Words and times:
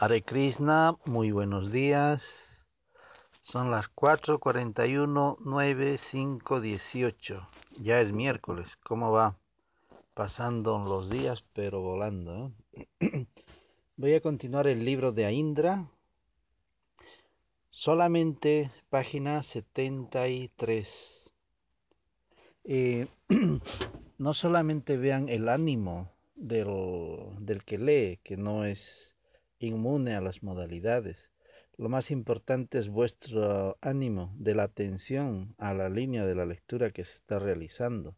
Hare 0.00 0.22
Krishna, 0.22 0.96
muy 1.06 1.32
buenos 1.32 1.72
días. 1.72 2.22
Son 3.40 3.72
las 3.72 3.88
4:41, 3.88 5.38
9, 5.40 5.96
5, 5.96 6.60
18. 6.60 7.48
Ya 7.80 8.00
es 8.00 8.12
miércoles. 8.12 8.76
¿Cómo 8.84 9.10
va? 9.10 9.40
Pasando 10.14 10.78
los 10.78 11.10
días, 11.10 11.44
pero 11.52 11.80
volando. 11.80 12.52
¿eh? 13.00 13.26
Voy 13.96 14.14
a 14.14 14.20
continuar 14.20 14.68
el 14.68 14.84
libro 14.84 15.10
de 15.10 15.24
Aindra. 15.24 15.90
Solamente 17.70 18.70
página 18.90 19.42
73. 19.42 21.32
Eh, 22.62 23.08
no 24.18 24.32
solamente 24.32 24.96
vean 24.96 25.28
el 25.28 25.48
ánimo 25.48 26.12
del, 26.36 26.68
del 27.40 27.64
que 27.64 27.78
lee, 27.78 28.20
que 28.22 28.36
no 28.36 28.64
es 28.64 29.17
inmune 29.58 30.14
a 30.14 30.20
las 30.20 30.42
modalidades. 30.42 31.32
Lo 31.76 31.88
más 31.88 32.10
importante 32.10 32.78
es 32.78 32.88
vuestro 32.88 33.78
ánimo 33.80 34.34
de 34.36 34.54
la 34.54 34.64
atención 34.64 35.54
a 35.58 35.74
la 35.74 35.88
línea 35.88 36.26
de 36.26 36.34
la 36.34 36.46
lectura 36.46 36.90
que 36.90 37.04
se 37.04 37.12
está 37.12 37.38
realizando. 37.38 38.16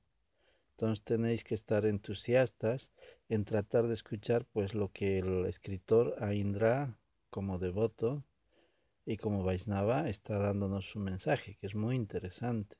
Entonces 0.72 1.04
tenéis 1.04 1.44
que 1.44 1.54
estar 1.54 1.84
entusiastas 1.84 2.90
en 3.28 3.44
tratar 3.44 3.86
de 3.86 3.94
escuchar 3.94 4.46
pues 4.52 4.74
lo 4.74 4.90
que 4.92 5.18
el 5.18 5.44
escritor 5.44 6.16
Aindra 6.20 6.96
como 7.28 7.58
devoto 7.58 8.24
y 9.04 9.18
como 9.18 9.44
Vaisnava 9.44 10.08
está 10.08 10.38
dándonos 10.38 10.86
su 10.86 10.98
mensaje, 10.98 11.56
que 11.60 11.66
es 11.66 11.74
muy 11.74 11.96
interesante. 11.96 12.76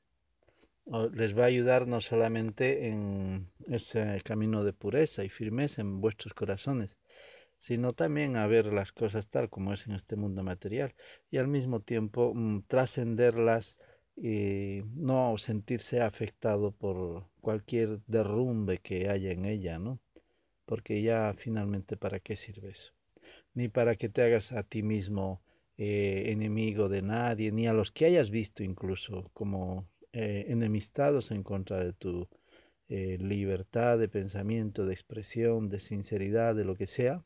Les 1.13 1.37
va 1.37 1.43
a 1.43 1.47
ayudar 1.47 1.87
no 1.87 2.01
solamente 2.01 2.87
en 2.87 3.51
ese 3.67 4.19
camino 4.23 4.63
de 4.63 4.73
pureza 4.73 5.23
y 5.23 5.29
firmeza 5.29 5.81
en 5.81 6.01
vuestros 6.01 6.33
corazones, 6.33 6.97
sino 7.61 7.93
también 7.93 8.37
a 8.37 8.47
ver 8.47 8.73
las 8.73 8.91
cosas 8.91 9.27
tal 9.27 9.47
como 9.49 9.71
es 9.71 9.85
en 9.85 9.93
este 9.93 10.15
mundo 10.15 10.41
material 10.41 10.95
y 11.29 11.37
al 11.37 11.47
mismo 11.47 11.79
tiempo 11.79 12.33
mm, 12.33 12.63
trascenderlas 12.67 13.77
y 14.15 14.81
no 14.95 15.37
sentirse 15.37 16.01
afectado 16.01 16.71
por 16.71 17.27
cualquier 17.39 17.99
derrumbe 18.07 18.79
que 18.79 19.09
haya 19.09 19.31
en 19.31 19.45
ella, 19.45 19.77
¿no? 19.77 19.99
Porque 20.65 21.03
ya 21.03 21.35
finalmente 21.37 21.97
para 21.97 22.19
qué 22.19 22.35
sirve 22.35 22.71
eso? 22.71 22.93
Ni 23.53 23.69
para 23.69 23.95
que 23.95 24.09
te 24.09 24.23
hagas 24.23 24.51
a 24.53 24.63
ti 24.63 24.81
mismo 24.81 25.43
eh, 25.77 26.31
enemigo 26.31 26.89
de 26.89 27.03
nadie, 27.03 27.51
ni 27.51 27.67
a 27.67 27.73
los 27.73 27.91
que 27.91 28.05
hayas 28.05 28.31
visto 28.31 28.63
incluso 28.63 29.29
como 29.33 29.87
eh, 30.13 30.45
enemistados 30.47 31.29
en 31.29 31.43
contra 31.43 31.77
de 31.83 31.93
tu 31.93 32.27
eh, 32.89 33.17
libertad 33.19 33.99
de 33.99 34.09
pensamiento, 34.09 34.87
de 34.87 34.93
expresión, 34.93 35.69
de 35.69 35.79
sinceridad, 35.79 36.55
de 36.55 36.65
lo 36.65 36.75
que 36.75 36.87
sea, 36.87 37.23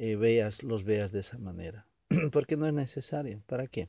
eh, 0.00 0.14
veas, 0.14 0.62
los 0.62 0.84
veas 0.84 1.10
de 1.10 1.20
esa 1.20 1.38
manera. 1.38 1.84
Porque 2.32 2.56
no 2.56 2.66
es 2.66 2.72
necesario. 2.72 3.42
¿Para 3.46 3.66
qué? 3.66 3.88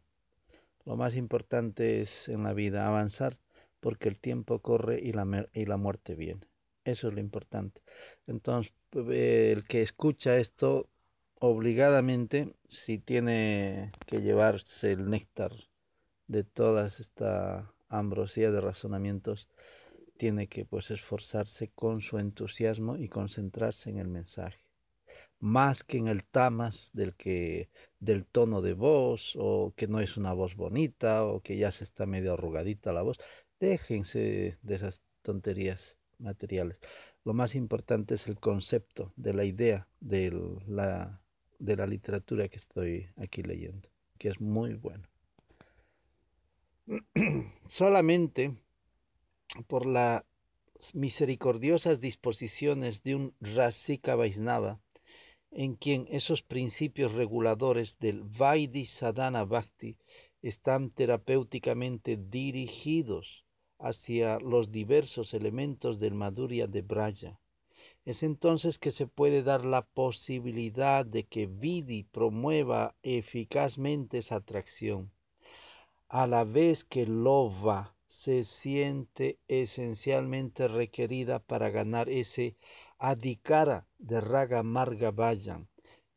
Lo 0.83 0.95
más 0.95 1.15
importante 1.15 2.01
es 2.01 2.27
en 2.27 2.43
la 2.43 2.53
vida 2.53 2.87
avanzar 2.87 3.37
porque 3.79 4.09
el 4.09 4.19
tiempo 4.19 4.59
corre 4.59 4.99
y 4.99 5.13
la, 5.13 5.47
y 5.53 5.65
la 5.65 5.77
muerte 5.77 6.15
viene. 6.15 6.47
Eso 6.83 7.09
es 7.09 7.13
lo 7.13 7.19
importante. 7.19 7.81
Entonces, 8.25 8.73
eh, 8.95 9.53
el 9.55 9.65
que 9.65 9.83
escucha 9.83 10.37
esto 10.37 10.89
obligadamente, 11.39 12.55
si 12.67 12.97
tiene 12.97 13.91
que 14.07 14.21
llevarse 14.21 14.91
el 14.91 15.09
néctar 15.09 15.51
de 16.27 16.43
toda 16.43 16.87
esta 16.87 17.71
ambrosía 17.87 18.51
de 18.51 18.61
razonamientos, 18.61 19.47
tiene 20.17 20.47
que 20.47 20.65
pues 20.65 20.89
esforzarse 20.89 21.69
con 21.75 22.01
su 22.01 22.17
entusiasmo 22.17 22.97
y 22.97 23.07
concentrarse 23.09 23.91
en 23.91 23.99
el 23.99 24.07
mensaje 24.07 24.68
más 25.39 25.83
que 25.83 25.97
en 25.97 26.07
el 26.07 26.23
tamas 26.23 26.89
del 26.93 27.15
que 27.15 27.69
del 27.99 28.25
tono 28.25 28.61
de 28.61 28.73
voz 28.73 29.33
o 29.37 29.73
que 29.75 29.87
no 29.87 29.99
es 29.99 30.17
una 30.17 30.33
voz 30.33 30.55
bonita 30.55 31.23
o 31.25 31.41
que 31.41 31.57
ya 31.57 31.71
se 31.71 31.83
está 31.83 32.05
medio 32.05 32.33
arrugadita 32.33 32.93
la 32.93 33.01
voz. 33.01 33.17
Déjense 33.59 34.57
de 34.61 34.75
esas 34.75 35.01
tonterías 35.21 35.97
materiales. 36.17 36.79
Lo 37.25 37.33
más 37.33 37.55
importante 37.55 38.15
es 38.15 38.27
el 38.27 38.39
concepto 38.39 39.13
de 39.15 39.33
la 39.33 39.45
idea 39.45 39.87
de 39.99 40.31
la 40.67 41.21
de 41.59 41.75
la 41.75 41.85
literatura 41.85 42.47
que 42.47 42.57
estoy 42.57 43.09
aquí 43.17 43.43
leyendo 43.43 43.89
que 44.19 44.29
es 44.29 44.39
muy 44.39 44.75
bueno. 44.75 45.07
Solamente 47.65 48.53
por 49.67 49.87
las 49.87 50.23
misericordiosas 50.93 51.99
disposiciones 51.99 53.01
de 53.01 53.15
un 53.15 53.33
Rasika 53.41 54.15
Vaisnava 54.15 54.79
en 55.51 55.75
quien 55.75 56.07
esos 56.09 56.41
principios 56.43 57.11
reguladores 57.13 57.97
del 57.99 58.23
Vaidhi 58.23 58.85
Sadhana 58.85 59.43
Bhakti 59.43 59.97
están 60.41 60.91
terapéuticamente 60.91 62.17
dirigidos 62.17 63.43
hacia 63.79 64.39
los 64.39 64.71
diversos 64.71 65.33
elementos 65.33 65.99
del 65.99 66.13
Madhurya 66.13 66.67
de 66.67 66.81
Braya. 66.81 67.39
Es 68.05 68.23
entonces 68.23 68.77
que 68.77 68.91
se 68.91 69.07
puede 69.07 69.43
dar 69.43 69.65
la 69.65 69.81
posibilidad 69.81 71.05
de 71.05 71.25
que 71.25 71.47
Vidhi 71.47 72.03
promueva 72.03 72.95
eficazmente 73.03 74.19
esa 74.19 74.35
atracción, 74.37 75.11
a 76.07 76.25
la 76.27 76.43
vez 76.43 76.83
que 76.85 77.05
Lova 77.05 77.95
se 78.07 78.43
siente 78.43 79.37
esencialmente 79.47 80.67
requerida 80.67 81.39
para 81.39 81.69
ganar 81.69 82.09
ese 82.09 82.55
adhikara 82.99 83.87
de 83.97 84.21
Raga 84.21 84.61
Marga 84.63 85.11
Vayan. 85.11 85.67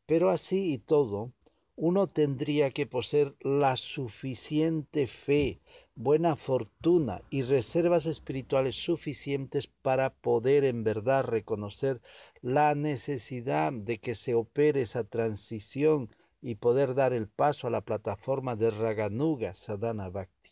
Pero 0.05 0.29
así 0.29 0.73
y 0.73 0.77
todo, 0.77 1.31
uno 1.75 2.07
tendría 2.07 2.69
que 2.69 2.85
poseer 2.85 3.33
la 3.39 3.75
suficiente 3.77 5.07
fe, 5.07 5.59
buena 5.95 6.35
fortuna 6.35 7.21
y 7.31 7.41
reservas 7.41 8.05
espirituales 8.05 8.75
suficientes 8.75 9.67
para 9.81 10.11
poder 10.11 10.65
en 10.65 10.83
verdad 10.83 11.23
reconocer 11.23 11.99
la 12.41 12.75
necesidad 12.75 13.73
de 13.73 13.97
que 13.97 14.13
se 14.13 14.35
opere 14.35 14.83
esa 14.83 15.03
transición 15.03 16.09
y 16.41 16.55
poder 16.55 16.93
dar 16.93 17.13
el 17.13 17.27
paso 17.27 17.67
a 17.67 17.71
la 17.71 17.81
plataforma 17.81 18.55
de 18.55 18.69
Raganuga 18.69 19.55
Sadhana 19.55 20.09
Bhakti. 20.09 20.51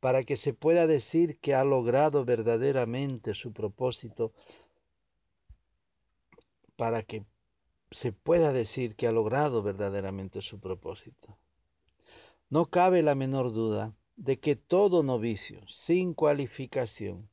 Para 0.00 0.24
que 0.24 0.36
se 0.36 0.52
pueda 0.52 0.88
decir 0.88 1.38
que 1.38 1.54
ha 1.54 1.62
logrado 1.62 2.24
verdaderamente 2.24 3.34
su 3.34 3.52
propósito, 3.52 4.32
para 6.82 7.04
que 7.04 7.22
se 7.92 8.10
pueda 8.10 8.52
decir 8.52 8.96
que 8.96 9.06
ha 9.06 9.12
logrado 9.12 9.62
verdaderamente 9.62 10.42
su 10.42 10.58
propósito. 10.58 11.38
No 12.50 12.70
cabe 12.70 13.04
la 13.04 13.14
menor 13.14 13.52
duda 13.52 13.94
de 14.16 14.40
que 14.40 14.56
todo 14.56 15.04
novicio 15.04 15.60
sin 15.68 16.12
cualificación 16.12 17.28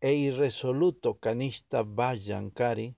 e 0.00 0.12
irresoluto 0.12 1.14
canista 1.18 1.82
Vajankari, 1.82 2.94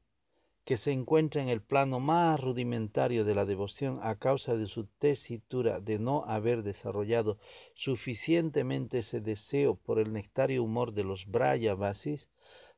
que 0.67 0.77
se 0.77 0.93
encuentra 0.93 1.41
en 1.41 1.49
el 1.49 1.63
plano 1.63 1.99
más 1.99 2.39
rudimentario 2.41 3.25
de 3.25 3.35
la 3.35 3.47
devoción 3.47 3.99
a 4.03 4.17
causa 4.17 4.55
de 4.55 4.67
su 4.67 4.85
tesitura 4.99 5.81
de 5.81 5.99
no 5.99 6.25
haber 6.27 6.63
desarrollado 6.63 7.39
suficientemente 7.75 8.99
ese 8.99 9.23
deseo 9.23 9.77
por 9.77 9.99
el 9.99 10.13
nectario 10.13 10.63
humor 10.63 10.93
de 10.93 11.05
los 11.05 11.25
Brayavasis, 11.25 12.29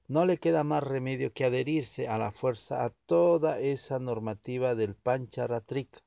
no 0.08 0.24
le 0.24 0.38
queda 0.38 0.64
más 0.64 0.82
remedio 0.82 1.32
que 1.32 1.44
adherirse 1.44 2.08
a 2.08 2.16
la 2.16 2.30
fuerza 2.30 2.84
a 2.84 2.90
toda 3.06 3.60
esa 3.60 3.98
normativa 3.98 4.74
del 4.74 4.94
Pancharatrika, 4.94 6.00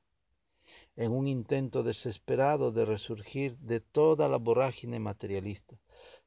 en 0.96 1.12
un 1.12 1.28
intento 1.28 1.82
desesperado 1.82 2.72
de 2.72 2.84
resurgir 2.84 3.56
de 3.58 3.80
toda 3.80 4.28
la 4.28 4.38
vorágine 4.38 4.98
materialista. 4.98 5.76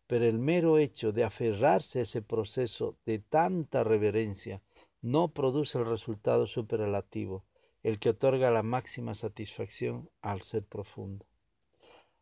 Pero 0.08 0.26
el 0.26 0.40
mero 0.40 0.78
hecho 0.78 1.12
de 1.12 1.24
aferrarse 1.24 2.00
a 2.00 2.04
ese 2.04 2.22
proceso 2.22 2.98
de 3.06 3.20
tanta 3.20 3.84
reverencia 3.84 4.62
no 5.02 5.30
produce 5.30 5.78
el 5.78 5.86
resultado 5.86 6.48
superlativo, 6.48 7.44
el 7.84 8.00
que 8.00 8.10
otorga 8.10 8.50
la 8.52 8.64
máxima 8.64 9.16
satisfacción 9.16 10.10
al 10.22 10.42
ser 10.42 10.64
profundo. 10.64 11.26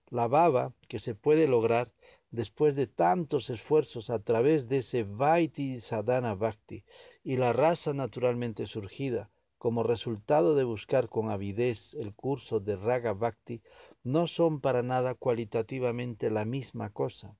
La 0.09 0.27
baba 0.27 0.73
que 0.89 0.99
se 0.99 1.15
puede 1.15 1.47
lograr 1.47 1.91
después 2.33 2.75
de 2.75 2.87
tantos 2.87 3.51
esfuerzos 3.51 4.09
a 4.09 4.17
través 4.17 4.67
de 4.67 4.77
ese 4.77 5.03
Vaiti 5.03 5.79
Sadhana 5.81 6.33
Bhakti 6.33 6.83
y 7.23 7.37
la 7.37 7.53
raza 7.53 7.93
naturalmente 7.93 8.65
surgida 8.65 9.29
como 9.59 9.83
resultado 9.83 10.55
de 10.55 10.63
buscar 10.63 11.09
con 11.09 11.29
avidez 11.29 11.93
el 11.93 12.15
curso 12.15 12.59
de 12.59 12.75
Raga 12.75 13.13
Bhakti 13.13 13.61
no 14.03 14.25
son 14.25 14.61
para 14.61 14.81
nada 14.81 15.13
cualitativamente 15.13 16.31
la 16.31 16.43
misma 16.43 16.89
cosa. 16.89 17.37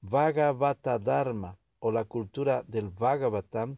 Bhagavata 0.00 1.00
Dharma 1.00 1.58
o 1.80 1.90
la 1.90 2.04
cultura 2.04 2.62
del 2.68 2.90
Bhagavatam 2.90 3.76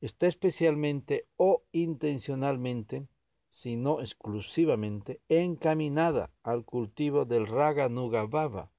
está 0.00 0.26
especialmente 0.26 1.28
o 1.36 1.62
intencionalmente 1.70 3.06
sino 3.48 4.00
exclusivamente 4.00 5.20
encaminada 5.28 6.30
al 6.42 6.64
cultivo 6.64 7.24
del 7.24 7.46
Raga 7.46 7.88
Nuga 7.88 8.26
Baba. 8.26 8.72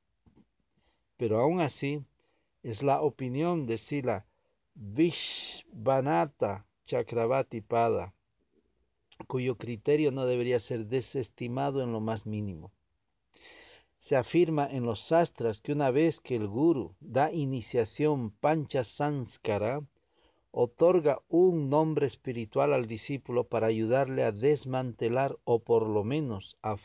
Pero 1.19 1.39
aún 1.39 1.59
así, 1.59 2.01
es 2.63 2.81
la 2.81 3.01
opinión 3.01 3.65
de 3.65 3.77
Sila 3.77 4.25
Vishvanata 4.73 6.65
Chakravati 6.85 7.59
Pada 7.59 8.13
cuyo 9.27 9.57
criterio 9.57 10.11
no 10.11 10.25
debería 10.25 10.61
ser 10.61 10.85
desestimado 10.85 11.83
en 11.83 11.91
lo 11.91 11.99
más 11.99 12.25
mínimo. 12.25 12.71
Se 13.99 14.15
afirma 14.15 14.65
en 14.65 14.85
los 14.85 15.01
sastras 15.07 15.59
que 15.59 15.73
una 15.73 15.91
vez 15.91 16.21
que 16.21 16.37
el 16.37 16.47
guru 16.47 16.95
da 17.01 17.33
iniciación 17.33 18.31
pancha 18.31 18.85
sanskara, 18.85 19.81
otorga 20.51 21.21
un 21.27 21.69
nombre 21.69 22.07
espiritual 22.07 22.73
al 22.73 22.87
discípulo 22.87 23.43
para 23.43 23.67
ayudarle 23.67 24.23
a 24.23 24.31
desmantelar 24.31 25.37
o 25.43 25.59
por 25.59 25.85
lo 25.85 26.05
menos 26.05 26.57
a 26.63 26.77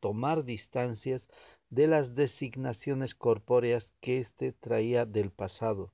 tomar 0.00 0.44
distancias 0.44 1.28
de 1.76 1.86
las 1.86 2.14
designaciones 2.14 3.14
corpóreas 3.14 3.86
que 4.00 4.20
éste 4.20 4.52
traía 4.52 5.04
del 5.04 5.30
pasado, 5.30 5.92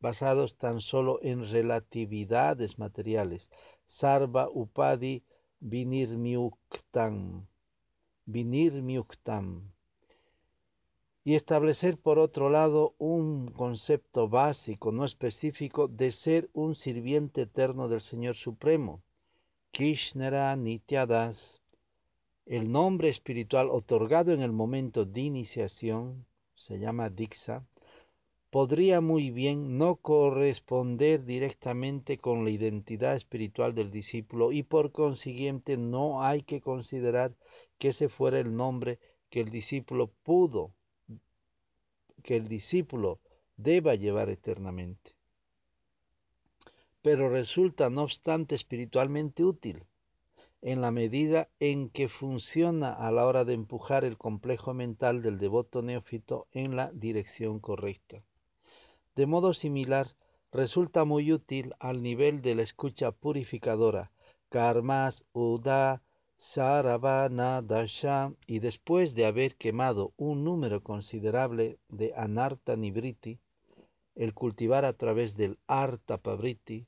basados 0.00 0.58
tan 0.58 0.80
solo 0.80 1.20
en 1.22 1.48
relatividades 1.48 2.80
materiales, 2.80 3.48
sarva 3.86 4.48
upadi 4.52 5.22
vinirmiuktam, 5.60 7.46
vinirmiuktam, 8.26 9.70
y 11.22 11.36
establecer 11.36 11.96
por 11.96 12.18
otro 12.18 12.50
lado 12.50 12.96
un 12.98 13.52
concepto 13.52 14.28
básico, 14.28 14.90
no 14.90 15.04
específico, 15.04 15.86
de 15.86 16.10
ser 16.10 16.50
un 16.54 16.74
sirviente 16.74 17.42
eterno 17.42 17.88
del 17.88 18.00
Señor 18.00 18.34
Supremo, 18.34 19.04
Kishnera 19.70 20.56
Nityadas, 20.56 21.59
el 22.50 22.72
nombre 22.72 23.10
espiritual 23.10 23.70
otorgado 23.70 24.32
en 24.32 24.42
el 24.42 24.50
momento 24.50 25.04
de 25.04 25.20
iniciación, 25.20 26.26
se 26.56 26.80
llama 26.80 27.08
Dixa, 27.08 27.64
podría 28.50 29.00
muy 29.00 29.30
bien 29.30 29.78
no 29.78 29.94
corresponder 29.94 31.24
directamente 31.24 32.18
con 32.18 32.44
la 32.44 32.50
identidad 32.50 33.14
espiritual 33.14 33.72
del 33.76 33.92
discípulo 33.92 34.50
y 34.50 34.64
por 34.64 34.90
consiguiente 34.90 35.76
no 35.76 36.24
hay 36.24 36.42
que 36.42 36.60
considerar 36.60 37.36
que 37.78 37.90
ese 37.90 38.08
fuera 38.08 38.40
el 38.40 38.56
nombre 38.56 38.98
que 39.30 39.42
el 39.42 39.50
discípulo 39.50 40.10
pudo, 40.24 40.72
que 42.24 42.34
el 42.34 42.48
discípulo 42.48 43.20
deba 43.58 43.94
llevar 43.94 44.28
eternamente. 44.28 45.12
Pero 47.00 47.30
resulta 47.30 47.90
no 47.90 48.02
obstante 48.02 48.56
espiritualmente 48.56 49.44
útil 49.44 49.84
en 50.62 50.80
la 50.80 50.90
medida 50.90 51.48
en 51.58 51.88
que 51.88 52.08
funciona 52.08 52.92
a 52.92 53.10
la 53.10 53.26
hora 53.26 53.44
de 53.44 53.54
empujar 53.54 54.04
el 54.04 54.18
complejo 54.18 54.74
mental 54.74 55.22
del 55.22 55.38
devoto 55.38 55.82
neófito 55.82 56.46
en 56.52 56.76
la 56.76 56.90
dirección 56.92 57.60
correcta. 57.60 58.22
De 59.16 59.26
modo 59.26 59.54
similar, 59.54 60.08
resulta 60.52 61.04
muy 61.04 61.32
útil 61.32 61.74
al 61.78 62.02
nivel 62.02 62.42
de 62.42 62.54
la 62.54 62.62
escucha 62.62 63.12
purificadora, 63.12 64.10
karmas 64.50 65.24
uda 65.32 66.02
saravana 66.36 67.62
dasha, 67.62 68.32
y 68.46 68.58
después 68.58 69.14
de 69.14 69.26
haber 69.26 69.56
quemado 69.56 70.12
un 70.16 70.44
número 70.44 70.82
considerable 70.82 71.78
de 71.88 72.12
anarta 72.16 72.76
nibriti, 72.76 73.38
el 74.14 74.34
cultivar 74.34 74.84
a 74.84 74.92
través 74.94 75.36
del 75.36 75.58
arta 75.66 76.18
pabriti, 76.18 76.86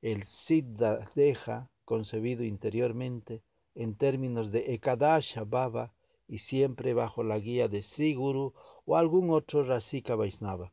el 0.00 0.24
siddha 0.24 1.10
deja, 1.14 1.70
concebido 1.84 2.44
interiormente 2.44 3.42
en 3.74 3.96
términos 3.96 4.50
de 4.52 4.74
Ekadasha 4.74 5.44
Baba 5.44 5.92
y 6.28 6.38
siempre 6.38 6.94
bajo 6.94 7.22
la 7.22 7.38
guía 7.38 7.68
de 7.68 7.82
Siguru 7.82 8.54
o 8.84 8.96
algún 8.96 9.30
otro 9.30 9.64
Rasika 9.64 10.14
Vaisnava. 10.14 10.72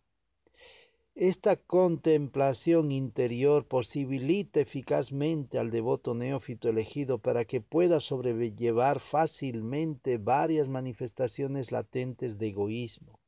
Esta 1.14 1.58
contemplación 1.58 2.92
interior 2.92 3.68
posibilita 3.68 4.62
eficazmente 4.62 5.60
al 5.60 5.70
devoto 5.70 6.14
neófito 6.14 6.70
elegido 6.70 7.20
para 7.20 7.44
que 7.44 7.60
pueda 7.60 8.00
sobrellevar 8.00 9.02
fácilmente 9.02 10.18
varias 10.18 10.70
manifestaciones 10.70 11.72
latentes 11.72 12.38
de 12.38 12.48
egoísmo. 12.48 13.20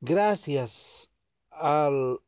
Gracias 0.00 0.72
al 1.50 2.18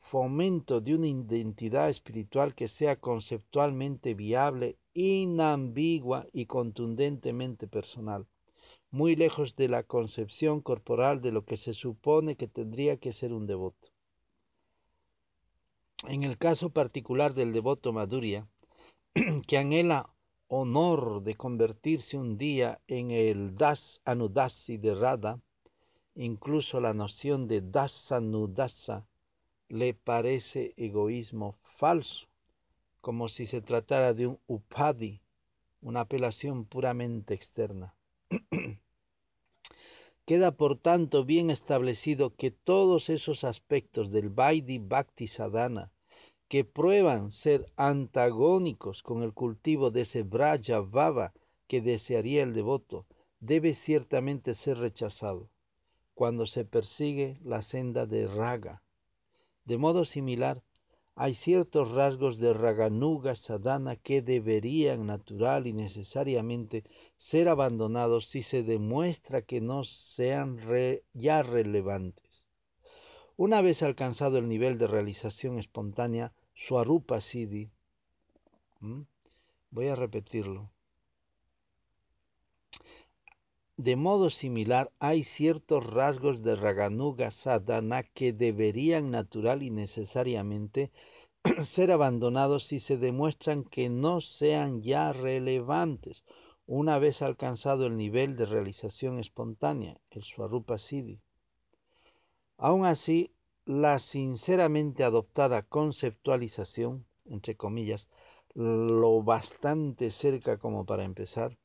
fomento 0.00 0.80
de 0.80 0.94
una 0.94 1.06
identidad 1.06 1.88
espiritual 1.88 2.54
que 2.54 2.68
sea 2.68 2.96
conceptualmente 2.96 4.14
viable, 4.14 4.76
inambigua 4.94 6.26
y 6.32 6.46
contundentemente 6.46 7.66
personal, 7.66 8.26
muy 8.90 9.16
lejos 9.16 9.56
de 9.56 9.68
la 9.68 9.82
concepción 9.84 10.60
corporal 10.60 11.20
de 11.20 11.32
lo 11.32 11.44
que 11.44 11.56
se 11.56 11.74
supone 11.74 12.36
que 12.36 12.48
tendría 12.48 12.96
que 12.98 13.12
ser 13.12 13.32
un 13.32 13.46
devoto. 13.46 13.88
En 16.08 16.24
el 16.24 16.36
caso 16.36 16.70
particular 16.70 17.32
del 17.34 17.52
devoto 17.52 17.92
Madhurya, 17.92 18.46
que 19.46 19.58
anhela 19.58 20.10
honor 20.48 21.22
de 21.22 21.34
convertirse 21.34 22.18
un 22.18 22.36
día 22.36 22.80
en 22.86 23.10
el 23.10 23.54
Das 23.54 24.00
Anudasi 24.04 24.76
de 24.76 24.94
Radha, 24.94 25.40
incluso 26.14 26.80
la 26.80 26.92
noción 26.92 27.48
de 27.48 27.62
Dasanudasa 27.62 29.06
le 29.72 29.94
parece 29.94 30.74
egoísmo 30.76 31.56
falso, 31.78 32.26
como 33.00 33.30
si 33.30 33.46
se 33.46 33.62
tratara 33.62 34.12
de 34.12 34.26
un 34.26 34.38
upadi, 34.46 35.22
una 35.80 36.00
apelación 36.00 36.66
puramente 36.66 37.32
externa. 37.32 37.94
Queda 40.26 40.50
por 40.52 40.78
tanto 40.78 41.24
bien 41.24 41.48
establecido 41.48 42.36
que 42.36 42.50
todos 42.50 43.08
esos 43.08 43.44
aspectos 43.44 44.10
del 44.10 44.28
Vaidhi 44.28 44.78
Bhakti 44.78 45.26
Sadhana 45.26 45.90
que 46.48 46.64
prueban 46.64 47.30
ser 47.30 47.64
antagónicos 47.76 49.02
con 49.02 49.22
el 49.22 49.32
cultivo 49.32 49.90
de 49.90 50.02
ese 50.02 50.22
Braja 50.22 50.80
Bhava 50.80 51.32
que 51.66 51.80
desearía 51.80 52.42
el 52.42 52.52
devoto, 52.52 53.06
debe 53.40 53.74
ciertamente 53.74 54.54
ser 54.54 54.76
rechazado 54.76 55.48
cuando 56.12 56.44
se 56.46 56.66
persigue 56.66 57.38
la 57.42 57.62
senda 57.62 58.04
de 58.04 58.26
Raga, 58.26 58.82
de 59.64 59.78
modo 59.78 60.04
similar, 60.04 60.62
hay 61.14 61.34
ciertos 61.34 61.90
rasgos 61.90 62.38
de 62.38 62.54
Raganuga 62.54 63.36
Sadhana 63.36 63.96
que 63.96 64.22
deberían 64.22 65.06
natural 65.06 65.66
y 65.66 65.72
necesariamente 65.72 66.84
ser 67.18 67.48
abandonados 67.48 68.28
si 68.28 68.42
se 68.42 68.62
demuestra 68.62 69.42
que 69.42 69.60
no 69.60 69.84
sean 69.84 70.58
ya 71.12 71.42
relevantes. 71.42 72.46
Una 73.36 73.60
vez 73.60 73.82
alcanzado 73.82 74.38
el 74.38 74.48
nivel 74.48 74.78
de 74.78 74.86
realización 74.86 75.58
espontánea, 75.58 76.32
Swarupa 76.54 77.20
Siddhi, 77.20 77.70
voy 79.70 79.88
a 79.88 79.96
repetirlo, 79.96 80.70
de 83.82 83.96
modo 83.96 84.30
similar, 84.30 84.92
hay 85.00 85.24
ciertos 85.24 85.84
rasgos 85.84 86.44
de 86.44 86.54
Raganuga 86.54 87.32
Sadhana 87.32 88.04
que 88.04 88.32
deberían 88.32 89.10
natural 89.10 89.64
y 89.64 89.70
necesariamente 89.70 90.92
ser 91.64 91.90
abandonados 91.90 92.64
si 92.68 92.78
se 92.78 92.96
demuestran 92.96 93.64
que 93.64 93.88
no 93.88 94.20
sean 94.20 94.82
ya 94.82 95.12
relevantes 95.12 96.22
una 96.64 97.00
vez 97.00 97.22
alcanzado 97.22 97.86
el 97.86 97.96
nivel 97.96 98.36
de 98.36 98.46
realización 98.46 99.18
espontánea, 99.18 99.98
el 100.10 100.22
Swarupa 100.22 100.78
Siddhi. 100.78 101.18
Aun 102.58 102.86
así, 102.86 103.32
la 103.64 103.98
sinceramente 103.98 105.02
adoptada 105.02 105.62
conceptualización, 105.62 107.04
entre 107.24 107.56
comillas, 107.56 108.08
lo 108.54 109.24
bastante 109.24 110.12
cerca 110.12 110.58
como 110.58 110.86
para 110.86 111.02
empezar, 111.02 111.58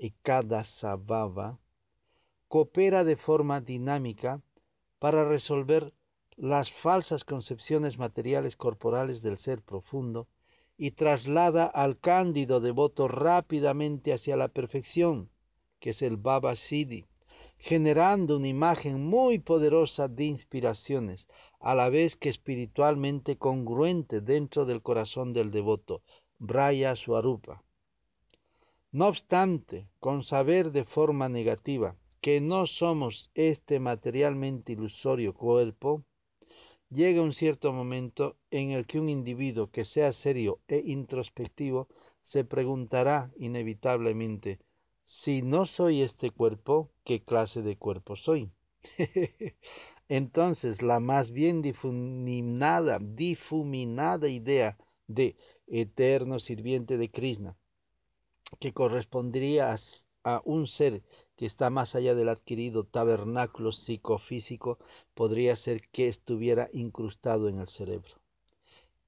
y 0.00 0.12
cada 0.22 0.64
sababa 0.64 1.58
coopera 2.48 3.04
de 3.04 3.16
forma 3.16 3.60
dinámica 3.60 4.40
para 4.98 5.28
resolver 5.28 5.92
las 6.36 6.72
falsas 6.72 7.22
concepciones 7.22 7.98
materiales 7.98 8.56
corporales 8.56 9.20
del 9.20 9.36
ser 9.36 9.60
profundo 9.60 10.26
y 10.78 10.92
traslada 10.92 11.66
al 11.66 11.98
cándido 11.98 12.60
devoto 12.60 13.08
rápidamente 13.08 14.14
hacia 14.14 14.36
la 14.36 14.48
perfección, 14.48 15.28
que 15.78 15.90
es 15.90 16.00
el 16.00 16.16
Baba 16.16 16.56
Siddhi, 16.56 17.04
generando 17.58 18.38
una 18.38 18.48
imagen 18.48 19.04
muy 19.04 19.38
poderosa 19.38 20.08
de 20.08 20.24
inspiraciones, 20.24 21.28
a 21.60 21.74
la 21.74 21.90
vez 21.90 22.16
que 22.16 22.30
espiritualmente 22.30 23.36
congruente 23.36 24.22
dentro 24.22 24.64
del 24.64 24.80
corazón 24.80 25.34
del 25.34 25.50
devoto, 25.50 26.00
Braya 26.38 26.96
Swarupa. 26.96 27.62
No 28.92 29.06
obstante, 29.06 29.88
con 30.00 30.24
saber 30.24 30.72
de 30.72 30.84
forma 30.84 31.28
negativa 31.28 31.94
que 32.20 32.40
no 32.40 32.66
somos 32.66 33.30
este 33.34 33.78
materialmente 33.78 34.72
ilusorio 34.72 35.32
cuerpo, 35.32 36.04
llega 36.90 37.22
un 37.22 37.32
cierto 37.32 37.72
momento 37.72 38.36
en 38.50 38.72
el 38.72 38.86
que 38.86 38.98
un 38.98 39.08
individuo 39.08 39.70
que 39.70 39.84
sea 39.84 40.12
serio 40.12 40.58
e 40.66 40.78
introspectivo 40.78 41.86
se 42.20 42.44
preguntará 42.44 43.30
inevitablemente, 43.38 44.58
si 45.06 45.42
no 45.42 45.66
soy 45.66 46.02
este 46.02 46.32
cuerpo, 46.32 46.90
¿qué 47.04 47.22
clase 47.22 47.62
de 47.62 47.76
cuerpo 47.76 48.16
soy? 48.16 48.50
Entonces 50.08 50.82
la 50.82 50.98
más 50.98 51.30
bien 51.30 51.62
difuminada, 51.62 52.98
difuminada 53.00 54.28
idea 54.28 54.76
de 55.06 55.36
eterno 55.68 56.40
sirviente 56.40 56.96
de 56.96 57.08
Krishna, 57.08 57.56
que 58.58 58.72
correspondería 58.72 59.76
a, 60.24 60.42
un 60.44 60.66
ser 60.66 61.02
que 61.36 61.46
está 61.46 61.70
más 61.70 61.94
allá 61.94 62.14
del 62.14 62.28
adquirido 62.28 62.84
tabernáculo 62.84 63.72
psicofísico, 63.72 64.78
podría 65.14 65.56
ser 65.56 65.88
que 65.92 66.08
estuviera 66.08 66.68
incrustado 66.72 67.48
en 67.48 67.58
el 67.60 67.68
cerebro. 67.68 68.16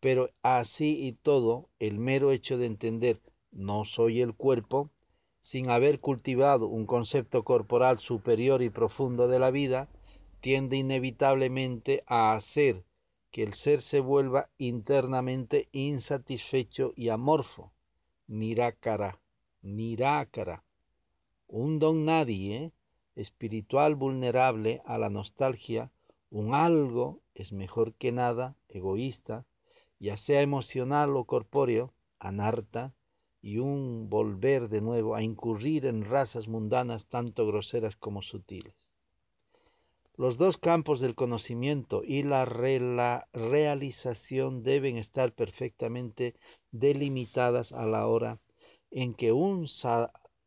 Pero 0.00 0.30
así 0.42 1.06
y 1.06 1.12
todo, 1.12 1.68
el 1.78 1.98
mero 1.98 2.32
hecho 2.32 2.56
de 2.56 2.66
entender 2.66 3.20
no 3.50 3.84
soy 3.84 4.22
el 4.22 4.34
cuerpo, 4.34 4.90
sin 5.42 5.68
haber 5.70 6.00
cultivado 6.00 6.66
un 6.66 6.86
concepto 6.86 7.44
corporal 7.44 7.98
superior 7.98 8.62
y 8.62 8.70
profundo 8.70 9.28
de 9.28 9.38
la 9.38 9.50
vida, 9.50 9.88
tiende 10.40 10.76
inevitablemente 10.76 12.04
a 12.06 12.34
hacer 12.34 12.84
que 13.30 13.42
el 13.42 13.54
ser 13.54 13.82
se 13.82 14.00
vuelva 14.00 14.50
internamente 14.58 15.68
insatisfecho 15.72 16.92
y 16.96 17.08
amorfo, 17.08 17.72
nirácara, 18.26 19.20
nirácara, 19.62 20.64
un 21.48 21.78
don 21.78 22.04
nadie, 22.04 22.72
espiritual 23.14 23.94
vulnerable 23.94 24.82
a 24.84 24.98
la 24.98 25.10
nostalgia, 25.10 25.90
un 26.30 26.54
algo 26.54 27.20
es 27.34 27.52
mejor 27.52 27.94
que 27.94 28.12
nada, 28.12 28.56
egoísta, 28.68 29.44
ya 29.98 30.16
sea 30.16 30.42
emocional 30.42 31.16
o 31.16 31.24
corpóreo, 31.24 31.92
anarta, 32.18 32.92
y 33.42 33.58
un 33.58 34.08
volver 34.08 34.68
de 34.68 34.80
nuevo 34.80 35.16
a 35.16 35.22
incurrir 35.22 35.84
en 35.86 36.04
razas 36.04 36.46
mundanas 36.46 37.06
tanto 37.06 37.46
groseras 37.46 37.96
como 37.96 38.22
sutiles. 38.22 38.74
Los 40.16 40.38
dos 40.38 40.58
campos 40.58 41.00
del 41.00 41.14
conocimiento 41.14 42.02
y 42.04 42.22
la, 42.22 42.44
realización 43.32 44.62
deben 44.62 44.96
estar 44.96 45.32
perfectamente 45.32 46.34
delimitadas 46.70 47.72
a 47.72 47.86
la 47.86 48.06
hora 48.06 48.38
en 48.92 49.14
que 49.14 49.32
un 49.32 49.66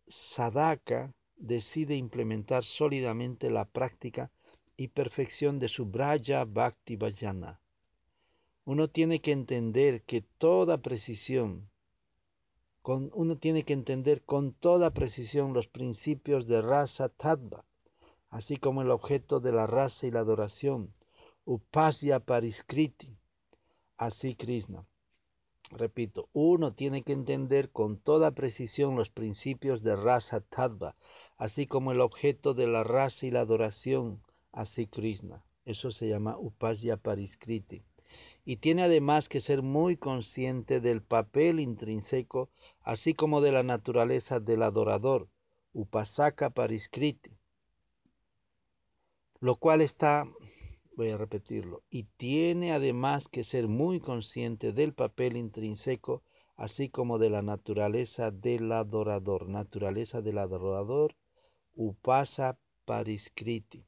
sadaka 0.07 1.13
decide 1.35 1.95
implementar 1.97 2.63
sólidamente 2.63 3.49
la 3.49 3.65
práctica 3.65 4.31
y 4.77 4.89
perfección 4.89 5.57
de 5.59 5.67
su 5.67 5.85
Braya 5.85 6.45
Bhakti 6.45 6.95
Vajana. 6.95 7.59
Uno 8.65 8.87
tiene 8.87 9.19
que 9.19 9.31
entender 9.31 10.03
que 10.03 10.21
toda 10.21 10.77
precisión, 10.77 11.69
uno 12.83 13.37
tiene 13.37 13.63
que 13.63 13.73
entender 13.73 14.21
con 14.23 14.53
toda 14.53 14.91
precisión 14.91 15.53
los 15.53 15.67
principios 15.67 16.45
de 16.45 16.61
Rasa 16.61 17.09
Tattva, 17.09 17.65
así 18.29 18.57
como 18.57 18.83
el 18.83 18.91
objeto 18.91 19.39
de 19.39 19.51
la 19.51 19.65
raza 19.65 20.05
y 20.05 20.11
la 20.11 20.19
adoración, 20.19 20.93
upasya 21.45 22.19
pariskriti, 22.19 23.17
así 23.97 24.35
Krishna. 24.35 24.85
Repito, 25.77 26.29
uno 26.31 26.73
tiene 26.73 27.03
que 27.03 27.11
entender 27.11 27.69
con 27.69 27.97
toda 27.97 28.31
precisión 28.31 28.95
los 28.95 29.09
principios 29.09 29.83
de 29.83 29.97
rasa 29.97 30.39
tattva, 30.39 30.95
así 31.37 31.67
como 31.67 31.91
el 31.91 31.99
objeto 31.99 32.53
de 32.53 32.65
la 32.65 32.85
raza 32.85 33.25
y 33.25 33.31
la 33.31 33.41
adoración, 33.41 34.21
así 34.53 34.87
Krishna. 34.87 35.43
Eso 35.65 35.91
se 35.91 36.07
llama 36.07 36.37
upasya 36.37 36.95
pariskriti. 36.95 37.83
Y 38.45 38.57
tiene 38.57 38.83
además 38.83 39.27
que 39.27 39.41
ser 39.41 39.63
muy 39.63 39.97
consciente 39.97 40.79
del 40.79 41.01
papel 41.01 41.59
intrínseco, 41.59 42.49
así 42.81 43.13
como 43.13 43.41
de 43.41 43.51
la 43.51 43.63
naturaleza 43.63 44.39
del 44.39 44.63
adorador, 44.63 45.27
upasaka 45.73 46.51
pariskriti 46.51 47.31
lo 49.45 49.55
cual 49.57 49.81
está, 49.81 50.25
voy 50.95 51.09
a 51.09 51.17
repetirlo, 51.17 51.83
y 51.89 52.03
tiene 52.17 52.71
además 52.71 53.27
que 53.27 53.43
ser 53.43 53.67
muy 53.67 53.99
consciente 53.99 54.71
del 54.71 54.93
papel 54.93 55.37
intrínseco, 55.37 56.23
así 56.55 56.89
como 56.89 57.17
de 57.19 57.29
la 57.29 57.41
naturaleza 57.41 58.31
del 58.31 58.71
adorador, 58.71 59.49
naturaleza 59.49 60.21
del 60.21 60.37
adorador, 60.37 61.15
upasa 61.75 62.57
pariskriti, 62.85 63.83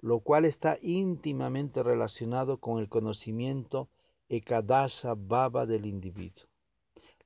lo 0.00 0.20
cual 0.20 0.44
está 0.44 0.78
íntimamente 0.82 1.82
relacionado 1.82 2.58
con 2.58 2.78
el 2.78 2.88
conocimiento 2.88 3.88
ekadasha 4.28 5.14
baba 5.16 5.66
del 5.66 5.86
individuo, 5.86 6.44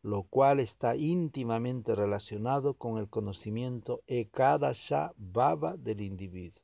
lo 0.03 0.23
cual 0.25 0.61
está 0.61 0.97
íntimamente 0.97 1.95
relacionado 1.95 2.75
con 2.75 2.99
el 2.99 3.09
conocimiento 3.09 4.03
ekadasha 4.07 5.13
baba 5.17 5.77
del 5.77 6.01
individuo. 6.01 6.64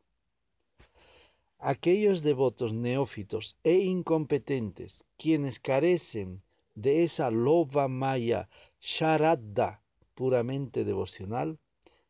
Aquellos 1.62 2.22
devotos 2.22 2.72
neófitos 2.72 3.54
e 3.64 3.80
incompetentes, 3.80 5.04
quienes 5.18 5.60
carecen 5.60 6.40
de 6.74 7.04
esa 7.04 7.30
loba 7.30 7.86
maya 7.86 8.48
sharadda 8.80 9.82
puramente 10.14 10.84
devocional, 10.84 11.58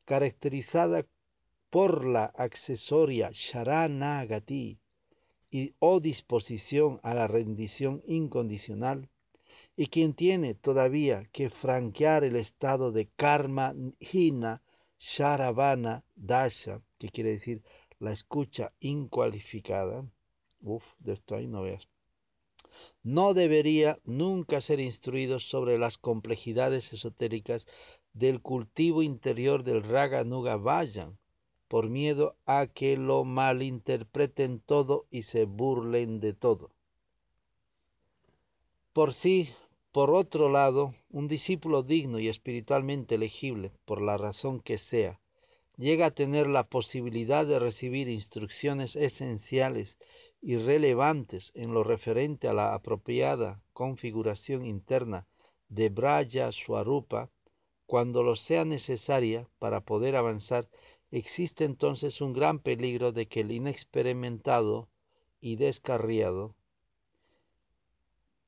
caracterizada 0.04 1.04
por 1.68 2.04
la 2.04 2.26
accesoria 2.26 3.30
sharanagati 3.32 4.78
y 5.50 5.74
o 5.80 5.98
disposición 5.98 7.00
a 7.02 7.12
la 7.14 7.26
rendición 7.26 8.02
incondicional, 8.06 9.08
y 9.76 9.88
quien 9.88 10.14
tiene 10.14 10.54
todavía 10.54 11.28
que 11.32 11.50
franquear 11.50 12.22
el 12.22 12.36
estado 12.36 12.92
de 12.92 13.08
karma 13.16 13.74
hina 13.98 14.62
sharavana 15.00 16.04
dasha, 16.14 16.82
que 16.98 17.08
quiere 17.08 17.30
decir 17.30 17.62
la 18.00 18.12
escucha 18.12 18.72
incualificada, 18.80 20.04
uff, 20.62 20.82
de 20.98 21.12
esto 21.12 21.36
ahí 21.36 21.46
no 21.46 21.62
veas, 21.62 21.86
no 23.02 23.34
debería 23.34 23.98
nunca 24.04 24.60
ser 24.60 24.80
instruido 24.80 25.38
sobre 25.40 25.78
las 25.78 25.98
complejidades 25.98 26.92
esotéricas 26.92 27.66
del 28.12 28.40
cultivo 28.42 29.02
interior 29.02 29.62
del 29.62 29.82
Raga 29.82 30.24
Nuga 30.24 30.56
Vayan, 30.56 31.18
por 31.68 31.88
miedo 31.88 32.36
a 32.46 32.66
que 32.66 32.96
lo 32.96 33.24
malinterpreten 33.24 34.60
todo 34.60 35.06
y 35.10 35.22
se 35.22 35.44
burlen 35.44 36.18
de 36.18 36.32
todo. 36.32 36.70
Por 38.92 39.14
sí, 39.14 39.50
por 39.92 40.10
otro 40.10 40.50
lado, 40.50 40.94
un 41.10 41.28
discípulo 41.28 41.82
digno 41.82 42.18
y 42.18 42.28
espiritualmente 42.28 43.14
elegible, 43.14 43.72
por 43.84 44.02
la 44.02 44.16
razón 44.16 44.60
que 44.60 44.78
sea, 44.78 45.20
llega 45.80 46.06
a 46.06 46.10
tener 46.10 46.46
la 46.46 46.64
posibilidad 46.64 47.46
de 47.46 47.58
recibir 47.58 48.06
instrucciones 48.10 48.96
esenciales 48.96 49.96
y 50.42 50.56
relevantes 50.56 51.52
en 51.54 51.72
lo 51.72 51.82
referente 51.84 52.48
a 52.48 52.52
la 52.52 52.74
apropiada 52.74 53.62
configuración 53.72 54.66
interna 54.66 55.26
de 55.70 55.88
Braya 55.88 56.52
Swarupa, 56.52 57.30
cuando 57.86 58.22
lo 58.22 58.36
sea 58.36 58.66
necesaria 58.66 59.48
para 59.58 59.80
poder 59.80 60.16
avanzar, 60.16 60.68
existe 61.10 61.64
entonces 61.64 62.20
un 62.20 62.34
gran 62.34 62.58
peligro 62.58 63.12
de 63.12 63.26
que 63.26 63.40
el 63.40 63.50
inexperimentado 63.50 64.90
y 65.40 65.56
descarriado 65.56 66.56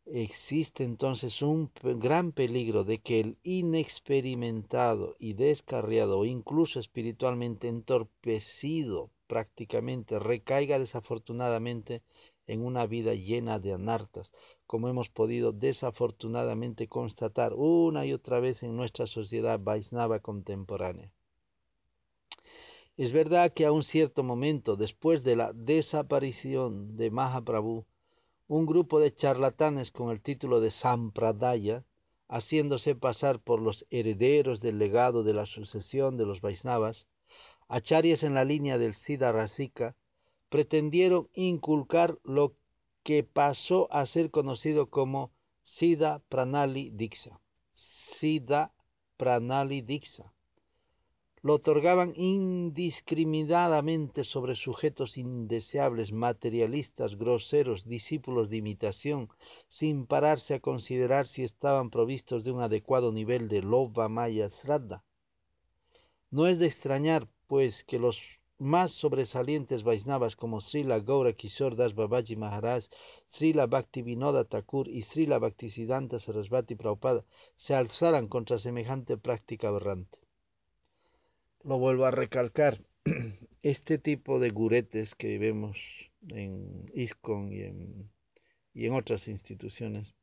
Existe 0.05 0.83
entonces 0.83 1.43
un 1.43 1.71
gran 1.83 2.33
peligro 2.33 2.83
de 2.85 2.99
que 2.99 3.21
el 3.21 3.39
inexperimentado 3.45 5.15
y 5.19 5.35
descarriado 5.35 6.19
o 6.19 6.25
incluso 6.25 6.81
espiritualmente 6.81 7.69
entorpecido 7.69 9.11
prácticamente 9.29 10.19
recaiga 10.19 10.79
desafortunadamente 10.79 12.03
en 12.47 12.65
una 12.65 12.87
vida 12.87 13.15
llena 13.15 13.61
de 13.61 13.73
anartas, 13.73 14.33
como 14.67 14.89
hemos 14.89 15.09
podido 15.09 15.53
desafortunadamente 15.53 16.89
constatar 16.89 17.55
una 17.55 18.05
y 18.05 18.13
otra 18.13 18.41
vez 18.41 18.63
en 18.63 18.77
nuestra 18.77 19.07
sociedad 19.07 19.61
Vaisnava 19.61 20.19
contemporánea. 20.19 21.13
Es 22.97 23.13
verdad 23.13 23.55
que 23.55 23.65
a 23.65 23.73
un 23.73 23.85
cierto 23.85 24.23
momento, 24.23 24.77
después 24.77 25.23
de 25.23 25.37
la 25.37 25.53
desaparición 25.53 26.97
de 26.97 27.11
Mahaprabhu, 27.11 27.87
un 28.53 28.67
grupo 28.67 29.01
de 29.01 29.15
charlatanes 29.15 29.91
con 29.93 30.11
el 30.11 30.21
título 30.21 30.61
de 30.61 30.71
Sampradaya, 30.71 31.87
haciéndose 32.29 32.95
pasar 32.95 33.41
por 33.41 33.63
los 33.63 33.87
herederos 33.89 34.61
del 34.61 34.79
legado 34.79 35.23
de 35.23 35.33
la 35.33 35.47
sucesión 35.47 36.19
de 36.19 36.27
los 36.27 36.43
Vaisnavas, 36.43 37.07
acharyas 37.69 38.23
en 38.23 38.35
la 38.35 38.45
línea 38.45 38.77
del 38.77 38.95
Siddha 38.95 39.33
Rasika, 39.33 39.97
pretendieron 40.51 41.31
inculcar 41.33 42.19
lo 42.25 42.53
que 43.03 43.25
pasó 43.25 43.91
a 43.91 44.05
ser 44.05 44.31
conocido 44.31 44.91
como 44.91 45.33
Siddha 45.65 46.21
Pranali 46.29 46.91
Diksha. 46.91 47.41
Siddha 48.21 48.75
Pranali 49.17 49.81
Diksha, 49.81 50.31
lo 51.43 51.55
otorgaban 51.55 52.13
indiscriminadamente 52.15 54.23
sobre 54.23 54.55
sujetos 54.55 55.19
indeseables, 55.19 56.13
materialistas, 56.13 57.17
groseros, 57.17 57.85
discípulos 57.85 58.49
de 58.49 58.59
imitación, 58.59 59.29
sin 59.69 60.07
pararse 60.07 60.55
a 60.55 60.61
considerar 60.61 61.27
si 61.27 61.43
estaban 61.43 61.91
provistos 61.91 62.45
de 62.45 62.53
un 62.53 62.63
adecuado 62.63 63.11
nivel 63.11 63.49
de 63.49 63.61
loba 63.61 64.09
maya 64.09 64.51
sraddha. 64.51 65.03
No 66.31 66.47
es 66.47 66.61
de 66.61 66.67
extrañar, 66.67 67.27
pues, 67.49 67.83
que 67.85 67.99
los 67.99 68.21
más 68.59 68.93
sobresalientes 68.93 69.83
Vaisnavas 69.83 70.37
como 70.37 70.61
Srila 70.61 71.01
Gaura 71.01 71.33
Kishore 71.33 71.75
Das 71.75 71.97
Babaji 71.97 72.37
Maharaj, 72.37 72.85
Srila 73.29 73.67
Bhakti 73.67 74.03
Vinoda 74.03 74.45
Thakur 74.45 74.89
y 74.89 75.03
Srila 75.03 75.41
Bhaktisiddhanta 75.41 76.21
Sarasvati 76.21 76.77
Prabhupada 76.77 77.25
se 77.57 77.75
alzaran 77.75 78.29
contra 78.29 78.61
semejante 78.61 79.17
práctica 79.17 79.67
aberrante. 79.69 80.21
Lo 81.65 81.79
vuelvo 81.79 82.07
a 82.07 82.11
recalcar, 82.11 82.81
este 83.63 83.99
tipo 83.99 84.39
de 84.39 84.51
guretes 84.51 85.15
que 85.15 85.39
vemos 85.39 85.77
en 86.29 86.91
ISKCON 86.95 87.53
y 87.53 87.61
en, 87.63 88.11
y 88.75 88.87
en 88.87 88.95
otras 88.95 89.29
instituciones 89.29 90.15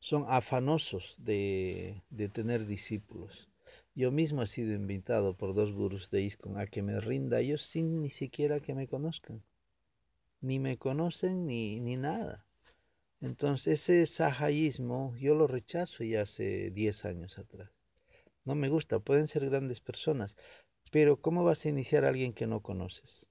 son 0.00 0.26
afanosos 0.28 1.16
de, 1.18 2.02
de 2.10 2.28
tener 2.28 2.66
discípulos 2.66 3.48
yo 3.98 4.12
mismo 4.12 4.42
he 4.42 4.46
sido 4.46 4.74
invitado 4.74 5.36
por 5.36 5.54
dos 5.54 5.72
gurús 5.72 6.08
de 6.12 6.22
ISKCON 6.22 6.56
a 6.56 6.68
que 6.68 6.82
me 6.82 7.00
rinda 7.00 7.40
ellos 7.40 7.62
sin 7.62 8.00
ni 8.00 8.10
siquiera 8.10 8.60
que 8.60 8.72
me 8.72 8.86
conozcan. 8.86 9.42
Ni 10.40 10.60
me 10.60 10.76
conocen 10.78 11.48
ni, 11.48 11.80
ni 11.80 11.96
nada. 11.96 12.46
Entonces 13.20 13.80
ese 13.80 14.06
sahayismo 14.06 15.16
yo 15.16 15.34
lo 15.34 15.48
rechazo 15.48 16.04
ya 16.04 16.22
hace 16.22 16.70
10 16.70 17.04
años 17.06 17.38
atrás. 17.40 17.70
No 18.48 18.54
me 18.54 18.70
gusta, 18.70 18.98
pueden 18.98 19.28
ser 19.28 19.44
grandes 19.50 19.82
personas, 19.82 20.34
pero 20.90 21.20
¿cómo 21.20 21.44
vas 21.44 21.66
a 21.66 21.68
iniciar 21.68 22.06
a 22.06 22.08
alguien 22.08 22.32
que 22.32 22.46
no 22.46 22.62
conoces? 22.62 23.28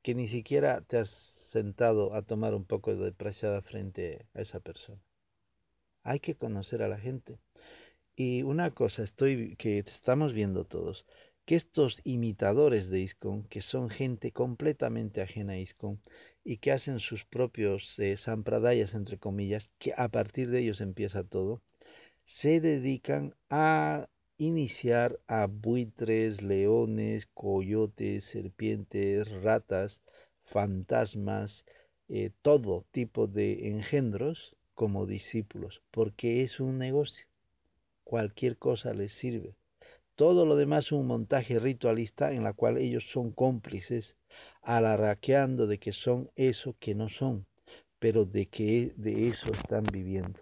Que 0.00 0.14
ni 0.14 0.26
siquiera 0.26 0.80
te 0.80 0.96
has 0.96 1.10
sentado 1.10 2.14
a 2.14 2.22
tomar 2.22 2.54
un 2.54 2.64
poco 2.64 2.96
de 2.96 3.12
preciada 3.12 3.60
frente 3.60 4.24
a 4.32 4.40
esa 4.40 4.60
persona. 4.60 5.02
Hay 6.02 6.18
que 6.18 6.34
conocer 6.34 6.80
a 6.82 6.88
la 6.88 6.96
gente. 6.96 7.38
Y 8.16 8.42
una 8.42 8.70
cosa 8.70 9.02
estoy 9.02 9.54
que 9.56 9.80
estamos 9.80 10.32
viendo 10.32 10.64
todos, 10.64 11.04
que 11.44 11.56
estos 11.56 12.00
imitadores 12.02 12.88
de 12.88 13.00
ISKCON, 13.00 13.44
que 13.48 13.60
son 13.60 13.90
gente 13.90 14.32
completamente 14.32 15.20
ajena 15.20 15.52
a 15.52 15.58
ISKCON 15.58 16.00
y 16.42 16.56
que 16.56 16.72
hacen 16.72 17.00
sus 17.00 17.26
propios 17.26 17.98
eh, 17.98 18.16
sampradayas, 18.16 18.94
entre 18.94 19.18
comillas, 19.18 19.68
que 19.78 19.92
a 19.94 20.08
partir 20.08 20.48
de 20.48 20.60
ellos 20.60 20.80
empieza 20.80 21.22
todo, 21.22 21.60
se 22.24 22.62
dedican 22.62 23.34
a 23.50 24.08
iniciar 24.38 25.20
a 25.26 25.46
buitres, 25.46 26.42
leones, 26.42 27.26
coyotes, 27.34 28.24
serpientes, 28.24 29.30
ratas, 29.42 30.02
fantasmas, 30.44 31.64
eh, 32.08 32.30
todo 32.42 32.84
tipo 32.90 33.26
de 33.26 33.68
engendros 33.68 34.56
como 34.74 35.06
discípulos, 35.06 35.82
porque 35.90 36.42
es 36.42 36.60
un 36.60 36.78
negocio 36.78 37.26
cualquier 38.04 38.58
cosa 38.58 38.92
les 38.92 39.12
sirve. 39.12 39.56
Todo 40.14 40.46
lo 40.46 40.54
demás 40.54 40.86
es 40.86 40.92
un 40.92 41.06
montaje 41.06 41.58
ritualista 41.58 42.32
en 42.32 42.44
la 42.44 42.52
cual 42.52 42.78
ellos 42.78 43.04
son 43.10 43.32
cómplices, 43.32 44.16
alarraqueando 44.62 45.66
de 45.66 45.78
que 45.78 45.92
son 45.92 46.30
eso 46.36 46.76
que 46.78 46.94
no 46.94 47.08
son, 47.08 47.46
pero 47.98 48.24
de 48.24 48.46
que 48.46 48.92
de 48.96 49.28
eso 49.28 49.52
están 49.52 49.84
viviendo. 49.84 50.40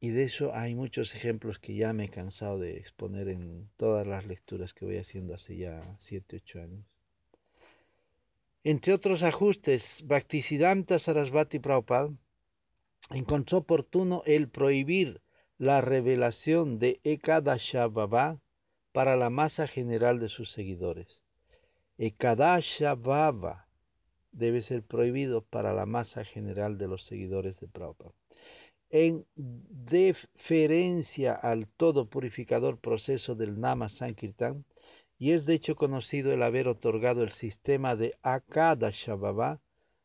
Y 0.00 0.10
de 0.10 0.24
eso 0.24 0.54
hay 0.54 0.74
muchos 0.74 1.14
ejemplos 1.14 1.58
que 1.58 1.74
ya 1.74 1.92
me 1.92 2.04
he 2.04 2.08
cansado 2.08 2.58
de 2.58 2.76
exponer 2.76 3.28
en 3.28 3.68
todas 3.76 4.06
las 4.06 4.26
lecturas 4.26 4.72
que 4.72 4.84
voy 4.84 4.98
haciendo 4.98 5.34
hace 5.34 5.56
ya 5.56 5.96
7, 6.00 6.36
8 6.44 6.60
años. 6.60 6.86
Entre 8.62 8.92
otros 8.92 9.22
ajustes, 9.22 9.82
Bhaktisiddhanta 10.04 10.98
Sarasvati 10.98 11.58
Prabhupada 11.58 12.10
encontró 13.10 13.58
oportuno 13.58 14.22
el 14.26 14.48
prohibir 14.48 15.20
la 15.58 15.80
revelación 15.80 16.78
de 16.78 17.00
Ekadasha 17.02 17.88
Baba 17.88 18.38
para 18.92 19.16
la 19.16 19.30
masa 19.30 19.66
general 19.66 20.20
de 20.20 20.28
sus 20.28 20.52
seguidores. 20.52 21.22
Ekadasha 21.96 22.94
Baba 22.94 23.66
debe 24.30 24.62
ser 24.62 24.82
prohibido 24.82 25.42
para 25.42 25.72
la 25.72 25.86
masa 25.86 26.24
general 26.24 26.78
de 26.78 26.86
los 26.86 27.04
seguidores 27.06 27.58
de 27.58 27.66
Prabhupada. 27.66 28.12
En 28.90 29.26
deferencia 29.36 31.34
al 31.34 31.68
todo 31.68 32.08
purificador 32.08 32.78
proceso 32.78 33.34
del 33.34 33.60
Nama 33.60 33.88
Sankirtan, 33.88 34.64
y 35.18 35.32
es 35.32 35.44
de 35.44 35.54
hecho 35.54 35.74
conocido 35.74 36.32
el 36.32 36.42
haber 36.42 36.68
otorgado 36.68 37.22
el 37.22 37.32
sistema 37.32 37.96
de 37.96 38.14
Akadasha 38.22 39.14
Baba 39.14 39.60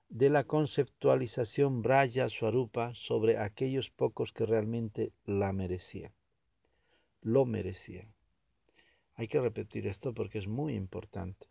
de 0.09 0.29
la 0.29 0.43
conceptualización 0.43 1.81
Braya 1.81 2.29
Swarupa 2.29 2.93
sobre 2.95 3.37
aquellos 3.37 3.89
pocos 3.89 4.31
que 4.33 4.45
realmente 4.45 5.11
la 5.25 5.53
merecían. 5.53 6.11
Lo 7.21 7.45
merecían. 7.45 8.13
Hay 9.15 9.27
que 9.27 9.39
repetir 9.39 9.87
esto 9.87 10.13
porque 10.13 10.39
es 10.39 10.47
muy 10.47 10.75
importante. 10.75 11.47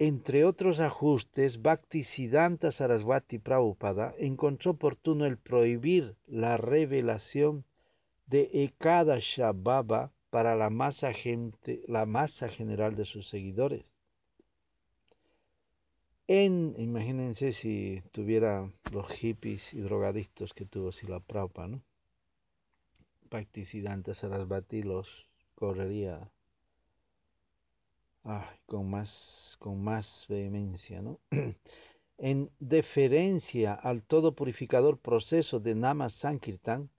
Entre 0.00 0.44
otros 0.44 0.80
ajustes, 0.80 1.62
Bhaktisiddhanta 1.62 2.72
Saraswati 2.72 3.38
Prabhupada 3.38 4.14
encontró 4.18 4.72
oportuno 4.72 5.26
el 5.26 5.36
prohibir 5.36 6.16
la 6.26 6.56
revelación 6.56 7.64
de 8.26 8.50
Ekadasha 8.64 9.52
Baba 9.52 10.10
para 10.30 10.56
la 10.56 10.70
masa, 10.70 11.12
gente, 11.12 11.82
la 11.86 12.06
masa 12.06 12.48
general 12.48 12.96
de 12.96 13.04
sus 13.04 13.28
seguidores 13.28 13.94
en, 16.32 16.76
imagínense 16.78 17.52
si 17.52 18.04
tuviera 18.12 18.70
los 18.92 19.10
hippies 19.10 19.74
y 19.74 19.80
drogadictos 19.80 20.54
que 20.54 20.64
tuvo 20.64 20.92
Sila 20.92 21.18
Prabhupada, 21.18 21.66
¿no? 21.66 21.82
Bhaktisiddhanta 23.28 24.14
Sarasvati 24.14 24.84
los 24.84 25.26
correría 25.56 26.30
con, 28.66 28.90
más, 28.90 29.56
con 29.58 29.82
más 29.82 30.26
vehemencia, 30.28 31.02
¿no? 31.02 31.18
en 32.18 32.50
deferencia 32.58 33.74
al 33.74 34.02
todo 34.02 34.34
purificador 34.34 34.98
proceso 34.98 35.58
de 35.58 35.74
Nama 35.74 36.10
Sankirtan, 36.10 36.90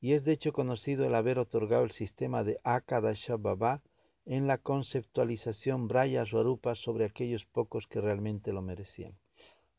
y 0.00 0.14
es 0.14 0.24
de 0.24 0.32
hecho 0.32 0.52
conocido 0.52 1.04
el 1.04 1.14
haber 1.14 1.38
otorgado 1.38 1.84
el 1.84 1.90
sistema 1.90 2.42
de 2.42 2.58
Akadasha 2.64 3.36
Baba 3.36 3.82
en 4.24 4.46
la 4.46 4.58
conceptualización 4.58 5.88
Braya 5.88 6.24
Swarupa 6.24 6.74
sobre 6.74 7.04
aquellos 7.04 7.44
pocos 7.44 7.86
que 7.86 8.00
realmente 8.00 8.52
lo 8.52 8.62
merecían. 8.62 9.18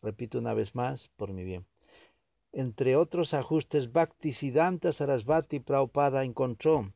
Repito 0.02 0.38
una 0.38 0.54
vez 0.54 0.76
más, 0.76 1.10
por 1.16 1.34
mi 1.34 1.44
bien. 1.44 1.66
Entre 2.52 2.96
otros 2.96 3.34
ajustes, 3.34 3.92
Bhaktisiddhanta 3.92 4.92
Sarasvati 4.92 5.62
Prabhupada 5.62 6.24
encontró 6.24 6.94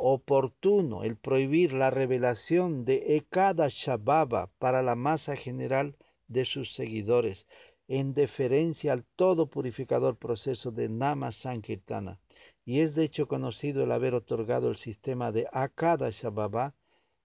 oportuno 0.00 1.04
el 1.04 1.16
prohibir 1.16 1.72
la 1.72 1.90
revelación 1.90 2.84
de 2.84 3.16
Ekada 3.16 3.68
Shababa 3.68 4.50
para 4.58 4.82
la 4.82 4.94
masa 4.94 5.36
general 5.36 5.94
de 6.26 6.44
sus 6.46 6.74
seguidores, 6.74 7.46
en 7.86 8.14
deferencia 8.14 8.92
al 8.92 9.04
todo 9.16 9.46
purificador 9.46 10.16
proceso 10.16 10.70
de 10.70 10.88
Nama 10.88 11.32
Sankirtana, 11.32 12.18
y 12.64 12.80
es 12.80 12.94
de 12.94 13.04
hecho 13.04 13.28
conocido 13.28 13.84
el 13.84 13.92
haber 13.92 14.14
otorgado 14.14 14.70
el 14.70 14.76
sistema 14.76 15.32
de 15.32 15.46
Akada 15.52 16.10
Shababa 16.10 16.74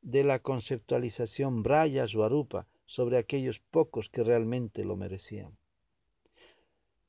de 0.02 0.24
la 0.24 0.40
conceptualización 0.40 1.64
Braya 1.64 2.08
Swarupa 2.08 2.68
sobre 2.86 3.18
aquellos 3.18 3.60
pocos 3.72 4.10
que 4.10 4.24
realmente 4.24 4.84
lo 4.84 4.96
merecían. 4.96 5.58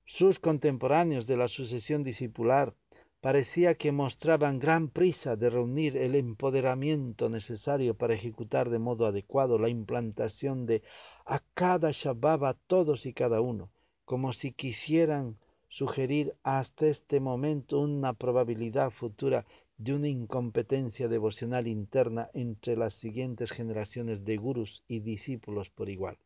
Sus 0.05 0.39
contemporáneos 0.39 1.27
de 1.27 1.37
la 1.37 1.49
sucesión 1.49 2.05
discipular 2.05 2.75
parecía 3.21 3.75
que 3.75 3.93
mostraban 3.93 4.59
gran 4.59 4.89
prisa 4.89 5.37
de 5.37 5.51
reunir 5.51 5.97
el 5.97 6.15
empoderamiento 6.15 7.29
necesario 7.29 7.95
para 7.95 8.15
ejecutar 8.15 8.71
de 8.71 8.79
modo 8.79 9.07
adecuado 9.07 9.59
la 9.59 9.69
implantación 9.69 10.67
de 10.67 10.83
Akada 11.25 11.91
Shababa 11.93 12.55
todos 12.67 13.07
y 13.07 13.13
cada 13.13 13.41
uno, 13.41 13.71
como 14.05 14.33
si 14.33 14.53
quisieran 14.53 15.37
sugerir 15.69 16.35
hasta 16.43 16.87
este 16.87 17.21
momento 17.21 17.81
una 17.81 18.13
probabilidad 18.13 18.91
futura 18.91 19.45
de 19.79 19.95
una 19.95 20.09
incompetencia 20.09 21.09
devocional 21.09 21.67
interna 21.67 22.31
entre 22.33 22.77
las 22.77 22.95
siguientes 22.95 23.51
generaciones 23.51 24.25
de 24.25 24.37
gurús 24.37 24.83
y 24.89 25.01
discípulos 25.01 25.69
por 25.71 25.91
igual. 25.91 26.17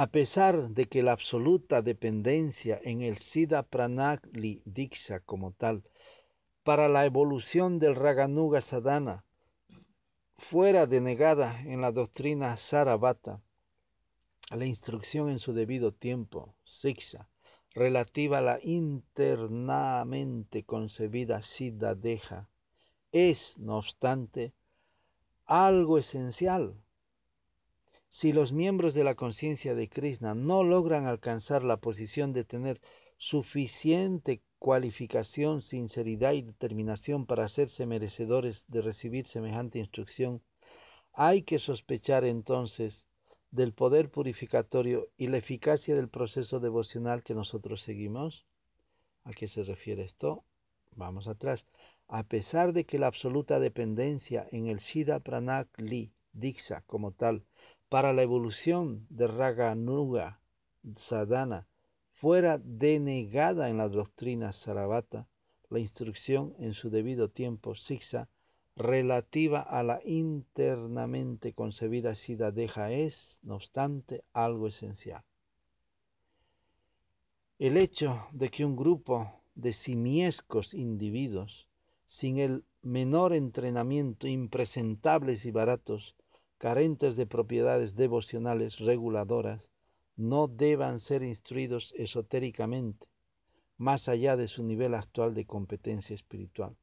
A 0.00 0.06
pesar 0.06 0.68
de 0.68 0.86
que 0.86 1.02
la 1.02 1.10
absoluta 1.10 1.82
dependencia 1.82 2.80
en 2.84 3.02
el 3.02 3.18
Siddha 3.18 3.64
Pranagli 3.64 4.62
Diksha 4.64 5.18
como 5.18 5.50
tal 5.50 5.82
para 6.62 6.88
la 6.88 7.04
evolución 7.04 7.80
del 7.80 7.96
Raganuga 7.96 8.60
Sadhana 8.60 9.24
fuera 10.36 10.86
denegada 10.86 11.60
en 11.62 11.80
la 11.80 11.90
doctrina 11.90 12.56
Sarabhata, 12.56 13.42
la 14.52 14.66
instrucción 14.66 15.30
en 15.30 15.40
su 15.40 15.52
debido 15.52 15.90
tiempo, 15.90 16.54
Siksha, 16.64 17.28
relativa 17.74 18.38
a 18.38 18.42
la 18.42 18.60
internamente 18.62 20.62
concebida 20.62 21.42
Siddha 21.42 21.96
Deja 21.96 22.48
es, 23.10 23.58
no 23.58 23.78
obstante, 23.78 24.52
algo 25.44 25.98
esencial. 25.98 26.76
Si 28.10 28.32
los 28.32 28.52
miembros 28.52 28.94
de 28.94 29.04
la 29.04 29.14
conciencia 29.14 29.74
de 29.74 29.88
Krishna 29.88 30.34
no 30.34 30.64
logran 30.64 31.06
alcanzar 31.06 31.62
la 31.62 31.76
posición 31.76 32.32
de 32.32 32.44
tener 32.44 32.80
suficiente 33.18 34.42
cualificación, 34.58 35.62
sinceridad 35.62 36.32
y 36.32 36.42
determinación 36.42 37.26
para 37.26 37.44
hacerse 37.44 37.86
merecedores 37.86 38.64
de 38.68 38.82
recibir 38.82 39.26
semejante 39.26 39.78
instrucción, 39.78 40.42
Hay 41.12 41.42
que 41.42 41.58
sospechar 41.58 42.24
entonces 42.24 43.08
del 43.50 43.72
poder 43.72 44.08
purificatorio 44.10 45.08
y 45.16 45.26
la 45.26 45.38
eficacia 45.38 45.96
del 45.96 46.08
proceso 46.08 46.60
devocional 46.60 47.24
que 47.24 47.34
nosotros 47.34 47.82
seguimos. 47.82 48.44
¿A 49.24 49.32
qué 49.32 49.48
se 49.48 49.64
refiere 49.64 50.04
esto? 50.04 50.44
Vamos 50.94 51.26
atrás. 51.26 51.66
A 52.06 52.22
pesar 52.22 52.72
de 52.72 52.84
que 52.84 52.98
la 52.98 53.08
absoluta 53.08 53.58
dependencia 53.58 54.46
en 54.52 54.68
el 54.68 54.78
Shira 54.78 55.18
Pranak 55.18 55.68
Li, 55.78 56.12
Diksha 56.32 56.82
como 56.82 57.10
tal, 57.12 57.42
para 57.88 58.12
la 58.12 58.22
evolución 58.22 59.06
de 59.10 59.26
Raga 59.26 59.74
Nuga 59.74 60.40
Sadhana, 60.96 61.66
fuera 62.20 62.58
denegada 62.58 63.70
en 63.70 63.78
la 63.78 63.88
doctrina 63.88 64.52
Sarabhata, 64.52 65.26
la 65.70 65.78
instrucción 65.78 66.54
en 66.58 66.74
su 66.74 66.90
debido 66.90 67.28
tiempo, 67.28 67.74
Siksa, 67.74 68.28
relativa 68.76 69.60
a 69.60 69.82
la 69.82 70.00
internamente 70.04 71.52
concebida 71.52 72.14
sida 72.14 72.52
deja 72.52 72.92
es, 72.92 73.38
no 73.42 73.56
obstante, 73.56 74.22
algo 74.32 74.68
esencial. 74.68 75.22
El 77.58 77.76
hecho 77.76 78.28
de 78.32 78.50
que 78.50 78.64
un 78.64 78.76
grupo 78.76 79.32
de 79.56 79.72
simiescos 79.72 80.74
individuos, 80.74 81.66
sin 82.06 82.38
el 82.38 82.64
menor 82.82 83.34
entrenamiento, 83.34 84.28
impresentables 84.28 85.44
y 85.44 85.50
baratos, 85.50 86.14
carentes 86.58 87.16
de 87.16 87.26
propiedades 87.26 87.96
devocionales 87.96 88.78
reguladoras, 88.78 89.68
no 90.16 90.48
deban 90.48 91.00
ser 91.00 91.22
instruidos 91.22 91.94
esotéricamente, 91.96 93.06
más 93.76 94.08
allá 94.08 94.36
de 94.36 94.48
su 94.48 94.62
nivel 94.62 94.94
actual 94.94 95.34
de 95.34 95.46
competencia 95.46 96.14
espiritual 96.14 96.76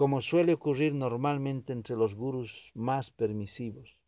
como 0.00 0.22
suele 0.22 0.54
ocurrir 0.54 0.94
normalmente 0.94 1.74
entre 1.74 1.94
los 1.94 2.14
gurús 2.14 2.50
más 2.72 3.10
permisivos. 3.10 3.98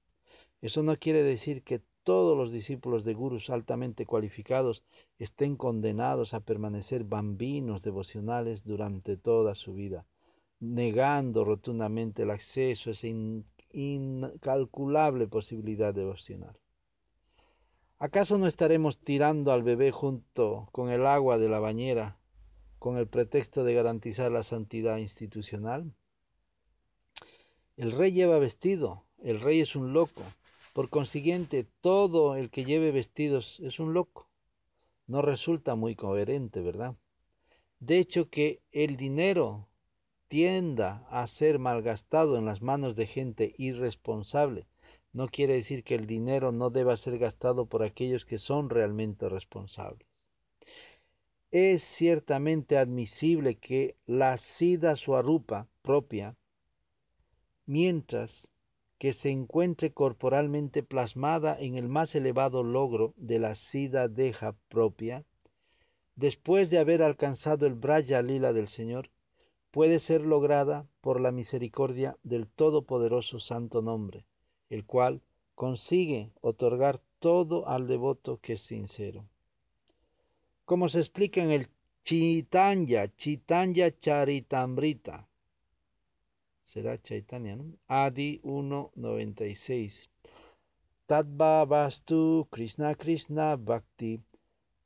Eso 0.62 0.82
no 0.82 0.96
quiere 0.96 1.22
decir 1.22 1.62
que 1.64 1.82
todos 2.02 2.34
los 2.34 2.50
discípulos 2.50 3.04
de 3.04 3.12
gurús 3.12 3.50
altamente 3.50 4.06
cualificados 4.06 4.84
estén 5.18 5.54
condenados 5.54 6.32
a 6.32 6.40
permanecer 6.40 7.04
bambinos 7.04 7.82
devocionales 7.82 8.64
durante 8.64 9.18
toda 9.18 9.54
su 9.54 9.74
vida, 9.74 10.06
negando 10.60 11.44
rotundamente 11.44 12.22
el 12.22 12.30
acceso 12.30 12.88
a 12.88 12.92
esa 12.94 13.06
incalculable 13.72 15.26
posibilidad 15.26 15.94
devocional. 15.94 16.56
¿Acaso 17.98 18.36
no 18.36 18.46
estaremos 18.46 18.98
tirando 18.98 19.52
al 19.52 19.62
bebé 19.62 19.92
junto 19.92 20.68
con 20.72 20.90
el 20.90 21.06
agua 21.06 21.38
de 21.38 21.48
la 21.48 21.60
bañera 21.60 22.16
con 22.78 22.96
el 22.96 23.06
pretexto 23.06 23.62
de 23.62 23.74
garantizar 23.74 24.32
la 24.32 24.42
santidad 24.42 24.96
institucional? 24.96 25.92
El 27.76 27.92
rey 27.92 28.12
lleva 28.12 28.40
vestido, 28.40 29.04
el 29.22 29.40
rey 29.40 29.60
es 29.60 29.76
un 29.76 29.92
loco. 29.92 30.22
Por 30.72 30.90
consiguiente, 30.90 31.66
todo 31.80 32.34
el 32.34 32.50
que 32.50 32.64
lleve 32.64 32.90
vestidos 32.90 33.60
es 33.60 33.78
un 33.78 33.94
loco. 33.94 34.28
No 35.06 35.22
resulta 35.22 35.74
muy 35.74 35.94
coherente, 35.94 36.60
¿verdad? 36.60 36.96
De 37.78 37.98
hecho, 37.98 38.28
que 38.30 38.60
el 38.72 38.96
dinero 38.96 39.68
tienda 40.32 41.06
a 41.10 41.26
ser 41.26 41.58
malgastado 41.58 42.38
en 42.38 42.46
las 42.46 42.62
manos 42.62 42.96
de 42.96 43.06
gente 43.06 43.54
irresponsable, 43.58 44.66
no 45.12 45.28
quiere 45.28 45.56
decir 45.56 45.84
que 45.84 45.94
el 45.94 46.06
dinero 46.06 46.52
no 46.52 46.70
deba 46.70 46.96
ser 46.96 47.18
gastado 47.18 47.66
por 47.66 47.82
aquellos 47.82 48.24
que 48.24 48.38
son 48.38 48.70
realmente 48.70 49.28
responsables. 49.28 50.08
Es 51.50 51.82
ciertamente 51.98 52.78
admisible 52.78 53.56
que 53.56 53.96
la 54.06 54.38
sida 54.38 54.96
suarupa 54.96 55.68
propia, 55.82 56.34
mientras 57.66 58.48
que 58.98 59.12
se 59.12 59.28
encuentre 59.28 59.92
corporalmente 59.92 60.82
plasmada 60.82 61.58
en 61.60 61.74
el 61.74 61.88
más 61.90 62.14
elevado 62.14 62.62
logro 62.62 63.12
de 63.18 63.38
la 63.38 63.54
sida 63.54 64.08
deja 64.08 64.56
propia, 64.70 65.26
después 66.16 66.70
de 66.70 66.78
haber 66.78 67.02
alcanzado 67.02 67.66
el 67.66 67.74
braya 67.74 68.22
lila 68.22 68.54
del 68.54 68.68
Señor, 68.68 69.10
puede 69.72 69.98
ser 69.98 70.20
lograda 70.20 70.86
por 71.00 71.20
la 71.20 71.32
misericordia 71.32 72.16
del 72.22 72.46
Todopoderoso 72.46 73.40
Santo 73.40 73.82
Nombre, 73.82 74.24
el 74.70 74.84
cual 74.86 75.20
consigue 75.56 76.30
otorgar 76.40 77.00
todo 77.18 77.66
al 77.66 77.88
devoto 77.88 78.38
que 78.40 78.52
es 78.52 78.62
sincero 78.62 79.24
como 80.64 80.88
se 80.88 81.00
explica 81.00 81.42
en 81.42 81.50
el 81.50 81.68
Chitanya, 82.02 83.14
Chitanya 83.16 83.98
Charitamrita. 83.98 85.28
Será 86.64 87.00
Chaitanya, 87.02 87.56
¿no? 87.56 87.74
Adi 87.88 88.40
1.96. 88.42 89.92
Tadva 91.06 91.64
Vastu 91.66 92.48
Krishna 92.50 92.94
Krishna 92.94 93.56
Bhakti 93.56 94.22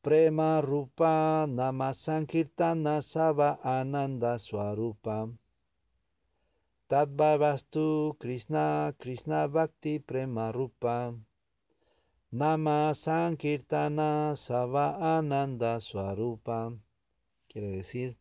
Prema 0.06 0.60
Rupa 0.60 1.46
Nama 1.48 1.92
Sankirtana 1.92 3.02
Sava 3.02 3.58
Ananda 3.64 4.38
Swarupa. 4.38 5.28
Tadva 6.88 7.36
Vastu 7.36 8.16
Krishna 8.20 8.94
Krishna 9.00 9.48
Bhakti 9.48 9.98
Prema 9.98 10.52
Rupa 10.52 11.12
Nama 12.30 12.94
Sankirtana 12.94 14.36
Sava 14.36 14.94
Ananda 15.18 15.80
Swarupa. 15.80 16.72
Quiere 17.48 17.70
decir, 17.70 18.16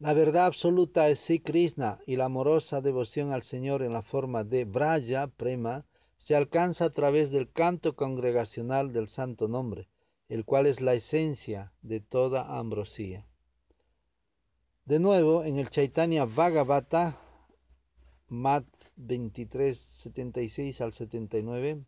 la 0.00 0.12
verdad 0.12 0.44
absoluta 0.44 1.08
es 1.08 1.20
Sri 1.20 1.40
Krishna 1.40 1.98
y 2.06 2.16
la 2.16 2.26
amorosa 2.26 2.82
devoción 2.82 3.32
al 3.32 3.42
Señor 3.42 3.82
en 3.82 3.94
la 3.94 4.02
forma 4.02 4.44
de 4.44 4.66
Braja 4.66 5.28
Prema 5.28 5.86
se 6.18 6.36
alcanza 6.36 6.84
a 6.84 6.90
través 6.90 7.30
del 7.30 7.50
canto 7.50 7.96
congregacional 7.96 8.92
del 8.92 9.08
Santo 9.08 9.48
Nombre, 9.48 9.88
el 10.32 10.46
cual 10.46 10.66
es 10.66 10.80
la 10.80 10.94
esencia 10.94 11.72
de 11.82 12.00
toda 12.00 12.58
ambrosía. 12.58 13.26
De 14.86 14.98
nuevo, 14.98 15.44
en 15.44 15.58
el 15.58 15.68
Chaitanya 15.68 16.24
Bhagavata, 16.24 17.18
Mat 18.28 18.64
23, 18.96 19.78
76 20.02 20.80
al 20.80 20.94
79, 20.94 21.84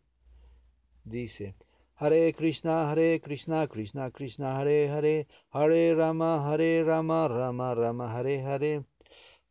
dice, 1.05 1.55
Hare 1.95 2.31
Krishna, 2.33 2.91
Hare 2.91 3.19
Krishna, 3.19 3.67
Krishna 3.67 4.11
Krishna, 4.11 4.59
Hare 4.59 4.89
Hare, 4.89 5.27
Hare 5.49 5.95
Rama, 5.95 6.47
Hare 6.47 6.83
Rama, 6.83 7.27
Rama 7.27 7.73
Rama, 7.73 8.13
Hare 8.13 8.43
Hare. 8.43 8.83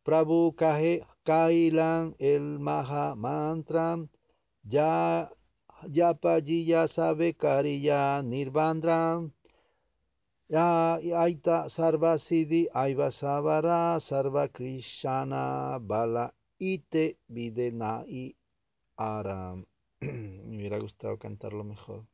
Prabhu 0.05 0.55
Kailan 0.55 2.15
el 2.17 2.59
Maha 2.59 3.13
Mantra, 3.15 3.97
Ya 4.63 5.29
Yapa 5.91 6.41
Jiya 6.41 6.87
Sabe 6.87 7.33
Kariya 7.33 8.23
Nirbandra. 8.23 9.29
Ya 10.49 10.97
Aita 10.97 11.69
Sarva 11.69 12.17
Siddhi 12.17 12.67
Aiva 12.73 13.11
Savara 13.11 13.99
Sarva 13.99 14.47
Krishna 14.51 15.79
Bala 15.79 16.31
Ite 16.59 17.17
Videnai 17.29 18.35
Aram. 18.97 19.65
Me 20.01 20.57
hubiera 20.57 20.79
gustado 20.79 21.17
cantarlo 21.17 21.63
mejor. 21.63 22.05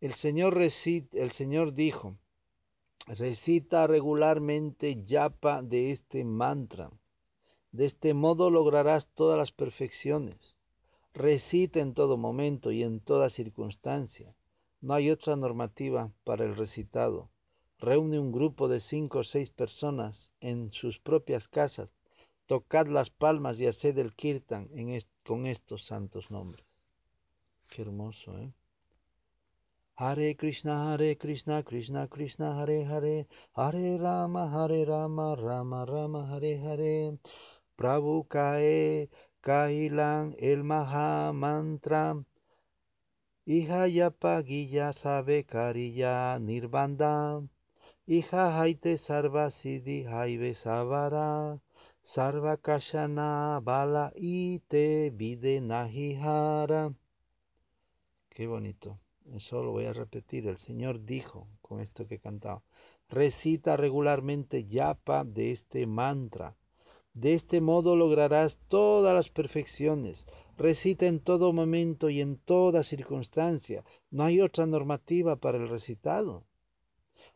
El 0.00 0.14
Señor, 0.14 0.58
el 0.58 1.32
Señor 1.32 1.74
dijo, 1.74 2.16
recita 3.06 3.86
regularmente 3.86 5.04
yapa 5.04 5.62
de 5.62 5.92
este 5.92 6.24
mantra. 6.24 6.90
De 7.72 7.86
este 7.86 8.14
modo 8.14 8.50
lograrás 8.50 9.06
todas 9.14 9.38
las 9.38 9.52
perfecciones. 9.52 10.55
Recita 11.16 11.80
en 11.80 11.94
todo 11.94 12.18
momento 12.18 12.70
y 12.70 12.82
en 12.82 13.00
toda 13.00 13.30
circunstancia. 13.30 14.34
No 14.82 14.92
hay 14.92 15.10
otra 15.10 15.34
normativa 15.34 16.12
para 16.24 16.44
el 16.44 16.54
recitado. 16.54 17.30
Reúne 17.78 18.18
un 18.18 18.32
grupo 18.32 18.68
de 18.68 18.80
cinco 18.80 19.20
o 19.20 19.24
seis 19.24 19.48
personas 19.48 20.30
en 20.40 20.72
sus 20.72 20.98
propias 20.98 21.48
casas. 21.48 21.88
Tocad 22.44 22.88
las 22.88 23.08
palmas 23.08 23.58
y 23.58 23.66
haced 23.66 23.96
el 23.96 24.14
kirtan 24.14 24.68
con 25.24 25.46
estos 25.46 25.86
santos 25.86 26.30
nombres. 26.30 26.66
Qué 27.70 27.80
hermoso, 27.80 28.38
¿eh? 28.38 28.52
Hare 29.96 30.36
Krishna, 30.36 30.92
Hare 30.92 31.16
Krishna, 31.16 31.62
Krishna 31.62 32.08
Krishna, 32.08 32.60
Hare 32.60 32.84
Hare, 32.84 33.26
Hare 33.54 33.96
Rama, 33.96 34.50
Hare 34.52 34.84
Rama, 34.84 35.34
Rama 35.34 35.86
Rama, 35.86 36.28
Hare 36.28 36.58
Hare. 36.58 37.18
Prabhu 37.76 38.26
Kae, 38.26 39.10
Kailan, 39.46 40.34
el 40.40 40.64
Maha 40.64 41.32
Mantra. 41.32 42.16
Hija 43.44 43.86
Yapa 43.86 44.42
Guilla 44.42 44.92
Sabe 44.92 45.44
Kariya 45.44 46.36
Nirbanda. 46.40 47.46
Hija 48.08 48.58
Haite 48.58 48.98
Sarva 48.98 49.50
Siddhi 49.50 50.04
Haive 50.04 50.52
Savara. 50.54 51.60
Sarva 52.02 52.56
Kashana 52.56 53.60
Bala 53.62 54.12
Ite 54.16 55.10
Vide 55.10 55.60
Nahihara. 55.60 56.92
Qué 58.28 58.48
bonito. 58.48 58.98
Eso 59.32 59.62
lo 59.62 59.70
voy 59.70 59.84
a 59.84 59.92
repetir. 59.92 60.48
El 60.48 60.58
Señor 60.58 61.04
dijo 61.04 61.46
con 61.62 61.78
esto 61.78 62.08
que 62.08 62.16
he 62.16 62.18
cantado. 62.18 62.64
Recita 63.08 63.76
regularmente 63.76 64.66
yapa 64.66 65.22
de 65.22 65.52
este 65.52 65.86
mantra. 65.86 66.56
De 67.16 67.32
este 67.32 67.62
modo 67.62 67.96
lograrás 67.96 68.58
todas 68.68 69.14
las 69.14 69.30
perfecciones. 69.30 70.26
Recita 70.58 71.06
en 71.06 71.20
todo 71.20 71.54
momento 71.54 72.10
y 72.10 72.20
en 72.20 72.36
toda 72.36 72.82
circunstancia. 72.82 73.84
No 74.10 74.24
hay 74.24 74.42
otra 74.42 74.66
normativa 74.66 75.36
para 75.36 75.56
el 75.56 75.66
recitado. 75.66 76.44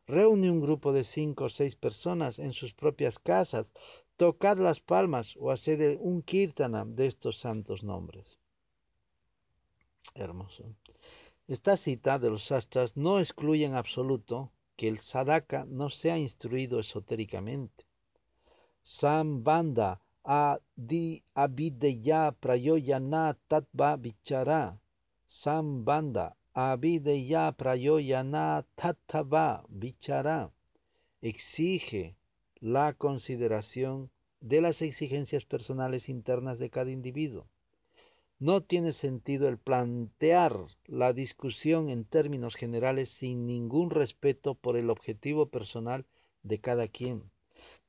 Reúne 0.07 0.51
un 0.51 0.61
grupo 0.61 0.93
de 0.93 1.05
cinco 1.05 1.45
o 1.45 1.49
seis 1.49 1.77
personas 1.77 2.39
en 2.39 2.53
sus 2.53 2.75
propias 2.75 3.19
casas, 3.19 3.73
tocad 4.19 4.59
las 4.59 4.81
palmas 4.81 5.35
o 5.39 5.51
hacer 5.51 5.97
un 5.99 6.21
kirtana 6.21 6.85
de 6.85 7.07
estos 7.07 7.39
santos 7.39 7.83
nombres. 7.83 8.39
Hermoso. 10.15 10.65
Esta 11.49 11.79
cita 11.79 12.19
de 12.19 12.29
los 12.29 12.45
sastras 12.45 12.99
no 12.99 13.19
excluye 13.19 13.65
en 13.65 13.77
absoluto 13.77 14.53
que 14.77 14.89
el 14.89 14.99
sadaka 14.99 15.65
no 15.65 15.89
sea 15.89 16.19
instruido 16.19 16.81
esotéricamente. 16.81 17.90
Sambanda 18.83 20.01
adi 20.25 21.23
abideya 21.35 22.33
prayoyana 22.33 23.37
tatva 23.49 23.97
vichara. 23.97 24.81
Sambanda 25.27 26.37
abideya 26.55 27.53
prayoyana 27.53 28.65
tatva 28.77 29.65
vichara. 29.69 30.51
Exige 31.23 32.17
la 32.61 32.93
consideración 32.95 34.11
de 34.41 34.61
las 34.61 34.81
exigencias 34.83 35.45
personales 35.45 36.09
internas 36.09 36.59
de 36.59 36.71
cada 36.71 36.91
individuo. 36.91 37.47
No 38.39 38.63
tiene 38.63 38.93
sentido 38.93 39.49
el 39.49 39.59
plantear 39.59 40.57
la 40.87 41.13
discusión 41.13 41.91
en 41.91 42.05
términos 42.05 42.55
generales 42.55 43.11
sin 43.19 43.47
ningún 43.47 43.91
respeto 43.91 44.55
por 44.55 44.77
el 44.79 44.89
objetivo 44.89 45.47
personal 45.51 46.07
de 46.43 46.59
cada 46.59 46.89
quien. 46.89 47.31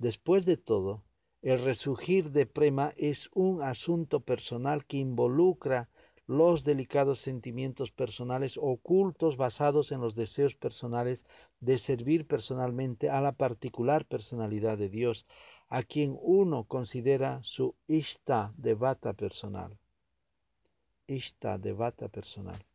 Después 0.01 0.45
de 0.45 0.57
todo, 0.57 1.03
el 1.43 1.63
resurgir 1.63 2.31
de 2.31 2.47
Prema 2.47 2.91
es 2.97 3.29
un 3.35 3.61
asunto 3.61 4.21
personal 4.21 4.83
que 4.87 4.97
involucra 4.97 5.89
los 6.25 6.63
delicados 6.63 7.19
sentimientos 7.19 7.91
personales 7.91 8.57
ocultos 8.57 9.37
basados 9.37 9.91
en 9.91 10.01
los 10.01 10.15
deseos 10.15 10.55
personales 10.55 11.23
de 11.59 11.77
servir 11.77 12.25
personalmente 12.25 13.11
a 13.11 13.21
la 13.21 13.33
particular 13.33 14.05
personalidad 14.05 14.75
de 14.79 14.89
Dios, 14.89 15.27
a 15.69 15.83
quien 15.83 16.17
uno 16.19 16.63
considera 16.63 17.39
su 17.43 17.75
Ishta 17.87 18.55
devata 18.57 19.13
personal. 19.13 19.77
Ishta 21.05 21.59
devata 21.59 22.07
personal. 22.07 22.65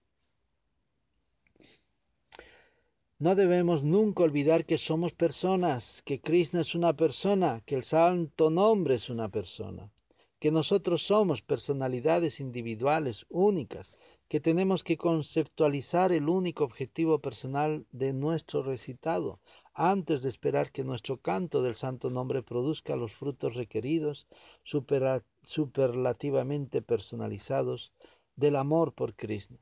No 3.18 3.34
debemos 3.34 3.82
nunca 3.82 4.24
olvidar 4.24 4.66
que 4.66 4.76
somos 4.76 5.14
personas, 5.14 6.02
que 6.04 6.20
Krishna 6.20 6.60
es 6.60 6.74
una 6.74 6.92
persona, 6.92 7.62
que 7.64 7.74
el 7.74 7.84
santo 7.84 8.50
nombre 8.50 8.96
es 8.96 9.08
una 9.08 9.30
persona, 9.30 9.90
que 10.38 10.50
nosotros 10.50 11.06
somos 11.06 11.40
personalidades 11.40 12.40
individuales 12.40 13.24
únicas, 13.30 13.90
que 14.28 14.38
tenemos 14.38 14.84
que 14.84 14.98
conceptualizar 14.98 16.12
el 16.12 16.28
único 16.28 16.64
objetivo 16.64 17.18
personal 17.20 17.86
de 17.90 18.12
nuestro 18.12 18.62
recitado, 18.62 19.40
antes 19.72 20.20
de 20.20 20.28
esperar 20.28 20.70
que 20.70 20.84
nuestro 20.84 21.16
canto 21.16 21.62
del 21.62 21.74
santo 21.74 22.10
nombre 22.10 22.42
produzca 22.42 22.96
los 22.96 23.14
frutos 23.14 23.54
requeridos, 23.54 24.26
superlativamente 25.42 26.82
personalizados, 26.82 27.92
del 28.34 28.56
amor 28.56 28.92
por 28.92 29.14
Krishna. 29.14 29.56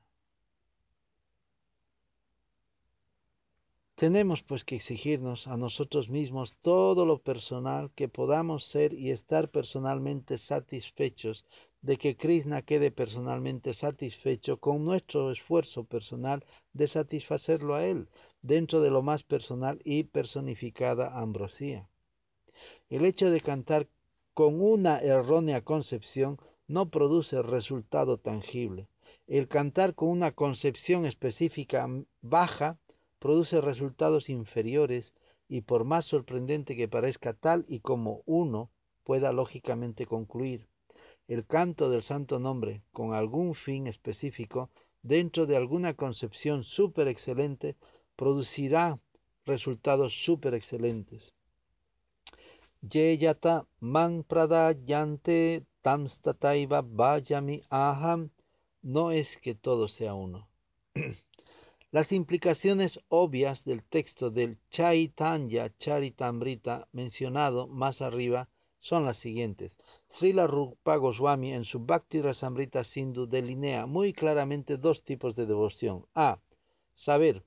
Tenemos 3.97 4.43
pues 4.43 4.65
que 4.65 4.75
exigirnos 4.75 5.47
a 5.47 5.57
nosotros 5.57 6.09
mismos 6.09 6.53
todo 6.63 7.07
lo 7.07 7.19
personal 7.19 7.93
que 7.95 8.09
podamos 8.09 8.65
ser 8.67 8.93
y 8.93 9.11
estar 9.11 9.51
personalmente 9.51 10.39
satisfechos 10.39 11.45
de 11.81 11.97
que 11.97 12.17
Krishna 12.17 12.63
quede 12.63 12.91
personalmente 12.91 13.73
satisfecho 13.73 14.57
con 14.57 14.85
nuestro 14.85 15.31
esfuerzo 15.31 15.85
personal 15.85 16.45
de 16.73 16.89
satisfacerlo 16.89 17.75
a 17.75 17.85
Él 17.85 18.09
dentro 18.43 18.81
de 18.81 18.91
lo 18.91 19.03
más 19.03 19.23
personal 19.23 19.81
y 19.85 20.05
personificada 20.05 21.17
ambrosía. 21.17 21.89
El 22.91 23.05
hecho 23.05 23.31
de 23.31 23.41
cantar 23.41 23.87
con 24.33 24.61
una 24.61 24.99
errónea 24.99 25.61
concepción 25.61 26.39
no 26.67 26.89
produce 26.91 27.43
resultado 27.43 28.19
tangible. 28.19 28.89
El 29.29 29.47
cantar 29.47 29.95
con 29.95 30.09
una 30.09 30.33
concepción 30.33 31.07
específica 31.07 31.87
baja 32.23 32.79
produce 33.25 33.63
resultados 33.63 34.29
inferiores 34.29 35.15
y 35.49 35.63
por 35.63 35.85
más 35.85 36.05
sorprendente 36.05 36.77
que 36.77 36.89
parezca 36.89 37.33
tal 37.33 37.65
y 37.69 37.81
como 37.81 38.21
uno 38.27 38.69
pueda 39.03 39.33
lógicamente 39.33 40.05
concluir, 40.05 40.67
el 41.27 41.47
canto 41.47 41.89
del 41.89 42.03
santo 42.03 42.39
nombre 42.39 42.83
con 42.93 43.15
algún 43.15 43.55
fin 43.55 43.87
específico 43.87 44.69
dentro 45.03 45.47
de 45.47 45.57
alguna 45.57 45.95
concepción 45.95 46.65
súper 46.65 47.09
excelente 47.09 47.77
producirá 48.15 48.99
resultados 49.47 50.13
súper 50.27 50.53
excelentes. 50.53 51.33
Yeyata 52.83 53.65
man 53.81 54.25
pradayante 54.25 55.65
tamstataiva 55.81 56.83
vayami 56.83 57.63
aham 57.71 58.29
no 58.83 59.13
es 59.13 59.35
que 59.39 59.55
todo 59.55 59.89
sea 59.89 60.13
uno. 60.13 60.47
Las 61.95 62.11
implicaciones 62.11 62.99
obvias 63.09 63.63
del 63.63 63.85
texto 63.85 64.29
del 64.29 64.59
Chaitanya 64.69 65.73
Charitamrita 65.79 66.89
mencionado 66.91 67.69
más 67.69 68.03
arriba 68.03 68.49
son 68.81 69.05
las 69.05 69.19
siguientes. 69.19 69.79
Srila 70.09 70.49
Rupa 70.49 70.97
Goswami 70.97 71.53
en 71.53 71.65
su 71.65 71.79
Bhakti 71.79 72.21
Rasamrita 72.21 72.83
Sindhu 72.83 73.27
delinea 73.27 73.87
muy 73.87 74.13
claramente 74.13 74.77
dos 74.77 75.05
tipos 75.05 75.37
de 75.37 75.47
devoción. 75.47 76.05
A. 76.17 76.41
Saber. 76.97 77.45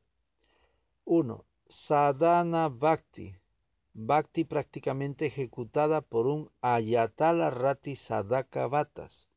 1. 1.04 1.44
Sadhana 1.68 2.70
Bhakti. 2.70 3.36
Bhakti 3.94 4.46
prácticamente 4.46 5.26
ejecutada 5.26 6.00
por 6.00 6.26
un 6.26 6.50
Ayatala 6.62 7.50
Rati 7.50 7.98
Sadaka 7.98 8.66
Vatas. 8.68 9.28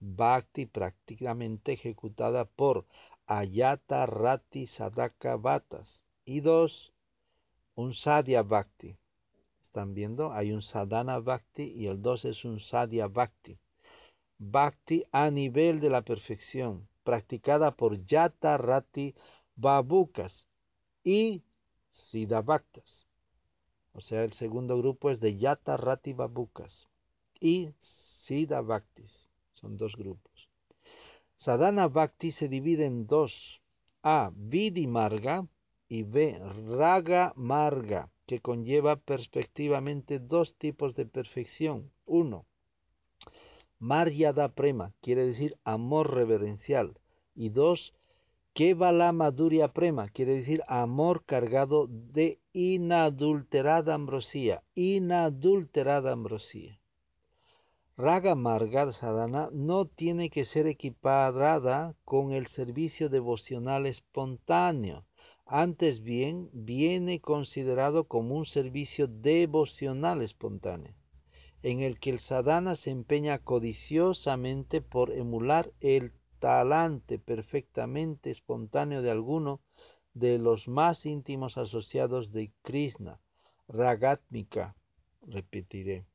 Bhakti 0.00 0.66
prácticamente 0.66 1.74
ejecutada 1.74 2.46
por 2.46 2.84
Ayata 3.26 4.06
Rati 4.06 4.66
Sadaka 4.66 5.36
Vatas. 5.36 6.04
Y 6.24 6.40
dos, 6.40 6.92
un 7.74 7.94
Sadhya 7.94 8.42
Bhakti. 8.42 8.96
¿Están 9.62 9.94
viendo? 9.94 10.32
Hay 10.32 10.52
un 10.52 10.62
Sadhana 10.62 11.18
Bhakti 11.18 11.64
y 11.64 11.86
el 11.86 12.02
dos 12.02 12.24
es 12.24 12.44
un 12.44 12.60
Sadhya 12.60 13.08
Bhakti. 13.08 13.58
Bhakti 14.38 15.04
a 15.12 15.30
nivel 15.30 15.80
de 15.80 15.88
la 15.88 16.02
perfección, 16.02 16.88
practicada 17.04 17.70
por 17.70 18.04
Yata 18.04 18.58
Rati 18.58 19.14
Babukas 19.56 20.46
y 21.04 21.42
Siddha 21.90 22.42
Bhaktas. 22.42 23.06
O 23.94 24.00
sea, 24.00 24.24
el 24.24 24.32
segundo 24.32 24.76
grupo 24.78 25.10
es 25.10 25.20
de 25.20 25.36
Yata 25.36 25.76
Rati 25.76 26.12
Babukas 26.12 26.88
y 27.40 27.72
Siddha 28.26 28.60
Bhaktis. 28.60 29.28
Son 29.54 29.76
dos 29.76 29.94
grupos. 29.96 30.31
Sadhana 31.44 31.88
Bhakti 31.88 32.30
se 32.30 32.46
divide 32.48 32.84
en 32.86 33.08
dos. 33.08 33.32
A. 34.04 34.30
Vidhi 34.32 34.86
Marga 34.86 35.48
y 35.88 36.04
B. 36.04 36.38
Raga 36.68 37.32
Marga, 37.34 38.10
que 38.26 38.38
conlleva 38.38 38.94
perspectivamente 38.94 40.20
dos 40.20 40.54
tipos 40.56 40.94
de 40.94 41.04
perfección. 41.04 41.90
Uno. 42.06 42.46
Maryada 43.80 44.54
Prema, 44.54 44.92
quiere 45.00 45.26
decir 45.26 45.56
amor 45.64 46.14
reverencial. 46.14 46.94
Y 47.34 47.48
dos. 47.48 47.92
Kevala 48.54 49.10
Madhurya 49.10 49.72
Prema, 49.72 50.10
quiere 50.10 50.36
decir 50.36 50.62
amor 50.68 51.24
cargado 51.24 51.88
de 51.88 52.38
inadulterada 52.52 53.94
ambrosía. 53.94 54.62
Inadulterada 54.76 56.12
ambrosía. 56.12 56.78
Raga 57.98 58.34
Marga 58.34 58.90
Sadhana 58.90 59.50
no 59.52 59.84
tiene 59.84 60.30
que 60.30 60.46
ser 60.46 60.66
equiparada 60.66 61.94
con 62.06 62.32
el 62.32 62.46
servicio 62.46 63.10
devocional 63.10 63.84
espontáneo. 63.84 65.04
Antes 65.44 66.02
bien, 66.02 66.48
viene 66.54 67.20
considerado 67.20 68.04
como 68.04 68.36
un 68.36 68.46
servicio 68.46 69.08
devocional 69.08 70.22
espontáneo, 70.22 70.94
en 71.62 71.80
el 71.80 72.00
que 72.00 72.08
el 72.08 72.20
sadhana 72.20 72.76
se 72.76 72.90
empeña 72.90 73.38
codiciosamente 73.38 74.80
por 74.80 75.12
emular 75.12 75.70
el 75.80 76.12
talante 76.38 77.18
perfectamente 77.18 78.30
espontáneo 78.30 79.02
de 79.02 79.10
alguno 79.10 79.60
de 80.14 80.38
los 80.38 80.66
más 80.66 81.04
íntimos 81.04 81.58
asociados 81.58 82.32
de 82.32 82.52
Krishna, 82.62 83.20
Ragatmika, 83.68 84.76
repetiré. 85.26 86.06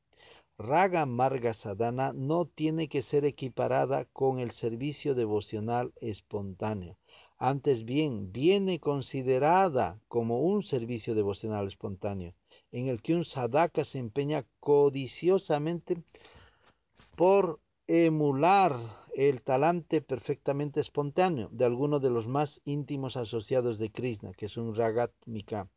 Raga 0.60 1.06
Marga 1.06 1.54
Sadhana 1.54 2.12
no 2.12 2.46
tiene 2.46 2.88
que 2.88 3.02
ser 3.02 3.24
equiparada 3.24 4.06
con 4.06 4.40
el 4.40 4.50
servicio 4.50 5.14
devocional 5.14 5.92
espontáneo. 6.00 6.96
Antes 7.38 7.84
bien, 7.84 8.32
viene 8.32 8.80
considerada 8.80 10.00
como 10.08 10.40
un 10.40 10.64
servicio 10.64 11.14
devocional 11.14 11.68
espontáneo, 11.68 12.34
en 12.72 12.88
el 12.88 13.00
que 13.02 13.14
un 13.14 13.24
sadaka 13.24 13.84
se 13.84 14.00
empeña 14.00 14.44
codiciosamente 14.58 16.02
por 17.14 17.60
emular 17.86 18.74
el 19.14 19.42
talante 19.42 20.00
perfectamente 20.00 20.80
espontáneo 20.80 21.48
de 21.52 21.66
alguno 21.66 22.00
de 22.00 22.10
los 22.10 22.26
más 22.26 22.60
íntimos 22.64 23.16
asociados 23.16 23.78
de 23.78 23.92
Krishna, 23.92 24.32
que 24.32 24.46
es 24.46 24.56
un 24.56 24.74
Ragat 24.74 25.12
Mika. 25.24 25.68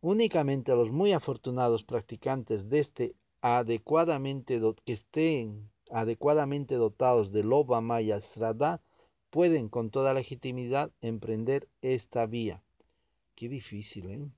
Únicamente 0.00 0.72
los 0.72 0.90
muy 0.90 1.12
afortunados 1.12 1.84
practicantes 1.84 2.70
de 2.70 2.78
este 2.80 3.14
adecuadamente 3.44 4.58
que 4.86 4.94
estén 4.94 5.68
adecuadamente 5.90 6.76
dotados 6.76 7.30
de 7.30 7.44
Loba 7.44 7.82
Maya 7.82 8.22
Srada 8.22 8.80
pueden 9.28 9.68
con 9.68 9.90
toda 9.90 10.14
legitimidad 10.14 10.90
emprender 11.02 11.68
esta 11.82 12.24
vía. 12.24 12.62
Qué 13.34 13.50
difícil, 13.50 14.10
¿eh? 14.10 14.28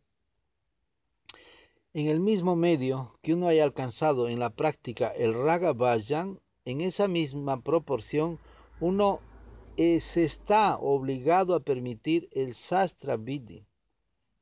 En 1.94 2.08
el 2.08 2.18
mismo 2.18 2.56
medio 2.56 3.16
que 3.22 3.34
uno 3.34 3.46
haya 3.46 3.62
alcanzado 3.62 4.28
en 4.28 4.40
la 4.40 4.50
práctica 4.50 5.06
el 5.10 5.34
Raga 5.34 5.72
Vajan, 5.72 6.40
en 6.64 6.80
esa 6.80 7.06
misma 7.06 7.60
proporción 7.60 8.40
uno 8.80 9.20
eh, 9.76 10.00
se 10.00 10.24
está 10.24 10.78
obligado 10.78 11.54
a 11.54 11.60
permitir 11.60 12.28
el 12.32 12.56
Sastra 12.56 13.16
Vidhi. 13.16 13.64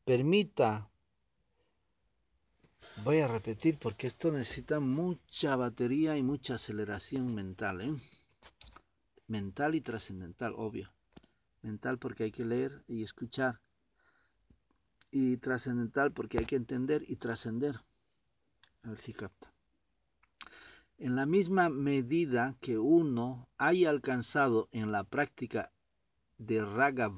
Permita, 0.06 0.88
voy 3.02 3.20
a 3.20 3.28
repetir 3.28 3.78
porque 3.78 4.06
esto 4.06 4.30
necesita 4.30 4.80
mucha 4.80 5.56
batería 5.56 6.16
y 6.16 6.22
mucha 6.22 6.54
aceleración 6.54 7.34
mental, 7.34 7.80
¿eh? 7.80 7.94
mental 9.26 9.74
y 9.74 9.80
trascendental, 9.80 10.54
obvio. 10.56 10.92
Mental 11.62 11.98
porque 11.98 12.24
hay 12.24 12.32
que 12.32 12.44
leer 12.44 12.84
y 12.86 13.02
escuchar. 13.02 13.60
Y 15.10 15.38
trascendental 15.38 16.12
porque 16.12 16.38
hay 16.38 16.46
que 16.46 16.56
entender 16.56 17.04
y 17.08 17.16
trascender. 17.16 17.80
A 18.82 18.90
ver 18.90 18.98
si 18.98 19.14
capta. 19.14 19.52
En 20.98 21.16
la 21.16 21.26
misma 21.26 21.68
medida 21.70 22.54
que 22.60 22.78
uno 22.78 23.48
haya 23.56 23.90
alcanzado 23.90 24.68
en 24.72 24.92
la 24.92 25.04
práctica 25.04 25.72
de 26.38 26.64
Raga 26.64 27.10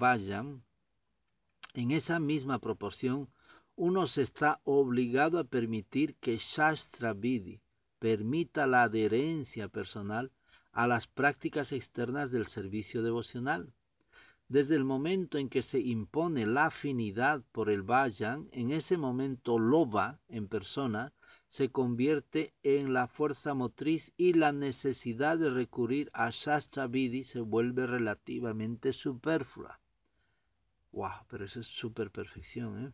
en 1.75 1.91
esa 1.91 2.19
misma 2.21 2.59
proporción, 2.59 3.29
uno 3.77 4.07
se 4.07 4.23
está 4.23 4.61
obligado 4.65 5.39
a 5.39 5.45
permitir 5.45 6.17
que 6.17 6.39
Shastra 6.39 7.13
Vidhi 7.13 7.61
permita 7.99 8.67
la 8.67 8.85
adherencia 8.85 9.69
personal 9.69 10.33
a 10.73 10.87
las 10.87 11.07
prácticas 11.07 11.73
externas 11.73 12.31
del 12.31 12.47
servicio 12.47 13.03
devocional. 13.03 13.73
Desde 14.49 14.77
el 14.77 14.85
momento 14.85 15.39
en 15.39 15.49
que 15.49 15.63
se 15.63 15.81
impone 15.81 16.47
la 16.47 16.67
afinidad 16.67 17.43
por 17.53 17.69
el 17.69 17.83
Vayan, 17.83 18.49
en 18.53 18.71
ese 18.71 18.97
momento 18.97 19.59
Loba 19.59 20.21
en 20.29 20.49
persona 20.49 21.13
se 21.49 21.71
convierte 21.71 22.55
en 22.63 22.93
la 22.93 23.09
fuerza 23.09 23.55
motriz 23.55 24.13
y 24.17 24.33
la 24.33 24.53
necesidad 24.53 25.39
de 25.39 25.51
recurrir 25.51 26.11
a 26.13 26.31
Shastra 26.31 26.87
Vidhi 26.87 27.25
se 27.25 27.41
vuelve 27.41 27.87
relativamente 27.87 28.93
superflua. 28.93 29.81
Wow, 30.93 31.27
pero 31.29 31.45
eso 31.45 31.61
es 31.61 31.67
super 31.67 32.11
perfección, 32.11 32.87
¿eh? 32.87 32.93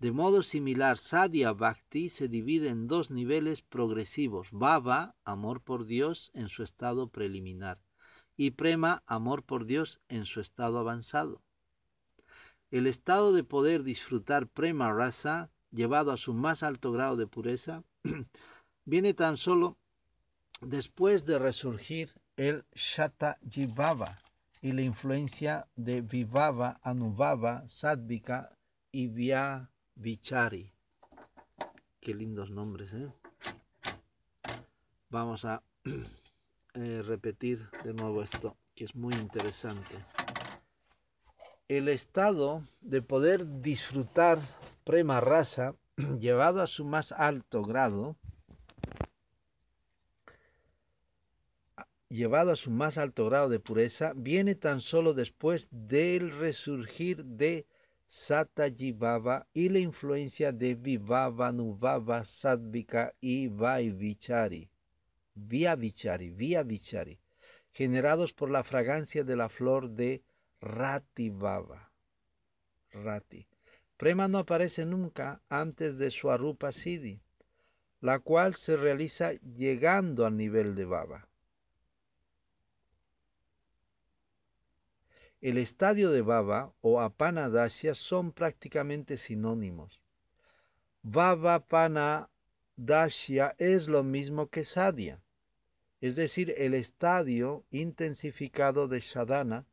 De 0.00 0.12
modo 0.12 0.42
similar, 0.42 0.96
Sadhya 0.96 1.52
Bhakti 1.52 2.08
se 2.08 2.26
divide 2.26 2.70
en 2.70 2.88
dos 2.88 3.10
niveles 3.10 3.60
progresivos, 3.60 4.48
Bhava, 4.50 5.14
amor 5.24 5.60
por 5.60 5.84
Dios 5.84 6.30
en 6.32 6.48
su 6.48 6.62
estado 6.62 7.10
preliminar, 7.10 7.78
y 8.34 8.52
Prema, 8.52 9.02
amor 9.06 9.42
por 9.42 9.66
Dios 9.66 10.00
en 10.08 10.24
su 10.24 10.40
estado 10.40 10.78
avanzado. 10.78 11.42
El 12.70 12.86
estado 12.86 13.34
de 13.34 13.44
poder 13.44 13.82
disfrutar 13.82 14.48
Prema 14.48 14.90
Rasa, 14.90 15.50
llevado 15.70 16.12
a 16.12 16.16
su 16.16 16.32
más 16.32 16.62
alto 16.62 16.92
grado 16.92 17.16
de 17.16 17.26
pureza, 17.26 17.84
viene 18.86 19.12
tan 19.12 19.36
solo 19.36 19.76
después 20.62 21.26
de 21.26 21.38
resurgir 21.38 22.10
el 22.36 22.64
Shata 22.74 23.36
Jivava 23.50 24.22
y 24.62 24.72
la 24.72 24.80
influencia 24.80 25.66
de 25.76 26.00
Vivava, 26.00 26.80
Anubhava, 26.82 27.68
Sadvika 27.68 28.56
y 28.92 29.08
Vya 29.08 29.69
Vichari. 29.94 30.72
Qué 32.00 32.14
lindos 32.14 32.50
nombres, 32.50 32.92
¿eh? 32.94 33.12
Vamos 35.10 35.44
a 35.44 35.62
eh, 36.74 37.02
repetir 37.04 37.58
de 37.84 37.92
nuevo 37.92 38.22
esto, 38.22 38.56
que 38.74 38.84
es 38.84 38.94
muy 38.94 39.14
interesante. 39.14 39.96
El 41.68 41.88
estado 41.88 42.62
de 42.80 43.02
poder 43.02 43.60
disfrutar 43.60 44.38
prema 44.84 45.20
raza, 45.20 45.74
llevado 46.18 46.62
a 46.62 46.66
su 46.66 46.84
más 46.84 47.12
alto 47.12 47.62
grado, 47.62 48.16
llevado 52.08 52.52
a 52.52 52.56
su 52.56 52.70
más 52.70 52.98
alto 52.98 53.26
grado 53.26 53.48
de 53.48 53.60
pureza, 53.60 54.12
viene 54.14 54.54
tan 54.54 54.80
solo 54.80 55.14
después 55.14 55.68
del 55.70 56.36
resurgir 56.38 57.24
de 57.24 57.66
Satajibhava 58.10 59.46
y 59.54 59.68
la 59.68 59.78
influencia 59.78 60.50
de 60.50 60.74
Vivava, 60.74 61.52
Nuvava, 61.52 62.24
Sadvika 62.24 63.14
y 63.20 63.46
Vaivichari, 63.46 64.68
Viavichari, 65.36 66.30
Viavichari, 66.30 67.20
generados 67.72 68.32
por 68.32 68.50
la 68.50 68.64
fragancia 68.64 69.22
de 69.22 69.36
la 69.36 69.48
flor 69.48 69.90
de 69.90 70.24
Rativava. 70.60 71.92
Rati. 72.90 73.46
Prema 73.96 74.26
no 74.26 74.38
aparece 74.38 74.84
nunca 74.84 75.40
antes 75.48 75.96
de 75.96 76.10
su 76.10 76.32
Arupa 76.32 76.72
Siddhi, 76.72 77.20
la 78.00 78.18
cual 78.18 78.56
se 78.56 78.76
realiza 78.76 79.34
llegando 79.34 80.26
al 80.26 80.36
nivel 80.36 80.74
de 80.74 80.84
Baba. 80.84 81.29
El 85.40 85.56
estadio 85.58 86.10
de 86.10 86.22
Baba 86.22 86.72
o 86.80 87.00
Apanadasya 87.00 87.94
son 87.94 88.32
prácticamente 88.32 89.16
sinónimos. 89.16 90.00
Baba 91.02 91.60
Panadasya 91.60 93.54
es 93.58 93.88
lo 93.88 94.02
mismo 94.02 94.48
que 94.48 94.64
Sadhya, 94.64 95.20
es 96.00 96.16
decir, 96.16 96.54
el 96.56 96.74
estadio 96.74 97.64
intensificado 97.70 98.88
de 98.88 99.00
Sadhana, 99.00 99.66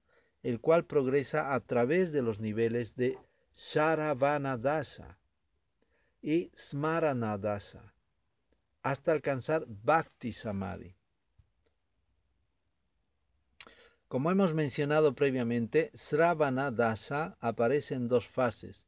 el 0.44 0.60
cual 0.60 0.86
progresa 0.86 1.54
a 1.54 1.60
través 1.60 2.12
de 2.12 2.22
los 2.22 2.40
niveles 2.40 2.96
de 2.96 3.18
Saravanadasa 3.52 5.18
y 6.22 6.52
Smaranadasa 6.70 7.94
hasta 8.84 9.12
alcanzar 9.12 9.66
Bhakti 9.68 10.32
Samadhi. 10.32 10.97
Como 14.08 14.32
hemos 14.32 14.54
mencionado 14.54 15.16
previamente, 15.16 15.92
Sravana 15.94 16.72
Dasa 16.72 17.36
aparece 17.42 17.94
en 17.94 18.08
dos 18.08 18.26
fases. 18.30 18.86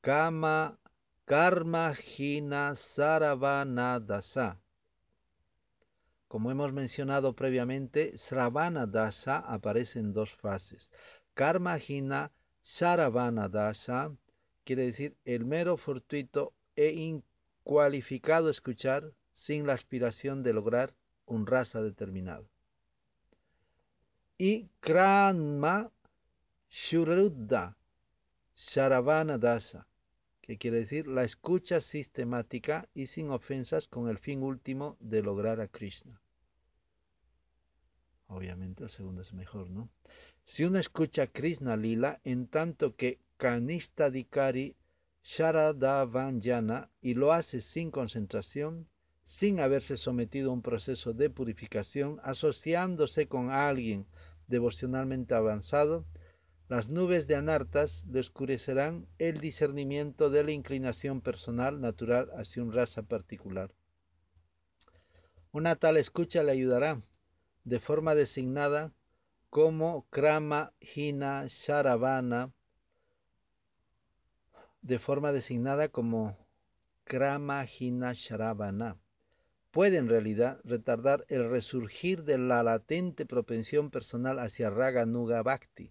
Kama, 0.00 0.78
karma 1.24 1.92
Hina 2.16 2.76
Saravana 2.76 3.98
Dasa. 3.98 4.60
Como 6.28 6.52
hemos 6.52 6.72
mencionado 6.72 7.34
previamente, 7.34 8.16
Sravana 8.16 8.86
Dasa 8.86 9.38
aparece 9.38 9.98
en 9.98 10.12
dos 10.12 10.32
fases. 10.36 10.92
Karma 11.34 11.76
Hina 11.80 12.30
Saravana 12.62 13.48
Dasa 13.48 14.12
quiere 14.62 14.84
decir 14.84 15.16
el 15.24 15.44
mero 15.44 15.76
fortuito 15.76 16.52
e 16.76 16.90
incualificado 16.92 18.50
escuchar 18.50 19.02
sin 19.32 19.66
la 19.66 19.72
aspiración 19.72 20.44
de 20.44 20.52
lograr 20.52 20.94
un 21.26 21.44
rasa 21.44 21.82
determinado 21.82 22.53
y 24.38 24.68
Kranma 24.80 25.90
Shuruddha 26.70 27.76
Saravana 28.54 29.38
Dasa, 29.38 29.86
que 30.40 30.58
quiere 30.58 30.78
decir 30.78 31.06
la 31.06 31.24
escucha 31.24 31.80
sistemática 31.80 32.88
y 32.94 33.06
sin 33.06 33.30
ofensas 33.30 33.88
con 33.88 34.08
el 34.08 34.18
fin 34.18 34.42
último 34.42 34.96
de 35.00 35.22
lograr 35.22 35.60
a 35.60 35.68
Krishna. 35.68 36.20
Obviamente 38.26 38.84
el 38.84 38.90
segundo 38.90 39.22
es 39.22 39.32
mejor, 39.32 39.70
¿no? 39.70 39.90
Si 40.44 40.64
uno 40.64 40.78
escucha 40.78 41.26
Krishna 41.28 41.76
Lila, 41.76 42.20
en 42.24 42.48
tanto 42.48 42.96
que 42.96 43.20
Kanistadikari 43.36 44.76
Sharadavanjana 45.22 46.90
y 47.00 47.14
lo 47.14 47.32
hace 47.32 47.62
sin 47.62 47.90
concentración, 47.90 48.88
sin 49.24 49.58
haberse 49.58 49.96
sometido 49.96 50.50
a 50.50 50.52
un 50.52 50.62
proceso 50.62 51.12
de 51.12 51.30
purificación, 51.30 52.20
asociándose 52.22 53.26
con 53.26 53.50
alguien 53.50 54.06
devocionalmente 54.46 55.34
avanzado, 55.34 56.04
las 56.68 56.88
nubes 56.88 57.26
de 57.26 57.36
anartas 57.36 58.04
le 58.06 58.20
oscurecerán 58.20 59.06
el 59.18 59.40
discernimiento 59.40 60.30
de 60.30 60.44
la 60.44 60.52
inclinación 60.52 61.20
personal 61.20 61.80
natural 61.80 62.30
hacia 62.36 62.62
un 62.62 62.72
raza 62.72 63.02
particular. 63.02 63.72
Una 65.52 65.76
tal 65.76 65.96
escucha 65.96 66.42
le 66.42 66.52
ayudará, 66.52 67.00
de 67.64 67.80
forma 67.80 68.14
designada, 68.14 68.92
como 69.50 70.06
Krama 70.10 70.72
Hina 70.80 71.46
Sharavana, 71.46 72.52
de 74.82 74.98
forma 74.98 75.32
designada 75.32 75.88
como 75.88 76.36
Krama 77.04 77.64
Sharavana 77.64 78.98
puede 79.74 79.96
en 79.96 80.08
realidad 80.08 80.60
retardar 80.62 81.26
el 81.28 81.50
resurgir 81.50 82.22
de 82.22 82.38
la 82.38 82.62
latente 82.62 83.26
propensión 83.26 83.90
personal 83.90 84.38
hacia 84.38 84.70
Raga 84.70 85.04
Nuga 85.04 85.42
Bhakti. 85.42 85.90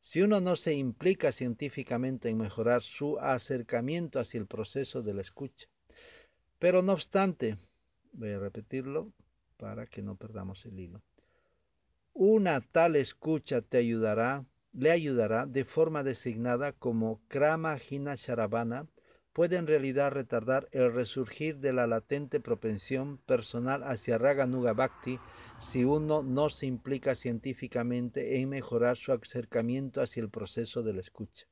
Si 0.00 0.20
uno 0.20 0.42
no 0.42 0.56
se 0.56 0.74
implica 0.74 1.32
científicamente 1.32 2.28
en 2.28 2.36
mejorar 2.36 2.82
su 2.82 3.18
acercamiento 3.18 4.20
hacia 4.20 4.38
el 4.38 4.46
proceso 4.46 5.02
de 5.02 5.14
la 5.14 5.22
escucha. 5.22 5.66
Pero 6.58 6.82
no 6.82 6.92
obstante, 6.92 7.56
voy 8.12 8.32
a 8.32 8.38
repetirlo 8.38 9.10
para 9.56 9.86
que 9.86 10.02
no 10.02 10.16
perdamos 10.16 10.66
el 10.66 10.78
hilo. 10.78 11.00
Una 12.12 12.60
tal 12.60 12.94
escucha 12.94 13.62
te 13.62 13.78
ayudará, 13.78 14.44
le 14.74 14.90
ayudará 14.90 15.46
de 15.46 15.64
forma 15.64 16.02
designada 16.02 16.72
como 16.72 17.22
Krama 17.28 17.78
Hina 17.88 18.16
Sharavana 18.16 18.86
puede 19.34 19.56
en 19.56 19.66
realidad 19.66 20.12
retardar 20.12 20.68
el 20.70 20.92
resurgir 20.92 21.58
de 21.58 21.72
la 21.72 21.88
latente 21.88 22.38
propensión 22.38 23.18
personal 23.18 23.82
hacia 23.82 24.16
Raga 24.16 24.46
Nuga 24.46 24.72
Bhakti 24.72 25.18
si 25.72 25.84
uno 25.84 26.22
no 26.22 26.50
se 26.50 26.66
implica 26.66 27.16
científicamente 27.16 28.40
en 28.40 28.48
mejorar 28.48 28.96
su 28.96 29.12
acercamiento 29.12 30.00
hacia 30.00 30.22
el 30.22 30.30
proceso 30.30 30.82
de 30.82 30.94
la 30.94 31.00
escucha. 31.00 31.46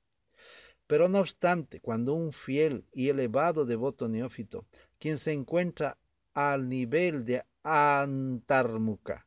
Pero 0.86 1.08
no 1.08 1.18
obstante, 1.18 1.80
cuando 1.80 2.14
un 2.14 2.32
fiel 2.32 2.84
y 2.92 3.08
elevado 3.08 3.66
devoto 3.66 4.08
neófito, 4.08 4.64
quien 5.00 5.18
se 5.18 5.32
encuentra 5.32 5.98
al 6.34 6.68
nivel 6.68 7.24
de 7.24 7.42
Antarmuka, 7.64 9.26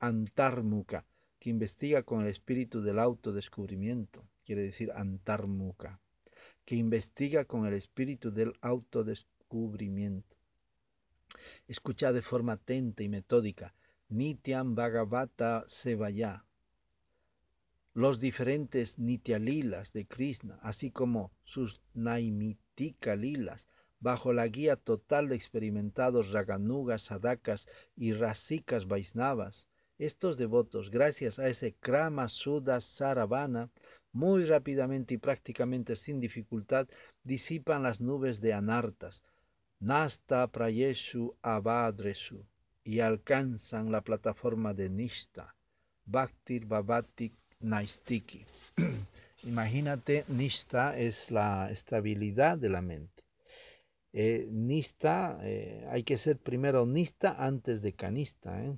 Antarmuka, 0.00 1.06
que 1.38 1.50
investiga 1.50 2.02
con 2.02 2.22
el 2.22 2.28
espíritu 2.28 2.82
del 2.82 2.98
autodescubrimiento, 2.98 4.24
quiere 4.44 4.62
decir 4.62 4.90
Antarmuka, 4.92 6.00
que 6.70 6.76
investiga 6.76 7.46
con 7.46 7.66
el 7.66 7.74
espíritu 7.74 8.30
del 8.30 8.52
autodescubrimiento. 8.60 10.36
Escucha 11.66 12.12
de 12.12 12.22
forma 12.22 12.52
atenta 12.52 13.02
y 13.02 13.08
metódica 13.08 13.74
Nityam 14.08 14.76
Bhagavata 14.76 15.64
Sevaya, 15.82 16.44
los 17.92 18.20
diferentes 18.20 18.96
Nityalilas 19.00 19.92
de 19.92 20.06
Krishna, 20.06 20.60
así 20.62 20.92
como 20.92 21.32
sus 21.42 21.80
Naimitika 21.92 23.16
lilas, 23.16 23.66
bajo 23.98 24.32
la 24.32 24.46
guía 24.46 24.76
total 24.76 25.28
de 25.28 25.34
experimentados 25.34 26.30
Raganugas, 26.30 27.02
Sadakas 27.02 27.66
y 27.96 28.12
Rasikas 28.12 28.86
Vaisnavas. 28.86 29.66
Estos 29.98 30.38
devotos, 30.38 30.88
gracias 30.90 31.40
a 31.40 31.48
ese 31.48 31.74
Krama 31.80 32.28
Sudha 32.28 32.80
Saravana, 32.80 33.70
muy 34.12 34.44
rápidamente 34.44 35.14
y 35.14 35.18
prácticamente 35.18 35.96
sin 35.96 36.20
dificultad 36.20 36.88
disipan 37.22 37.82
las 37.82 38.00
nubes 38.00 38.40
de 38.40 38.52
anartas, 38.52 39.24
Nasta 39.78 40.46
Prayeshu 40.48 41.34
Abadresu, 41.42 42.44
y 42.84 43.00
alcanzan 43.00 43.92
la 43.92 44.00
plataforma 44.00 44.74
de 44.74 44.88
Nishta, 44.88 45.54
Bhaktir 46.04 46.66
Bhavati 46.66 47.32
Naistiki. 47.60 48.44
Imagínate, 49.44 50.24
Nishta 50.28 50.98
es 50.98 51.30
la 51.30 51.70
estabilidad 51.70 52.58
de 52.58 52.68
la 52.68 52.82
mente. 52.82 53.22
Eh, 54.12 54.48
nista, 54.50 55.38
eh, 55.42 55.86
hay 55.88 56.02
que 56.02 56.18
ser 56.18 56.38
primero 56.38 56.84
nista 56.84 57.36
antes 57.38 57.80
de 57.80 57.92
canista. 57.92 58.64
¿eh? 58.64 58.76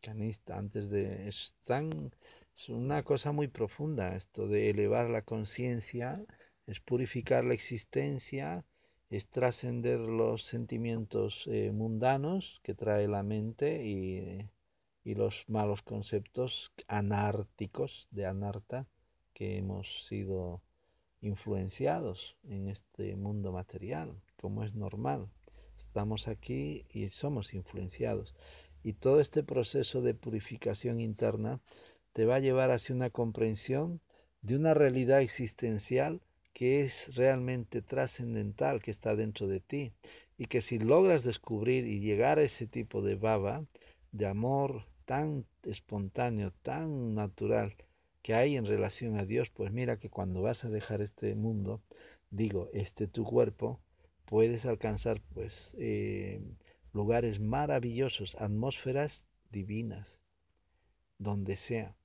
Canista 0.00 0.58
antes 0.58 0.90
de... 0.90 1.28
Es 1.28 1.54
tan 1.64 2.12
es 2.56 2.68
una 2.68 3.02
cosa 3.02 3.32
muy 3.32 3.48
profunda 3.48 4.16
esto 4.16 4.46
de 4.46 4.70
elevar 4.70 5.10
la 5.10 5.22
conciencia, 5.22 6.24
es 6.66 6.80
purificar 6.80 7.44
la 7.44 7.54
existencia, 7.54 8.64
es 9.10 9.28
trascender 9.28 10.00
los 10.00 10.44
sentimientos 10.46 11.44
eh, 11.46 11.70
mundanos 11.72 12.60
que 12.62 12.74
trae 12.74 13.08
la 13.08 13.22
mente 13.22 13.84
y, 13.84 14.48
y, 15.04 15.14
los 15.14 15.34
malos 15.48 15.82
conceptos 15.82 16.72
anárticos 16.88 18.08
de 18.10 18.26
anarta 18.26 18.86
que 19.34 19.58
hemos 19.58 19.86
sido 20.08 20.62
influenciados 21.20 22.36
en 22.44 22.68
este 22.68 23.16
mundo 23.16 23.52
material, 23.52 24.20
como 24.40 24.64
es 24.64 24.74
normal. 24.74 25.28
Estamos 25.76 26.28
aquí 26.28 26.86
y 26.90 27.10
somos 27.10 27.54
influenciados. 27.54 28.34
Y 28.82 28.94
todo 28.94 29.20
este 29.20 29.42
proceso 29.42 30.00
de 30.00 30.14
purificación 30.14 31.00
interna 31.00 31.60
te 32.12 32.26
va 32.26 32.36
a 32.36 32.40
llevar 32.40 32.70
hacia 32.70 32.94
una 32.94 33.10
comprensión 33.10 34.00
de 34.42 34.56
una 34.56 34.74
realidad 34.74 35.22
existencial 35.22 36.20
que 36.52 36.82
es 36.82 37.14
realmente 37.14 37.80
trascendental, 37.80 38.82
que 38.82 38.90
está 38.90 39.16
dentro 39.16 39.46
de 39.48 39.60
ti, 39.60 39.92
y 40.36 40.46
que 40.46 40.60
si 40.60 40.78
logras 40.78 41.22
descubrir 41.22 41.86
y 41.86 42.00
llegar 42.00 42.38
a 42.38 42.42
ese 42.42 42.66
tipo 42.66 43.00
de 43.00 43.14
baba, 43.14 43.64
de 44.10 44.26
amor 44.26 44.84
tan 45.06 45.46
espontáneo, 45.62 46.52
tan 46.62 47.14
natural 47.14 47.74
que 48.22 48.34
hay 48.34 48.56
en 48.56 48.66
relación 48.66 49.18
a 49.18 49.24
Dios, 49.24 49.50
pues 49.50 49.72
mira 49.72 49.98
que 49.98 50.10
cuando 50.10 50.42
vas 50.42 50.64
a 50.64 50.68
dejar 50.68 51.00
este 51.00 51.34
mundo, 51.34 51.80
digo, 52.30 52.68
este 52.72 53.06
tu 53.08 53.24
cuerpo, 53.24 53.80
puedes 54.26 54.64
alcanzar 54.66 55.20
pues 55.34 55.74
eh, 55.78 56.40
lugares 56.92 57.40
maravillosos, 57.40 58.36
atmósferas 58.38 59.24
divinas, 59.50 60.20
donde 61.18 61.56
sea 61.56 61.96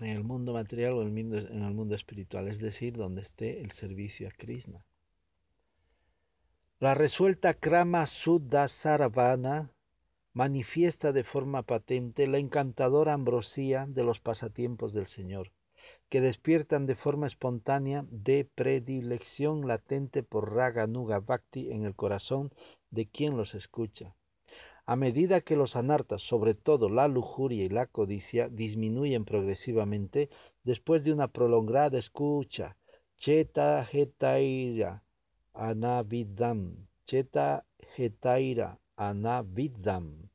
en 0.00 0.08
el 0.08 0.24
mundo 0.24 0.52
material 0.52 0.94
o 0.94 1.02
en 1.02 1.16
el 1.18 1.74
mundo 1.74 1.94
espiritual, 1.94 2.48
es 2.48 2.58
decir, 2.58 2.94
donde 2.94 3.22
esté 3.22 3.60
el 3.60 3.72
servicio 3.72 4.28
a 4.28 4.30
Krishna. 4.30 4.84
La 6.78 6.94
resuelta 6.94 7.54
Krama 7.54 8.06
Suddha 8.06 8.66
manifiesta 10.34 11.12
de 11.12 11.24
forma 11.24 11.62
patente 11.62 12.26
la 12.26 12.38
encantadora 12.38 13.14
ambrosía 13.14 13.86
de 13.88 14.04
los 14.04 14.20
pasatiempos 14.20 14.92
del 14.92 15.06
Señor, 15.06 15.52
que 16.10 16.20
despiertan 16.20 16.84
de 16.86 16.94
forma 16.94 17.26
espontánea 17.26 18.04
de 18.10 18.48
predilección 18.54 19.66
latente 19.66 20.22
por 20.22 20.54
Raga 20.54 20.86
Nuga 20.86 21.20
Bhakti 21.20 21.72
en 21.72 21.84
el 21.84 21.94
corazón 21.94 22.52
de 22.90 23.06
quien 23.06 23.36
los 23.36 23.54
escucha 23.54 24.14
a 24.86 24.94
medida 24.94 25.40
que 25.40 25.56
los 25.56 25.74
anartas, 25.74 26.22
sobre 26.22 26.54
todo 26.54 26.88
la 26.88 27.08
lujuria 27.08 27.64
y 27.64 27.68
la 27.68 27.86
codicia, 27.86 28.48
disminuyen 28.48 29.24
progresivamente 29.24 30.30
después 30.62 31.02
de 31.02 31.12
una 31.12 31.28
prolongada 31.28 31.98
escucha, 31.98 32.76
cheta 33.16 33.84
getaira 33.84 35.02
anavidam, 35.52 36.86
cheta 37.04 37.64
getaira 37.96 38.78
anavidam, 38.96 40.30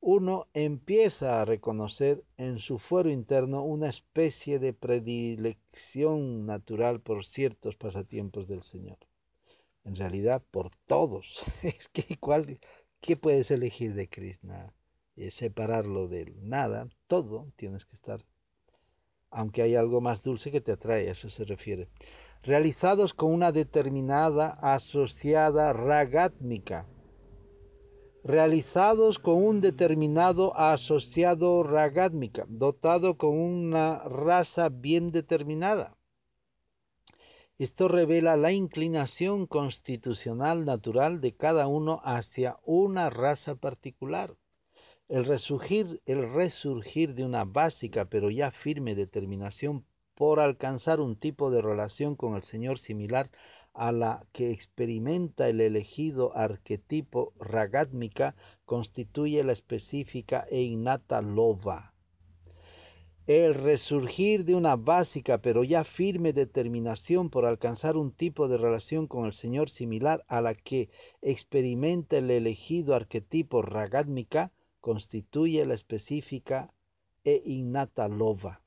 uno 0.00 0.46
empieza 0.54 1.42
a 1.42 1.44
reconocer 1.44 2.24
en 2.38 2.58
su 2.58 2.78
fuero 2.78 3.10
interno 3.10 3.64
una 3.64 3.90
especie 3.90 4.58
de 4.58 4.72
predilección 4.72 6.46
natural 6.46 7.00
por 7.00 7.26
ciertos 7.26 7.76
pasatiempos 7.76 8.48
del 8.48 8.62
Señor. 8.62 8.98
En 9.84 9.96
realidad, 9.96 10.42
por 10.50 10.70
todos. 10.86 11.26
Es 11.62 11.88
que 11.88 12.16
cuál 12.18 12.58
¿Qué 13.00 13.16
puedes 13.16 13.50
elegir 13.50 13.94
de 13.94 14.08
Krishna? 14.08 14.74
Es 15.16 15.34
separarlo 15.34 16.06
del 16.06 16.34
nada, 16.46 16.88
todo 17.06 17.50
tienes 17.56 17.86
que 17.86 17.94
estar. 17.94 18.20
Aunque 19.30 19.62
hay 19.62 19.74
algo 19.74 20.02
más 20.02 20.22
dulce 20.22 20.50
que 20.50 20.60
te 20.60 20.72
atrae, 20.72 21.08
a 21.08 21.12
eso 21.12 21.30
se 21.30 21.44
refiere. 21.44 21.88
Realizados 22.42 23.14
con 23.14 23.32
una 23.32 23.52
determinada 23.52 24.58
asociada 24.60 25.72
ragátmica. 25.72 26.86
Realizados 28.22 29.18
con 29.18 29.42
un 29.42 29.62
determinado 29.62 30.54
asociado 30.58 31.62
ragátmica, 31.62 32.44
dotado 32.48 33.16
con 33.16 33.38
una 33.38 34.00
raza 34.00 34.68
bien 34.68 35.10
determinada. 35.10 35.96
Esto 37.60 37.88
revela 37.88 38.38
la 38.38 38.52
inclinación 38.52 39.46
constitucional 39.46 40.64
natural 40.64 41.20
de 41.20 41.34
cada 41.34 41.66
uno 41.66 42.00
hacia 42.04 42.56
una 42.64 43.10
raza 43.10 43.54
particular. 43.54 44.34
El 45.08 45.26
resurgir, 45.26 46.00
el 46.06 46.32
resurgir 46.32 47.14
de 47.14 47.26
una 47.26 47.44
básica 47.44 48.06
pero 48.06 48.30
ya 48.30 48.50
firme 48.50 48.94
determinación 48.94 49.84
por 50.14 50.40
alcanzar 50.40 51.00
un 51.00 51.16
tipo 51.16 51.50
de 51.50 51.60
relación 51.60 52.16
con 52.16 52.34
el 52.34 52.44
Señor 52.44 52.78
similar 52.78 53.28
a 53.74 53.92
la 53.92 54.24
que 54.32 54.52
experimenta 54.52 55.50
el 55.50 55.60
elegido 55.60 56.34
arquetipo 56.34 57.34
ragátmica 57.38 58.36
constituye 58.64 59.44
la 59.44 59.52
específica 59.52 60.46
e 60.48 60.62
innata 60.62 61.20
lova 61.20 61.92
el 63.30 63.54
resurgir 63.54 64.44
de 64.44 64.56
una 64.56 64.74
básica 64.74 65.38
pero 65.38 65.62
ya 65.62 65.84
firme 65.84 66.32
determinación 66.32 67.30
por 67.30 67.46
alcanzar 67.46 67.96
un 67.96 68.10
tipo 68.10 68.48
de 68.48 68.58
relación 68.58 69.06
con 69.06 69.24
el 69.24 69.34
Señor 69.34 69.70
similar 69.70 70.24
a 70.26 70.40
la 70.40 70.56
que 70.56 70.88
experimenta 71.22 72.18
el 72.18 72.28
elegido 72.32 72.92
arquetipo 72.92 73.62
ragátmica 73.62 74.50
constituye 74.80 75.64
la 75.64 75.74
específica 75.74 76.72
e 77.22 77.40
innata 77.44 78.08
lova. 78.08 78.62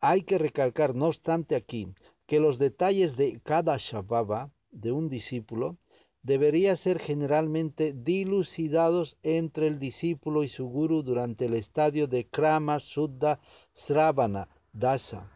Hay 0.00 0.22
que 0.22 0.38
recalcar, 0.38 0.94
no 0.94 1.08
obstante 1.08 1.54
aquí, 1.54 1.88
que 2.26 2.40
los 2.40 2.58
detalles 2.58 3.18
de 3.18 3.38
cada 3.44 3.76
Shababa 3.76 4.50
de 4.70 4.92
un 4.92 5.10
discípulo 5.10 5.76
debería 6.22 6.76
ser 6.76 7.00
generalmente 7.00 7.92
dilucidados 7.92 9.16
entre 9.22 9.66
el 9.66 9.78
discípulo 9.78 10.44
y 10.44 10.48
su 10.48 10.66
guru 10.66 11.02
durante 11.02 11.46
el 11.46 11.54
estadio 11.54 12.06
de 12.06 12.28
Krama 12.28 12.80
Suddha 12.80 13.40
Sravana 13.74 14.48
Dasa. 14.72 15.30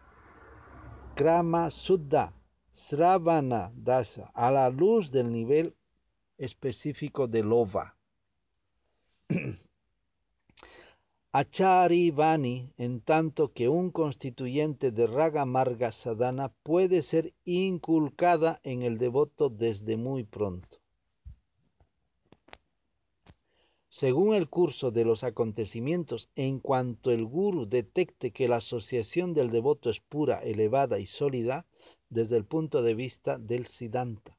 Krama 1.14 1.70
Suddha 1.70 2.32
Sravana 2.72 3.72
Dasa, 3.74 4.30
a 4.34 4.51
la 4.51 4.70
luz 4.70 5.11
del 5.11 5.32
nivel 5.32 5.74
específico 6.39 7.26
de 7.26 7.43
Lova. 7.43 7.97
Achari 11.39 12.11
Vani, 12.12 12.72
en 12.78 13.03
tanto 13.03 13.53
que 13.53 13.68
un 13.68 13.91
constituyente 13.91 14.91
de 14.91 15.07
Raga 15.07 15.45
Marga 15.45 15.93
Sadhana 15.93 16.51
puede 16.62 17.03
ser 17.03 17.34
inculcada 17.45 18.59
en 18.62 18.80
el 18.80 18.97
devoto 18.97 19.51
desde 19.51 19.99
muy 19.99 20.24
pronto. 20.24 20.78
Según 23.91 24.34
el 24.34 24.49
curso 24.49 24.91
de 24.91 25.05
los 25.05 25.24
acontecimientos, 25.24 26.30
en 26.37 26.59
cuanto 26.59 27.11
el 27.11 27.26
guru 27.26 27.66
detecte 27.66 28.30
que 28.30 28.49
la 28.49 28.57
asociación 28.57 29.34
del 29.34 29.51
devoto 29.51 29.91
es 29.91 30.01
pura, 30.01 30.43
elevada 30.43 30.99
y 30.99 31.05
sólida, 31.05 31.66
desde 32.09 32.39
el 32.39 32.47
punto 32.47 32.80
de 32.80 32.95
vista 32.95 33.37
del 33.37 33.66
Siddhanta, 33.66 34.36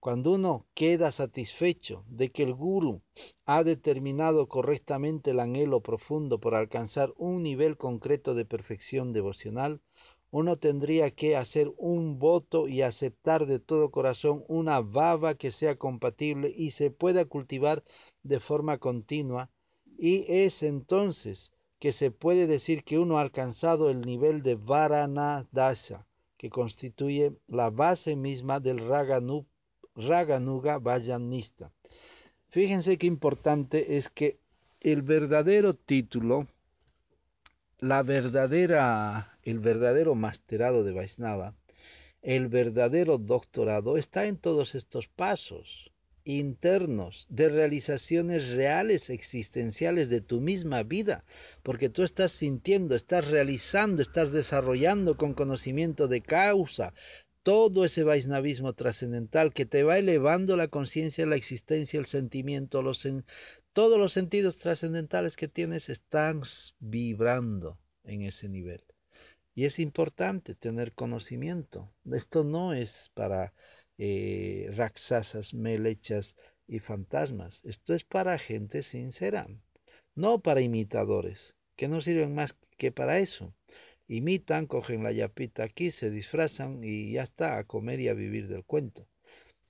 cuando 0.00 0.32
uno 0.32 0.66
queda 0.74 1.12
satisfecho 1.12 2.04
de 2.08 2.30
que 2.30 2.42
el 2.42 2.54
guru 2.54 3.02
ha 3.44 3.62
determinado 3.62 4.48
correctamente 4.48 5.32
el 5.32 5.40
anhelo 5.40 5.82
profundo 5.82 6.40
por 6.40 6.54
alcanzar 6.54 7.12
un 7.18 7.42
nivel 7.42 7.76
concreto 7.76 8.34
de 8.34 8.46
perfección 8.46 9.12
devocional, 9.12 9.80
uno 10.30 10.56
tendría 10.56 11.10
que 11.10 11.36
hacer 11.36 11.70
un 11.76 12.18
voto 12.18 12.66
y 12.66 12.80
aceptar 12.80 13.44
de 13.46 13.58
todo 13.58 13.90
corazón 13.90 14.44
una 14.48 14.80
baba 14.80 15.34
que 15.34 15.52
sea 15.52 15.76
compatible 15.76 16.50
y 16.56 16.70
se 16.70 16.90
pueda 16.90 17.26
cultivar 17.26 17.82
de 18.22 18.40
forma 18.40 18.78
continua, 18.78 19.50
y 19.98 20.24
es 20.28 20.62
entonces 20.62 21.52
que 21.78 21.92
se 21.92 22.10
puede 22.10 22.46
decir 22.46 22.84
que 22.84 22.98
uno 22.98 23.18
ha 23.18 23.22
alcanzado 23.22 23.90
el 23.90 24.00
nivel 24.00 24.42
de 24.42 24.54
Varanadasha, 24.54 26.06
que 26.38 26.48
constituye 26.48 27.32
la 27.48 27.68
base 27.68 28.16
misma 28.16 28.60
del 28.60 28.78
Raganu 28.78 29.46
Raganuga 30.00 30.78
Vayanista. 30.78 31.70
Fíjense 32.48 32.98
qué 32.98 33.06
importante 33.06 33.96
es 33.96 34.08
que 34.10 34.38
el 34.80 35.02
verdadero 35.02 35.74
título, 35.74 36.46
la 37.78 38.02
verdadera, 38.02 39.38
el 39.42 39.58
verdadero 39.60 40.14
masterado 40.14 40.84
de 40.84 40.92
Vaisnava, 40.92 41.54
el 42.22 42.48
verdadero 42.48 43.18
doctorado 43.18 43.96
está 43.96 44.26
en 44.26 44.36
todos 44.36 44.74
estos 44.74 45.08
pasos 45.08 45.90
internos 46.24 47.26
de 47.30 47.48
realizaciones 47.48 48.50
reales 48.50 49.10
existenciales 49.10 50.08
de 50.08 50.20
tu 50.20 50.40
misma 50.40 50.82
vida, 50.82 51.24
porque 51.62 51.88
tú 51.88 52.02
estás 52.02 52.32
sintiendo, 52.32 52.94
estás 52.94 53.28
realizando, 53.28 54.02
estás 54.02 54.30
desarrollando 54.32 55.16
con 55.16 55.34
conocimiento 55.34 56.08
de 56.08 56.20
causa, 56.20 56.92
todo 57.42 57.84
ese 57.84 58.04
vaisnavismo 58.04 58.74
trascendental 58.74 59.52
que 59.54 59.66
te 59.66 59.82
va 59.82 59.98
elevando 59.98 60.56
la 60.56 60.68
conciencia, 60.68 61.26
la 61.26 61.36
existencia, 61.36 61.98
el 61.98 62.06
sentimiento, 62.06 62.82
los 62.82 63.06
todos 63.72 63.98
los 63.98 64.12
sentidos 64.12 64.58
trascendentales 64.58 65.36
que 65.36 65.48
tienes 65.48 65.88
están 65.88 66.42
vibrando 66.80 67.78
en 68.04 68.22
ese 68.22 68.48
nivel. 68.48 68.82
Y 69.54 69.64
es 69.64 69.78
importante 69.78 70.54
tener 70.54 70.92
conocimiento. 70.92 71.92
Esto 72.12 72.44
no 72.44 72.72
es 72.72 73.10
para 73.14 73.54
eh, 73.98 74.70
raksasas, 74.74 75.54
melechas 75.54 76.36
y 76.66 76.80
fantasmas. 76.80 77.60
Esto 77.64 77.94
es 77.94 78.04
para 78.04 78.38
gente 78.38 78.82
sincera, 78.82 79.46
no 80.14 80.40
para 80.40 80.60
imitadores, 80.60 81.56
que 81.76 81.88
no 81.88 82.00
sirven 82.00 82.34
más 82.34 82.56
que 82.76 82.92
para 82.92 83.18
eso 83.18 83.54
imitan, 84.10 84.66
cogen 84.66 85.04
la 85.04 85.12
yapita 85.12 85.62
aquí, 85.62 85.92
se 85.92 86.10
disfrazan 86.10 86.82
y 86.82 87.12
ya 87.12 87.22
está, 87.22 87.58
a 87.58 87.64
comer 87.64 88.00
y 88.00 88.08
a 88.08 88.14
vivir 88.14 88.48
del 88.48 88.64
cuento. 88.64 89.06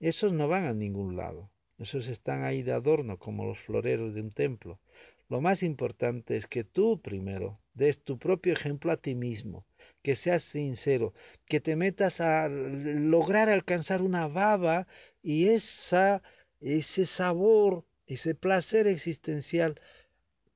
Esos 0.01 0.33
no 0.33 0.49
van 0.49 0.65
a 0.65 0.73
ningún 0.73 1.15
lado, 1.15 1.51
esos 1.79 2.09
están 2.09 2.43
ahí 2.43 2.63
de 2.63 2.73
adorno 2.73 3.19
como 3.19 3.45
los 3.45 3.59
floreros 3.59 4.15
de 4.15 4.23
un 4.23 4.31
templo. 4.31 4.81
Lo 5.29 5.43
más 5.43 5.63
importante 5.63 6.37
es 6.39 6.47
que 6.47 6.65
tú 6.65 7.01
primero 7.03 7.61
des 7.75 8.03
tu 8.03 8.19
propio 8.19 8.55
ejemplo 8.55 8.91
a 8.93 8.97
ti 8.97 9.15
mismo, 9.15 9.67
que 10.03 10.17
seas 10.17 10.43
sincero, 10.45 11.13
que 11.47 11.61
te 11.61 11.77
metas 11.77 12.21
a 12.21 12.49
lograr 12.49 13.51
alcanzar 13.51 14.01
una 14.01 14.27
baba 14.27 14.87
y 15.23 15.49
esa, 15.49 16.23
ese 16.61 17.05
sabor, 17.05 17.85
ese 18.07 18.35
placer 18.35 18.87
existencial 18.87 19.79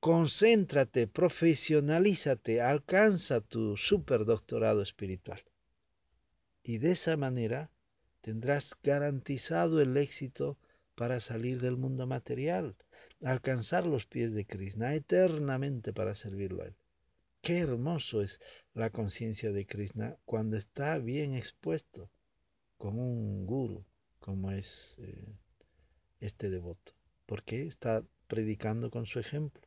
concéntrate, 0.05 1.07
profesionalízate, 1.07 2.61
alcanza 2.61 3.41
tu 3.41 3.75
superdoctorado 3.75 4.83
espiritual. 4.83 5.41
Y 6.61 6.77
de 6.77 6.91
esa 6.91 7.17
manera 7.17 7.71
tendrás 8.21 8.77
garantizado 8.83 9.81
el 9.81 9.97
éxito 9.97 10.59
para 10.93 11.19
salir 11.19 11.59
del 11.59 11.77
mundo 11.77 12.05
material, 12.05 12.75
alcanzar 13.23 13.87
los 13.87 14.05
pies 14.05 14.31
de 14.35 14.45
Krishna 14.45 14.93
eternamente 14.93 15.91
para 15.91 16.13
servirlo 16.13 16.61
a 16.61 16.67
él. 16.67 16.75
Qué 17.41 17.57
hermoso 17.57 18.21
es 18.21 18.39
la 18.75 18.91
conciencia 18.91 19.51
de 19.51 19.65
Krishna 19.65 20.17
cuando 20.23 20.55
está 20.55 20.99
bien 20.99 21.33
expuesto 21.33 22.11
como 22.77 23.11
un 23.11 23.47
guru, 23.47 23.83
como 24.19 24.51
es 24.51 24.97
eh, 24.99 25.33
este 26.19 26.51
devoto, 26.51 26.93
porque 27.25 27.65
está 27.65 28.03
predicando 28.27 28.91
con 28.91 29.07
su 29.07 29.17
ejemplo. 29.19 29.63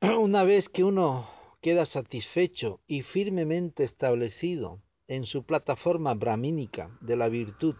Una 0.20 0.44
vez 0.44 0.68
que 0.68 0.84
uno 0.84 1.26
queda 1.62 1.86
satisfecho 1.86 2.80
y 2.86 3.00
firmemente 3.00 3.84
establecido 3.84 4.82
en 5.08 5.24
su 5.24 5.44
plataforma 5.44 6.12
brahmínica 6.12 6.90
de 7.00 7.16
la 7.16 7.28
virtud, 7.30 7.76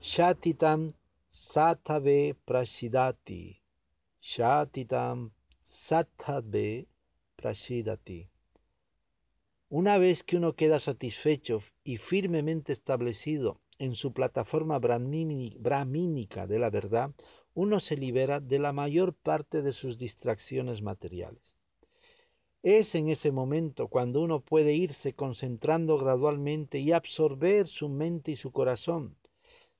Shatitam 0.00 0.92
Satave 1.30 2.36
Prasidati, 2.44 3.60
Shatitam 4.20 5.32
Prasidati. 7.34 8.28
Una 9.68 9.98
vez 9.98 10.22
que 10.22 10.36
uno 10.36 10.52
queda 10.52 10.78
satisfecho 10.78 11.64
y 11.82 11.96
firmemente 11.96 12.72
establecido 12.72 13.58
en 13.80 13.96
su 13.96 14.12
plataforma 14.12 14.78
brahmínica 14.78 16.46
de 16.46 16.58
la 16.60 16.70
verdad, 16.70 17.10
uno 17.54 17.80
se 17.80 17.96
libera 17.96 18.40
de 18.40 18.58
la 18.58 18.72
mayor 18.72 19.14
parte 19.14 19.62
de 19.62 19.72
sus 19.72 19.98
distracciones 19.98 20.80
materiales. 20.80 21.42
Es 22.62 22.94
en 22.94 23.08
ese 23.08 23.32
momento 23.32 23.88
cuando 23.88 24.20
uno 24.20 24.40
puede 24.40 24.74
irse 24.74 25.14
concentrando 25.14 25.98
gradualmente 25.98 26.78
y 26.78 26.92
absorber 26.92 27.66
su 27.66 27.88
mente 27.88 28.32
y 28.32 28.36
su 28.36 28.52
corazón, 28.52 29.16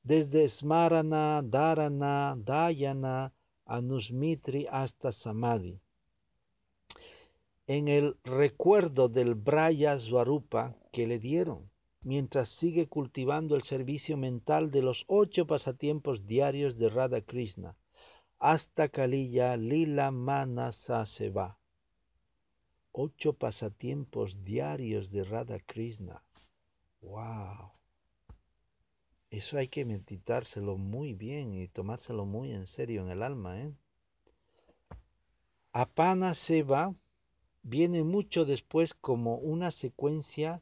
desde 0.02 0.48
Smarana, 0.48 1.42
Dharana, 1.44 2.34
Dayana, 2.36 3.32
Anusmitri 3.64 4.66
hasta 4.70 5.12
Samadhi. 5.12 5.78
En 7.68 7.86
el 7.86 8.16
recuerdo 8.24 9.08
del 9.08 9.34
Braya 9.36 9.98
Swarupa 9.98 10.74
que 10.92 11.06
le 11.06 11.20
dieron, 11.20 11.70
mientras 12.02 12.48
sigue 12.48 12.88
cultivando 12.88 13.54
el 13.54 13.62
servicio 13.62 14.16
mental 14.16 14.70
de 14.70 14.82
los 14.82 15.04
ocho 15.06 15.46
pasatiempos 15.46 16.26
diarios 16.26 16.76
de 16.76 16.88
Radha 16.88 17.20
Krishna, 17.20 17.76
hasta 18.38 18.88
Kaliya 18.88 19.56
Lila 19.56 20.10
Manasa 20.10 21.06
Seva. 21.06 21.58
Ocho 22.90 23.34
pasatiempos 23.34 24.44
diarios 24.44 25.10
de 25.10 25.24
Radha 25.24 25.60
Krishna. 25.60 26.22
¡Wow! 27.00 27.72
Eso 29.30 29.56
hay 29.56 29.68
que 29.68 29.84
meditárselo 29.84 30.76
muy 30.76 31.14
bien 31.14 31.54
y 31.54 31.68
tomárselo 31.68 32.26
muy 32.26 32.52
en 32.52 32.66
serio 32.66 33.02
en 33.02 33.10
el 33.10 33.22
alma, 33.22 33.60
¿eh? 33.60 33.72
Apana 35.72 36.34
Seva 36.34 36.94
viene 37.62 38.02
mucho 38.02 38.44
después 38.44 38.92
como 38.92 39.36
una 39.36 39.70
secuencia 39.70 40.60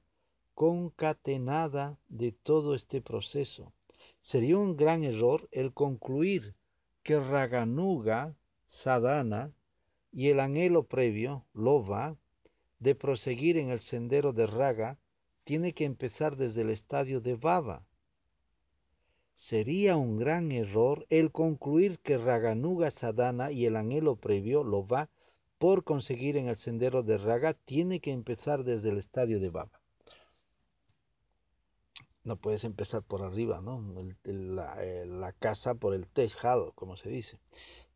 concatenada 0.61 1.99
de 2.11 2.33
todo 2.33 2.75
este 2.75 3.01
proceso. 3.01 3.73
Sería 4.21 4.59
un 4.59 4.77
gran 4.77 5.05
error 5.05 5.49
el 5.53 5.73
concluir 5.73 6.55
que 7.03 7.19
Raganuga, 7.19 8.37
Sadhana 8.67 9.55
y 10.13 10.29
el 10.29 10.39
anhelo 10.39 10.83
previo, 10.83 11.47
Lova, 11.55 12.19
de 12.79 12.95
proseguir 12.95 13.57
en 13.57 13.71
el 13.71 13.81
sendero 13.81 14.35
de 14.35 14.47
Raga, 14.47 14.99
tiene 15.45 15.73
que 15.73 15.87
empezar 15.87 16.37
desde 16.37 16.61
el 16.61 16.69
estadio 16.69 17.23
de 17.23 17.37
Baba. 17.37 17.87
Sería 19.33 19.97
un 19.97 20.19
gran 20.19 20.53
error 20.53 21.07
el 21.09 21.33
concluir 21.33 22.01
que 22.01 22.19
Raganuga 22.19 22.91
Sadhana 22.91 23.51
y 23.51 23.65
el 23.65 23.77
anhelo 23.77 24.17
previo, 24.17 24.63
Lova, 24.63 25.09
por 25.57 25.85
conseguir 25.85 26.37
en 26.37 26.49
el 26.49 26.59
sendero 26.59 27.03
de 27.03 27.17
Raga, 27.17 27.55
tiene 27.55 28.01
que 28.01 28.13
empezar 28.13 28.63
desde 28.63 28.91
el 28.91 28.99
estadio 28.99 29.41
de 29.41 29.49
Baba. 29.49 29.80
No 32.25 32.37
puedes 32.37 32.65
empezar 32.65 33.03
por 33.03 33.23
arriba, 33.23 33.61
¿no? 33.61 33.83
la, 34.25 34.85
eh, 34.85 35.07
la, 35.07 35.33
casa 35.33 35.75
por 35.75 35.95
el 35.95 36.07
tejado, 36.07 36.73
como 36.73 36.97
se 36.97 37.09
dice. 37.09 37.39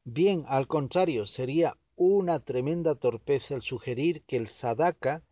Bien, 0.05 0.45
al 0.49 0.66
contrario, 0.66 1.27
sería 1.27 1.77
una 1.97 2.41
tremenda 2.41 2.95
torpeza 2.95 3.55
el 3.55 3.62
sugerir 3.62 4.22
que 4.27 4.37
el 4.37 4.49
sadaka 4.49 5.22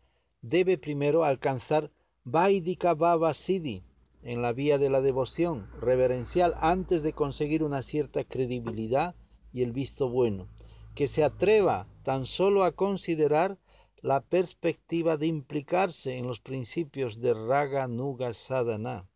debe 0.41 0.77
primero 0.77 1.23
alcanzar 1.23 1.91
Vaidika 2.23 2.93
Baba 2.93 3.33
Siddhi 3.33 3.83
en 4.23 4.41
la 4.41 4.53
vía 4.53 4.77
de 4.77 4.89
la 4.89 5.01
devoción 5.01 5.67
reverencial 5.81 6.53
antes 6.59 7.03
de 7.03 7.13
conseguir 7.13 7.63
una 7.63 7.83
cierta 7.83 8.23
credibilidad 8.23 9.15
y 9.51 9.63
el 9.63 9.71
visto 9.71 10.09
bueno, 10.09 10.47
que 10.95 11.07
se 11.09 11.23
atreva 11.23 11.87
tan 12.03 12.25
solo 12.25 12.63
a 12.63 12.71
considerar 12.71 13.57
la 14.03 14.19
perspectiva 14.19 15.15
de 15.15 15.27
implicarse 15.27 16.17
en 16.17 16.27
los 16.27 16.41
principios 16.41 17.21
de 17.21 17.33
Raga 17.33 17.87
Nuga 17.87 18.33
Sadhana. 18.33 19.07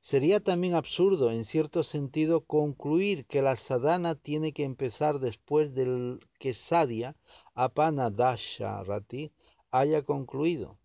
Sería 0.00 0.38
también 0.38 0.74
absurdo, 0.74 1.32
en 1.32 1.44
cierto 1.44 1.82
sentido, 1.82 2.44
concluir 2.44 3.26
que 3.26 3.42
la 3.42 3.56
sadhana 3.56 4.14
tiene 4.14 4.52
que 4.52 4.62
empezar 4.62 5.18
después 5.18 5.74
del 5.74 6.20
que 6.38 6.54
Sadhya, 6.54 7.16
Rati, 7.56 9.32
haya 9.72 10.02
concluido. 10.02 10.78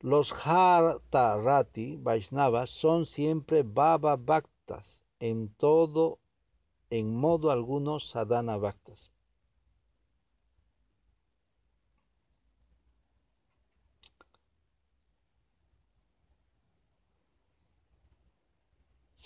Los 0.00 0.30
Hatha 0.44 1.38
Rati 1.38 1.96
Vaisnavas 1.96 2.68
son 2.82 3.06
siempre 3.06 3.62
Baba 3.62 4.16
Bhaktas, 4.16 5.02
en 5.18 5.48
todo, 5.54 6.18
en 6.90 7.16
modo 7.16 7.50
alguno 7.50 8.00
Sadhana 8.00 8.58
Bhaktas. 8.58 9.10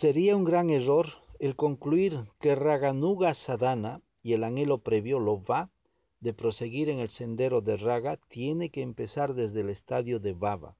Sería 0.03 0.35
un 0.35 0.43
gran 0.43 0.69
error 0.71 1.11
el 1.39 1.55
concluir 1.55 2.23
que 2.41 2.57
Raganuga 2.57 3.35
Sadhana 3.35 4.01
y 4.21 4.33
el 4.33 4.43
anhelo 4.43 4.79
previo 4.79 5.21
lo 5.21 5.45
va 5.45 5.71
de 6.19 6.35
proseguir 6.35 6.89
en 6.89 6.99
el 6.99 7.09
sendero 7.11 7.61
de 7.61 7.77
Raga 7.77 8.19
tiene 8.29 8.71
que 8.71 8.83
empezar 8.83 9.33
desde 9.35 9.61
el 9.61 9.69
estadio 9.69 10.19
de 10.19 10.33
Baba. 10.33 10.77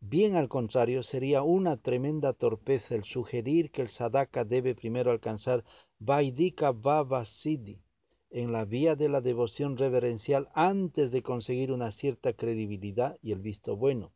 Bien 0.00 0.36
al 0.36 0.50
contrario, 0.50 1.02
sería 1.04 1.40
una 1.42 1.78
tremenda 1.78 2.34
torpeza 2.34 2.94
el 2.94 3.04
sugerir 3.04 3.70
que 3.70 3.80
el 3.80 3.88
sadaka 3.88 4.44
debe 4.44 4.74
primero 4.74 5.10
alcanzar 5.10 5.64
Vaidika 5.98 6.70
Baba 6.72 7.24
Siddhi 7.24 7.80
en 8.28 8.52
la 8.52 8.66
vía 8.66 8.94
de 8.94 9.08
la 9.08 9.22
devoción 9.22 9.78
reverencial 9.78 10.50
antes 10.52 11.10
de 11.10 11.22
conseguir 11.22 11.72
una 11.72 11.92
cierta 11.92 12.34
credibilidad 12.34 13.16
y 13.22 13.32
el 13.32 13.38
visto 13.38 13.74
bueno. 13.74 14.12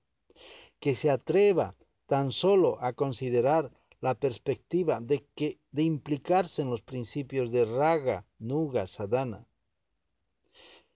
Que 0.80 0.96
se 0.96 1.08
atreva 1.08 1.76
tan 2.06 2.30
solo 2.30 2.76
a 2.82 2.92
considerar 2.92 3.70
la 4.00 4.14
perspectiva 4.14 5.00
de, 5.00 5.24
que, 5.34 5.58
de 5.72 5.82
implicarse 5.82 6.62
en 6.62 6.70
los 6.70 6.82
principios 6.82 7.50
de 7.50 7.64
raga, 7.64 8.24
nuga, 8.38 8.86
sadhana. 8.86 9.46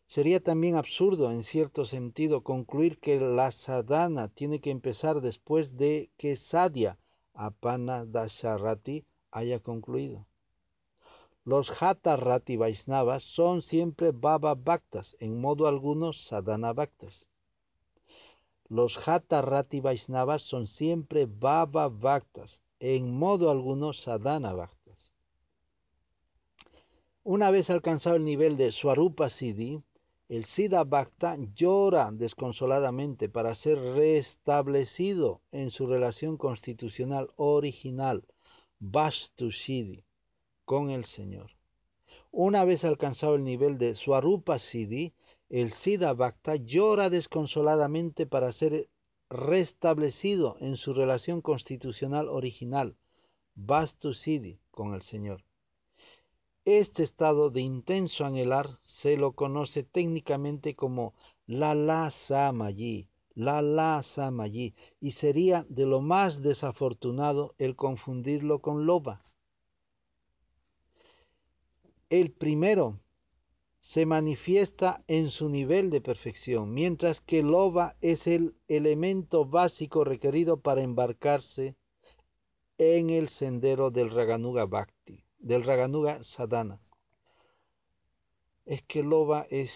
Sería 0.06 0.40
también 0.40 0.76
absurdo, 0.76 1.30
en 1.30 1.42
cierto 1.42 1.86
sentido, 1.86 2.42
concluir 2.42 2.98
que 2.98 3.18
la 3.18 3.50
sadhana 3.50 4.28
tiene 4.28 4.60
que 4.60 4.70
empezar 4.70 5.20
después 5.20 5.76
de 5.76 6.10
que 6.18 6.36
sadhya, 6.36 6.98
apana 7.34 8.04
dasharati, 8.04 9.06
haya 9.30 9.58
concluido. 9.60 10.26
Los 11.44 11.68
hatha 11.80 12.16
rati 12.16 12.56
vaisnavas 12.56 13.24
son 13.34 13.62
siempre 13.62 14.12
baba 14.12 14.54
bhaktas, 14.54 15.16
en 15.18 15.40
modo 15.40 15.66
alguno 15.66 16.12
sadhana 16.12 16.72
bhaktas. 16.72 17.26
Los 18.68 18.96
hatha 19.08 19.42
rati 19.42 19.80
vaisnavas 19.80 20.42
son 20.42 20.66
siempre 20.68 21.26
baba 21.26 21.88
bhaktas, 21.88 22.61
en 22.84 23.16
modo 23.16 23.48
alguno 23.48 23.92
sadhana 23.92 24.52
bhaktas. 24.52 24.98
Una 27.22 27.52
vez 27.52 27.70
alcanzado 27.70 28.16
el 28.16 28.24
nivel 28.24 28.56
de 28.56 28.72
Swarupa 28.72 29.30
Siddhi, 29.30 29.80
el 30.28 30.44
Siddha 30.46 30.82
Bhakta 30.82 31.36
llora 31.54 32.10
desconsoladamente 32.10 33.28
para 33.28 33.54
ser 33.54 33.78
restablecido 33.78 35.42
en 35.52 35.70
su 35.70 35.86
relación 35.86 36.36
constitucional 36.36 37.30
original, 37.36 38.24
Vastu 38.80 39.52
Siddhi, 39.52 40.02
con 40.64 40.90
el 40.90 41.04
Señor. 41.04 41.52
Una 42.32 42.64
vez 42.64 42.82
alcanzado 42.82 43.36
el 43.36 43.44
nivel 43.44 43.78
de 43.78 43.94
Swarupa 43.94 44.58
Siddhi, 44.58 45.12
el 45.50 45.72
Siddha 45.74 46.14
Bhakta 46.14 46.56
llora 46.56 47.10
desconsoladamente 47.10 48.26
para 48.26 48.50
ser 48.50 48.88
restablecido 49.32 50.56
en 50.60 50.76
su 50.76 50.92
relación 50.92 51.40
constitucional 51.40 52.28
original, 52.28 52.96
Vastu 53.54 54.12
Siddhi, 54.12 54.60
con 54.70 54.92
el 54.94 55.02
Señor. 55.02 55.42
Este 56.66 57.02
estado 57.02 57.50
de 57.50 57.62
intenso 57.62 58.24
anhelar 58.24 58.78
se 58.84 59.16
lo 59.16 59.32
conoce 59.32 59.82
técnicamente 59.84 60.76
como 60.76 61.14
la 61.46 61.74
la 61.74 62.12
samayi, 62.28 63.08
la 63.34 63.62
la 63.62 64.02
samayi, 64.14 64.74
y 65.00 65.12
sería 65.12 65.64
de 65.68 65.86
lo 65.86 66.02
más 66.02 66.40
desafortunado 66.42 67.54
el 67.58 67.74
confundirlo 67.74 68.60
con 68.60 68.84
loba. 68.84 69.24
El 72.10 72.32
primero 72.32 73.00
se 73.92 74.06
manifiesta 74.06 75.04
en 75.06 75.30
su 75.30 75.50
nivel 75.50 75.90
de 75.90 76.00
perfección, 76.00 76.72
mientras 76.72 77.20
que 77.20 77.42
loba 77.42 77.94
es 78.00 78.26
el 78.26 78.54
elemento 78.66 79.44
básico 79.44 80.02
requerido 80.02 80.60
para 80.60 80.80
embarcarse 80.80 81.76
en 82.78 83.10
el 83.10 83.28
sendero 83.28 83.90
del 83.90 84.10
Raganuga 84.10 84.64
Bhakti, 84.64 85.24
del 85.38 85.62
Raganuga 85.64 86.24
Sadhana. 86.24 86.80
Es 88.64 88.82
que 88.84 89.02
loba 89.02 89.46
es 89.50 89.70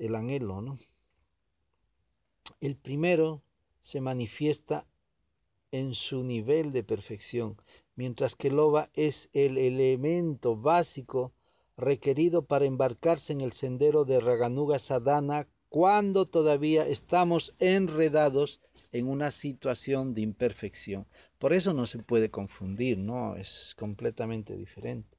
el 0.00 0.16
anhelo, 0.16 0.60
¿no? 0.60 0.80
El 2.60 2.76
primero 2.76 3.42
se 3.82 4.00
manifiesta 4.00 4.86
en 5.70 5.94
su 5.94 6.24
nivel 6.24 6.72
de 6.72 6.82
perfección, 6.82 7.56
mientras 7.94 8.34
que 8.34 8.50
loba 8.50 8.90
es 8.94 9.30
el 9.32 9.56
elemento 9.56 10.56
básico 10.56 11.32
requerido 11.76 12.44
para 12.44 12.64
embarcarse 12.64 13.32
en 13.32 13.40
el 13.40 13.52
sendero 13.52 14.04
de 14.04 14.20
Raganuga 14.20 14.78
Sadhana 14.78 15.46
cuando 15.68 16.26
todavía 16.26 16.86
estamos 16.86 17.54
enredados 17.58 18.60
en 18.92 19.08
una 19.08 19.30
situación 19.30 20.12
de 20.12 20.20
imperfección. 20.20 21.06
Por 21.38 21.54
eso 21.54 21.72
no 21.72 21.86
se 21.86 21.98
puede 21.98 22.30
confundir, 22.30 22.98
no, 22.98 23.36
es 23.36 23.74
completamente 23.78 24.54
diferente. 24.54 25.16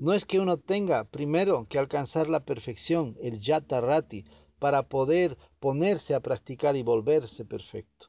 No 0.00 0.12
es 0.12 0.24
que 0.24 0.40
uno 0.40 0.56
tenga 0.56 1.04
primero 1.04 1.66
que 1.68 1.78
alcanzar 1.78 2.28
la 2.28 2.40
perfección, 2.40 3.16
el 3.20 3.40
yata 3.40 3.80
rati, 3.80 4.24
para 4.58 4.84
poder 4.84 5.36
ponerse 5.60 6.14
a 6.14 6.20
practicar 6.20 6.76
y 6.76 6.82
volverse 6.82 7.44
perfecto. 7.44 8.06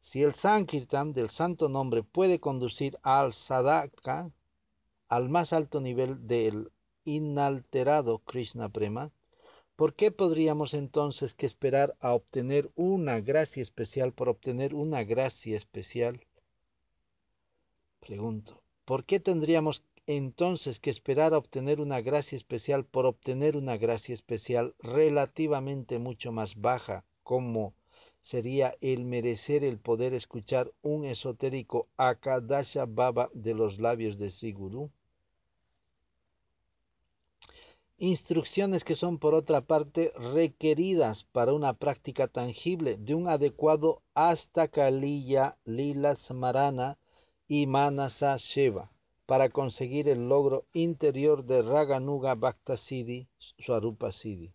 Si 0.00 0.22
el 0.22 0.34
Sankirtan 0.34 1.12
del 1.12 1.30
santo 1.30 1.68
nombre 1.68 2.02
puede 2.02 2.40
conducir 2.40 2.98
al 3.02 3.32
sadaka, 3.32 4.30
al 5.14 5.28
más 5.28 5.52
alto 5.52 5.80
nivel 5.80 6.26
del 6.26 6.72
inalterado 7.04 8.18
Krishna 8.18 8.68
Prema, 8.68 9.12
¿por 9.76 9.94
qué 9.94 10.10
podríamos 10.10 10.74
entonces 10.74 11.34
que 11.34 11.46
esperar 11.46 11.94
a 12.00 12.14
obtener 12.14 12.68
una 12.74 13.20
gracia 13.20 13.62
especial 13.62 14.12
por 14.12 14.28
obtener 14.28 14.74
una 14.74 15.04
gracia 15.04 15.56
especial? 15.56 16.20
Pregunto, 18.00 18.60
¿por 18.84 19.04
qué 19.04 19.20
tendríamos 19.20 19.84
entonces 20.08 20.80
que 20.80 20.90
esperar 20.90 21.32
a 21.32 21.38
obtener 21.38 21.80
una 21.80 22.00
gracia 22.00 22.34
especial 22.34 22.84
por 22.84 23.06
obtener 23.06 23.56
una 23.56 23.76
gracia 23.76 24.16
especial 24.16 24.74
relativamente 24.80 26.00
mucho 26.00 26.32
más 26.32 26.56
baja, 26.56 27.04
como 27.22 27.72
sería 28.22 28.74
el 28.80 29.04
merecer 29.04 29.62
el 29.62 29.78
poder 29.78 30.12
escuchar 30.12 30.72
un 30.82 31.04
esotérico 31.04 31.86
Akadasha 31.96 32.84
Baba 32.84 33.30
de 33.32 33.54
los 33.54 33.78
labios 33.78 34.18
de 34.18 34.32
Siguru? 34.32 34.90
Instrucciones 37.98 38.84
que 38.84 38.96
son 38.96 39.18
por 39.18 39.34
otra 39.34 39.60
parte 39.60 40.12
requeridas 40.16 41.24
para 41.32 41.52
una 41.52 41.74
práctica 41.74 42.28
tangible 42.28 42.96
de 42.96 43.14
un 43.14 43.28
adecuado 43.28 44.02
hasta 44.14 44.68
Kaliya 44.68 45.56
Lila 45.64 46.16
Smarana 46.16 46.98
y 47.46 47.66
Manasa 47.66 48.36
Sheva 48.36 48.90
para 49.26 49.48
conseguir 49.48 50.08
el 50.08 50.28
logro 50.28 50.66
interior 50.72 51.44
de 51.44 51.62
Raganuga 51.62 52.34
Bhakta 52.34 52.76
Siddhi, 52.76 53.28
Swarupa 53.64 54.12
Siddhi. 54.12 54.52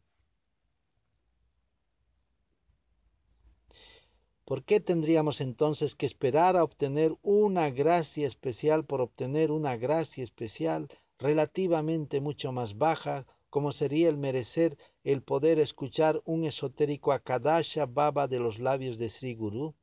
¿Por 4.46 4.64
qué 4.64 4.80
tendríamos 4.80 5.42
entonces 5.42 5.96
que 5.96 6.08
esperar 6.08 6.58
a 6.58 6.64
obtener 6.64 7.16
una 7.22 7.70
gracia 7.70 8.26
especial 8.26 8.84
por 8.84 9.00
obtener 9.00 9.52
una 9.52 9.78
gracia 9.78 10.24
especial 10.24 10.90
relativamente 11.20 12.22
mucho 12.22 12.52
más 12.52 12.78
baja, 12.78 13.26
como 13.50 13.72
sería 13.72 14.10
el 14.10 14.18
merecer 14.18 14.78
el 15.04 15.22
poder 15.22 15.60
escuchar 15.60 16.22
un 16.26 16.46
esotérico 16.46 17.12
Akadasha 17.12 17.86
Baba 17.86 18.28
de 18.28 18.40
los 18.40 18.60
labios 18.60 18.98
de 18.98 19.10
Sri 19.10 19.36
Guru? 19.36 19.76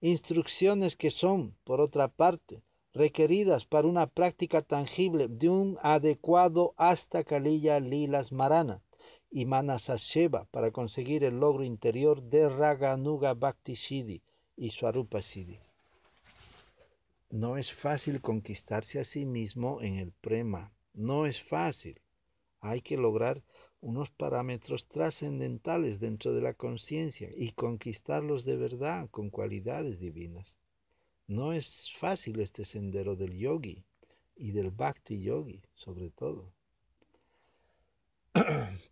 instrucciones 0.00 0.96
que 0.96 1.10
son, 1.10 1.56
por 1.64 1.80
otra 1.80 2.08
parte, 2.08 2.62
requeridas 2.92 3.64
para 3.66 3.88
una 3.88 4.06
práctica 4.06 4.62
tangible 4.62 5.28
de 5.28 5.48
un 5.48 5.78
adecuado 5.82 6.74
hasta 6.76 7.24
Kalila 7.24 7.80
Lilas 7.80 8.32
Marana 8.32 8.82
y 9.30 9.44
Manasasheva 9.44 10.46
para 10.50 10.70
conseguir 10.70 11.24
el 11.24 11.40
logro 11.40 11.64
interior 11.64 12.22
de 12.22 12.48
Raganuga 12.48 13.34
Bhakti 13.34 13.76
Siddhi 13.76 14.22
y 14.56 14.70
Swarupa 14.70 15.22
Siddhi. 15.22 15.65
No 17.36 17.58
es 17.58 17.70
fácil 17.70 18.22
conquistarse 18.22 18.98
a 18.98 19.04
sí 19.04 19.26
mismo 19.26 19.82
en 19.82 19.98
el 19.98 20.10
prema, 20.10 20.72
no 20.94 21.26
es 21.26 21.38
fácil. 21.42 22.00
Hay 22.62 22.80
que 22.80 22.96
lograr 22.96 23.42
unos 23.82 24.08
parámetros 24.08 24.88
trascendentales 24.88 26.00
dentro 26.00 26.32
de 26.32 26.40
la 26.40 26.54
conciencia 26.54 27.28
y 27.36 27.52
conquistarlos 27.52 28.46
de 28.46 28.56
verdad 28.56 29.10
con 29.10 29.28
cualidades 29.28 30.00
divinas. 30.00 30.56
No 31.26 31.52
es 31.52 31.76
fácil 32.00 32.40
este 32.40 32.64
sendero 32.64 33.16
del 33.16 33.36
yogi 33.36 33.84
y 34.34 34.52
del 34.52 34.70
bhakti 34.70 35.20
yogi, 35.20 35.60
sobre 35.74 36.08
todo. 36.08 36.54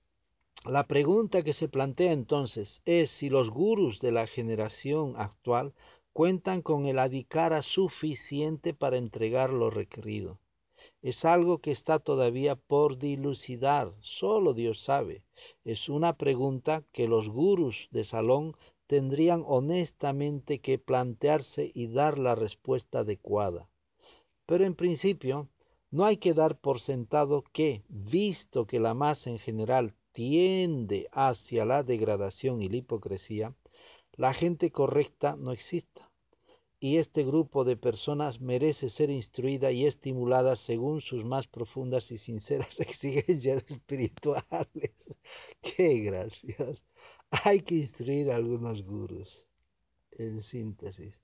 La 0.66 0.86
pregunta 0.86 1.42
que 1.42 1.54
se 1.54 1.68
plantea 1.68 2.12
entonces 2.12 2.82
es 2.84 3.10
si 3.12 3.30
los 3.30 3.48
gurus 3.48 4.00
de 4.00 4.12
la 4.12 4.26
generación 4.26 5.14
actual 5.16 5.72
cuentan 6.14 6.62
con 6.62 6.86
el 6.86 7.00
adhikara 7.00 7.62
suficiente 7.62 8.72
para 8.72 8.96
entregar 8.98 9.50
lo 9.50 9.68
requerido. 9.68 10.38
Es 11.02 11.24
algo 11.24 11.58
que 11.58 11.72
está 11.72 11.98
todavía 11.98 12.54
por 12.54 12.98
dilucidar, 12.98 13.92
solo 14.00 14.54
Dios 14.54 14.80
sabe. 14.84 15.24
Es 15.64 15.88
una 15.88 16.16
pregunta 16.16 16.84
que 16.92 17.08
los 17.08 17.28
gurus 17.28 17.88
de 17.90 18.04
salón 18.04 18.56
tendrían 18.86 19.42
honestamente 19.44 20.60
que 20.60 20.78
plantearse 20.78 21.72
y 21.74 21.88
dar 21.88 22.16
la 22.16 22.36
respuesta 22.36 23.00
adecuada. 23.00 23.68
Pero 24.46 24.64
en 24.64 24.76
principio, 24.76 25.48
no 25.90 26.04
hay 26.04 26.18
que 26.18 26.32
dar 26.32 26.56
por 26.56 26.78
sentado 26.78 27.42
que, 27.52 27.82
visto 27.88 28.66
que 28.66 28.78
la 28.78 28.94
masa 28.94 29.30
en 29.30 29.40
general 29.40 29.94
tiende 30.12 31.08
hacia 31.10 31.64
la 31.64 31.82
degradación 31.82 32.62
y 32.62 32.68
la 32.68 32.76
hipocresía, 32.76 33.52
la 34.16 34.32
gente 34.32 34.70
correcta 34.70 35.36
no 35.36 35.52
exista. 35.52 36.08
Y 36.78 36.98
este 36.98 37.24
grupo 37.24 37.64
de 37.64 37.76
personas 37.76 38.40
merece 38.40 38.90
ser 38.90 39.10
instruida 39.10 39.72
y 39.72 39.86
estimulada 39.86 40.54
según 40.56 41.00
sus 41.00 41.24
más 41.24 41.46
profundas 41.46 42.10
y 42.10 42.18
sinceras 42.18 42.78
exigencias 42.78 43.64
espirituales. 43.70 44.92
¡Qué 45.62 46.00
gracias! 46.00 46.84
Hay 47.30 47.62
que 47.62 47.76
instruir 47.76 48.30
a 48.30 48.36
algunos 48.36 48.84
gurus. 48.84 49.46
En 50.12 50.42
síntesis. 50.42 51.14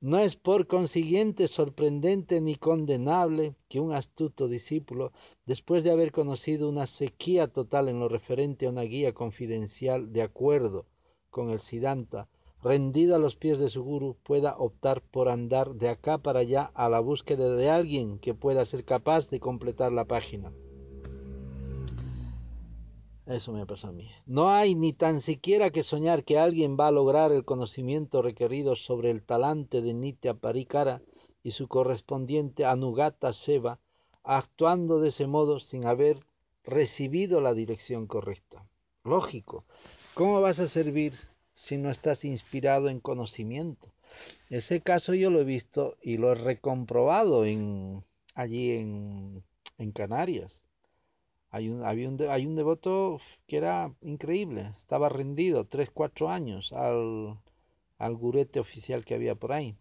No 0.00 0.18
es 0.18 0.36
por 0.36 0.66
consiguiente 0.66 1.48
sorprendente 1.48 2.40
ni 2.40 2.56
condenable 2.56 3.54
que 3.68 3.78
un 3.78 3.92
astuto 3.92 4.48
discípulo, 4.48 5.12
después 5.44 5.84
de 5.84 5.90
haber 5.90 6.12
conocido 6.12 6.68
una 6.68 6.86
sequía 6.86 7.48
total 7.48 7.88
en 7.88 8.00
lo 8.00 8.08
referente 8.08 8.66
a 8.66 8.70
una 8.70 8.82
guía 8.82 9.12
confidencial 9.12 10.12
de 10.12 10.22
acuerdo 10.22 10.86
con 11.32 11.50
el 11.50 11.58
Siddhanta, 11.58 12.28
rendido 12.62 13.16
a 13.16 13.18
los 13.18 13.34
pies 13.34 13.58
de 13.58 13.70
su 13.70 13.82
guru, 13.82 14.16
pueda 14.22 14.56
optar 14.56 15.00
por 15.00 15.28
andar 15.28 15.74
de 15.74 15.88
acá 15.88 16.18
para 16.18 16.40
allá 16.40 16.70
a 16.74 16.88
la 16.88 17.00
búsqueda 17.00 17.56
de 17.56 17.68
alguien 17.68 18.20
que 18.20 18.34
pueda 18.34 18.64
ser 18.66 18.84
capaz 18.84 19.28
de 19.30 19.40
completar 19.40 19.90
la 19.90 20.04
página. 20.04 20.52
Eso 23.26 23.52
me 23.52 23.66
pasa 23.66 23.88
a 23.88 23.92
mí. 23.92 24.10
No 24.26 24.50
hay 24.50 24.74
ni 24.74 24.92
tan 24.92 25.20
siquiera 25.22 25.70
que 25.70 25.84
soñar 25.84 26.22
que 26.22 26.38
alguien 26.38 26.76
va 26.78 26.88
a 26.88 26.92
lograr 26.92 27.32
el 27.32 27.44
conocimiento 27.44 28.20
requerido 28.20 28.76
sobre 28.76 29.10
el 29.10 29.22
talante 29.22 29.80
de 29.80 29.94
Nitya 29.94 30.34
Parikara 30.34 31.00
y 31.42 31.52
su 31.52 31.66
correspondiente 31.66 32.64
Anugata 32.64 33.32
Seva, 33.32 33.78
actuando 34.22 35.00
de 35.00 35.08
ese 35.08 35.26
modo 35.26 35.60
sin 35.60 35.86
haber 35.86 36.20
recibido 36.64 37.40
la 37.40 37.54
dirección 37.54 38.06
correcta. 38.06 38.64
Lógico. 39.02 39.64
¿Cómo 40.14 40.42
vas 40.42 40.60
a 40.60 40.68
servir 40.68 41.14
si 41.54 41.78
no 41.78 41.90
estás 41.90 42.22
inspirado 42.26 42.90
en 42.90 43.00
conocimiento? 43.00 43.88
Ese 44.50 44.82
caso 44.82 45.14
yo 45.14 45.30
lo 45.30 45.40
he 45.40 45.44
visto 45.44 45.96
y 46.02 46.18
lo 46.18 46.32
he 46.32 46.34
recomprobado 46.34 47.46
en, 47.46 48.04
allí 48.34 48.72
en, 48.72 49.42
en 49.78 49.92
Canarias. 49.92 50.60
Hay 51.48 51.70
un, 51.70 51.82
había 51.82 52.10
un, 52.10 52.20
hay 52.28 52.44
un 52.44 52.56
devoto 52.56 53.20
que 53.46 53.56
era 53.56 53.90
increíble, 54.02 54.72
estaba 54.78 55.08
rendido 55.08 55.64
tres, 55.64 55.88
cuatro 55.90 56.28
años 56.28 56.74
al, 56.74 57.38
al 57.96 58.14
gurete 58.14 58.60
oficial 58.60 59.06
que 59.06 59.14
había 59.14 59.34
por 59.34 59.52
ahí. 59.52 59.76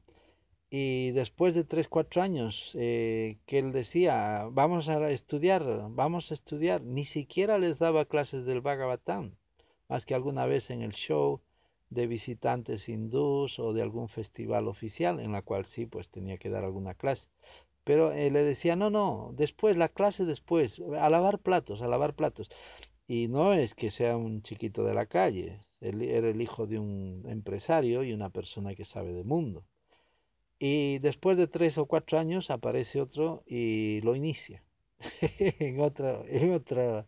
Y 0.70 1.12
después 1.12 1.54
de 1.54 1.66
tres, 1.66 1.90
cuatro 1.90 2.22
años 2.22 2.72
eh, 2.76 3.38
que 3.46 3.60
él 3.60 3.74
decía, 3.74 4.48
vamos 4.50 4.88
a 4.88 5.12
estudiar, 5.12 5.90
vamos 5.90 6.32
a 6.32 6.36
estudiar, 6.36 6.82
ni 6.82 7.04
siquiera 7.04 7.58
les 7.58 7.80
daba 7.80 8.06
clases 8.06 8.46
del 8.46 8.62
Bhagavatam, 8.62 9.36
más 9.92 10.06
que 10.06 10.16
alguna 10.16 10.46
vez 10.46 10.70
en 10.70 10.82
el 10.82 10.94
show 10.94 11.42
de 11.90 12.08
visitantes 12.08 12.88
hindús 12.88 13.60
o 13.60 13.74
de 13.74 13.82
algún 13.82 14.08
festival 14.08 14.70
oficial, 14.70 15.20
en 15.20 15.34
la 15.34 15.42
cual 15.42 15.66
sí, 15.66 15.86
pues 15.86 16.08
tenía 16.10 16.38
que 16.38 16.50
dar 16.50 16.64
alguna 16.64 16.94
clase. 16.94 17.28
Pero 17.84 18.14
eh, 18.14 18.32
le 18.32 18.44
decía, 18.44 18.78
no, 18.78 18.90
no, 18.90 19.32
después, 19.36 19.76
la 19.76 19.90
clase 19.90 20.24
después, 20.24 20.82
a 20.98 21.10
lavar 21.10 21.40
platos, 21.40 21.82
a 21.82 21.88
lavar 21.88 22.14
platos. 22.16 22.50
Y 23.06 23.28
no 23.28 23.54
es 23.54 23.76
que 23.76 23.92
sea 23.92 24.16
un 24.16 24.44
chiquito 24.44 24.86
de 24.86 24.94
la 24.94 25.08
calle, 25.08 25.60
él 25.82 26.02
era 26.02 26.30
el 26.30 26.42
hijo 26.42 26.68
de 26.68 26.80
un 26.80 27.26
empresario 27.28 28.04
y 28.04 28.14
una 28.14 28.30
persona 28.30 28.76
que 28.76 28.86
sabe 28.86 29.12
de 29.12 29.26
mundo. 29.26 29.66
Y 30.58 31.00
después 31.00 31.38
de 31.38 31.48
tres 31.48 31.78
o 31.78 31.86
cuatro 31.86 32.18
años 32.18 32.50
aparece 32.50 33.02
otro 33.02 33.44
y 33.46 34.00
lo 34.02 34.16
inicia 34.16 34.64
en, 35.22 35.82
otro, 35.82 36.26
en, 36.28 36.54
otra, 36.54 37.08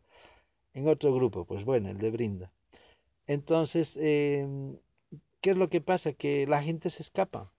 en 0.73 0.87
otro 0.89 1.13
grupo, 1.15 1.45
pues 1.45 1.63
bueno, 1.65 1.89
el 1.89 1.99
de 1.99 2.11
Brinda. 2.11 2.52
Entonces, 3.27 3.89
eh, 3.95 4.47
¿qué 5.41 5.51
es 5.51 5.57
lo 5.57 5.69
que 5.69 5.81
pasa? 5.81 6.13
Que 6.13 6.45
la 6.47 6.63
gente 6.63 6.89
se 6.89 7.03
escapa 7.03 7.51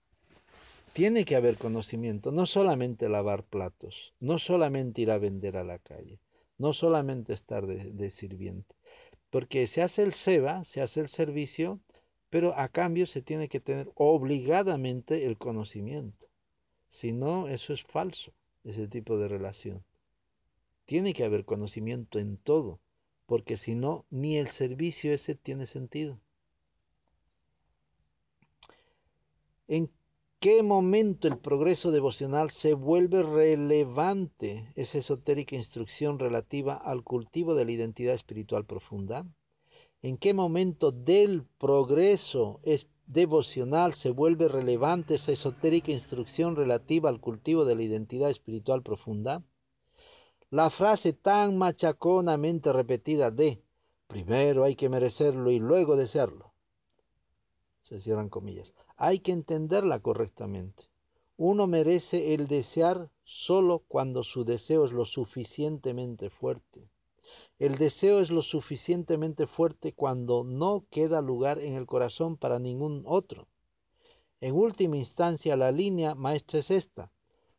tiene 0.95 1.25
que 1.25 1.35
haber 1.35 1.57
conocimiento, 1.57 2.31
no 2.31 2.45
solamente 2.45 3.09
lavar 3.09 3.43
platos, 3.43 4.13
no 4.21 4.39
solamente 4.39 5.01
ir 5.01 5.11
a 5.11 5.17
vender 5.17 5.57
a 5.57 5.65
la 5.65 5.77
calle, 5.77 6.19
no 6.57 6.71
solamente 6.71 7.33
estar 7.33 7.67
de, 7.67 8.09
sirviente, 8.11 8.73
porque 9.29 9.67
se 9.67 9.81
hace 9.81 10.03
el 10.03 10.13
SEBA, 10.13 10.63
se 10.63 10.79
hace 10.79 11.01
el 11.01 11.09
servicio, 11.09 11.81
pero 12.29 12.57
a 12.57 12.69
cambio 12.69 13.07
se 13.07 13.21
tiene 13.21 13.49
que 13.49 13.59
tener 13.59 13.91
obligadamente 13.95 15.25
el 15.25 15.37
conocimiento. 15.37 16.27
Si 16.91 17.11
no, 17.11 17.49
eso 17.49 17.73
es 17.73 17.83
falso, 17.83 18.31
ese 18.63 18.87
tipo 18.87 19.17
de 19.17 19.27
relación. 19.27 19.83
Tiene 20.85 21.13
que 21.13 21.25
haber 21.25 21.43
conocimiento 21.43 22.19
en 22.19 22.37
todo, 22.37 22.79
porque 23.25 23.57
si 23.57 23.75
no, 23.75 24.05
ni 24.09 24.37
el 24.37 24.49
servicio 24.49 25.13
ese 25.13 25.35
tiene 25.35 25.65
sentido. 25.65 26.19
En 29.67 29.89
qué 30.39 30.61
momento 30.61 31.27
el 31.27 31.39
progreso 31.39 31.91
devocional 31.91 32.51
se 32.51 32.73
vuelve 32.73 33.23
relevante 33.23 34.71
esa 34.75 34.99
esotérica 34.99 35.55
instrucción 35.55 36.19
relativa 36.19 36.75
al 36.75 37.03
cultivo 37.03 37.55
de 37.55 37.65
la 37.65 37.71
identidad 37.71 38.13
espiritual 38.13 38.65
profunda? 38.65 39.25
¿En 40.03 40.17
qué 40.17 40.35
momento 40.35 40.91
del 40.91 41.45
progreso 41.57 42.59
devocional 43.07 43.95
se 43.95 44.11
vuelve 44.11 44.47
relevante 44.47 45.15
esa 45.15 45.31
esotérica 45.31 45.91
instrucción 45.91 46.55
relativa 46.55 47.09
al 47.09 47.19
cultivo 47.19 47.65
de 47.65 47.75
la 47.75 47.81
identidad 47.81 48.29
espiritual 48.29 48.83
profunda? 48.83 49.41
La 50.51 50.69
frase 50.69 51.13
tan 51.13 51.57
machaconamente 51.57 52.71
repetida 52.71 53.31
de 53.31 53.61
primero 54.07 54.63
hay 54.63 54.75
que 54.75 54.89
merecerlo 54.89 55.51
y 55.51 55.59
luego 55.59 55.95
desearlo. 55.95 56.53
Se 57.83 57.99
cierran 57.99 58.29
comillas 58.29 58.73
hay 58.97 59.19
que 59.19 59.31
entenderla 59.31 59.99
correctamente. 59.99 60.83
Uno 61.37 61.67
merece 61.67 62.33
el 62.33 62.47
desear 62.47 63.09
solo 63.25 63.83
cuando 63.87 64.23
su 64.23 64.45
deseo 64.45 64.85
es 64.85 64.93
lo 64.93 65.05
suficientemente 65.05 66.29
fuerte. 66.29 66.89
El 67.59 67.77
deseo 67.77 68.19
es 68.19 68.29
lo 68.29 68.41
suficientemente 68.41 69.47
fuerte 69.47 69.93
cuando 69.93 70.43
no 70.43 70.85
queda 70.91 71.21
lugar 71.21 71.59
en 71.59 71.73
el 71.73 71.85
corazón 71.85 72.37
para 72.37 72.59
ningún 72.59 73.03
otro. 73.05 73.47
En 74.39 74.55
última 74.55 74.97
instancia, 74.97 75.57
la 75.57 75.71
línea 75.71 76.15
maestra 76.15 76.59
es 76.59 76.71
esta. 76.71 77.11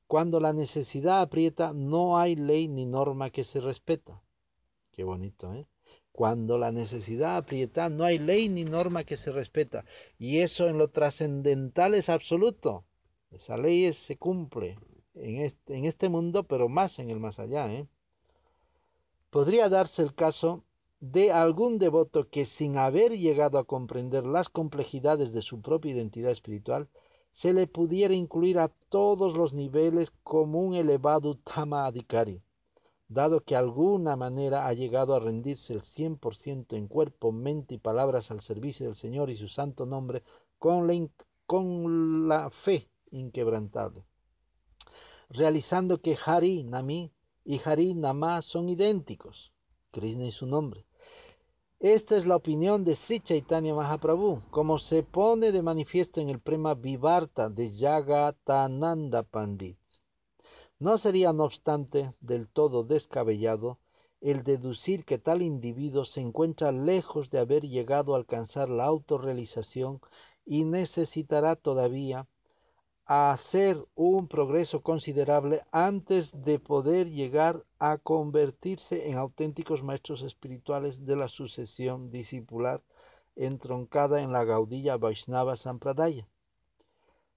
Cuando 0.06 0.40
la 0.40 0.52
necesidad 0.52 1.20
aprieta, 1.20 1.72
no 1.72 2.18
hay 2.18 2.36
ley 2.36 2.68
ni 2.68 2.86
norma 2.86 3.30
que 3.30 3.44
se 3.44 3.60
respeta. 3.60 4.22
Qué 4.92 5.04
bonito, 5.04 5.52
¿eh? 5.54 5.66
Cuando 6.12 6.56
la 6.56 6.72
necesidad 6.72 7.36
aprieta, 7.36 7.90
no 7.90 8.04
hay 8.04 8.18
ley 8.18 8.48
ni 8.48 8.64
norma 8.64 9.04
que 9.04 9.16
se 9.16 9.30
respeta. 9.32 9.84
Y 10.18 10.38
eso 10.38 10.68
en 10.68 10.78
lo 10.78 10.88
trascendental 10.88 11.94
es 11.94 12.08
absoluto. 12.08 12.84
Esa 13.30 13.58
ley 13.58 13.92
se 13.92 14.16
cumple 14.16 14.78
en 15.14 15.42
este, 15.42 15.76
en 15.76 15.84
este 15.84 16.08
mundo, 16.08 16.44
pero 16.44 16.68
más 16.68 16.98
en 16.98 17.10
el 17.10 17.20
más 17.20 17.38
allá. 17.38 17.70
¿eh? 17.70 17.86
Podría 19.30 19.68
darse 19.68 20.02
el 20.02 20.14
caso 20.14 20.64
de 21.00 21.32
algún 21.32 21.78
devoto 21.78 22.28
que 22.30 22.46
sin 22.46 22.78
haber 22.78 23.12
llegado 23.18 23.58
a 23.58 23.64
comprender 23.64 24.24
las 24.24 24.48
complejidades 24.48 25.32
de 25.32 25.42
su 25.42 25.60
propia 25.60 25.92
identidad 25.92 26.32
espiritual, 26.32 26.88
se 27.36 27.52
le 27.52 27.66
pudiera 27.66 28.14
incluir 28.14 28.58
a 28.58 28.68
todos 28.88 29.36
los 29.36 29.52
niveles 29.52 30.10
como 30.22 30.58
un 30.60 30.74
elevado 30.74 31.34
Tama 31.34 31.84
Adhikari, 31.84 32.40
dado 33.08 33.42
que 33.42 33.54
alguna 33.54 34.16
manera 34.16 34.66
ha 34.66 34.72
llegado 34.72 35.14
a 35.14 35.20
rendirse 35.20 35.74
el 35.74 35.82
cien 35.82 36.16
por 36.16 36.34
ciento 36.34 36.76
en 36.76 36.88
cuerpo, 36.88 37.32
mente 37.32 37.74
y 37.74 37.78
palabras 37.78 38.30
al 38.30 38.40
servicio 38.40 38.86
del 38.86 38.96
Señor 38.96 39.28
y 39.28 39.36
su 39.36 39.48
santo 39.48 39.84
nombre 39.84 40.22
con 40.58 40.86
la, 40.86 41.08
con 41.44 42.26
la 42.26 42.48
fe 42.48 42.88
inquebrantable, 43.10 44.06
realizando 45.28 46.00
que 46.00 46.16
Hari 46.16 46.64
Nami 46.64 47.12
y 47.44 47.60
Hari 47.62 47.96
Nama 47.96 48.40
son 48.40 48.70
idénticos, 48.70 49.52
Krishna 49.90 50.24
y 50.24 50.32
su 50.32 50.46
nombre, 50.46 50.85
esta 51.78 52.16
es 52.16 52.26
la 52.26 52.36
opinión 52.36 52.84
de 52.84 52.96
Sri 52.96 53.20
Chaitanya 53.20 53.74
Mahaprabhu, 53.74 54.40
como 54.50 54.78
se 54.78 55.02
pone 55.02 55.52
de 55.52 55.62
manifiesto 55.62 56.20
en 56.20 56.30
el 56.30 56.40
prema 56.40 56.74
Vivarta 56.74 57.50
de 57.50 57.70
Jagatananda 57.70 59.22
Pandit. 59.22 59.78
No 60.78 60.96
sería, 60.96 61.32
no 61.32 61.44
obstante, 61.44 62.14
del 62.20 62.48
todo 62.48 62.82
descabellado 62.84 63.78
el 64.22 64.42
deducir 64.42 65.04
que 65.04 65.18
tal 65.18 65.42
individuo 65.42 66.06
se 66.06 66.20
encuentra 66.20 66.72
lejos 66.72 67.30
de 67.30 67.38
haber 67.38 67.64
llegado 67.64 68.14
a 68.14 68.18
alcanzar 68.18 68.70
la 68.70 68.84
autorrealización 68.84 70.00
y 70.46 70.64
necesitará 70.64 71.56
todavía 71.56 72.26
a 73.06 73.30
hacer 73.30 73.84
un 73.94 74.26
progreso 74.26 74.82
considerable 74.82 75.62
antes 75.70 76.32
de 76.44 76.58
poder 76.58 77.08
llegar 77.08 77.64
a 77.78 77.98
convertirse 77.98 79.08
en 79.08 79.16
auténticos 79.16 79.84
maestros 79.84 80.22
espirituales 80.22 81.06
de 81.06 81.14
la 81.14 81.28
sucesión 81.28 82.10
discipular 82.10 82.82
entroncada 83.36 84.22
en 84.22 84.32
la 84.32 84.44
gaudilla 84.44 84.96
Vaishnava 84.96 85.56
Sampradaya. 85.56 86.26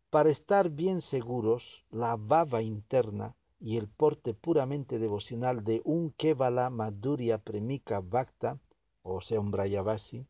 Para 0.09 0.29
estar 0.29 0.71
bien 0.71 1.01
seguros, 1.01 1.85
la 1.91 2.15
baba 2.15 2.63
interna 2.63 3.35
y 3.59 3.77
el 3.77 3.87
porte 3.87 4.33
puramente 4.33 4.97
devocional 4.97 5.63
de 5.63 5.81
un 5.83 6.11
Kevala 6.11 6.71
Madhurya 6.71 7.37
Premika 7.37 7.99
Bhakta, 7.99 8.57
o 9.03 9.21
sea, 9.21 9.39
un 9.39 9.51
Brayavasi, 9.51 10.25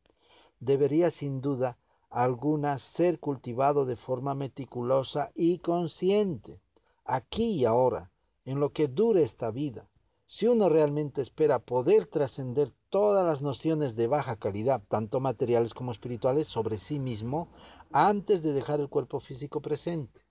debería 0.59 1.11
sin 1.11 1.39
duda 1.39 1.77
alguna 2.09 2.77
ser 2.79 3.19
cultivado 3.19 3.85
de 3.85 3.95
forma 3.95 4.33
meticulosa 4.33 5.31
y 5.35 5.59
consciente, 5.59 6.59
aquí 7.05 7.51
y 7.51 7.65
ahora, 7.65 8.11
en 8.45 8.59
lo 8.59 8.71
que 8.71 8.87
dure 8.87 9.23
esta 9.23 9.51
vida. 9.51 9.87
Si 10.25 10.47
uno 10.47 10.69
realmente 10.69 11.21
espera 11.21 11.59
poder 11.59 12.07
trascender 12.07 12.71
todas 12.89 13.25
las 13.25 13.41
nociones 13.41 13.95
de 13.95 14.07
baja 14.07 14.35
calidad, 14.35 14.81
tanto 14.87 15.19
materiales 15.19 15.73
como 15.73 15.91
espirituales, 15.91 16.47
sobre 16.47 16.77
sí 16.77 16.99
mismo, 16.99 17.49
antes 17.91 18.43
de 18.43 18.53
dejar 18.53 18.79
el 18.79 18.89
cuerpo 18.89 19.19
físico 19.19 19.61
presente. 19.61 20.21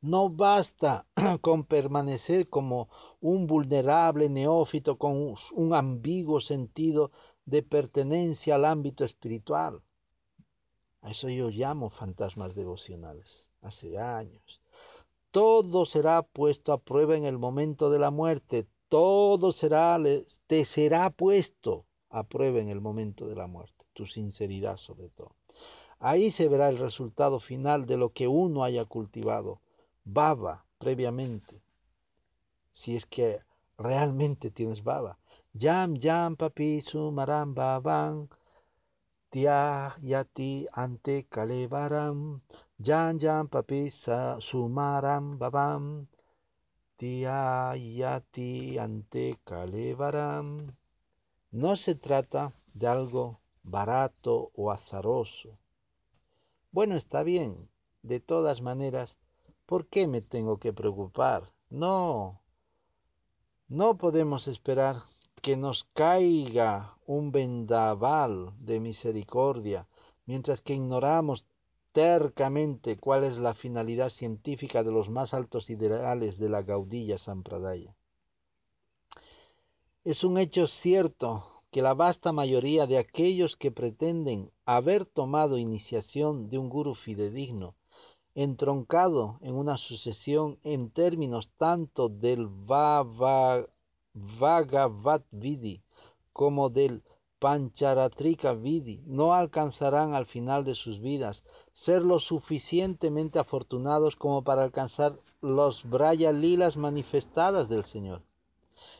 No 0.00 0.30
basta 0.30 1.06
con 1.42 1.64
permanecer 1.64 2.48
como 2.48 2.88
un 3.20 3.46
vulnerable 3.46 4.28
neófito 4.28 4.96
con 4.96 5.34
un 5.52 5.74
ambiguo 5.74 6.40
sentido 6.40 7.12
de 7.44 7.62
pertenencia 7.62 8.54
al 8.54 8.64
ámbito 8.64 9.04
espiritual. 9.04 9.82
A 11.02 11.10
eso 11.10 11.28
yo 11.28 11.48
llamo 11.48 11.90
fantasmas 11.90 12.54
devocionales, 12.54 13.48
hace 13.62 13.98
años. 13.98 14.60
Todo 15.30 15.86
será 15.86 16.22
puesto 16.22 16.72
a 16.72 16.78
prueba 16.78 17.16
en 17.16 17.24
el 17.24 17.38
momento 17.38 17.90
de 17.90 17.98
la 17.98 18.10
muerte, 18.10 18.66
todo 18.88 19.52
será, 19.52 19.98
te 20.46 20.64
será 20.64 21.10
puesto 21.10 21.86
a 22.10 22.24
prueba 22.24 22.58
en 22.58 22.68
el 22.68 22.80
momento 22.80 23.26
de 23.28 23.36
la 23.36 23.46
muerte, 23.46 23.84
tu 23.92 24.06
sinceridad 24.06 24.76
sobre 24.76 25.08
todo. 25.10 25.32
Ahí 26.00 26.30
se 26.32 26.48
verá 26.48 26.68
el 26.68 26.78
resultado 26.78 27.40
final 27.40 27.86
de 27.86 27.96
lo 27.96 28.10
que 28.10 28.26
uno 28.26 28.64
haya 28.64 28.84
cultivado, 28.84 29.60
baba, 30.04 30.64
previamente, 30.78 31.62
si 32.72 32.96
es 32.96 33.06
que 33.06 33.40
realmente 33.78 34.50
tienes 34.50 34.82
baba. 34.82 35.18
Yam, 35.52 35.96
yam, 35.96 36.36
papi, 36.36 36.80
sumaram, 36.80 37.54
babam, 37.54 38.28
Tia 39.30 39.94
yati 40.02 40.66
ante 40.72 41.16
kalevaram, 41.30 42.40
jan 42.86 43.18
jan 43.22 43.46
papisa 43.46 44.40
sumaram 44.40 45.38
babam, 45.38 46.08
tia 46.98 47.72
yati 47.76 48.76
ante 48.84 49.38
kalevaram. 49.48 50.74
No 51.52 51.76
se 51.76 51.94
trata 51.94 52.52
de 52.74 52.86
algo 52.88 53.38
barato 53.62 54.50
o 54.54 54.72
azaroso. 54.72 55.58
Bueno, 56.72 56.96
está 56.96 57.22
bien. 57.22 57.68
De 58.02 58.18
todas 58.18 58.60
maneras, 58.60 59.16
¿por 59.66 59.86
qué 59.86 60.08
me 60.08 60.22
tengo 60.22 60.58
que 60.58 60.72
preocupar? 60.72 61.52
No. 61.68 62.40
No 63.68 63.96
podemos 63.96 64.48
esperar 64.48 64.96
que 65.40 65.56
nos 65.56 65.84
caiga 65.94 66.94
un 67.06 67.32
vendaval 67.32 68.52
de 68.58 68.80
misericordia, 68.80 69.86
mientras 70.26 70.60
que 70.60 70.74
ignoramos 70.74 71.46
tercamente 71.92 72.96
cuál 72.96 73.24
es 73.24 73.38
la 73.38 73.54
finalidad 73.54 74.10
científica 74.10 74.82
de 74.82 74.92
los 74.92 75.08
más 75.08 75.34
altos 75.34 75.70
ideales 75.70 76.38
de 76.38 76.48
la 76.48 76.62
gaudilla 76.62 77.18
Sampradaya. 77.18 77.94
Es 80.04 80.24
un 80.24 80.38
hecho 80.38 80.66
cierto 80.66 81.44
que 81.70 81.82
la 81.82 81.94
vasta 81.94 82.32
mayoría 82.32 82.86
de 82.86 82.98
aquellos 82.98 83.56
que 83.56 83.70
pretenden 83.70 84.50
haber 84.64 85.04
tomado 85.06 85.58
iniciación 85.58 86.48
de 86.48 86.58
un 86.58 86.68
guru 86.68 86.94
fidedigno, 86.94 87.74
entroncado 88.34 89.38
en 89.42 89.54
una 89.54 89.76
sucesión 89.76 90.58
en 90.62 90.90
términos 90.90 91.50
tanto 91.58 92.08
del 92.08 92.46
Vava 92.46 93.66
Bhagavad 94.14 95.22
Vidi 95.30 95.82
como 96.32 96.68
del 96.68 97.02
Pancharatrika 97.38 98.52
Vidi 98.52 99.02
no 99.06 99.32
alcanzarán 99.34 100.12
al 100.14 100.26
final 100.26 100.64
de 100.64 100.74
sus 100.74 101.00
vidas 101.00 101.42
ser 101.72 102.02
lo 102.02 102.20
suficientemente 102.20 103.38
afortunados 103.38 104.16
como 104.16 104.44
para 104.44 104.62
alcanzar 104.64 105.18
los 105.40 105.88
Braya 105.88 106.32
Lilas 106.32 106.76
manifestadas 106.76 107.68
del 107.68 107.84
Señor. 107.84 108.22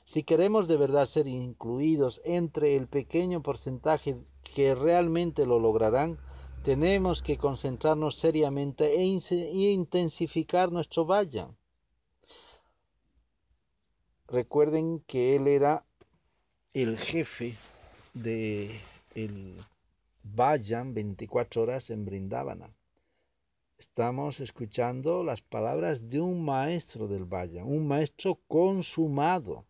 Si 0.07 0.23
queremos 0.23 0.69
de 0.69 0.77
verdad 0.77 1.07
ser 1.07 1.27
incluidos 1.27 2.21
entre 2.25 2.77
el 2.77 2.89
pequeño 2.89 3.43
porcentaje 3.43 4.17
que 4.55 4.75
realmente 4.75 5.45
lo 5.45 5.59
lograrán, 5.59 6.19
tenemos 6.65 7.23
que 7.23 7.37
concentrarnos 7.37 8.19
seriamente 8.19 8.95
e, 8.95 9.73
intensificar 9.73 10.73
nuestro 10.73 11.05
vaya. 11.05 11.51
Recuerden 14.31 15.01
que 15.09 15.35
él 15.35 15.49
era 15.49 15.85
el 16.73 16.97
jefe 16.99 17.57
de 18.15 18.79
el 19.17 19.57
Vayan 20.23 20.95
24 20.95 21.63
horas 21.63 21.91
en 21.91 22.05
Brindavana. 22.05 22.71
Estamos 23.77 24.39
escuchando 24.39 25.25
las 25.25 25.41
palabras 25.41 26.09
de 26.09 26.21
un 26.21 26.45
maestro 26.45 27.09
del 27.09 27.25
Vayan, 27.25 27.67
un 27.67 27.89
maestro 27.89 28.39
consumado. 28.47 29.65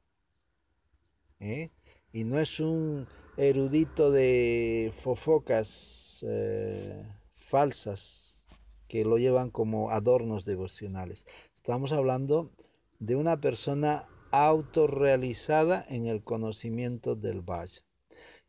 ¿eh? 1.39 1.71
Y 2.13 2.25
no 2.25 2.39
es 2.39 2.61
un 2.61 3.07
erudito 3.39 4.11
de 4.11 4.93
fofocas 5.03 6.23
eh, 6.23 7.03
falsas 7.49 8.45
que 8.89 9.07
lo 9.07 9.17
llevan 9.17 9.49
como 9.51 9.91
adornos 9.91 10.45
devocionales. 10.45 11.25
Estamos 11.57 11.93
hablando 11.93 12.51
de 12.99 13.17
una 13.17 13.41
persona 13.41 14.07
autorrealizada 14.31 15.85
en 15.89 16.07
el 16.07 16.23
conocimiento 16.23 17.17
del 17.17 17.41
Vaya. 17.41 17.83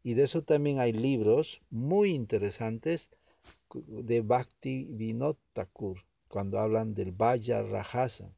Y 0.03 0.13
de 0.15 0.23
eso 0.23 0.43
también 0.43 0.79
hay 0.79 0.93
libros 0.93 1.61
muy 1.69 2.11
interesantes 2.11 3.09
de 3.73 4.21
Bhakti 4.21 4.85
Vinod 4.89 5.37
Thakur, 5.53 6.03
cuando 6.27 6.59
hablan 6.59 6.93
del 6.93 7.11
Vaya 7.11 7.61
Rajasa. 7.61 8.31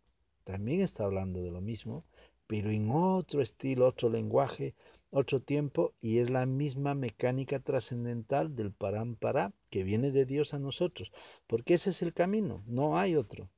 También 0.44 0.82
está 0.82 1.06
hablando 1.06 1.42
de 1.42 1.52
lo 1.52 1.62
mismo, 1.62 2.04
pero 2.48 2.70
en 2.70 2.90
otro 2.92 3.42
estilo, 3.42 3.88
otro 3.88 4.10
lenguaje, 4.10 4.76
otro 5.10 5.40
tiempo, 5.42 5.94
y 6.02 6.20
es 6.20 6.30
la 6.30 6.46
misma 6.46 6.96
mecánica 6.96 7.60
trascendental 7.60 8.56
del 8.56 8.72
Parampara 8.72 9.54
que 9.70 9.84
viene 9.84 10.12
de 10.12 10.26
Dios 10.26 10.54
a 10.54 10.60
nosotros, 10.60 11.12
porque 11.48 11.76
ese 11.76 11.92
es 11.92 12.02
el 12.02 12.14
camino, 12.14 12.64
no 12.68 12.98
hay 12.98 13.16
otro. 13.16 13.50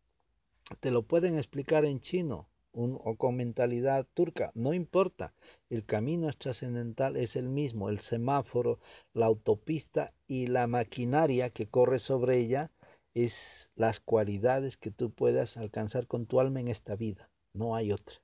Te 0.79 0.91
lo 0.91 1.03
pueden 1.03 1.37
explicar 1.37 1.85
en 1.85 2.01
chino, 2.01 2.47
o 2.75 3.15
con 3.15 3.37
mentalidad 3.37 4.05
turca, 4.13 4.51
no 4.53 4.73
importa, 4.73 5.33
el 5.69 5.85
camino 5.85 6.29
trascendental 6.33 7.15
es 7.15 7.35
el 7.35 7.47
mismo, 7.47 7.89
el 7.89 7.99
semáforo, 7.99 8.79
la 9.13 9.27
autopista 9.27 10.13
y 10.27 10.47
la 10.47 10.67
maquinaria 10.67 11.49
que 11.49 11.67
corre 11.67 11.99
sobre 11.99 12.37
ella 12.37 12.71
es 13.13 13.71
las 13.75 14.01
cualidades 14.01 14.75
que 14.75 14.91
tú 14.91 15.11
puedas 15.11 15.55
alcanzar 15.55 16.05
con 16.05 16.25
tu 16.25 16.41
alma 16.41 16.59
en 16.59 16.67
esta 16.67 16.95
vida, 16.95 17.29
no 17.53 17.75
hay 17.75 17.93
otra. 17.93 18.15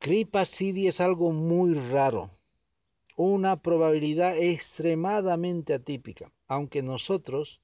Kripa 0.00 0.44
Siddhi 0.44 0.88
es 0.88 1.00
algo 1.00 1.30
muy 1.32 1.74
raro, 1.74 2.30
una 3.16 3.62
probabilidad 3.62 4.36
extremadamente 4.36 5.72
atípica, 5.72 6.32
aunque 6.48 6.82
nosotros, 6.82 7.60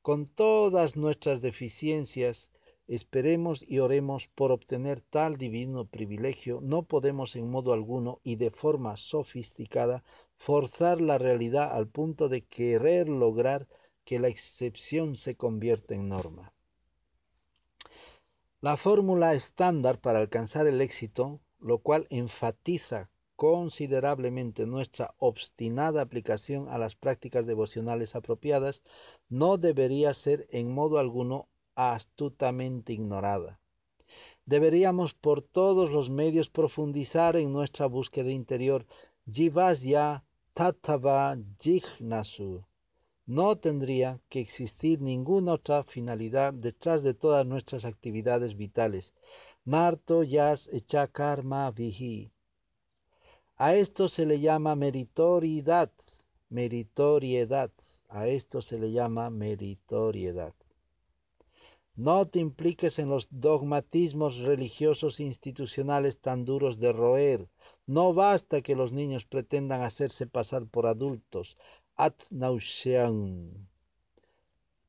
con 0.00 0.26
todas 0.26 0.96
nuestras 0.96 1.42
deficiencias, 1.42 2.48
esperemos 2.88 3.64
y 3.68 3.78
oremos 3.78 4.28
por 4.34 4.50
obtener 4.50 5.02
tal 5.02 5.36
divino 5.36 5.84
privilegio, 5.84 6.60
no 6.62 6.82
podemos 6.82 7.36
en 7.36 7.50
modo 7.50 7.72
alguno 7.72 8.20
y 8.24 8.36
de 8.36 8.50
forma 8.50 8.96
sofisticada 8.96 10.02
forzar 10.38 11.00
la 11.00 11.18
realidad 11.18 11.70
al 11.72 11.88
punto 11.88 12.28
de 12.28 12.42
querer 12.42 13.08
lograr 13.08 13.68
que 14.04 14.18
la 14.18 14.28
excepción 14.28 15.16
se 15.16 15.36
convierta 15.36 15.94
en 15.94 16.08
norma. 16.08 16.52
La 18.62 18.76
fórmula 18.76 19.34
estándar 19.34 20.00
para 20.00 20.18
alcanzar 20.18 20.66
el 20.66 20.80
éxito, 20.80 21.40
lo 21.60 21.78
cual 21.78 22.06
enfatiza 22.10 23.10
considerablemente 23.36 24.66
nuestra 24.66 25.14
obstinada 25.18 26.02
aplicación 26.02 26.68
a 26.68 26.78
las 26.78 26.96
prácticas 26.96 27.46
devocionales 27.46 28.16
apropiadas, 28.16 28.82
no 29.28 29.58
debería 29.58 30.12
ser 30.14 30.48
en 30.50 30.74
modo 30.74 30.98
alguno 30.98 31.46
astutamente 31.78 32.92
ignorada. 32.92 33.60
Deberíamos 34.44 35.14
por 35.14 35.42
todos 35.42 35.90
los 35.90 36.08
medios 36.10 36.48
profundizar 36.48 37.36
en 37.36 37.52
nuestra 37.52 37.86
búsqueda 37.86 38.30
interior, 38.30 38.80
jivasya 39.34 40.06
tatava 40.54 41.36
jignasu. 41.60 42.64
No 43.26 43.56
tendría 43.56 44.20
que 44.30 44.40
existir 44.40 44.96
ninguna 45.00 45.52
otra 45.58 45.84
finalidad 45.84 46.52
detrás 46.52 47.02
de 47.02 47.14
todas 47.14 47.44
nuestras 47.46 47.84
actividades 47.84 48.56
vitales. 48.56 49.04
Narto 49.64 50.22
yas 50.22 50.68
echa 50.72 51.06
karma 51.18 51.70
vihi 51.70 52.32
a 53.58 53.74
esto 53.74 54.08
se 54.08 54.24
le 54.24 54.38
llama 54.38 54.76
meritoriedad, 54.76 55.90
meritoriedad, 56.48 57.72
a 58.08 58.28
esto 58.28 58.62
se 58.62 58.78
le 58.78 58.92
llama 58.92 59.30
meritoriedad. 59.30 60.54
No 61.98 62.28
te 62.28 62.38
impliques 62.38 63.00
en 63.00 63.08
los 63.08 63.26
dogmatismos 63.28 64.38
religiosos 64.38 65.18
institucionales 65.18 66.20
tan 66.20 66.44
duros 66.44 66.78
de 66.78 66.92
roer. 66.92 67.48
No 67.88 68.14
basta 68.14 68.62
que 68.62 68.76
los 68.76 68.92
niños 68.92 69.24
pretendan 69.24 69.82
hacerse 69.82 70.28
pasar 70.28 70.68
por 70.68 70.86
adultos. 70.86 71.58
Ad 71.96 72.14
nauseam. 72.30 73.50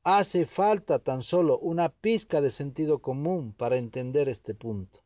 Hace 0.04 0.46
falta 0.46 1.00
tan 1.00 1.24
solo 1.24 1.58
una 1.58 1.88
pizca 1.88 2.40
de 2.40 2.52
sentido 2.52 3.00
común 3.00 3.54
para 3.54 3.76
entender 3.76 4.28
este 4.28 4.54
punto. 4.54 5.00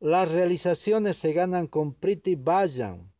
Las 0.00 0.32
realizaciones 0.32 1.18
se 1.18 1.34
ganan 1.34 1.66
con 1.66 1.92
Priti 1.92 2.34
Bhajan, 2.34 3.12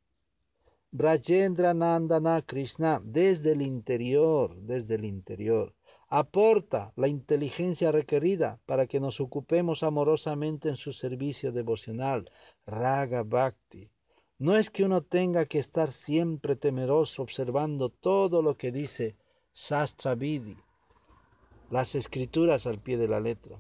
Brajendra 0.91 1.75
Nandana 1.75 2.41
Krishna, 2.41 2.99
desde 3.05 3.53
el 3.53 3.61
interior, 3.61 4.57
desde 4.57 4.95
el 4.95 5.05
interior. 5.05 5.75
Aporta 6.15 6.93
la 6.97 7.09
inteligencia 7.09 7.91
requerida 7.91 8.61
para 8.67 8.87
que 8.87 9.01
nos 9.01 9.19
ocupemos 9.19 9.83
amorosamente 9.83 10.69
en 10.69 10.77
su 10.77 10.93
servicio 10.93 11.53
devocional, 11.53 12.31
Raga 12.67 13.23
Bhakti. 13.23 13.89
No 14.39 14.55
es 14.55 14.69
que 14.69 14.85
uno 14.85 15.01
tenga 15.01 15.47
que 15.47 15.59
estar 15.59 15.91
siempre 16.05 16.55
temeroso 16.57 17.23
observando 17.23 17.89
todo 17.89 18.43
lo 18.43 18.59
que 18.59 18.71
dice 18.71 19.17
Sastra 19.55 20.15
Vidhi, 20.15 20.59
las 21.71 21.95
escrituras 21.95 22.67
al 22.67 22.79
pie 22.81 22.99
de 22.99 23.09
la 23.09 23.19
letra. 23.19 23.59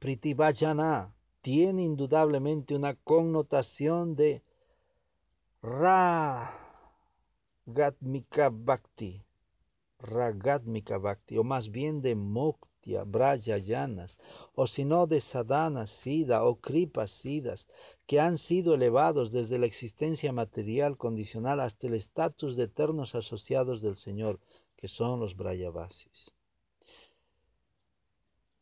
Priti 0.00 0.34
Bhajana, 0.34 1.14
tiene 1.40 1.84
indudablemente 1.84 2.74
una 2.74 2.96
connotación 2.96 4.16
de 4.16 4.42
Ragatmika 5.62 6.50
Bhakti, 8.50 9.23
Ragatmika 10.04 10.98
Bhakti, 10.98 11.38
o 11.38 11.44
más 11.44 11.70
bien 11.70 12.02
de 12.02 12.14
Muktia, 12.14 13.04
Brajayanas, 13.04 14.18
o 14.54 14.66
si 14.66 14.84
no 14.84 15.06
de 15.06 15.20
Sadhana 15.20 15.86
Siddha 15.86 16.44
o 16.44 16.56
Kripa 16.56 17.06
Siddhas, 17.06 17.66
que 18.06 18.20
han 18.20 18.36
sido 18.36 18.74
elevados 18.74 19.32
desde 19.32 19.58
la 19.58 19.66
existencia 19.66 20.32
material 20.32 20.96
condicional 20.98 21.60
hasta 21.60 21.86
el 21.86 21.94
estatus 21.94 22.56
de 22.56 22.64
eternos 22.64 23.14
asociados 23.14 23.80
del 23.80 23.96
Señor, 23.96 24.40
que 24.76 24.88
son 24.88 25.20
los 25.20 25.34
Brayavasis. 25.36 26.32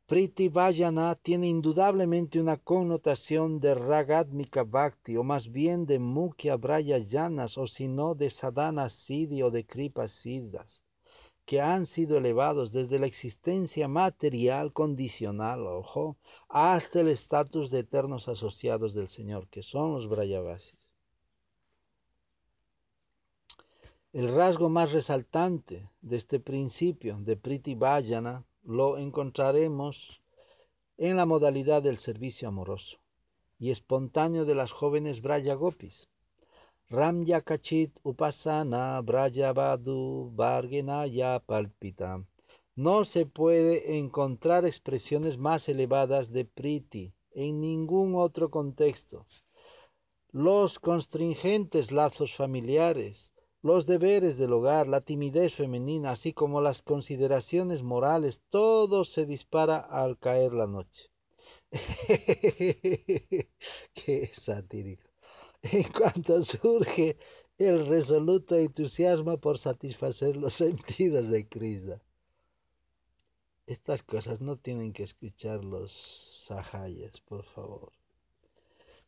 Priti 0.06 0.48
Vajana 0.48 1.14
tiene 1.14 1.48
indudablemente 1.48 2.38
una 2.38 2.58
connotación 2.58 3.60
de 3.60 3.74
Ragadmika 3.74 4.62
Bhakti, 4.62 5.16
o 5.16 5.24
más 5.24 5.50
bien 5.50 5.86
de 5.86 5.98
Mukhya 5.98 6.58
Yanas, 6.98 7.56
o 7.56 7.66
si 7.66 7.88
no 7.88 8.14
de 8.14 8.28
Sadhana 8.28 8.90
Siddhi 8.90 9.42
o 9.42 9.50
de 9.50 9.64
Kripa 9.64 10.08
Siddhas, 10.08 10.81
que 11.44 11.60
han 11.60 11.86
sido 11.86 12.18
elevados 12.18 12.72
desde 12.72 12.98
la 12.98 13.06
existencia 13.06 13.88
material 13.88 14.72
condicional, 14.72 15.66
ojo, 15.66 16.16
hasta 16.48 17.00
el 17.00 17.08
estatus 17.08 17.70
de 17.70 17.80
eternos 17.80 18.28
asociados 18.28 18.94
del 18.94 19.08
Señor, 19.08 19.48
que 19.48 19.62
son 19.62 19.92
los 19.92 20.08
Brayavasis. 20.08 20.82
El 24.12 24.34
rasgo 24.34 24.68
más 24.68 24.92
resaltante 24.92 25.88
de 26.02 26.16
este 26.16 26.38
principio 26.38 27.18
de 27.20 27.36
Priti 27.36 27.74
Vajana 27.74 28.44
lo 28.62 28.98
encontraremos 28.98 30.20
en 30.98 31.16
la 31.16 31.24
modalidad 31.24 31.82
del 31.82 31.96
servicio 31.96 32.46
amoroso 32.48 32.98
y 33.58 33.70
espontáneo 33.70 34.44
de 34.44 34.54
las 34.54 34.70
jóvenes 34.70 35.22
Braya 35.22 35.54
Gopis. 35.54 36.08
Ramya 36.92 37.40
Kachit 37.40 37.92
Upasana 38.04 39.00
Braya 39.00 39.54
Badu 39.54 40.30
Vargenaya 40.36 41.40
Palpita. 41.40 42.22
No 42.76 43.06
se 43.06 43.24
puede 43.24 43.96
encontrar 43.96 44.66
expresiones 44.66 45.38
más 45.38 45.70
elevadas 45.70 46.30
de 46.30 46.44
Priti 46.44 47.14
en 47.30 47.62
ningún 47.62 48.14
otro 48.14 48.50
contexto. 48.50 49.24
Los 50.32 50.78
constringentes 50.78 51.92
lazos 51.92 52.34
familiares, 52.36 53.32
los 53.62 53.86
deberes 53.86 54.36
del 54.36 54.52
hogar, 54.52 54.86
la 54.86 55.00
timidez 55.00 55.54
femenina, 55.54 56.10
así 56.10 56.34
como 56.34 56.60
las 56.60 56.82
consideraciones 56.82 57.82
morales, 57.82 58.42
todo 58.50 59.06
se 59.06 59.24
dispara 59.24 59.78
al 59.78 60.18
caer 60.18 60.52
la 60.52 60.66
noche. 60.66 61.08
Qué 63.94 64.30
satírico. 64.34 65.11
En 65.62 65.84
cuanto 65.92 66.42
surge 66.42 67.16
el 67.56 67.86
resoluto 67.86 68.56
entusiasmo 68.56 69.38
por 69.38 69.58
satisfacer 69.58 70.36
los 70.36 70.54
sentidos 70.64 71.28
de 71.28 71.46
Krishna. 71.46 72.02
Estas 73.66 74.02
cosas 74.02 74.40
no 74.40 74.56
tienen 74.56 74.92
que 74.92 75.04
escuchar 75.04 75.64
los 75.64 75.92
sahayas, 76.46 77.20
por 77.20 77.44
favor. 77.44 77.92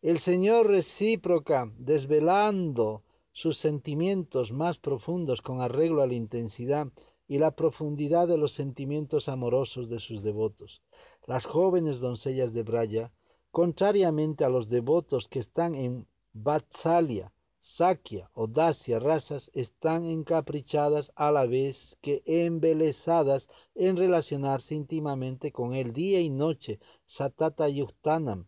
El 0.00 0.20
Señor 0.20 0.68
recíproca, 0.68 1.72
desvelando 1.76 3.02
sus 3.32 3.58
sentimientos 3.58 4.52
más 4.52 4.78
profundos 4.78 5.42
con 5.42 5.60
arreglo 5.60 6.02
a 6.02 6.06
la 6.06 6.14
intensidad 6.14 6.86
y 7.26 7.38
la 7.38 7.50
profundidad 7.50 8.28
de 8.28 8.38
los 8.38 8.52
sentimientos 8.52 9.28
amorosos 9.28 9.88
de 9.88 9.98
sus 9.98 10.22
devotos. 10.22 10.82
Las 11.26 11.46
jóvenes 11.46 11.98
doncellas 11.98 12.52
de 12.52 12.62
Braya, 12.62 13.10
contrariamente 13.50 14.44
a 14.44 14.48
los 14.50 14.68
devotos 14.68 15.26
que 15.28 15.40
están 15.40 15.74
en 15.74 16.06
Vatsalya, 16.34 17.32
Sakya 17.60 18.28
o 18.34 18.46
Dacia 18.46 18.98
razas, 18.98 19.50
están 19.54 20.04
encaprichadas 20.04 21.12
a 21.14 21.30
la 21.30 21.46
vez 21.46 21.96
que 22.02 22.22
embelesadas 22.26 23.48
en 23.74 23.96
relacionarse 23.96 24.74
íntimamente 24.74 25.52
con 25.52 25.74
él 25.74 25.92
día 25.92 26.20
y 26.20 26.30
noche, 26.30 26.80
Satata 27.06 27.68
Yuktanam, 27.68 28.46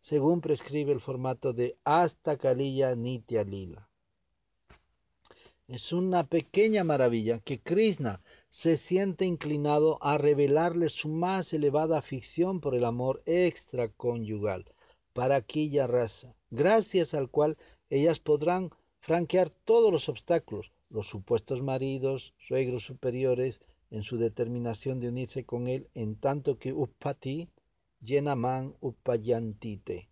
según 0.00 0.40
prescribe 0.40 0.92
el 0.92 1.00
formato 1.00 1.52
de 1.52 1.76
Hasta 1.84 2.38
Kalila 2.38 2.94
Nitya 2.94 3.42
Lila. 3.42 3.88
Es 5.66 5.92
una 5.92 6.24
pequeña 6.24 6.82
maravilla 6.84 7.40
que 7.40 7.60
Krishna 7.60 8.22
se 8.48 8.78
siente 8.78 9.26
inclinado 9.26 9.98
a 10.00 10.16
revelarle 10.16 10.88
su 10.88 11.08
más 11.08 11.52
elevada 11.52 11.98
afición 11.98 12.60
por 12.60 12.74
el 12.74 12.84
amor 12.84 13.22
extraconyugal 13.26 14.64
para 15.12 15.36
aquella 15.36 15.86
raza, 15.86 16.34
gracias 16.50 17.14
al 17.14 17.30
cual 17.30 17.56
ellas 17.90 18.20
podrán 18.20 18.70
franquear 19.00 19.50
todos 19.64 19.92
los 19.92 20.08
obstáculos, 20.08 20.70
los 20.90 21.06
supuestos 21.08 21.62
maridos, 21.62 22.34
suegros 22.46 22.84
superiores, 22.84 23.60
en 23.90 24.02
su 24.02 24.18
determinación 24.18 25.00
de 25.00 25.08
unirse 25.08 25.44
con 25.44 25.66
él, 25.66 25.88
en 25.94 26.16
tanto 26.16 26.58
que 26.58 26.72
Uppati, 26.72 27.48
Yenaman 28.00 28.74
Uppayantite. 28.80 30.08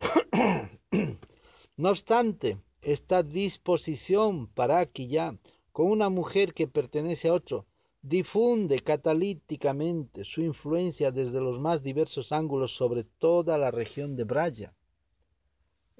no 1.76 1.90
obstante, 1.90 2.58
esta 2.82 3.22
disposición 3.22 4.48
para 4.48 4.80
aquí 4.80 5.08
ya 5.08 5.36
con 5.72 5.90
una 5.90 6.08
mujer 6.08 6.52
que 6.54 6.66
pertenece 6.66 7.28
a 7.28 7.34
otro 7.34 7.66
difunde 8.02 8.80
catalíticamente 8.80 10.24
su 10.24 10.40
influencia 10.40 11.10
desde 11.10 11.40
los 11.40 11.60
más 11.60 11.82
diversos 11.82 12.32
ángulos 12.32 12.74
sobre 12.76 13.04
toda 13.04 13.58
la 13.58 13.70
región 13.70 14.16
de 14.16 14.24
Braya. 14.24 14.72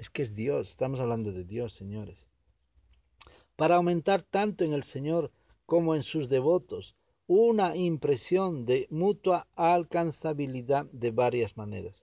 Es 0.01 0.09
que 0.09 0.23
es 0.23 0.35
Dios, 0.35 0.71
estamos 0.71 0.99
hablando 0.99 1.31
de 1.31 1.45
Dios, 1.45 1.75
señores. 1.75 2.25
Para 3.55 3.77
aumentar 3.77 4.23
tanto 4.23 4.65
en 4.65 4.73
el 4.73 4.83
Señor 4.85 5.31
como 5.67 5.95
en 5.95 6.05
sus 6.05 6.31
devotos 6.31 6.97
una 7.27 7.77
impresión 7.77 8.65
de 8.65 8.87
mutua 8.89 9.47
alcanzabilidad 9.57 10.87
de 10.87 11.11
varias 11.11 11.55
maneras. 11.59 11.95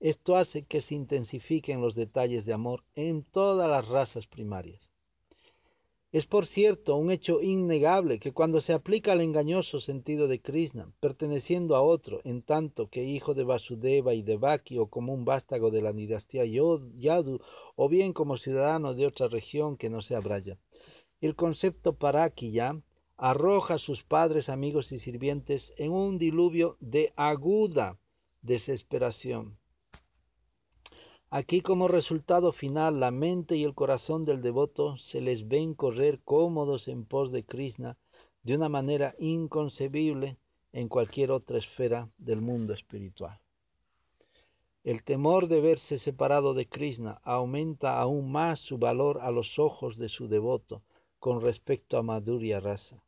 Esto 0.00 0.34
hace 0.34 0.64
que 0.64 0.80
se 0.80 0.96
intensifiquen 0.96 1.80
los 1.80 1.94
detalles 1.94 2.44
de 2.44 2.54
amor 2.54 2.82
en 2.96 3.22
todas 3.22 3.70
las 3.70 3.86
razas 3.86 4.26
primarias. 4.26 4.90
Es 6.16 6.26
por 6.26 6.46
cierto 6.46 6.96
un 6.96 7.10
hecho 7.10 7.42
innegable 7.42 8.18
que 8.18 8.32
cuando 8.32 8.62
se 8.62 8.72
aplica 8.72 9.12
al 9.12 9.20
engañoso 9.20 9.82
sentido 9.82 10.28
de 10.28 10.40
Krishna, 10.40 10.90
perteneciendo 10.98 11.76
a 11.76 11.82
otro, 11.82 12.22
en 12.24 12.40
tanto 12.40 12.88
que 12.88 13.04
hijo 13.04 13.34
de 13.34 13.44
Vasudeva 13.44 14.14
y 14.14 14.22
de 14.22 14.38
Baki 14.38 14.78
o 14.78 14.86
como 14.86 15.12
un 15.12 15.26
vástago 15.26 15.70
de 15.70 15.82
la 15.82 15.92
dinastía 15.92 16.46
Yadu, 16.46 17.42
o 17.74 17.88
bien 17.90 18.14
como 18.14 18.38
ciudadano 18.38 18.94
de 18.94 19.04
otra 19.04 19.28
región 19.28 19.76
que 19.76 19.90
no 19.90 20.00
sea 20.00 20.20
Braya, 20.20 20.56
el 21.20 21.36
concepto 21.36 21.98
Parakiya 21.98 22.80
arroja 23.18 23.74
a 23.74 23.78
sus 23.78 24.02
padres, 24.02 24.48
amigos 24.48 24.92
y 24.92 25.00
sirvientes 25.00 25.70
en 25.76 25.92
un 25.92 26.16
diluvio 26.16 26.78
de 26.80 27.12
aguda 27.14 27.98
desesperación 28.40 29.58
Aquí 31.30 31.60
como 31.60 31.88
resultado 31.88 32.52
final 32.52 33.00
la 33.00 33.10
mente 33.10 33.56
y 33.56 33.64
el 33.64 33.74
corazón 33.74 34.24
del 34.24 34.42
devoto 34.42 34.96
se 34.98 35.20
les 35.20 35.48
ven 35.48 35.74
correr 35.74 36.20
cómodos 36.24 36.86
en 36.86 37.04
pos 37.04 37.32
de 37.32 37.44
Krishna 37.44 37.96
de 38.44 38.54
una 38.54 38.68
manera 38.68 39.16
inconcebible 39.18 40.36
en 40.72 40.88
cualquier 40.88 41.32
otra 41.32 41.58
esfera 41.58 42.08
del 42.16 42.40
mundo 42.40 42.74
espiritual. 42.74 43.40
El 44.84 45.02
temor 45.02 45.48
de 45.48 45.60
verse 45.60 45.98
separado 45.98 46.54
de 46.54 46.68
Krishna 46.68 47.20
aumenta 47.24 47.98
aún 48.00 48.30
más 48.30 48.60
su 48.60 48.78
valor 48.78 49.18
a 49.20 49.32
los 49.32 49.58
ojos 49.58 49.96
de 49.98 50.08
su 50.08 50.28
devoto 50.28 50.82
con 51.18 51.40
respecto 51.40 51.98
a 51.98 52.02
Madhurya 52.02 52.60
Rasa. 52.60 53.02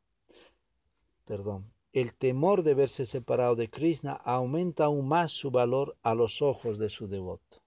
Perdón. 1.24 1.70
El 1.92 2.14
temor 2.14 2.64
de 2.64 2.74
verse 2.74 3.06
separado 3.06 3.54
de 3.54 3.70
Krishna 3.70 4.12
aumenta 4.12 4.86
aún 4.86 5.06
más 5.06 5.30
su 5.30 5.52
valor 5.52 5.96
a 6.02 6.16
los 6.16 6.42
ojos 6.42 6.78
de 6.78 6.88
su 6.88 7.06
devoto. 7.06 7.62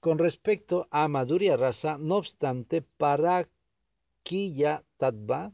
Con 0.00 0.18
respecto 0.18 0.86
a 0.92 1.08
Madhurya 1.08 1.56
Rasa, 1.56 1.98
no 1.98 2.18
obstante, 2.18 2.82
Parakiya 2.82 4.84
Tattva 4.96 5.52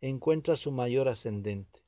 encuentra 0.00 0.56
su 0.56 0.72
mayor 0.72 1.08
ascendente. 1.08 1.82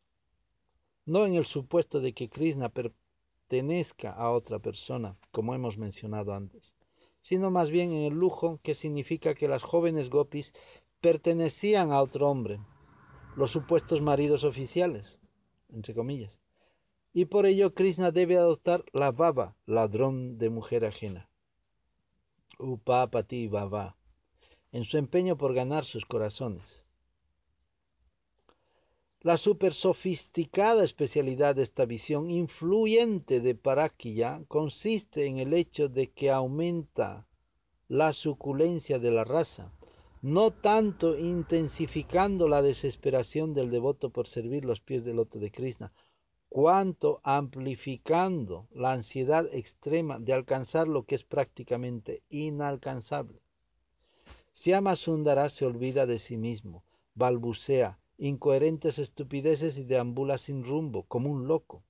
No 1.06 1.26
en 1.26 1.34
el 1.34 1.46
supuesto 1.46 2.00
de 2.00 2.12
que 2.12 2.28
Krishna 2.28 2.68
pertenezca 2.68 4.12
a 4.12 4.30
otra 4.30 4.60
persona, 4.60 5.16
como 5.32 5.56
hemos 5.56 5.76
mencionado 5.76 6.34
antes, 6.34 6.72
sino 7.22 7.50
más 7.50 7.70
bien 7.70 7.92
en 7.92 8.12
el 8.12 8.14
lujo 8.14 8.60
que 8.62 8.76
significa 8.76 9.34
que 9.34 9.48
las 9.48 9.64
jóvenes 9.64 10.08
gopis 10.08 10.52
pertenecían 11.00 11.90
a 11.90 12.00
otro 12.00 12.28
hombre, 12.28 12.60
los 13.36 13.50
supuestos 13.50 14.02
maridos 14.02 14.44
oficiales, 14.44 15.18
entre 15.68 15.94
comillas, 15.94 16.40
y 17.12 17.24
por 17.24 17.46
ello 17.46 17.74
Krishna 17.74 18.12
debe 18.12 18.36
adoptar 18.36 18.84
la 18.92 19.10
baba, 19.10 19.56
ladrón 19.66 20.38
de 20.38 20.50
mujer 20.50 20.84
ajena. 20.84 21.28
Upapati 22.58 23.46
Baba, 23.48 23.96
en 24.72 24.84
su 24.84 24.98
empeño 24.98 25.36
por 25.36 25.54
ganar 25.54 25.84
sus 25.84 26.04
corazones. 26.04 26.84
La 29.22 29.36
super 29.36 29.74
sofisticada 29.74 30.84
especialidad 30.84 31.56
de 31.56 31.64
esta 31.64 31.84
visión 31.84 32.30
influyente 32.30 33.40
de 33.40 33.54
Parakya 33.54 34.42
consiste 34.46 35.26
en 35.26 35.38
el 35.38 35.54
hecho 35.54 35.88
de 35.88 36.12
que 36.12 36.30
aumenta 36.30 37.26
la 37.88 38.12
suculencia 38.12 38.98
de 38.98 39.10
la 39.10 39.24
raza, 39.24 39.72
no 40.22 40.52
tanto 40.52 41.18
intensificando 41.18 42.48
la 42.48 42.62
desesperación 42.62 43.54
del 43.54 43.70
devoto 43.70 44.10
por 44.10 44.28
servir 44.28 44.64
los 44.64 44.80
pies 44.80 45.04
del 45.04 45.16
loto 45.16 45.38
de 45.38 45.50
Krishna, 45.50 45.92
cuanto 46.48 47.20
amplificando 47.24 48.68
la 48.72 48.92
ansiedad 48.92 49.46
extrema 49.52 50.18
de 50.18 50.32
alcanzar 50.32 50.88
lo 50.88 51.04
que 51.04 51.14
es 51.14 51.24
prácticamente 51.24 52.22
inalcanzable. 52.30 53.42
Siama 54.54 54.96
Sundara 54.96 55.50
se 55.50 55.66
olvida 55.66 56.06
de 56.06 56.18
sí 56.18 56.36
mismo, 56.36 56.84
balbucea, 57.14 57.98
incoherentes 58.16 58.98
estupideces 58.98 59.76
y 59.76 59.84
deambula 59.84 60.38
sin 60.38 60.64
rumbo, 60.64 61.04
como 61.04 61.30
un 61.30 61.46
loco. 61.46 61.84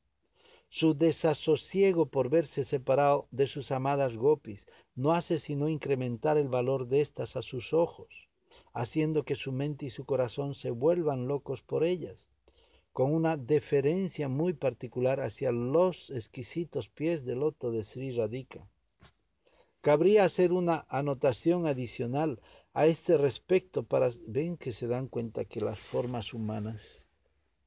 Su 0.70 0.94
desasosiego 0.94 2.06
por 2.06 2.28
verse 2.28 2.64
separado 2.64 3.26
de 3.30 3.46
sus 3.46 3.70
amadas 3.70 4.16
gopis 4.16 4.66
no 4.94 5.12
hace 5.12 5.38
sino 5.38 5.68
incrementar 5.68 6.36
el 6.36 6.48
valor 6.48 6.88
de 6.88 7.00
éstas 7.00 7.36
a 7.36 7.42
sus 7.42 7.72
ojos, 7.72 8.09
haciendo 8.74 9.22
que 9.22 9.36
su 9.36 9.50
mente 9.50 9.86
y 9.86 9.90
su 9.90 10.04
corazón 10.04 10.54
se 10.54 10.70
vuelvan 10.70 11.26
locos 11.26 11.62
por 11.62 11.84
ellas 11.84 12.28
con 12.99 13.14
una 13.14 13.36
deferencia 13.36 14.28
muy 14.28 14.55
particular 14.55 15.20
hacia 15.20 15.53
los 15.53 16.11
exquisitos 16.11 16.88
pies 16.88 17.24
de 17.24 17.36
loto 17.36 17.70
de 17.70 17.84
Sri 17.84 18.11
Radhika. 18.11 18.66
Cabría 19.80 20.24
hacer 20.24 20.51
una 20.51 20.84
anotación 20.88 21.68
adicional 21.68 22.40
a 22.74 22.86
este 22.86 23.16
respecto 23.16 23.84
para 23.84 24.11
ven 24.26 24.57
que 24.57 24.72
se 24.72 24.88
dan 24.88 25.07
cuenta 25.07 25.44
que 25.44 25.61
las 25.61 25.78
formas 25.92 26.34
humanas 26.34 27.07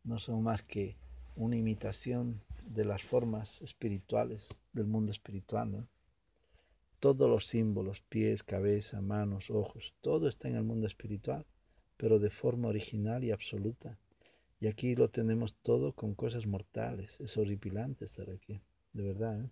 no 0.03 0.19
son 0.19 0.43
más 0.43 0.63
que 0.63 0.97
una 1.37 1.55
imitación 1.55 2.43
de 2.65 2.83
las 2.83 3.01
formas 3.03 3.61
espirituales 3.61 4.45
del 4.73 4.87
mundo 4.87 5.13
espiritual. 5.13 5.87
Todos 6.99 7.29
los 7.29 7.47
símbolos, 7.47 8.01
pies, 8.09 8.43
cabeza, 8.43 8.99
manos, 8.99 9.49
ojos, 9.49 9.93
todo 10.01 10.27
está 10.27 10.49
en 10.49 10.57
el 10.57 10.63
mundo 10.63 10.87
espiritual, 10.87 11.45
pero 11.95 12.19
de 12.19 12.31
forma 12.31 12.67
original 12.67 13.23
y 13.23 13.31
absoluta. 13.31 13.97
Y 14.61 14.67
aquí 14.67 14.95
lo 14.95 15.09
tenemos 15.09 15.55
todo 15.55 15.91
con 15.93 16.13
cosas 16.13 16.45
mortales. 16.45 17.19
Es 17.19 17.35
horripilante 17.35 18.05
estar 18.05 18.29
aquí, 18.29 18.61
de 18.93 19.03
verdad. 19.03 19.41
¿eh? 19.41 19.49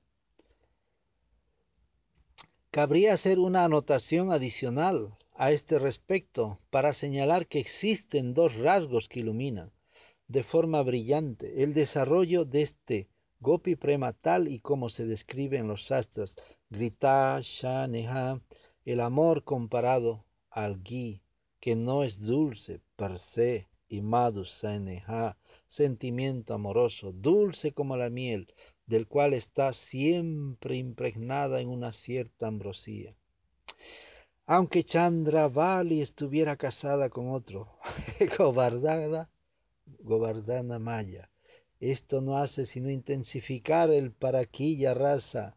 Cabría 2.72 3.14
hacer 3.14 3.40
una 3.40 3.66
anotación 3.66 4.32
adicional 4.32 5.18
a 5.36 5.52
este 5.52 5.80
respecto 5.80 6.60
para 6.70 6.94
señalar 6.94 7.48
que 7.48 7.60
existen 7.60 8.34
dos 8.34 8.56
rasgos 8.56 9.10
que 9.10 9.22
iluminan 9.22 9.72
de 10.28 10.44
forma 10.44 10.84
brillante 10.84 11.64
el 11.64 11.74
desarrollo 11.74 12.46
de 12.46 12.62
este 12.62 13.08
Gopi 13.40 13.76
Prema 13.76 14.14
tal 14.14 14.48
y 14.48 14.60
como 14.60 14.90
se 14.90 15.06
describe 15.06 15.58
en 15.58 15.68
los 15.68 15.88
sastras, 15.88 16.36
Grita, 16.70 17.40
Shaneha, 17.42 18.40
el 18.86 19.00
amor 19.00 19.44
comparado 19.44 20.26
al 20.52 20.84
gui, 20.84 21.22
que 21.60 21.76
no 21.76 22.04
es 22.04 22.20
dulce 22.20 22.82
per 22.96 23.18
se, 23.34 23.69
y 23.90 24.02
Madhusaneha, 24.02 25.36
sentimiento 25.68 26.54
amoroso, 26.54 27.12
dulce 27.12 27.74
como 27.74 27.98
la 27.98 28.10
miel, 28.10 28.54
del 28.86 29.08
cual 29.08 29.34
está 29.34 29.74
siempre 29.74 30.78
impregnada 30.78 31.60
en 31.60 31.70
una 31.70 31.92
cierta 31.92 32.48
ambrosía. 32.48 33.16
Aunque 34.46 34.84
Chandravali 34.84 36.02
estuviera 36.02 36.56
casada 36.56 37.10
con 37.10 37.32
otro, 37.32 37.78
Govardhana, 38.38 39.30
Govardhana 40.00 40.80
Maya, 40.80 41.30
esto 41.80 42.22
no 42.22 42.38
hace 42.38 42.66
sino 42.66 42.90
intensificar 42.90 43.90
el 43.90 44.12
paraquilla 44.12 44.94
raza. 44.94 45.56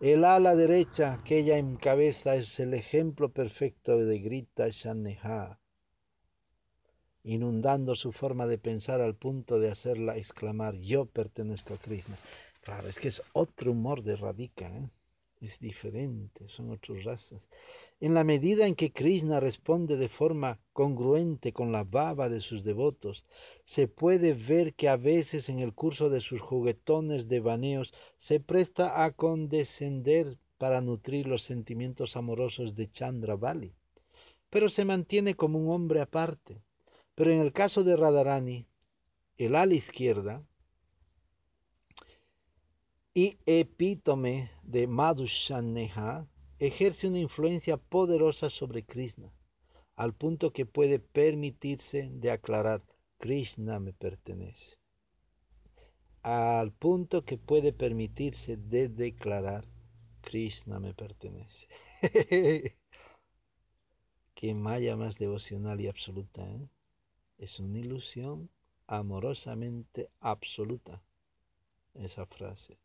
El 0.00 0.24
ala 0.24 0.56
derecha 0.56 1.20
que 1.24 1.38
ella 1.38 1.58
encabeza 1.58 2.34
es 2.34 2.58
el 2.58 2.74
ejemplo 2.74 3.30
perfecto 3.30 3.96
de 3.96 4.18
Grita 4.18 4.68
Shaneha 4.68 5.58
inundando 7.24 7.94
su 7.94 8.12
forma 8.12 8.46
de 8.46 8.58
pensar 8.58 9.00
al 9.00 9.14
punto 9.14 9.60
de 9.60 9.70
hacerla 9.70 10.16
exclamar 10.16 10.76
yo 10.78 11.06
pertenezco 11.06 11.74
a 11.74 11.78
Krishna. 11.78 12.18
Claro, 12.62 12.88
es 12.88 12.98
que 12.98 13.08
es 13.08 13.22
otro 13.32 13.72
humor 13.72 14.02
de 14.02 14.16
Radhika, 14.16 14.68
¿eh? 14.68 14.88
es 15.40 15.58
diferente, 15.58 16.46
son 16.48 16.70
otras 16.70 17.04
razas. 17.04 17.48
En 18.00 18.14
la 18.14 18.22
medida 18.22 18.66
en 18.66 18.76
que 18.76 18.92
Krishna 18.92 19.40
responde 19.40 19.96
de 19.96 20.08
forma 20.08 20.60
congruente 20.72 21.52
con 21.52 21.72
la 21.72 21.84
baba 21.84 22.28
de 22.28 22.40
sus 22.40 22.62
devotos, 22.62 23.24
se 23.64 23.88
puede 23.88 24.34
ver 24.34 24.74
que 24.74 24.88
a 24.88 24.96
veces 24.96 25.48
en 25.48 25.58
el 25.58 25.74
curso 25.74 26.10
de 26.10 26.20
sus 26.20 26.40
juguetones 26.40 27.28
de 27.28 27.40
baneos 27.40 27.92
se 28.18 28.40
presta 28.40 29.04
a 29.04 29.12
condescender 29.12 30.38
para 30.58 30.80
nutrir 30.80 31.26
los 31.26 31.42
sentimientos 31.42 32.16
amorosos 32.16 32.76
de 32.76 32.90
Chandravali, 32.90 33.72
pero 34.50 34.68
se 34.68 34.84
mantiene 34.84 35.34
como 35.34 35.58
un 35.58 35.72
hombre 35.72 36.00
aparte 36.00 36.62
pero 37.14 37.32
en 37.32 37.40
el 37.40 37.52
caso 37.52 37.84
de 37.84 37.96
Radharani, 37.96 38.66
el 39.36 39.54
ala 39.54 39.74
izquierda 39.74 40.42
y 43.14 43.38
epítome 43.46 44.50
de 44.62 44.86
Madhushaneha 44.86 46.26
ejerce 46.58 47.08
una 47.08 47.18
influencia 47.18 47.76
poderosa 47.76 48.48
sobre 48.50 48.84
Krishna, 48.84 49.32
al 49.96 50.14
punto 50.14 50.52
que 50.52 50.64
puede 50.64 50.98
permitirse 50.98 52.08
de 52.10 52.30
aclarar 52.30 52.82
Krishna 53.22 53.78
me 53.78 53.92
pertenece. 53.92 54.78
Al 56.22 56.72
punto 56.72 57.24
que 57.24 57.38
puede 57.38 57.72
permitirse 57.72 58.56
de 58.56 58.88
declarar, 58.88 59.64
Krishna 60.22 60.80
me 60.80 60.92
pertenece. 60.92 61.68
Qué 64.34 64.54
maya 64.54 64.96
más 64.96 65.16
devocional 65.18 65.80
y 65.80 65.86
absoluta. 65.86 66.42
¿eh? 66.42 66.68
Es 67.38 67.58
una 67.58 67.78
ilusión 67.78 68.50
amorosamente 68.86 70.10
absoluta 70.20 71.02
esa 71.94 72.26
frase. 72.26 72.78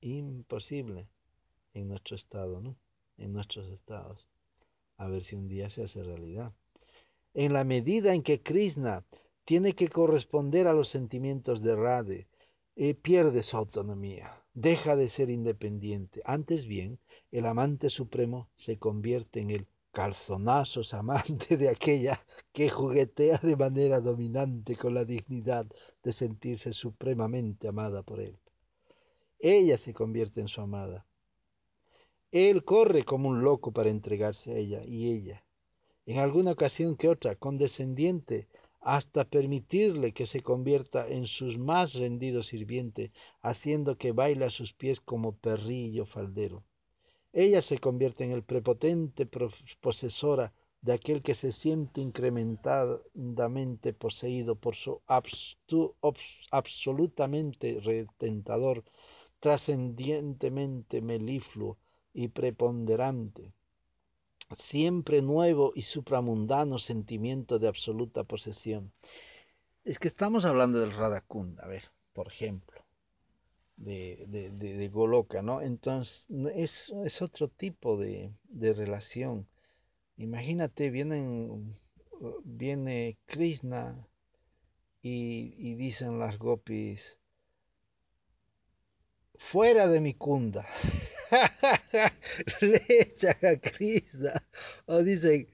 Imposible 0.00 1.08
en 1.74 1.88
nuestro 1.88 2.16
estado, 2.16 2.60
¿no? 2.60 2.76
En 3.16 3.32
nuestros 3.32 3.68
estados. 3.70 4.28
A 4.96 5.08
ver 5.08 5.22
si 5.22 5.36
un 5.36 5.48
día 5.48 5.70
se 5.70 5.82
hace 5.82 6.02
realidad. 6.02 6.52
En 7.34 7.52
la 7.52 7.64
medida 7.64 8.14
en 8.14 8.22
que 8.22 8.42
Krishna 8.42 9.04
tiene 9.44 9.74
que 9.74 9.88
corresponder 9.88 10.66
a 10.66 10.72
los 10.72 10.88
sentimientos 10.88 11.62
de 11.62 11.76
Rade, 11.76 12.26
eh, 12.76 12.94
pierde 12.94 13.42
su 13.42 13.56
autonomía, 13.56 14.42
deja 14.54 14.94
de 14.94 15.08
ser 15.08 15.30
independiente. 15.30 16.20
Antes 16.24 16.66
bien, 16.66 16.98
el 17.32 17.46
amante 17.46 17.90
supremo 17.90 18.48
se 18.56 18.78
convierte 18.78 19.40
en 19.40 19.50
el 19.50 19.66
calzonazos 19.98 20.94
amante 20.94 21.56
de 21.56 21.68
aquella 21.68 22.24
que 22.52 22.70
juguetea 22.70 23.38
de 23.42 23.56
manera 23.56 24.00
dominante 24.00 24.76
con 24.76 24.94
la 24.94 25.04
dignidad 25.04 25.66
de 26.04 26.12
sentirse 26.12 26.72
supremamente 26.72 27.66
amada 27.66 28.04
por 28.04 28.20
él. 28.20 28.38
Ella 29.40 29.76
se 29.76 29.92
convierte 29.92 30.40
en 30.40 30.46
su 30.46 30.60
amada. 30.60 31.04
Él 32.30 32.62
corre 32.62 33.04
como 33.04 33.28
un 33.28 33.42
loco 33.42 33.72
para 33.72 33.90
entregarse 33.90 34.52
a 34.52 34.56
ella 34.56 34.84
y 34.84 35.10
ella, 35.10 35.42
en 36.06 36.20
alguna 36.20 36.52
ocasión 36.52 36.96
que 36.96 37.08
otra, 37.08 37.34
condescendiente, 37.34 38.46
hasta 38.80 39.24
permitirle 39.24 40.12
que 40.12 40.28
se 40.28 40.42
convierta 40.42 41.08
en 41.08 41.26
sus 41.26 41.58
más 41.58 41.94
rendidos 41.94 42.46
sirviente, 42.46 43.10
haciendo 43.42 43.98
que 43.98 44.12
baile 44.12 44.44
a 44.44 44.50
sus 44.50 44.72
pies 44.74 45.00
como 45.00 45.36
perrillo 45.38 46.06
faldero. 46.06 46.62
Ella 47.40 47.62
se 47.62 47.78
convierte 47.78 48.24
en 48.24 48.32
el 48.32 48.42
prepotente 48.42 49.28
posesora 49.80 50.52
de 50.80 50.92
aquel 50.92 51.22
que 51.22 51.36
se 51.36 51.52
siente 51.52 52.00
incrementadamente 52.00 53.92
poseído 53.92 54.56
por 54.56 54.74
su 54.74 55.00
absolutamente 56.50 57.78
retentador, 57.80 58.82
trascendientemente 59.38 61.00
melifluo 61.00 61.78
y 62.12 62.26
preponderante, 62.26 63.52
siempre 64.68 65.22
nuevo 65.22 65.70
y 65.76 65.82
supramundano 65.82 66.80
sentimiento 66.80 67.60
de 67.60 67.68
absoluta 67.68 68.24
posesión. 68.24 68.90
Es 69.84 70.00
que 70.00 70.08
estamos 70.08 70.44
hablando 70.44 70.80
del 70.80 70.90
Radakunda, 70.90 71.62
a 71.62 71.68
ver, 71.68 71.84
por 72.12 72.26
ejemplo 72.26 72.87
de, 73.78 74.24
de, 74.28 74.50
de, 74.50 75.42
¿no? 75.42 75.62
Entonces, 75.62 76.26
es, 76.54 76.92
es 77.04 77.22
otro 77.22 77.48
tipo 77.48 77.96
de, 77.96 78.32
de 78.48 78.72
relación. 78.72 79.46
Imagínate, 80.16 80.90
vienen, 80.90 81.78
viene 82.44 83.16
Krishna 83.26 84.06
y, 85.00 85.54
y 85.58 85.74
dicen 85.74 86.18
las 86.18 86.38
gopis, 86.38 87.18
fuera 89.38 89.86
de 89.86 90.00
mi 90.00 90.14
kunda. 90.14 90.66
Le 92.60 92.84
echan 92.88 93.36
a 93.44 93.56
Krishna. 93.60 94.42
O 94.86 95.02
dicen, 95.02 95.48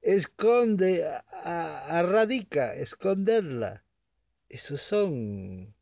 esconde 0.00 1.06
a, 1.06 1.24
a, 1.32 2.74
esconderla. 2.76 3.84
Esos 4.48 4.80
son 4.80 5.73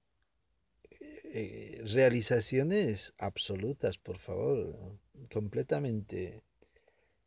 eh, 1.34 1.80
realizaciones 1.86 3.14
absolutas, 3.16 3.96
por 3.96 4.18
favor, 4.18 4.98
completamente 5.32 6.42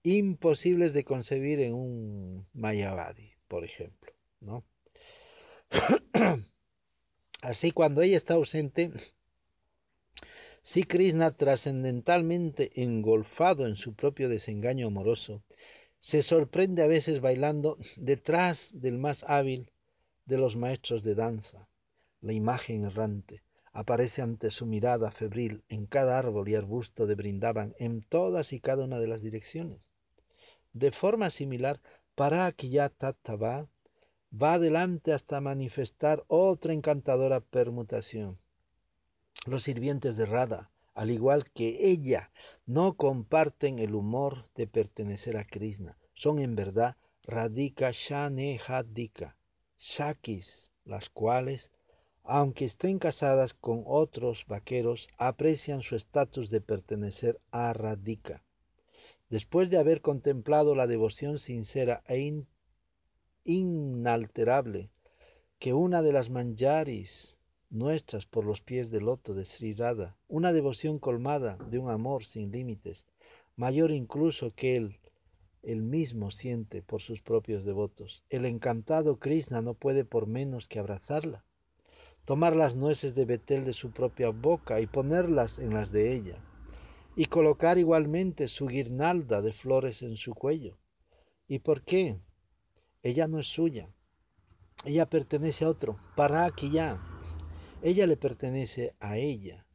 imposibles 0.04 0.94
de 0.94 1.04
concebir 1.04 1.60
en 1.60 1.74
un 1.74 2.48
Mayavadi, 2.54 3.32
por 3.48 3.66
ejemplo, 3.66 4.14
¿no? 4.42 4.64
Así 7.42 7.72
cuando 7.72 8.04
ella 8.04 8.18
está 8.18 8.36
ausente, 8.36 8.92
si 10.62 10.84
Krishna 10.84 11.32
trascendentalmente 11.32 12.84
engolfado 12.84 13.66
en 13.66 13.76
su 13.76 13.96
propio 13.96 14.30
desengaño 14.30 14.86
amoroso, 14.86 15.42
se 15.98 16.22
sorprende 16.22 16.84
a 16.84 16.88
veces 16.88 17.22
bailando 17.22 17.80
detrás 17.96 18.60
del 18.72 19.00
más 19.00 19.24
hábil 19.24 19.72
de 20.26 20.38
los 20.38 20.56
maestros 20.56 21.02
de 21.02 21.16
danza, 21.16 21.68
la 22.22 22.34
imagen 22.34 22.86
errante, 22.86 23.42
aparece 23.76 24.22
ante 24.22 24.52
su 24.52 24.66
mirada 24.66 25.12
febril 25.12 25.62
en 25.68 25.86
cada 25.86 26.18
árbol 26.18 26.48
y 26.48 26.56
arbusto 26.56 27.06
de 27.06 27.16
Brindaban 27.16 27.76
en 27.78 28.02
todas 28.02 28.54
y 28.54 28.62
cada 28.62 28.86
una 28.86 29.00
de 29.00 29.08
las 29.08 29.22
direcciones. 29.22 29.92
De 30.72 30.94
forma 30.94 31.30
similar, 31.30 31.82
Parakiyatattva 32.16 33.68
va 34.32 34.54
adelante 34.54 35.12
hasta 35.12 35.42
manifestar 35.42 36.24
otra 36.28 36.72
encantadora 36.72 37.42
permutación. 37.42 38.40
Los 39.46 39.64
sirvientes 39.64 40.16
de 40.16 40.26
Radha, 40.26 40.72
al 40.94 41.12
igual 41.12 41.52
que 41.52 41.90
ella, 41.90 42.32
no 42.66 42.94
comparten 42.94 43.80
el 43.80 43.94
humor 43.94 44.46
de 44.56 44.68
pertenecer 44.68 45.36
a 45.36 45.46
Krishna. 45.46 45.98
Son 46.14 46.40
en 46.40 46.56
verdad 46.56 46.96
Radhika 47.24 47.92
Shanehadika, 47.92 49.36
Shakis, 49.78 50.72
las 50.86 51.10
cuales 51.10 51.72
aunque 52.28 52.66
estén 52.66 52.98
casadas 52.98 53.54
con 53.54 53.84
otros 53.86 54.46
vaqueros, 54.48 55.08
aprecian 55.18 55.82
su 55.84 55.96
estatus 55.96 56.50
de 56.50 56.60
pertenecer 56.60 57.40
a 57.52 57.72
Radhika. 57.72 58.42
Después 59.30 59.70
de 59.70 59.78
haber 59.78 60.02
contemplado 60.02 60.74
la 60.74 60.88
devoción 60.88 61.38
sincera 61.38 62.04
e 62.08 62.44
inalterable 63.44 64.90
que 65.60 65.74
una 65.74 66.02
de 66.02 66.14
las 66.14 66.32
manjaris 66.32 67.38
nuestras 67.70 68.26
por 68.26 68.44
los 68.44 68.62
pies 68.62 68.90
del 68.90 69.06
loto 69.06 69.36
de 69.36 69.46
Sri 69.46 69.74
Radha, 69.74 70.16
una 70.28 70.52
devoción 70.52 70.98
colmada 70.98 71.58
de 71.70 71.78
un 71.78 71.92
amor 71.92 72.26
sin 72.26 72.52
límites, 72.52 73.06
mayor 73.56 73.92
incluso 73.92 74.54
que 74.56 74.78
él, 74.78 74.98
él 75.62 75.84
mismo 75.84 76.32
siente 76.32 76.82
por 76.82 77.02
sus 77.02 77.22
propios 77.22 77.66
devotos. 77.66 78.24
El 78.30 78.46
encantado 78.46 79.20
Krishna 79.20 79.62
no 79.62 79.76
puede 79.76 80.06
por 80.06 80.26
menos 80.26 80.68
que 80.68 80.80
abrazarla 80.80 81.45
tomar 82.26 82.56
las 82.56 82.76
nueces 82.76 83.14
de 83.16 83.26
Betel 83.26 83.66
de 83.66 83.74
su 83.74 83.92
propia 83.92 84.30
boca 84.30 84.82
y 84.82 84.88
ponerlas 84.88 85.60
en 85.60 85.74
las 85.74 85.92
de 85.92 86.16
ella, 86.16 86.38
y 87.16 87.26
colocar 87.26 87.78
igualmente 87.78 88.48
su 88.48 88.66
guirnalda 88.66 89.42
de 89.42 89.54
flores 89.54 90.02
en 90.02 90.18
su 90.18 90.34
cuello. 90.34 90.78
¿Y 91.48 91.60
por 91.60 91.84
qué? 91.84 92.18
Ella 93.04 93.28
no 93.28 93.40
es 93.40 93.48
suya, 93.48 93.88
ella 94.84 95.06
pertenece 95.06 95.64
a 95.64 95.70
otro, 95.70 96.00
para 96.16 96.46
aquí 96.46 96.72
ya. 96.72 97.00
Ella 97.82 98.08
le 98.08 98.18
pertenece 98.18 98.94
a 99.00 99.18
ella. 99.18 99.66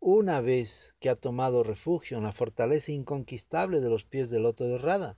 Una 0.00 0.40
vez 0.40 0.68
que 0.98 1.08
ha 1.08 1.14
tomado 1.14 1.62
refugio 1.62 2.18
en 2.18 2.24
la 2.24 2.32
fortaleza 2.32 2.90
inconquistable 2.90 3.80
de 3.80 3.88
los 3.88 4.04
pies 4.04 4.30
del 4.30 4.42
loto 4.42 4.64
de 4.64 4.78
Rada, 4.78 5.16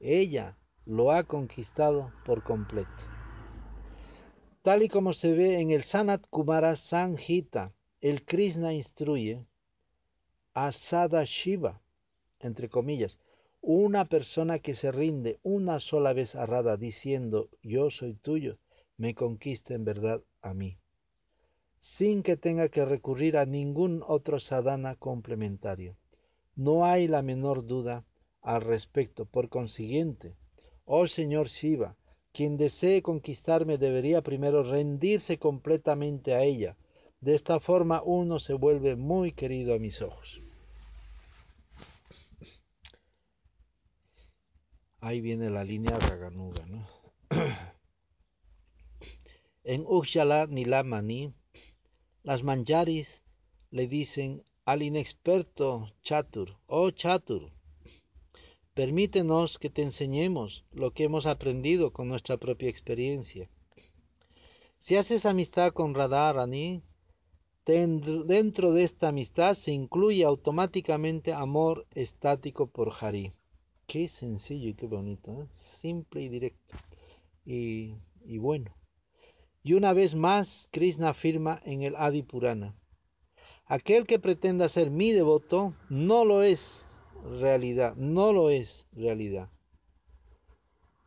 ella 0.00 0.56
lo 0.86 1.12
ha 1.12 1.24
conquistado 1.24 2.10
por 2.24 2.42
completo 2.42 3.11
tal 4.62 4.82
y 4.82 4.88
como 4.88 5.12
se 5.12 5.32
ve 5.32 5.60
en 5.60 5.70
el 5.70 5.84
Sanat 5.84 6.24
Kumara 6.30 6.76
Sanhita, 6.76 7.72
el 8.00 8.24
Krishna 8.24 8.72
instruye 8.72 9.44
a 10.54 10.72
Sadashiva, 10.72 11.80
entre 12.40 12.68
comillas, 12.68 13.18
una 13.60 14.06
persona 14.06 14.58
que 14.58 14.74
se 14.74 14.90
rinde 14.90 15.38
una 15.42 15.78
sola 15.78 16.12
vez 16.12 16.34
a 16.34 16.46
Radha 16.46 16.76
diciendo 16.76 17.48
yo 17.62 17.90
soy 17.90 18.14
tuyo, 18.14 18.58
me 18.96 19.14
conquista 19.14 19.74
en 19.74 19.84
verdad 19.84 20.20
a 20.42 20.52
mí, 20.52 20.78
sin 21.78 22.22
que 22.22 22.36
tenga 22.36 22.68
que 22.68 22.84
recurrir 22.84 23.36
a 23.36 23.46
ningún 23.46 24.02
otro 24.06 24.40
sadhana 24.40 24.96
complementario. 24.96 25.96
No 26.54 26.84
hay 26.84 27.08
la 27.08 27.22
menor 27.22 27.66
duda 27.66 28.04
al 28.42 28.60
respecto. 28.62 29.24
Por 29.26 29.48
consiguiente, 29.48 30.34
oh 30.84 31.06
Señor 31.08 31.48
Shiva, 31.48 31.96
quien 32.32 32.56
desee 32.56 33.02
conquistarme 33.02 33.78
debería 33.78 34.22
primero 34.22 34.62
rendirse 34.62 35.38
completamente 35.38 36.34
a 36.34 36.42
ella. 36.42 36.76
De 37.20 37.34
esta 37.34 37.60
forma 37.60 38.02
uno 38.02 38.40
se 38.40 38.54
vuelve 38.54 38.96
muy 38.96 39.32
querido 39.32 39.74
a 39.74 39.78
mis 39.78 40.00
ojos. 40.02 40.40
Ahí 45.00 45.20
viene 45.20 45.50
la 45.50 45.64
línea 45.64 45.98
Raganuga, 45.98 46.64
¿no? 46.66 46.86
en 49.64 49.84
Ujjala 49.86 50.46
Nilamani, 50.46 51.34
las 52.22 52.42
manjaris 52.42 53.08
le 53.70 53.88
dicen 53.88 54.42
al 54.64 54.82
inexperto 54.82 55.92
Chatur, 56.02 56.56
oh 56.66 56.90
Chatur, 56.92 57.50
permítenos 58.74 59.58
que 59.58 59.70
te 59.70 59.82
enseñemos 59.82 60.64
lo 60.72 60.92
que 60.92 61.04
hemos 61.04 61.26
aprendido 61.26 61.92
con 61.92 62.08
nuestra 62.08 62.36
propia 62.36 62.70
experiencia. 62.70 63.48
Si 64.80 64.96
haces 64.96 65.26
amistad 65.26 65.72
con 65.72 65.94
Radharani, 65.94 66.82
dentro 67.64 68.72
de 68.72 68.84
esta 68.84 69.08
amistad 69.08 69.54
se 69.54 69.70
incluye 69.70 70.24
automáticamente 70.24 71.32
amor 71.32 71.86
estático 71.94 72.66
por 72.66 72.92
Hari. 73.00 73.32
Qué 73.86 74.08
sencillo 74.08 74.70
y 74.70 74.74
qué 74.74 74.86
bonito, 74.86 75.42
¿eh? 75.42 75.46
simple 75.80 76.22
y 76.22 76.28
directo. 76.28 76.76
Y, 77.44 77.94
y 78.24 78.38
bueno. 78.38 78.74
Y 79.62 79.74
una 79.74 79.92
vez 79.92 80.14
más, 80.14 80.68
Krishna 80.72 81.10
afirma 81.10 81.60
en 81.64 81.82
el 81.82 81.94
Adi 81.94 82.22
Purana, 82.22 82.74
aquel 83.66 84.06
que 84.06 84.18
pretenda 84.18 84.68
ser 84.68 84.90
mi 84.90 85.12
devoto 85.12 85.74
no 85.88 86.24
lo 86.24 86.42
es 86.42 86.60
realidad, 87.22 87.94
no 87.96 88.32
lo 88.32 88.50
es 88.50 88.86
realidad. 88.92 89.50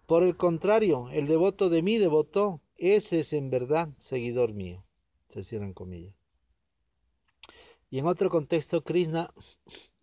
Por 0.05 0.23
el 0.23 0.37
contrario, 0.37 1.09
el 1.11 1.27
devoto 1.27 1.69
de 1.69 1.81
mi 1.81 1.97
devoto, 1.97 2.61
ese 2.77 3.21
es 3.21 3.33
en 3.33 3.49
verdad 3.49 3.89
seguidor 3.99 4.53
mío. 4.53 4.83
Se 5.29 5.43
cierran 5.43 5.73
comillas. 5.73 6.15
Y 7.89 7.99
en 7.99 8.07
otro 8.07 8.29
contexto, 8.29 8.83
Krishna 8.83 9.33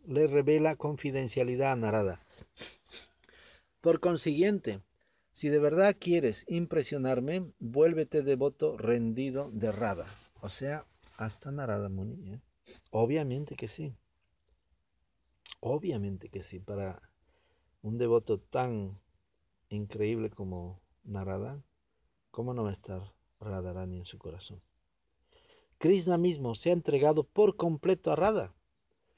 le 0.07 0.27
revela 0.27 0.77
confidencialidad 0.77 1.73
a 1.73 1.77
Narada. 1.77 2.21
Por 3.81 4.01
consiguiente, 4.01 4.81
si 5.35 5.49
de 5.49 5.59
verdad 5.59 5.97
quieres 5.99 6.45
impresionarme, 6.49 7.53
vuélvete 7.59 8.23
devoto 8.23 8.77
rendido 8.77 9.51
de 9.53 9.73
Radha. 9.73 10.07
O 10.41 10.49
sea, 10.49 10.85
hasta 11.17 11.51
Narada 11.51 11.89
Muni. 11.89 12.35
¿eh? 12.35 12.41
Obviamente 12.91 13.57
que 13.57 13.69
sí. 13.69 13.95
Obviamente 15.65 16.29
que 16.29 16.43
sí. 16.43 16.59
Para 16.59 17.01
un 17.83 17.97
devoto 17.97 18.39
tan 18.39 18.99
increíble 19.69 20.29
como 20.29 20.81
Narada, 21.05 21.63
¿cómo 22.33 22.53
no 22.53 22.65
va 22.65 22.71
a 22.71 22.75
estar 22.75 23.13
Radharani 23.39 23.99
en 23.99 24.05
su 24.05 24.19
corazón? 24.19 24.61
Krishna 25.79 26.19
mismo 26.19 26.57
se 26.57 26.71
ha 26.71 26.73
entregado 26.73 27.23
por 27.23 27.55
completo 27.55 28.11
a 28.11 28.17
Radha 28.17 28.53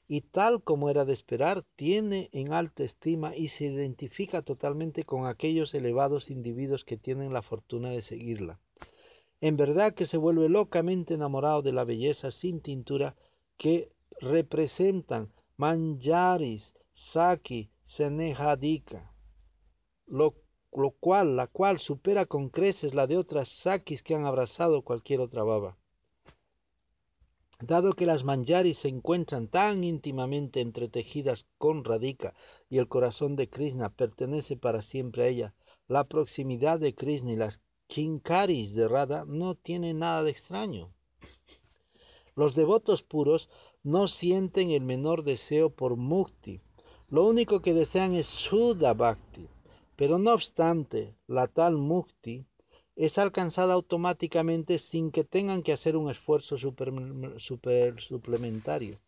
y 0.07 0.21
tal 0.21 0.61
como 0.61 0.91
era 0.91 1.03
de 1.03 1.13
esperar, 1.13 1.65
tiene 1.75 2.29
en 2.31 2.53
alta 2.53 2.83
estima 2.83 3.35
y 3.35 3.47
se 3.49 3.65
identifica 3.65 4.43
totalmente 4.43 5.03
con 5.03 5.25
aquellos 5.25 5.73
elevados 5.73 6.29
individuos 6.29 6.85
que 6.85 6.97
tienen 6.97 7.33
la 7.33 7.41
fortuna 7.41 7.89
de 7.89 8.03
seguirla. 8.03 8.59
En 9.41 9.57
verdad 9.57 9.95
que 9.95 10.05
se 10.05 10.17
vuelve 10.17 10.47
locamente 10.47 11.15
enamorado 11.15 11.63
de 11.63 11.71
la 11.71 11.85
belleza 11.85 12.29
sin 12.29 12.61
tintura 12.61 13.15
que 13.57 13.89
representan 14.19 15.31
Manjaris, 15.57 16.73
Saki, 16.93 17.69
Senehadika, 17.85 19.11
lo, 20.07 20.35
lo 20.73 20.91
cual, 20.91 21.35
la 21.35 21.47
cual 21.47 21.79
supera 21.79 22.25
con 22.25 22.49
creces 22.49 22.93
la 22.93 23.07
de 23.07 23.17
otras 23.17 23.47
Sakis 23.63 24.03
que 24.03 24.15
han 24.15 24.25
abrazado 24.25 24.81
cualquier 24.81 25.21
otra 25.21 25.43
baba. 25.43 25.77
Dado 27.61 27.93
que 27.93 28.05
las 28.05 28.25
manjaris 28.25 28.79
se 28.79 28.89
encuentran 28.89 29.47
tan 29.47 29.85
íntimamente 29.85 30.59
entretejidas 30.59 31.45
con 31.57 31.85
Radhika 31.85 32.33
y 32.69 32.79
el 32.79 32.89
corazón 32.89 33.37
de 33.37 33.49
Krishna 33.49 33.89
pertenece 33.89 34.57
para 34.57 34.81
siempre 34.81 35.23
a 35.23 35.27
ella, 35.27 35.53
la 35.87 36.03
proximidad 36.03 36.79
de 36.81 36.93
Krishna 36.93 37.31
y 37.31 37.37
las 37.37 37.61
kinkaris 37.87 38.73
de 38.73 38.89
Radha 38.89 39.23
no 39.25 39.55
tiene 39.55 39.93
nada 39.93 40.23
de 40.23 40.31
extraño. 40.31 40.91
Los 42.35 42.55
devotos 42.55 43.03
puros 43.03 43.49
no 43.85 44.07
sienten 44.07 44.71
el 44.71 44.81
menor 44.81 45.23
deseo 45.23 45.69
por 45.69 45.95
mukti, 45.95 46.59
lo 47.07 47.27
único 47.27 47.61
que 47.61 47.75
desean 47.75 48.15
es 48.15 48.25
Sudha 48.25 48.93
Bhakti, 48.93 49.47
pero 49.95 50.17
no 50.17 50.33
obstante, 50.33 51.13
la 51.27 51.47
tal 51.47 51.77
mukti 51.77 52.45
es 52.95 53.19
alcanzada 53.19 53.75
automáticamente 53.75 54.79
sin 54.79 55.11
que 55.11 55.23
tengan 55.23 55.61
que 55.61 55.71
hacer 55.71 55.97
un 55.97 56.09
esfuerzo 56.09 56.57
super, 56.57 56.91
suplementario. 57.99 58.99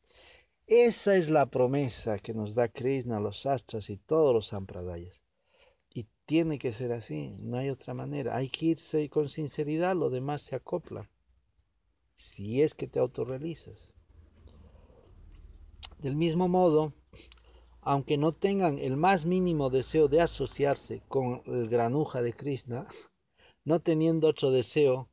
Esa 0.67 1.15
es 1.15 1.31
la 1.31 1.47
promesa 1.47 2.19
que 2.19 2.35
nos 2.35 2.53
da 2.53 2.67
Krishna, 2.67 3.19
los 3.19 3.47
astras 3.47 3.89
y 3.89 3.97
todos 3.97 4.31
los 4.31 4.47
sampradayas. 4.47 5.23
Y 5.91 6.05
tiene 6.27 6.59
que 6.59 6.71
ser 6.71 6.91
así, 6.91 7.33
no 7.39 7.57
hay 7.57 7.71
otra 7.71 7.95
manera. 7.95 8.35
Hay 8.35 8.49
que 8.49 8.67
irse 8.67 9.09
con 9.09 9.27
sinceridad, 9.29 9.95
lo 9.95 10.11
demás 10.11 10.43
se 10.43 10.55
acopla. 10.55 11.09
Si 12.15 12.61
es 12.61 12.75
que 12.75 12.87
te 12.87 12.99
autorrealizas. 12.99 13.96
Del 15.99 16.15
mismo 16.15 16.47
modo, 16.47 16.93
aunque 17.81 18.17
no 18.17 18.31
tengan 18.31 18.77
el 18.77 18.97
más 18.97 19.25
mínimo 19.25 19.69
deseo 19.69 20.07
de 20.07 20.21
asociarse 20.21 21.01
con 21.07 21.41
el 21.45 21.69
granuja 21.69 22.21
de 22.21 22.33
Krishna, 22.33 22.87
no 23.65 23.79
teniendo 23.79 24.27
otro 24.27 24.51
deseo 24.51 25.09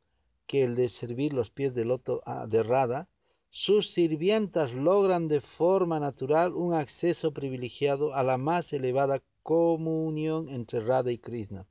que 0.47 0.63
el 0.63 0.77
de 0.77 0.89
servir 0.89 1.33
los 1.33 1.51
pies 1.51 1.75
del 1.75 1.89
loto 1.89 2.21
ah, 2.27 2.47
de 2.47 2.63
Radha, 2.63 3.09
sus 3.51 3.93
sirvientas 3.93 4.75
logran 4.75 5.29
de 5.29 5.41
forma 5.41 6.01
natural 6.01 6.53
un 6.53 6.75
acceso 6.75 7.33
privilegiado 7.33 8.15
a 8.15 8.23
la 8.23 8.37
más 8.37 8.73
elevada 8.73 9.23
comunión 9.43 10.49
entre 10.49 10.81
Radha 10.81 11.13
y 11.13 11.19
Krishna, 11.19 11.67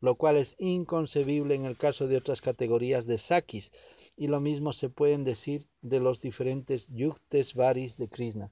lo 0.00 0.16
cual 0.16 0.36
es 0.36 0.54
inconcebible 0.58 1.54
en 1.54 1.64
el 1.64 1.76
caso 1.76 2.06
de 2.06 2.18
otras 2.18 2.40
categorías 2.40 3.06
de 3.06 3.18
sakis, 3.18 3.72
y 4.16 4.28
lo 4.28 4.40
mismo 4.40 4.72
se 4.72 4.88
pueden 4.90 5.24
decir 5.24 5.66
de 5.82 6.00
los 6.00 6.20
diferentes 6.20 6.88
yuktes 6.88 7.54
varis 7.54 7.96
de 7.96 8.08
Krishna 8.08 8.50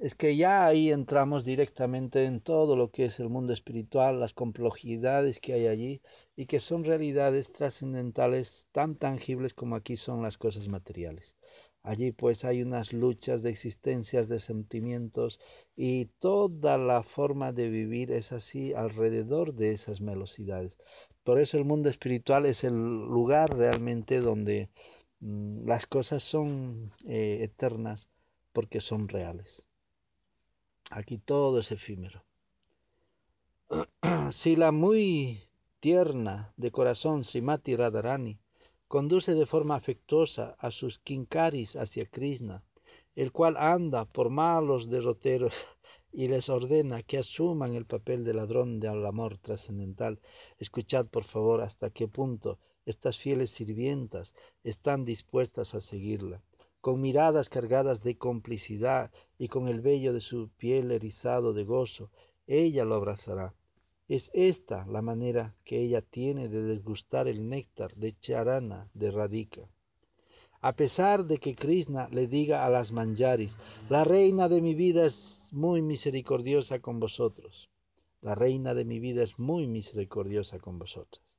es 0.00 0.14
que 0.14 0.34
ya 0.34 0.64
ahí 0.64 0.90
entramos 0.90 1.44
directamente 1.44 2.24
en 2.24 2.40
todo 2.40 2.74
lo 2.74 2.90
que 2.90 3.04
es 3.04 3.20
el 3.20 3.28
mundo 3.28 3.52
espiritual, 3.52 4.18
las 4.18 4.32
complejidades 4.32 5.40
que 5.40 5.52
hay 5.52 5.66
allí 5.66 6.00
y 6.36 6.46
que 6.46 6.58
son 6.58 6.84
realidades 6.84 7.52
trascendentales 7.52 8.66
tan 8.72 8.96
tangibles 8.96 9.52
como 9.52 9.76
aquí 9.76 9.98
son 9.98 10.22
las 10.22 10.38
cosas 10.38 10.68
materiales. 10.68 11.36
Allí 11.82 12.12
pues 12.12 12.46
hay 12.46 12.62
unas 12.62 12.94
luchas 12.94 13.42
de 13.42 13.50
existencias, 13.50 14.26
de 14.26 14.40
sentimientos 14.40 15.38
y 15.76 16.06
toda 16.18 16.78
la 16.78 17.02
forma 17.02 17.52
de 17.52 17.68
vivir 17.68 18.10
es 18.10 18.32
así 18.32 18.72
alrededor 18.72 19.54
de 19.54 19.72
esas 19.72 20.00
velocidades. 20.00 20.78
Por 21.24 21.38
eso 21.38 21.58
el 21.58 21.66
mundo 21.66 21.90
espiritual 21.90 22.46
es 22.46 22.64
el 22.64 22.74
lugar 22.74 23.54
realmente 23.54 24.20
donde 24.20 24.70
las 25.20 25.86
cosas 25.86 26.22
son 26.22 26.92
eh, 27.06 27.40
eternas 27.42 28.08
porque 28.52 28.80
son 28.80 29.08
reales. 29.08 29.66
Aquí 30.90 31.18
todo 31.18 31.60
es 31.60 31.70
efímero. 31.70 32.24
si 34.30 34.56
la 34.56 34.72
muy 34.72 35.42
tierna 35.80 36.52
de 36.56 36.70
corazón 36.70 37.24
Srimati 37.24 37.76
Radharani 37.76 38.38
conduce 38.88 39.34
de 39.34 39.46
forma 39.46 39.76
afectuosa 39.76 40.56
a 40.58 40.70
sus 40.70 40.98
kinkaris 41.00 41.76
hacia 41.76 42.06
Krishna, 42.06 42.64
el 43.14 43.30
cual 43.30 43.56
anda 43.56 44.06
por 44.06 44.30
malos 44.30 44.90
derroteros 44.90 45.54
y 46.12 46.28
les 46.28 46.48
ordena 46.48 47.02
que 47.02 47.18
asuman 47.18 47.74
el 47.74 47.86
papel 47.86 48.24
de 48.24 48.34
ladrón 48.34 48.80
del 48.80 49.04
amor 49.06 49.38
trascendental. 49.38 50.18
Escuchad, 50.58 51.06
por 51.06 51.24
favor, 51.24 51.60
hasta 51.60 51.90
qué 51.90 52.08
punto 52.08 52.58
estas 52.86 53.18
fieles 53.18 53.50
sirvientas 53.50 54.34
están 54.64 55.04
dispuestas 55.04 55.74
a 55.74 55.80
seguirla 55.80 56.42
con 56.80 57.00
miradas 57.00 57.50
cargadas 57.50 58.02
de 58.02 58.16
complicidad 58.16 59.10
y 59.38 59.48
con 59.48 59.68
el 59.68 59.80
vello 59.80 60.12
de 60.12 60.20
su 60.20 60.48
piel 60.56 60.90
erizado 60.92 61.52
de 61.52 61.64
gozo, 61.64 62.10
ella 62.46 62.84
lo 62.84 62.94
abrazará. 62.94 63.54
Es 64.08 64.30
esta 64.32 64.86
la 64.86 65.02
manera 65.02 65.54
que 65.64 65.80
ella 65.80 66.00
tiene 66.00 66.48
de 66.48 66.62
desgustar 66.62 67.28
el 67.28 67.48
néctar 67.48 67.94
de 67.94 68.18
charana 68.20 68.88
de 68.94 69.10
Radhika. 69.10 69.68
A 70.62 70.74
pesar 70.74 71.24
de 71.26 71.38
que 71.38 71.54
Krishna 71.54 72.08
le 72.10 72.26
diga 72.26 72.66
a 72.66 72.70
las 72.70 72.92
manjaris, 72.92 73.54
la 73.88 74.04
reina 74.04 74.48
de 74.48 74.60
mi 74.60 74.74
vida 74.74 75.06
es 75.06 75.48
muy 75.52 75.80
misericordiosa 75.80 76.80
con 76.80 76.98
vosotros. 76.98 77.70
La 78.20 78.34
reina 78.34 78.74
de 78.74 78.84
mi 78.84 79.00
vida 79.00 79.22
es 79.22 79.38
muy 79.38 79.66
misericordiosa 79.66 80.58
con 80.58 80.78
vosotras. 80.78 81.29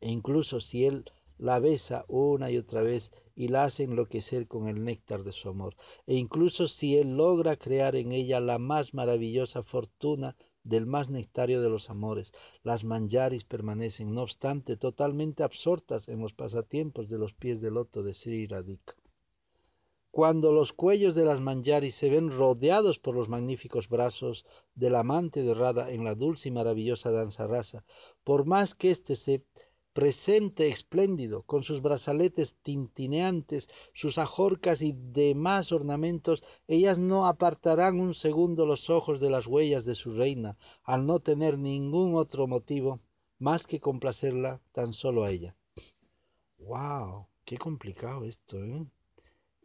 E 0.00 0.10
incluso 0.10 0.60
si 0.60 0.84
él 0.84 1.04
la 1.38 1.58
besa 1.60 2.04
una 2.08 2.50
y 2.50 2.56
otra 2.56 2.82
vez 2.82 3.10
y 3.34 3.48
la 3.48 3.64
hace 3.64 3.84
enloquecer 3.84 4.48
con 4.48 4.66
el 4.66 4.82
néctar 4.84 5.22
de 5.22 5.32
su 5.32 5.48
amor. 5.48 5.76
E 6.06 6.16
incluso 6.16 6.66
si 6.66 6.96
él 6.96 7.16
logra 7.16 7.56
crear 7.56 7.94
en 7.94 8.12
ella 8.12 8.40
la 8.40 8.58
más 8.58 8.94
maravillosa 8.94 9.62
fortuna 9.62 10.36
del 10.64 10.86
más 10.86 11.08
nectario 11.08 11.62
de 11.62 11.70
los 11.70 11.88
amores, 11.88 12.32
las 12.62 12.84
manjaris 12.84 13.44
permanecen, 13.44 14.12
no 14.12 14.22
obstante, 14.22 14.76
totalmente 14.76 15.42
absortas 15.42 16.08
en 16.08 16.20
los 16.20 16.34
pasatiempos 16.34 17.08
de 17.08 17.18
los 17.18 17.32
pies 17.32 17.60
del 17.60 17.74
loto 17.74 18.02
de 18.02 18.14
Sri. 18.14 18.48
Cuando 20.10 20.52
los 20.52 20.72
cuellos 20.72 21.14
de 21.14 21.24
las 21.24 21.40
manjaris 21.40 21.94
se 21.94 22.10
ven 22.10 22.30
rodeados 22.30 22.98
por 22.98 23.14
los 23.14 23.28
magníficos 23.28 23.88
brazos 23.88 24.44
del 24.74 24.96
amante 24.96 25.42
de 25.42 25.52
en 25.94 26.04
la 26.04 26.14
dulce 26.14 26.48
y 26.48 26.52
maravillosa 26.52 27.12
danza 27.12 27.46
rasa, 27.46 27.84
por 28.24 28.44
más 28.44 28.74
que 28.74 28.90
éste 28.90 29.14
se 29.16 29.44
presente 29.98 30.68
espléndido, 30.68 31.42
con 31.42 31.64
sus 31.64 31.82
brazaletes 31.82 32.54
tintineantes, 32.62 33.66
sus 33.94 34.16
ajorcas 34.16 34.80
y 34.80 34.92
demás 34.92 35.72
ornamentos, 35.72 36.44
ellas 36.68 37.00
no 37.00 37.26
apartarán 37.26 37.98
un 37.98 38.14
segundo 38.14 38.64
los 38.64 38.90
ojos 38.90 39.18
de 39.18 39.28
las 39.28 39.48
huellas 39.48 39.84
de 39.84 39.96
su 39.96 40.12
reina, 40.12 40.56
al 40.84 41.04
no 41.04 41.18
tener 41.18 41.58
ningún 41.58 42.14
otro 42.14 42.46
motivo 42.46 43.00
más 43.40 43.66
que 43.66 43.80
complacerla 43.80 44.60
tan 44.70 44.92
solo 44.92 45.24
a 45.24 45.32
ella. 45.32 45.56
¡Wow! 46.58 47.26
¡Qué 47.44 47.58
complicado 47.58 48.24
esto, 48.24 48.64
eh! 48.64 48.86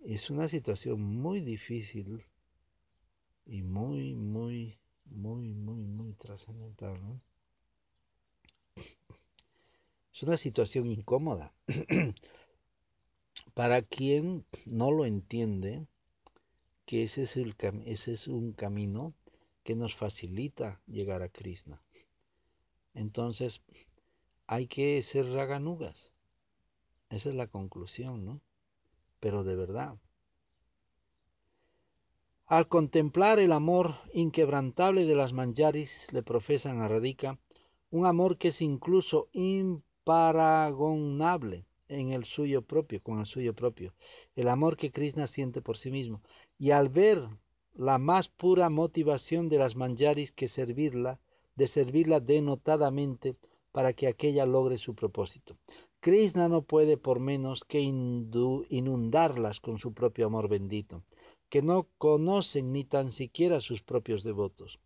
Es 0.03 0.31
una 0.31 0.47
situación 0.47 0.99
muy 0.99 1.41
difícil 1.41 2.23
y 3.45 3.61
muy, 3.61 4.15
muy, 4.15 4.79
muy, 5.05 5.53
muy, 5.53 5.83
muy 5.83 6.13
trascendental, 6.13 6.99
¿no? 7.03 7.21
Es 10.13 10.23
una 10.23 10.37
situación 10.37 10.91
incómoda. 10.91 11.53
Para 13.55 13.81
quien 13.81 14.45
no 14.65 14.91
lo 14.91 15.05
entiende, 15.05 15.87
que 16.85 17.03
ese 17.03 17.23
es, 17.23 17.35
ese 17.35 18.13
es 18.13 18.27
un 18.27 18.53
camino 18.53 19.13
que 19.63 19.75
nos 19.75 19.95
facilita 19.95 20.81
llegar 20.87 21.23
a 21.23 21.29
Krishna. 21.29 21.81
Entonces, 22.93 23.61
hay 24.45 24.67
que 24.67 25.01
ser 25.03 25.25
raganugas. 25.31 26.13
Esa 27.09 27.29
es 27.29 27.35
la 27.35 27.47
conclusión, 27.47 28.25
¿no? 28.25 28.41
Pero 29.19 29.43
de 29.43 29.55
verdad. 29.55 29.97
Al 32.45 32.67
contemplar 32.67 33.39
el 33.39 33.51
amor 33.51 33.95
inquebrantable 34.13 35.05
de 35.05 35.15
las 35.15 35.33
manjaris, 35.33 35.91
le 36.11 36.21
profesan 36.21 36.81
a 36.81 36.87
Radhika, 36.87 37.39
un 37.89 38.05
amor 38.05 38.37
que 38.37 38.49
es 38.49 38.61
incluso 38.61 39.29
imparagonable 40.03 41.65
en 41.87 42.11
el 42.11 42.25
suyo 42.25 42.61
propio, 42.61 43.01
con 43.01 43.19
el 43.19 43.25
suyo 43.25 43.53
propio, 43.53 43.93
el 44.35 44.49
amor 44.49 44.75
que 44.75 44.91
Krishna 44.91 45.27
siente 45.27 45.61
por 45.61 45.77
sí 45.77 45.91
mismo. 45.91 46.21
Y 46.59 46.71
al 46.71 46.89
ver 46.89 47.19
la 47.73 47.97
más 47.97 48.27
pura 48.27 48.69
motivación 48.69 49.47
de 49.47 49.57
las 49.57 49.75
manjaris 49.75 50.31
que 50.33 50.49
servirla, 50.49 51.19
de 51.55 51.67
servirla 51.67 52.19
denotadamente 52.19 53.35
para 53.71 53.93
que 53.93 54.07
aquella 54.07 54.45
logre 54.45 54.77
su 54.77 54.93
propósito. 54.93 55.55
Krishna 56.01 56.49
no 56.49 56.63
puede 56.63 56.97
por 56.97 57.19
menos 57.19 57.63
que 57.63 57.79
inundarlas 57.79 59.61
con 59.61 59.79
su 59.79 59.93
propio 59.93 60.25
amor 60.27 60.49
bendito, 60.49 61.03
que 61.49 61.61
no 61.61 61.87
conocen 61.97 62.73
ni 62.73 62.83
tan 62.83 63.13
siquiera 63.13 63.61
sus 63.61 63.81
propios 63.81 64.23
devotos. 64.23 64.79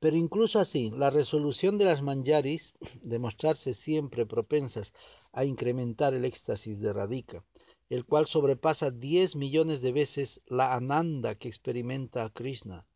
Pero 0.00 0.16
incluso 0.16 0.58
así, 0.58 0.90
la 0.90 1.10
resolución 1.10 1.76
de 1.76 1.84
las 1.84 2.00
manjaris 2.00 2.72
de 3.02 3.18
mostrarse 3.18 3.74
siempre 3.74 4.24
propensas 4.24 4.92
a 5.32 5.44
incrementar 5.44 6.14
el 6.14 6.24
éxtasis 6.24 6.80
de 6.80 6.92
Radhika, 6.92 7.44
el 7.90 8.06
cual 8.06 8.26
sobrepasa 8.26 8.90
diez 8.90 9.36
millones 9.36 9.82
de 9.82 9.92
veces 9.92 10.40
la 10.46 10.74
ananda 10.74 11.34
que 11.34 11.48
experimenta 11.48 12.30
Krishna, 12.30 12.86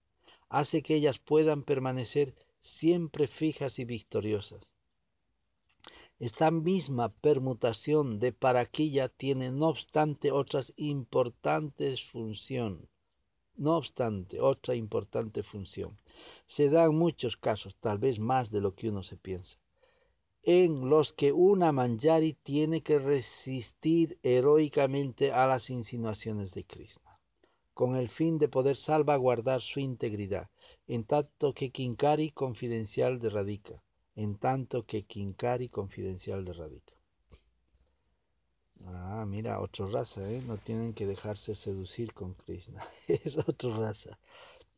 hace 0.48 0.82
que 0.82 0.94
ellas 0.94 1.18
puedan 1.18 1.62
permanecer 1.62 2.34
siempre 2.62 3.28
fijas 3.28 3.78
y 3.78 3.84
victoriosas. 3.84 4.62
Esta 6.18 6.50
misma 6.50 7.10
permutación 7.10 8.18
de 8.18 8.32
paraquilla 8.32 9.10
tiene 9.10 9.50
no 9.50 9.68
obstante 9.68 10.32
otras 10.32 10.72
importantes 10.76 12.02
funciones 12.12 12.93
no 13.56 13.76
obstante, 13.76 14.40
otra 14.40 14.74
importante 14.74 15.42
función. 15.42 15.96
Se 16.46 16.68
dan 16.68 16.94
muchos 16.94 17.36
casos, 17.36 17.76
tal 17.80 17.98
vez 17.98 18.18
más 18.18 18.50
de 18.50 18.60
lo 18.60 18.74
que 18.74 18.88
uno 18.88 19.02
se 19.02 19.16
piensa, 19.16 19.58
en 20.42 20.90
los 20.90 21.12
que 21.12 21.32
una 21.32 21.72
manjari 21.72 22.34
tiene 22.42 22.82
que 22.82 22.98
resistir 22.98 24.18
heroicamente 24.22 25.32
a 25.32 25.46
las 25.46 25.70
insinuaciones 25.70 26.52
de 26.52 26.64
Krishna, 26.64 27.18
con 27.72 27.96
el 27.96 28.08
fin 28.08 28.38
de 28.38 28.48
poder 28.48 28.76
salvaguardar 28.76 29.62
su 29.62 29.80
integridad, 29.80 30.50
en 30.86 31.04
tanto 31.04 31.54
que 31.54 31.70
Kinkari 31.70 32.30
confidencial 32.30 33.20
de 33.20 33.30
Radhika, 33.30 33.82
en 34.16 34.38
tanto 34.38 34.84
que 34.84 35.04
Kinkari 35.04 35.68
confidencial 35.68 36.44
de 36.44 36.52
Radhika. 36.52 36.94
Ah, 38.86 39.24
mira, 39.26 39.60
otra 39.60 39.86
raza, 39.86 40.20
¿eh? 40.30 40.42
No 40.46 40.56
tienen 40.58 40.94
que 40.94 41.06
dejarse 41.06 41.54
seducir 41.54 42.12
con 42.12 42.34
Krishna. 42.34 42.82
es 43.08 43.36
otra 43.38 43.76
raza. 43.76 44.18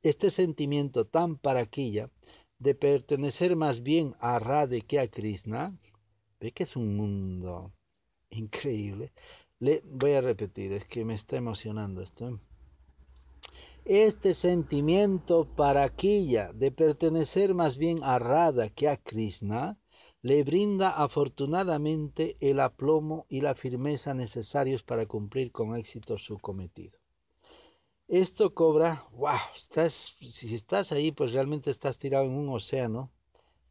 Este 0.03 0.31
sentimiento 0.31 1.07
tan 1.07 1.37
paraquilla 1.37 2.11
de 2.59 2.75
pertenecer 2.75 3.57
más 3.57 3.83
bien 3.83 4.15
a 4.21 4.39
Radhe 4.39 4.83
que 4.83 5.01
a 5.01 5.09
Krishna, 5.09 5.77
ve 6.41 6.53
que 6.53 6.63
es 6.65 6.77
un 6.77 6.97
mundo 6.97 7.73
increíble. 8.31 9.13
Le 9.59 9.83
voy 9.85 10.13
a 10.13 10.21
repetir, 10.21 10.73
es 10.73 10.85
que 10.87 11.05
me 11.05 11.15
está 11.15 11.37
emocionando 11.37 12.03
esto. 12.03 12.29
¿eh? 12.29 12.39
Este 13.85 14.35
sentimiento 14.35 15.45
paraquilla 15.57 16.53
de 16.53 16.71
pertenecer 16.73 17.55
más 17.55 17.77
bien 17.77 18.03
a 18.03 18.19
Radha 18.19 18.69
que 18.69 18.89
a 18.89 18.97
Krishna 18.97 19.79
le 20.27 20.43
brinda 20.43 20.91
afortunadamente 20.91 22.37
el 22.41 22.59
aplomo 22.59 23.27
y 23.29 23.43
la 23.43 23.55
firmeza 23.55 24.13
necesarios 24.13 24.83
para 24.83 25.07
cumplir 25.07 25.53
con 25.53 25.77
éxito 25.77 26.19
su 26.19 26.39
cometido. 26.39 26.99
Esto 28.09 28.53
cobra, 28.53 29.05
wow, 29.13 29.39
si 30.19 30.53
estás 30.53 30.91
ahí, 30.91 31.13
pues 31.13 31.33
realmente 31.33 31.71
estás 31.71 31.97
tirado 31.99 32.25
en 32.25 32.33
un 32.33 32.49
océano 32.49 33.13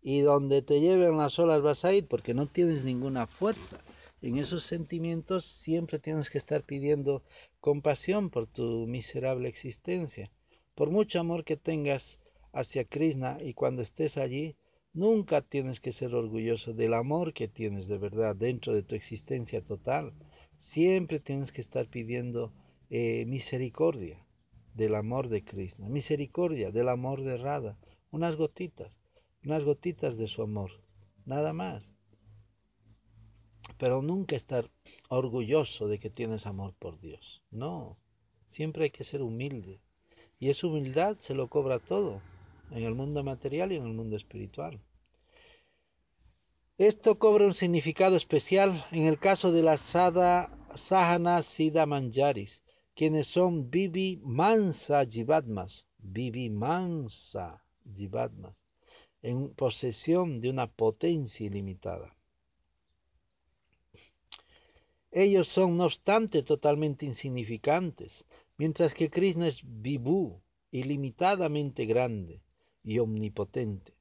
y 0.01 0.21
donde 0.21 0.61
te 0.61 0.79
lleven 0.79 1.17
las 1.17 1.37
olas 1.39 1.61
vas 1.61 1.83
a 1.83 1.91
ir 1.91 2.07
porque 2.07 2.33
no 2.33 2.47
tienes 2.47 2.85
ninguna 2.85 3.27
fuerza. 3.27 3.81
En 4.21 4.37
esos 4.37 4.63
sentimientos 4.63 5.43
siempre 5.43 5.99
tienes 5.99 6.29
que 6.29 6.37
estar 6.37 6.63
pidiendo 6.63 7.21
compasión 7.59 8.29
por 8.29 8.47
tu 8.47 8.87
miserable 8.87 9.49
existencia. 9.49 10.31
Por 10.73 10.89
mucho 10.89 11.19
amor 11.19 11.43
que 11.43 11.57
tengas 11.57 12.17
hacia 12.53 12.85
Krishna 12.85 13.39
y 13.41 13.53
cuando 13.53 13.81
estés 13.81 14.15
allí, 14.15 14.55
Nunca 14.95 15.41
tienes 15.41 15.81
que 15.81 15.91
ser 15.91 16.15
orgulloso 16.15 16.71
del 16.71 16.93
amor 16.93 17.33
que 17.33 17.49
tienes 17.49 17.89
de 17.89 17.97
verdad 17.97 18.33
dentro 18.33 18.71
de 18.71 18.81
tu 18.81 18.95
existencia 18.95 19.61
total. 19.61 20.13
Siempre 20.55 21.19
tienes 21.19 21.51
que 21.51 21.59
estar 21.59 21.87
pidiendo 21.87 22.53
eh, 22.89 23.25
misericordia 23.27 24.25
del 24.73 24.95
amor 24.95 25.27
de 25.27 25.43
Krishna, 25.43 25.89
misericordia 25.89 26.71
del 26.71 26.87
amor 26.87 27.23
de 27.23 27.35
Radha, 27.35 27.77
unas 28.09 28.37
gotitas, 28.37 28.97
unas 29.43 29.65
gotitas 29.65 30.15
de 30.15 30.27
su 30.27 30.41
amor, 30.41 30.71
nada 31.25 31.51
más. 31.51 31.93
Pero 33.77 34.01
nunca 34.01 34.37
estar 34.37 34.71
orgulloso 35.09 35.89
de 35.89 35.99
que 35.99 36.09
tienes 36.09 36.45
amor 36.45 36.73
por 36.79 37.01
Dios. 37.01 37.41
No, 37.51 37.97
siempre 38.47 38.85
hay 38.85 38.91
que 38.91 39.03
ser 39.03 39.21
humilde. 39.21 39.81
Y 40.39 40.51
esa 40.51 40.67
humildad 40.67 41.17
se 41.19 41.33
lo 41.33 41.49
cobra 41.49 41.79
todo 41.79 42.21
en 42.71 42.83
el 42.83 42.95
mundo 42.95 43.23
material 43.23 43.71
y 43.71 43.75
en 43.75 43.85
el 43.85 43.93
mundo 43.93 44.15
espiritual. 44.15 44.79
Esto 46.77 47.17
cobra 47.17 47.45
un 47.45 47.53
significado 47.53 48.17
especial 48.17 48.85
en 48.91 49.07
el 49.07 49.17
caso 49.17 49.51
de 49.51 49.63
las 49.63 49.79
Sahana 49.81 51.43
Siddha 51.43 51.85
Manjaris, 51.85 52.63
quienes 52.95 53.27
son 53.27 53.69
Bibi 53.69 54.19
Mansa 54.23 55.05
Jivatmas, 55.05 55.85
Bibi 55.97 56.49
Mansa 56.49 57.63
Jivatmas, 57.95 58.55
en 59.21 59.53
posesión 59.53 60.41
de 60.41 60.49
una 60.49 60.67
potencia 60.67 61.45
ilimitada. 61.45 62.15
Ellos 65.11 65.47
son, 65.47 65.77
no 65.77 65.85
obstante, 65.85 66.43
totalmente 66.43 67.05
insignificantes, 67.05 68.25
mientras 68.57 68.93
que 68.93 69.09
Krishna 69.09 69.47
es 69.47 69.61
Vibhu, 69.63 70.41
ilimitadamente 70.71 71.85
grande, 71.85 72.41
y 72.85 72.99
omnipotente. 72.99 73.93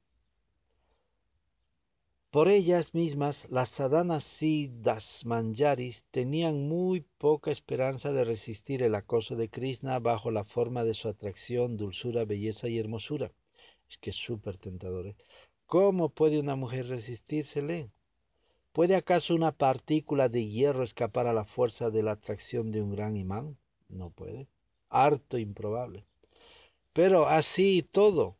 Por 2.29 2.49
ellas 2.49 2.93
mismas, 2.93 3.47
las 3.49 3.69
sadhanas 3.69 4.23
siddhas 4.37 5.21
manjaris 5.25 6.03
tenían 6.11 6.67
muy 6.67 7.05
poca 7.17 7.51
esperanza 7.51 8.11
de 8.11 8.25
resistir 8.25 8.83
el 8.83 8.93
acoso 8.93 9.35
de 9.35 9.49
Krishna 9.49 9.99
bajo 9.99 10.31
la 10.31 10.43
forma 10.43 10.83
de 10.83 10.93
su 10.93 11.07
atracción, 11.07 11.77
dulzura, 11.77 12.25
belleza 12.25 12.67
y 12.67 12.77
hermosura. 12.77 13.31
Es 13.89 13.97
que 13.97 14.09
es 14.09 14.17
súper 14.17 14.57
tentador. 14.57 15.07
¿eh? 15.07 15.15
¿Cómo 15.65 16.09
puede 16.09 16.39
una 16.39 16.55
mujer 16.55 16.87
resistírsele? 16.87 17.89
¿Puede 18.73 18.97
acaso 18.97 19.33
una 19.33 19.53
partícula 19.53 20.27
de 20.27 20.45
hierro 20.49 20.83
escapar 20.83 21.27
a 21.27 21.33
la 21.33 21.45
fuerza 21.45 21.89
de 21.89 22.03
la 22.03 22.11
atracción 22.11 22.71
de 22.71 22.81
un 22.81 22.91
gran 22.91 23.15
imán? 23.15 23.57
No 23.87 24.09
puede. 24.09 24.49
Harto 24.89 25.37
improbable. 25.37 26.05
Pero 26.91 27.27
así 27.27 27.81
todo, 27.81 28.35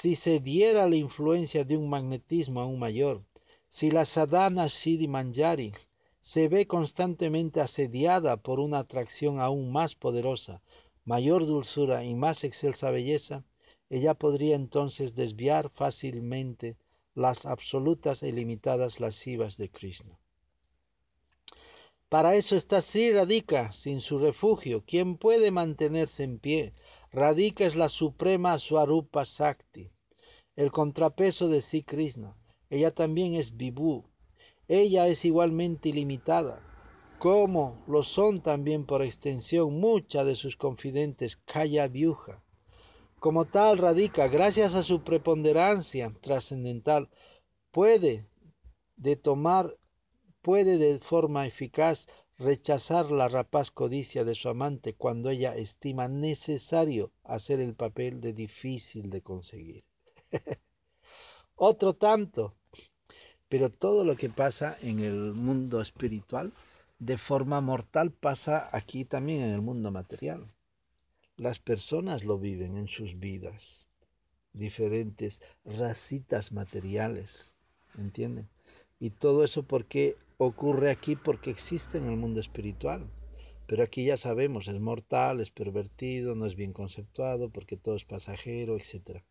si 0.00 0.16
se 0.16 0.40
diera 0.40 0.88
la 0.88 0.96
influencia 0.96 1.64
de 1.64 1.76
un 1.76 1.88
magnetismo 1.88 2.60
aún 2.60 2.78
mayor, 2.78 3.22
si 3.68 3.90
la 3.90 4.04
sadhana 4.04 4.68
Siddhi 4.68 5.08
Manjari 5.08 5.72
se 6.20 6.48
ve 6.48 6.66
constantemente 6.66 7.60
asediada 7.60 8.36
por 8.38 8.60
una 8.60 8.78
atracción 8.78 9.40
aún 9.40 9.72
más 9.72 9.94
poderosa, 9.94 10.62
mayor 11.04 11.46
dulzura 11.46 12.04
y 12.04 12.14
más 12.14 12.44
excelsa 12.44 12.90
belleza, 12.90 13.44
ella 13.90 14.14
podría 14.14 14.56
entonces 14.56 15.14
desviar 15.14 15.70
fácilmente 15.70 16.76
las 17.14 17.46
absolutas 17.46 18.22
e 18.22 18.28
ilimitadas 18.28 19.00
lascivas 19.00 19.56
de 19.56 19.68
Krishna. 19.68 20.18
Para 22.08 22.36
eso 22.36 22.56
está 22.56 22.80
Sri 22.80 23.12
Radhika, 23.12 23.72
sin 23.72 24.00
su 24.00 24.18
refugio. 24.18 24.84
¿Quién 24.86 25.16
puede 25.16 25.50
mantenerse 25.50 26.22
en 26.22 26.38
pie? 26.38 26.72
Radhika 27.14 27.64
es 27.64 27.76
la 27.76 27.88
suprema 27.88 28.58
Swarupa 28.58 29.24
Sakti, 29.24 29.88
el 30.56 30.72
contrapeso 30.72 31.46
de 31.46 31.62
Sri 31.62 31.84
Krishna. 31.84 32.36
Ella 32.68 32.90
también 32.90 33.34
es 33.34 33.56
Vibhu. 33.56 34.10
Ella 34.66 35.06
es 35.06 35.24
igualmente 35.24 35.90
ilimitada, 35.90 36.60
como 37.20 37.84
lo 37.86 38.02
son 38.02 38.42
también 38.42 38.84
por 38.84 39.00
extensión 39.00 39.78
muchas 39.78 40.26
de 40.26 40.34
sus 40.34 40.56
confidentes 40.56 41.36
Kaya 41.36 41.86
Vyuha. 41.86 42.42
Como 43.20 43.44
tal, 43.44 43.78
Radhika, 43.78 44.26
gracias 44.26 44.74
a 44.74 44.82
su 44.82 45.04
preponderancia 45.04 46.12
trascendental, 46.20 47.10
puede 47.70 48.26
de 48.96 49.14
tomar 49.14 49.72
puede 50.42 50.78
de 50.78 50.98
forma 50.98 51.46
eficaz 51.46 52.06
rechazar 52.38 53.10
la 53.10 53.28
rapaz 53.28 53.70
codicia 53.70 54.24
de 54.24 54.34
su 54.34 54.48
amante 54.48 54.94
cuando 54.94 55.30
ella 55.30 55.56
estima 55.56 56.08
necesario 56.08 57.12
hacer 57.22 57.60
el 57.60 57.74
papel 57.74 58.20
de 58.20 58.32
difícil 58.32 59.10
de 59.10 59.22
conseguir. 59.22 59.84
Otro 61.56 61.94
tanto. 61.94 62.54
Pero 63.48 63.70
todo 63.70 64.04
lo 64.04 64.16
que 64.16 64.30
pasa 64.30 64.76
en 64.80 65.00
el 65.00 65.32
mundo 65.34 65.80
espiritual 65.80 66.52
de 66.98 67.18
forma 67.18 67.60
mortal 67.60 68.10
pasa 68.10 68.68
aquí 68.72 69.04
también 69.04 69.42
en 69.42 69.50
el 69.50 69.60
mundo 69.60 69.90
material. 69.90 70.50
Las 71.36 71.58
personas 71.58 72.24
lo 72.24 72.38
viven 72.38 72.76
en 72.76 72.88
sus 72.88 73.18
vidas, 73.18 73.86
diferentes 74.52 75.40
racitas 75.64 76.52
materiales, 76.52 77.54
¿entienden? 77.98 78.48
Y 79.00 79.10
todo 79.10 79.44
eso 79.44 79.64
porque 79.64 80.16
ocurre 80.38 80.90
aquí 80.90 81.16
porque 81.16 81.50
existe 81.50 81.98
en 81.98 82.06
el 82.06 82.16
mundo 82.16 82.40
espiritual. 82.40 83.08
Pero 83.66 83.82
aquí 83.82 84.04
ya 84.04 84.16
sabemos, 84.16 84.68
es 84.68 84.78
mortal, 84.78 85.40
es 85.40 85.50
pervertido, 85.50 86.34
no 86.34 86.44
es 86.46 86.54
bien 86.54 86.72
conceptuado, 86.72 87.48
porque 87.50 87.76
todo 87.76 87.96
es 87.96 88.04
pasajero, 88.04 88.76
etc. 88.76 89.22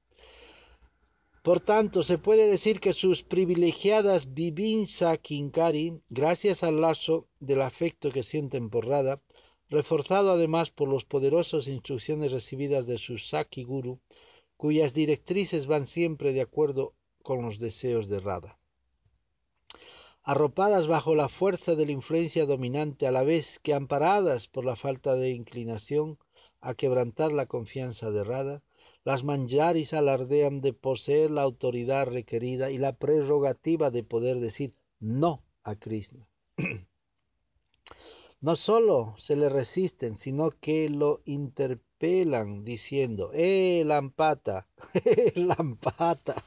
Por 1.43 1.59
tanto, 1.59 2.03
se 2.03 2.17
puede 2.17 2.49
decir 2.49 2.80
que 2.80 2.93
sus 2.93 3.21
privilegiadas 3.23 4.34
Vivinsa 4.34 5.17
Kinkari, 5.17 5.99
gracias 6.09 6.63
al 6.63 6.81
lazo 6.81 7.27
del 7.39 7.61
afecto 7.61 8.11
que 8.11 8.23
sienten 8.23 8.69
por 8.69 8.88
Radha, 8.88 9.21
reforzado 9.69 10.31
además 10.31 10.71
por 10.71 10.91
las 10.91 11.03
poderosas 11.03 11.67
instrucciones 11.67 12.31
recibidas 12.31 12.88
de 12.88 12.97
su 12.97 13.17
Saki 13.17 13.63
Guru, 13.63 13.99
cuyas 14.57 14.93
directrices 14.93 15.67
van 15.67 15.85
siempre 15.85 16.34
de 16.34 16.41
acuerdo 16.41 16.93
con 17.21 17.43
los 17.43 17.59
deseos 17.59 18.07
de 18.07 18.19
Radha 18.19 18.57
arropadas 20.23 20.87
bajo 20.87 21.15
la 21.15 21.27
fuerza 21.27 21.75
de 21.75 21.85
la 21.85 21.91
influencia 21.91 22.45
dominante 22.45 23.07
a 23.07 23.11
la 23.11 23.23
vez 23.23 23.59
que 23.61 23.73
amparadas 23.73 24.47
por 24.47 24.63
la 24.65 24.75
falta 24.75 25.15
de 25.15 25.31
inclinación 25.31 26.17
a 26.61 26.75
quebrantar 26.75 27.33
la 27.33 27.45
confianza 27.45 28.09
de 28.09 28.23
Radha, 28.23 28.61
las 29.03 29.25
manjaris 29.25 29.93
alardean 29.93 30.61
de 30.61 30.71
poseer 30.71 31.29
la 31.29 31.41
autoridad 31.41 32.07
requerida 32.07 32.71
y 32.71 32.77
la 32.77 32.93
prerrogativa 32.93 33.91
de 33.91 34.03
poder 34.03 34.39
decir 34.39 34.73
no 35.01 35.43
a 35.63 35.75
Krishna. 35.75 36.25
no 38.41 38.55
solo 38.55 39.15
se 39.17 39.35
le 39.35 39.49
resisten, 39.49 40.15
sino 40.15 40.51
que 40.51 40.87
lo 40.87 41.21
interpelan 41.25 42.63
diciendo, 42.63 43.31
¡eh, 43.33 43.83
lampata! 43.85 44.67
¡eh, 44.93 45.33
lampata! 45.35 46.45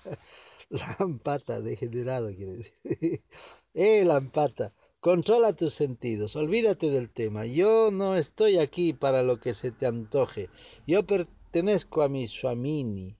lampata, 0.70 1.60
degenerado 1.60 2.34
quiere 2.34 2.56
decir. 2.56 3.22
Eh, 3.78 4.06
Lampata, 4.06 4.72
controla 5.00 5.52
tus 5.52 5.74
sentidos, 5.74 6.34
olvídate 6.34 6.88
del 6.88 7.10
tema. 7.10 7.44
Yo 7.44 7.90
no 7.90 8.16
estoy 8.16 8.56
aquí 8.56 8.94
para 8.94 9.22
lo 9.22 9.38
que 9.38 9.52
se 9.52 9.70
te 9.70 9.84
antoje. 9.84 10.48
Yo 10.86 11.04
pertenezco 11.06 12.00
a 12.00 12.08
mi 12.08 12.26
Swamini. 12.26 13.16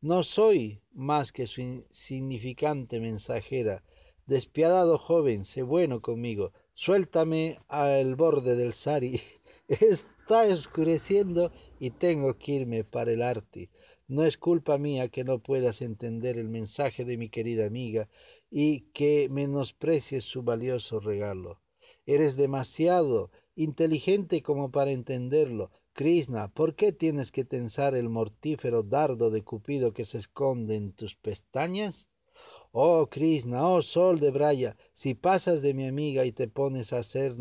No 0.00 0.22
soy 0.22 0.82
más 0.92 1.32
que 1.32 1.48
su 1.48 1.62
insignificante 1.62 3.00
mensajera. 3.00 3.82
Despiadado 4.24 4.98
joven, 4.98 5.44
sé 5.44 5.64
bueno 5.64 6.00
conmigo. 6.00 6.52
Suéltame 6.74 7.58
al 7.66 8.14
borde 8.14 8.54
del 8.54 8.74
sari. 8.74 9.20
Está 9.66 10.42
oscureciendo 10.42 11.50
y 11.80 11.90
tengo 11.90 12.38
que 12.38 12.52
irme 12.52 12.84
para 12.84 13.10
el 13.10 13.20
arte. 13.20 13.68
No 14.06 14.24
es 14.24 14.36
culpa 14.36 14.78
mía 14.78 15.08
que 15.08 15.24
no 15.24 15.40
puedas 15.40 15.82
entender 15.82 16.38
el 16.38 16.48
mensaje 16.48 17.04
de 17.04 17.16
mi 17.16 17.30
querida 17.30 17.66
amiga 17.66 18.08
y 18.54 18.82
que 18.92 19.28
menosprecies 19.30 20.24
su 20.24 20.42
valioso 20.42 21.00
regalo. 21.00 21.60
Eres 22.04 22.36
demasiado 22.36 23.30
inteligente 23.56 24.42
como 24.42 24.70
para 24.70 24.90
entenderlo. 24.90 25.70
Krishna, 25.94 26.48
¿por 26.48 26.74
qué 26.74 26.92
tienes 26.92 27.32
que 27.32 27.46
tensar 27.46 27.94
el 27.94 28.10
mortífero 28.10 28.82
dardo 28.82 29.30
de 29.30 29.42
Cupido 29.42 29.94
que 29.94 30.04
se 30.04 30.18
esconde 30.18 30.76
en 30.76 30.92
tus 30.92 31.16
pestañas? 31.16 32.08
Oh 32.72 33.06
Krishna, 33.06 33.66
oh 33.66 33.80
sol 33.80 34.20
de 34.20 34.30
Braya, 34.30 34.76
si 34.92 35.14
pasas 35.14 35.62
de 35.62 35.72
mi 35.72 35.86
amiga 35.86 36.26
y 36.26 36.32
te 36.32 36.46
pones 36.46 36.92
a, 36.92 36.98
hacer, 36.98 37.34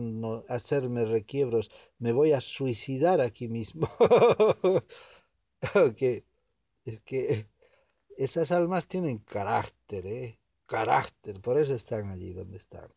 hacerme 0.48 1.06
requiebros, 1.06 1.70
me 2.00 2.14
voy 2.14 2.32
a 2.32 2.40
suicidar 2.40 3.20
aquí 3.20 3.50
mismo. 3.50 3.90
okay. 5.76 6.24
Es 6.86 7.02
que 7.02 7.48
esas 8.18 8.52
almas 8.52 8.88
tienen 8.88 9.20
carácter, 9.20 10.08
¿eh? 10.08 10.40
Carácter, 10.72 11.41
por 11.41 11.57
eso 11.57 11.76
están 11.76 12.10
allí 12.11 12.31
donde 12.31 12.56
están. 12.56 12.88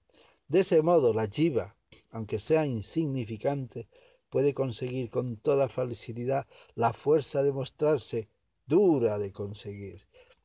De 0.47 0.61
ese 0.61 0.81
modo, 0.81 1.13
la 1.13 1.27
jiva, 1.27 1.75
aunque 2.13 2.39
sea 2.39 2.65
insignificante, 2.67 3.89
puede 4.31 4.55
conseguir 4.55 5.11
con 5.11 5.39
toda 5.39 5.69
facilidad 5.69 6.47
la 6.77 6.93
fuerza 6.93 7.43
de 7.43 7.51
mostrarse 7.51 8.29
dura 8.65 9.19
de 9.19 9.33
conseguir. 9.33 10.01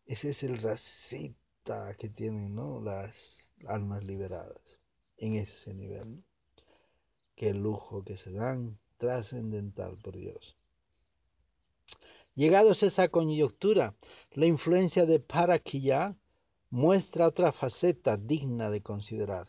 Ese 0.08 0.30
es 0.30 0.42
el 0.42 0.58
racita 0.58 1.94
que 2.00 2.10
tienen 2.10 2.56
¿no? 2.56 2.82
las 2.82 3.16
almas 3.68 4.04
liberadas 4.04 4.80
en 5.18 5.36
ese 5.36 5.76
nivel. 5.76 6.24
Qué 7.36 7.54
lujo 7.54 8.04
que 8.04 8.18
se 8.18 8.32
dan, 8.32 8.80
trascendental 8.98 10.00
por 10.00 10.18
Dios. 10.18 10.56
Llegados 12.34 12.82
a 12.82 12.88
esa 12.88 13.10
coyuntura, 13.10 13.94
la 14.32 14.48
influencia 14.48 15.06
de 15.06 15.20
Parakiya 15.20 16.16
muestra 16.70 17.28
otra 17.28 17.52
faceta 17.52 18.18
digna 18.18 18.70
de 18.70 18.82
considerar. 18.82 19.48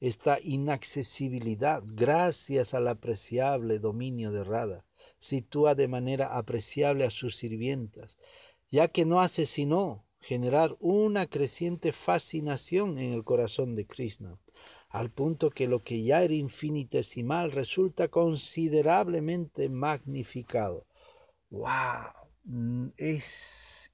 Esta 0.00 0.38
inaccesibilidad, 0.40 1.82
gracias 1.84 2.74
al 2.74 2.88
apreciable 2.88 3.78
dominio 3.78 4.30
de 4.30 4.44
Radha, 4.44 4.84
sitúa 5.18 5.74
de 5.74 5.88
manera 5.88 6.36
apreciable 6.36 7.04
a 7.04 7.10
sus 7.10 7.36
sirvientas, 7.36 8.16
ya 8.70 8.88
que 8.88 9.04
no 9.04 9.20
hace 9.20 9.46
sino 9.46 10.04
generar 10.20 10.76
una 10.80 11.26
creciente 11.26 11.92
fascinación 11.92 12.98
en 12.98 13.12
el 13.12 13.24
corazón 13.24 13.74
de 13.74 13.86
Krishna, 13.86 14.38
al 14.88 15.10
punto 15.10 15.50
que 15.50 15.66
lo 15.66 15.82
que 15.82 16.02
ya 16.02 16.22
era 16.22 16.34
infinitesimal 16.34 17.52
resulta 17.52 18.08
considerablemente 18.08 19.68
magnificado. 19.68 20.86
¡Wow! 21.50 22.12
Mm, 22.44 22.88
es 22.96 23.24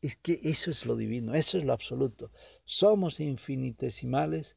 es 0.02 0.16
que 0.16 0.40
eso 0.42 0.72
es 0.72 0.84
lo 0.84 0.96
divino, 0.96 1.32
eso 1.34 1.58
es 1.58 1.64
lo 1.64 1.72
absoluto. 1.72 2.32
Somos 2.64 3.20
infinitesimales, 3.20 4.56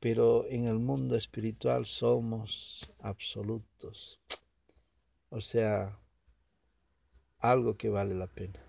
pero 0.00 0.46
en 0.46 0.66
el 0.66 0.78
mundo 0.78 1.16
espiritual 1.16 1.86
somos 1.86 2.90
absolutos. 3.00 4.18
O 5.30 5.40
sea, 5.40 5.98
algo 7.38 7.76
que 7.76 7.88
vale 7.88 8.14
la 8.14 8.26
pena. 8.26 8.60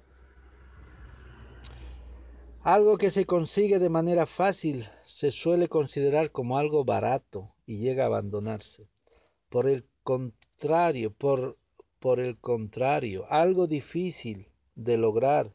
Algo 2.63 2.97
que 2.97 3.09
se 3.09 3.25
consigue 3.25 3.77
de 3.77 3.89
manera 3.89 4.25
fácil 4.25 4.87
se 5.05 5.31
suele 5.31 5.67
considerar 5.67 6.31
como 6.31 6.57
algo 6.57 6.85
barato 6.85 7.53
y 7.65 7.77
llega 7.77 8.03
a 8.03 8.07
abandonarse. 8.07 8.87
Por 9.49 9.67
el 9.67 9.85
contrario, 10.03 11.11
por, 11.11 11.57
por 11.99 12.21
el 12.21 12.37
contrario, 12.37 13.25
algo 13.29 13.67
difícil 13.67 14.47
de 14.75 14.97
lograr 14.97 15.51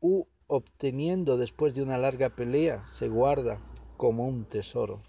u 0.00 0.26
obteniendo 0.46 1.36
después 1.36 1.74
de 1.74 1.82
una 1.82 1.98
larga 1.98 2.30
pelea 2.30 2.86
se 2.98 3.08
guarda 3.08 3.60
como 3.96 4.26
un 4.26 4.44
tesoro. 4.44 5.02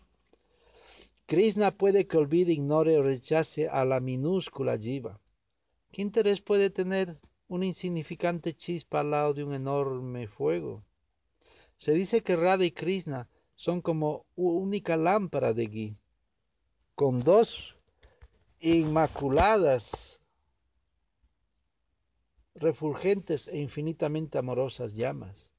Krishna 1.25 1.71
puede 1.71 2.07
que 2.07 2.17
olvide, 2.17 2.53
ignore 2.53 2.97
o 2.97 3.03
rechace 3.03 3.67
a 3.67 3.83
la 3.83 3.99
minúscula 3.99 4.77
jiva. 4.77 5.19
¿Qué 5.91 6.01
interés 6.01 6.41
puede 6.41 6.69
tener 6.69 7.19
una 7.47 7.65
insignificante 7.65 8.53
chispa 8.53 9.01
al 9.01 9.11
lado 9.11 9.33
de 9.33 9.43
un 9.43 9.53
enorme 9.53 10.27
fuego? 10.27 10.83
Se 11.77 11.91
dice 11.91 12.21
que 12.21 12.35
Radha 12.35 12.65
y 12.65 12.71
Krishna 12.71 13.29
son 13.55 13.81
como 13.81 14.25
única 14.35 14.95
lámpara 14.97 15.53
de 15.53 15.65
gui, 15.65 15.97
con 16.95 17.19
dos 17.19 17.75
inmaculadas 18.59 20.16
refulgentes 22.59 23.47
e 23.47 23.59
infinitamente 23.59 24.37
amorosas 24.37 24.93
llamas. 24.93 25.51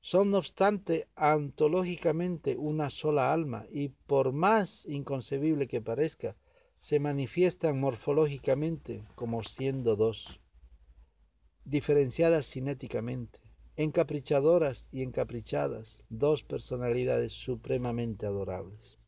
son 0.00 0.30
no 0.30 0.38
obstante 0.38 1.08
antológicamente 1.16 2.56
una 2.56 2.90
sola 2.90 3.32
alma 3.32 3.66
y 3.72 3.88
por 3.88 4.32
más 4.32 4.86
inconcebible 4.86 5.66
que 5.66 5.80
parezca, 5.80 6.36
se 6.78 7.00
manifiestan 7.00 7.80
morfológicamente 7.80 9.02
como 9.16 9.42
siendo 9.42 9.96
dos, 9.96 10.40
diferenciadas 11.64 12.46
cinéticamente, 12.52 13.40
encaprichadoras 13.76 14.86
y 14.92 15.02
encaprichadas, 15.02 16.04
dos 16.08 16.44
personalidades 16.44 17.32
supremamente 17.32 18.26
adorables. 18.26 18.98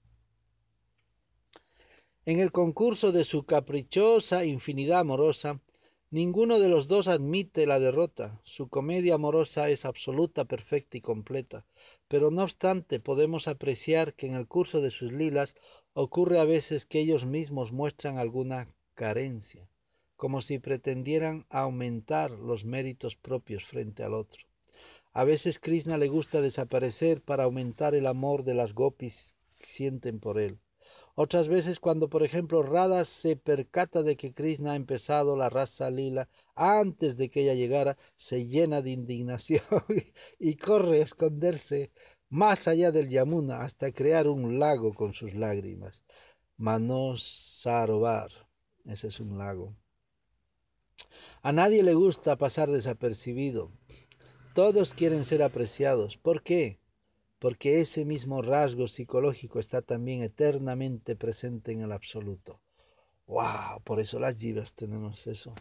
En 2.27 2.40
el 2.40 2.51
concurso 2.51 3.12
de 3.12 3.24
su 3.24 3.45
caprichosa 3.45 4.45
infinidad 4.45 5.01
amorosa, 5.01 5.61
ninguno 6.10 6.59
de 6.59 6.68
los 6.68 6.89
dos 6.89 7.09
admite 7.09 7.66
la 7.66 7.78
derrota. 7.78 8.40
Su 8.44 8.68
comedia 8.68 9.14
amorosa 9.14 9.68
es 9.68 9.85
absoluta, 9.85 10.44
perfecta 10.44 10.97
y 10.97 11.01
completa. 11.01 11.64
Pero 12.09 12.30
no 12.30 12.43
obstante, 12.43 13.01
podemos 13.01 13.48
apreciar 13.48 14.14
que 14.14 14.26
en 14.26 14.35
el 14.35 14.47
curso 14.47 14.80
de 14.80 14.90
sus 14.90 15.12
lilas 15.12 15.55
ocurre 15.93 16.39
a 16.40 16.44
veces 16.44 16.86
que 16.86 17.01
ellos 17.01 17.24
mismos 17.26 17.72
muestran 17.72 18.18
alguna 18.18 18.68
carencia, 18.94 19.68
como 20.16 20.43
si 20.43 20.59
pretendieran 20.59 21.47
aumentar 21.51 22.30
los 22.30 22.64
méritos 22.64 23.16
propios 23.16 23.64
frente 23.64 24.02
al 24.02 24.14
otro. 24.14 24.43
A 25.12 25.24
veces 25.24 25.59
Krishna 25.59 25.98
le 25.98 26.09
gusta 26.09 26.40
desaparecer 26.40 27.22
para 27.22 27.44
aumentar 27.44 27.94
el 27.94 28.06
amor 28.06 28.44
de 28.44 28.55
las 28.55 28.72
gopis 28.72 29.35
que 29.59 29.66
sienten 29.66 30.20
por 30.20 30.39
él. 30.39 30.59
Otras 31.20 31.49
veces 31.49 31.81
cuando, 31.81 32.09
por 32.09 32.23
ejemplo, 32.23 32.62
Radha 32.62 33.05
se 33.05 33.35
percata 33.35 34.05
de 34.05 34.16
que 34.16 34.32
Krishna 34.32 34.74
ha 34.74 34.77
empezado 34.77 35.36
la 35.36 35.51
raza 35.51 35.90
lila 35.90 36.28
antes 36.55 37.16
de 37.16 37.28
que 37.28 37.40
ella 37.40 37.55
llegara, 37.55 37.99
se 38.16 38.47
llena 38.47 38.82
de 38.82 38.90
indignación 38.90 39.65
y 40.39 40.55
corre 40.55 41.01
a 41.01 41.03
esconderse 41.03 41.90
más 42.28 42.69
allá 42.69 42.93
del 42.93 43.09
Yamuna 43.09 43.62
hasta 43.62 43.90
crear 43.90 44.28
un 44.28 44.61
lago 44.61 44.95
con 44.95 45.12
sus 45.12 45.35
lágrimas. 45.35 46.05
Manos 46.57 47.24
Sarovar, 47.62 48.31
ese 48.85 49.09
es 49.09 49.19
un 49.19 49.39
lago. 49.39 49.74
A 51.43 51.51
nadie 51.51 51.82
le 51.82 51.95
gusta 51.95 52.36
pasar 52.36 52.70
desapercibido. 52.70 53.73
Todos 54.55 54.95
quieren 54.95 55.24
ser 55.24 55.43
apreciados. 55.43 56.16
¿Por 56.19 56.45
qué? 56.45 56.78
Porque 57.39 57.81
ese 57.81 58.05
mismo 58.05 58.43
rasgo 58.43 58.89
psicológico 58.89 59.60
está 59.60 59.82
también 59.82 60.23
eternamente 60.23 61.15
presente 61.15 61.73
en 61.73 61.82
el 61.82 61.93
absoluto. 61.93 62.60
¡Wow! 63.27 63.82
Por 63.85 64.01
eso 64.01 64.19
las 64.19 64.36
jivas 64.36 64.73
tenemos 64.74 65.27
eso. 65.27 65.55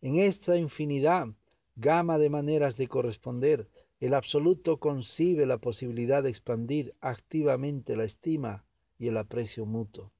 En 0.00 0.18
esta 0.18 0.56
infinidad, 0.56 1.26
gama 1.74 2.18
de 2.18 2.30
maneras 2.30 2.76
de 2.76 2.88
corresponder, 2.88 3.68
el 4.00 4.14
absoluto 4.14 4.78
concibe 4.78 5.46
la 5.46 5.58
posibilidad 5.58 6.22
de 6.22 6.30
expandir 6.30 6.94
activamente 7.00 7.96
la 7.96 8.04
estima 8.04 8.64
y 8.98 9.08
el 9.08 9.16
aprecio 9.16 9.66
mutuo. 9.66 10.12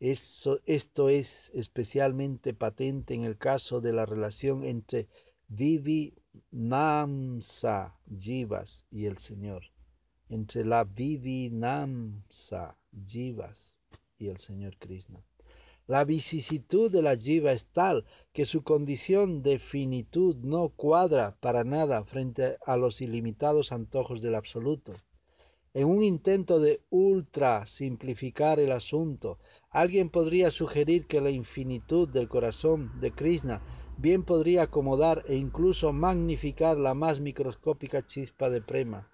esto 0.00 1.08
es 1.08 1.50
especialmente 1.54 2.52
patente 2.52 3.14
en 3.14 3.24
el 3.24 3.38
caso 3.38 3.80
de 3.80 3.92
la 3.92 4.04
relación 4.04 4.64
entre 4.64 5.06
Vivi 5.48 6.14
Namsa 6.50 7.94
Jivas 8.18 8.84
y 8.90 9.06
el 9.06 9.18
Señor 9.18 9.71
entre 10.28 10.64
la 10.64 10.84
Vivinamsa 10.84 12.76
Jivas 13.06 13.76
y 14.18 14.28
el 14.28 14.38
Señor 14.38 14.76
Krishna. 14.78 15.20
La 15.88 16.04
vicisitud 16.04 16.90
de 16.92 17.02
la 17.02 17.16
jiva 17.16 17.52
es 17.52 17.66
tal 17.72 18.04
que 18.32 18.46
su 18.46 18.62
condición 18.62 19.42
de 19.42 19.58
finitud 19.58 20.36
no 20.36 20.68
cuadra 20.68 21.36
para 21.40 21.64
nada 21.64 22.04
frente 22.04 22.56
a 22.64 22.76
los 22.76 23.00
ilimitados 23.00 23.72
antojos 23.72 24.22
del 24.22 24.36
absoluto. 24.36 24.94
En 25.74 25.88
un 25.88 26.02
intento 26.02 26.60
de 26.60 26.80
ultra 26.90 27.66
simplificar 27.66 28.60
el 28.60 28.72
asunto, 28.72 29.38
alguien 29.70 30.08
podría 30.10 30.50
sugerir 30.50 31.06
que 31.06 31.20
la 31.20 31.30
infinitud 31.30 32.08
del 32.08 32.28
corazón 32.28 33.00
de 33.00 33.10
Krishna 33.10 33.60
bien 33.98 34.22
podría 34.22 34.62
acomodar 34.62 35.24
e 35.26 35.36
incluso 35.36 35.92
magnificar 35.92 36.76
la 36.76 36.94
más 36.94 37.20
microscópica 37.20 38.06
chispa 38.06 38.50
de 38.50 38.60
prema. 38.60 39.08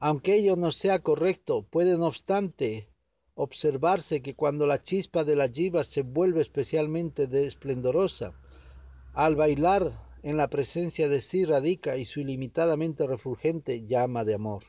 Aunque 0.00 0.36
ello 0.36 0.56
no 0.56 0.72
sea 0.72 1.00
correcto, 1.00 1.66
puede 1.70 1.98
no 1.98 2.06
obstante 2.06 2.88
observarse 3.34 4.22
que 4.22 4.34
cuando 4.34 4.66
la 4.66 4.82
chispa 4.82 5.24
de 5.24 5.36
la 5.36 5.48
jiva 5.48 5.84
se 5.84 6.00
vuelve 6.02 6.40
especialmente 6.40 7.28
esplendorosa, 7.46 8.32
al 9.12 9.36
bailar 9.36 9.92
en 10.22 10.38
la 10.38 10.48
presencia 10.48 11.08
de 11.08 11.20
sí 11.20 11.44
radica 11.44 11.98
y 11.98 12.06
su 12.06 12.20
ilimitadamente 12.20 13.06
refulgente 13.06 13.86
llama 13.86 14.24
de 14.24 14.34
amor. 14.34 14.64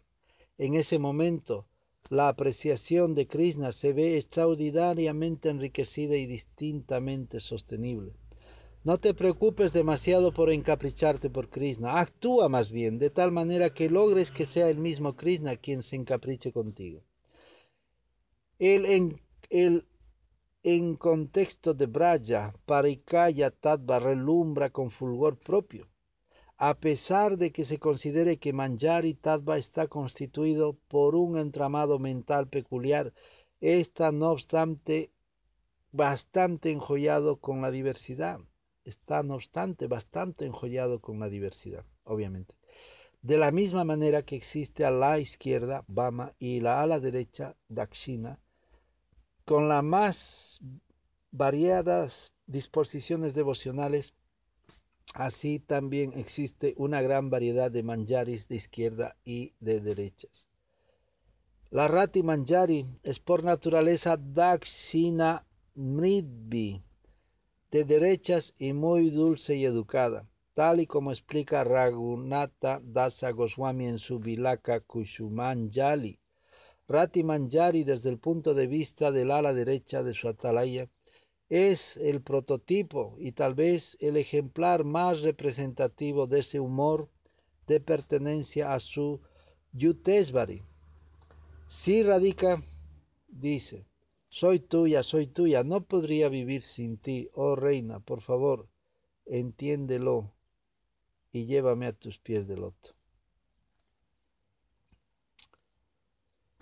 En 0.57 0.75
ese 0.75 0.99
momento, 0.99 1.65
la 2.09 2.27
apreciación 2.27 3.15
de 3.15 3.27
Krishna 3.27 3.71
se 3.71 3.93
ve 3.93 4.17
extraordinariamente 4.17 5.49
enriquecida 5.49 6.17
y 6.17 6.25
distintamente 6.25 7.39
sostenible. 7.39 8.13
No 8.83 8.97
te 8.97 9.13
preocupes 9.13 9.73
demasiado 9.73 10.33
por 10.33 10.49
encapricharte 10.49 11.29
por 11.29 11.49
Krishna. 11.49 11.99
Actúa 11.99 12.49
más 12.49 12.71
bien 12.71 12.97
de 12.97 13.11
tal 13.11 13.31
manera 13.31 13.75
que 13.75 13.91
logres 13.91 14.31
que 14.31 14.47
sea 14.47 14.69
el 14.69 14.79
mismo 14.79 15.15
Krishna 15.15 15.55
quien 15.57 15.83
se 15.83 15.95
encapriche 15.97 16.51
contigo. 16.51 17.03
El 18.57 18.87
en, 18.87 19.21
el, 19.51 19.85
en 20.63 20.95
contexto 20.95 21.75
de 21.75 21.85
Braja, 21.85 22.55
Parikaya 22.65 23.51
Tattva 23.51 23.99
relumbra 23.99 24.71
con 24.71 24.89
fulgor 24.89 25.37
propio. 25.37 25.87
A 26.57 26.73
pesar 26.73 27.37
de 27.37 27.51
que 27.51 27.65
se 27.65 27.77
considere 27.77 28.37
que 28.37 28.51
Manjari 28.51 29.13
Tattva 29.13 29.59
está 29.59 29.87
constituido 29.87 30.75
por 30.87 31.13
un 31.13 31.37
entramado 31.37 31.99
mental 31.99 32.47
peculiar, 32.47 33.13
está 33.59 34.11
no 34.11 34.31
obstante 34.31 35.11
bastante 35.91 36.71
enjollado 36.71 37.37
con 37.37 37.61
la 37.61 37.69
diversidad 37.69 38.39
está 38.85 39.23
no 39.23 39.35
obstante 39.35 39.87
bastante 39.87 40.45
enjollado 40.45 40.99
con 40.99 41.19
la 41.19 41.29
diversidad, 41.29 41.85
obviamente. 42.03 42.55
De 43.21 43.37
la 43.37 43.51
misma 43.51 43.83
manera 43.83 44.23
que 44.23 44.35
existe 44.35 44.83
a 44.83 44.91
la 44.91 45.19
izquierda 45.19 45.83
Bama 45.87 46.33
y 46.39 46.59
la 46.59 46.81
a 46.81 46.87
la 46.87 46.99
derecha 46.99 47.55
Dakshina, 47.69 48.39
con 49.45 49.69
las 49.69 49.83
más 49.83 50.59
variadas 51.31 52.33
disposiciones 52.47 53.33
devocionales, 53.33 54.13
así 55.13 55.59
también 55.59 56.13
existe 56.13 56.73
una 56.77 57.01
gran 57.01 57.29
variedad 57.29 57.71
de 57.71 57.83
manjaris 57.83 58.47
de 58.47 58.55
izquierda 58.55 59.15
y 59.23 59.53
de 59.59 59.79
derechas. 59.81 60.47
La 61.69 61.87
rati 61.87 62.21
manjari 62.21 62.85
es 63.03 63.19
por 63.19 63.43
naturaleza 63.43 64.17
Dakshina 64.17 65.45
Mridvi, 65.75 66.83
de 67.72 67.85
derechas 67.85 68.53
y 68.60 68.73
muy 68.73 69.10
dulce 69.10 69.56
y 69.56 69.65
educada, 69.65 70.27
tal 70.53 70.81
y 70.81 70.88
como 70.88 71.11
explica 71.11 71.64
Raghunatha 71.64 72.81
Dasa 72.84 73.31
Goswami 73.31 73.85
en 73.85 73.99
su 73.99 74.19
Vilaka 74.19 74.81
Kushumanjali. 74.81 76.19
Rati 76.88 77.23
Manjari, 77.23 77.85
desde 77.85 78.10
el 78.10 78.19
punto 78.19 78.53
de 78.53 78.68
vista 78.68 79.11
del 79.11 79.31
ala 79.31 79.53
derecha 79.53 80.03
de 80.03 80.14
su 80.14 80.27
atalaya, 80.27 80.89
es 81.48 81.95
el 81.98 82.22
prototipo 82.22 83.15
y 83.18 83.31
tal 83.31 83.56
vez 83.56 83.98
el 84.02 84.18
ejemplar 84.18 84.84
más 84.84 85.22
representativo 85.22 86.27
de 86.27 86.39
ese 86.39 86.60
humor 86.60 87.10
de 87.68 87.80
pertenencia 87.80 88.73
a 88.73 88.80
su 88.81 89.22
Yutesvari. 89.72 90.61
Si 91.68 92.03
radica, 92.03 92.61
dice, 93.30 93.85
soy 94.31 94.59
tuya, 94.59 95.03
soy 95.03 95.27
tuya, 95.27 95.63
no 95.63 95.81
podría 95.81 96.29
vivir 96.29 96.61
sin 96.61 96.97
ti, 96.97 97.29
oh 97.33 97.55
reina, 97.55 97.99
por 97.99 98.21
favor, 98.21 98.67
entiéndelo 99.25 100.31
y 101.33 101.45
llévame 101.45 101.85
a 101.87 101.93
tus 101.93 102.17
pies 102.19 102.47
de 102.47 102.55
loto. 102.55 102.95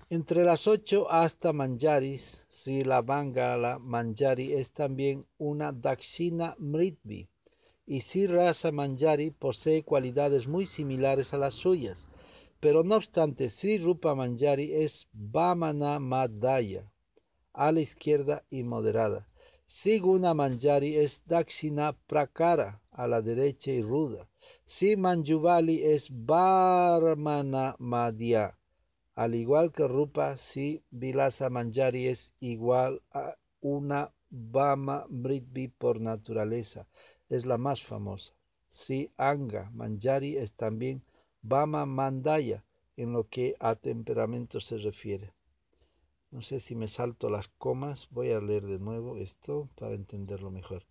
Entre 0.10 0.44
las 0.44 0.66
ocho 0.66 1.10
hasta 1.12 1.54
Manjaris, 1.54 2.44
si 2.50 2.84
la 2.84 3.04
Bangala 3.04 3.78
Manjari 3.78 4.54
es 4.54 4.72
también 4.72 5.28
una 5.38 5.72
Dakshina 5.72 6.56
Mritvi, 6.58 7.30
y 7.86 8.02
si 8.02 8.26
Rasa 8.26 8.72
Manjari 8.72 9.30
posee 9.30 9.84
cualidades 9.84 10.48
muy 10.48 10.66
similares 10.66 11.32
a 11.34 11.38
las 11.38 11.54
suyas, 11.54 12.08
pero 12.60 12.84
no 12.84 12.96
obstante 12.96 13.52
Sri 13.52 13.78
Rupa 13.78 14.16
Manjari 14.16 14.74
es 14.74 15.08
Vamana 15.14 16.00
Madhya, 16.00 16.92
a 17.54 17.72
la 17.72 17.82
izquierda 17.82 18.44
y 18.50 18.64
moderada. 18.64 19.28
Siguna 19.68 20.34
Manjari 20.34 20.96
es 20.98 21.22
Dakshina 21.26 21.96
Prakara, 22.08 22.82
a 22.92 23.08
la 23.08 23.22
derecha 23.22 23.72
y 23.72 23.82
ruda. 23.82 24.28
Si 24.66 24.96
Manjuvali 24.96 25.84
es 25.84 26.08
Barmana 26.10 27.76
Madhya, 27.78 28.58
al 29.16 29.36
igual 29.36 29.72
que 29.72 29.88
Rupa, 29.88 30.38
si 30.38 30.84
Vilasa 30.92 31.50
Manjari 31.50 32.08
es 32.08 32.32
igual 32.40 33.02
a 33.12 33.36
una 33.62 34.12
Bama 34.30 35.06
Mritvi 35.10 35.68
por 35.68 36.00
naturaleza, 36.00 36.88
es 37.30 37.46
la 37.46 37.58
más 37.58 37.82
famosa. 37.84 38.34
Si 38.72 39.12
Anga 39.18 39.70
Manjari 39.74 40.38
es 40.38 40.52
también 40.54 41.04
Bama 41.42 41.86
Mandaya 41.86 42.64
en 42.98 43.14
lo 43.14 43.28
que 43.28 43.56
a 43.60 43.76
temperamento 43.76 44.60
se 44.60 44.78
refiere. 44.78 45.34
No 46.32 46.42
sé 46.42 46.60
si 46.60 46.76
me 46.76 46.88
salto 46.88 47.30
las 47.30 47.48
comas, 47.58 48.08
voy 48.12 48.32
a 48.32 48.40
leer 48.40 48.66
de 48.66 48.78
nuevo 48.78 49.18
esto 49.18 49.70
para 49.76 49.96
entenderlo 49.96 50.52
mejor. 50.52 50.84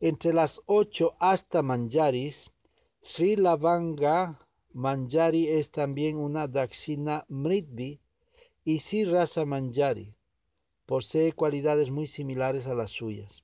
Entre 0.00 0.34
las 0.34 0.60
ocho 0.66 1.14
hasta 1.18 1.62
Manjaris, 1.62 2.50
Sri 3.00 3.36
Lavanga 3.36 4.46
Manjari 4.74 5.48
es 5.48 5.70
también 5.70 6.18
una 6.18 6.46
Dakshina 6.46 7.24
Mritvi 7.28 7.98
y 8.62 8.80
Sri 8.80 9.04
Rasa 9.04 9.46
Manjari. 9.46 10.14
Posee 10.84 11.32
cualidades 11.32 11.90
muy 11.90 12.06
similares 12.06 12.66
a 12.66 12.74
las 12.74 12.90
suyas. 12.90 13.42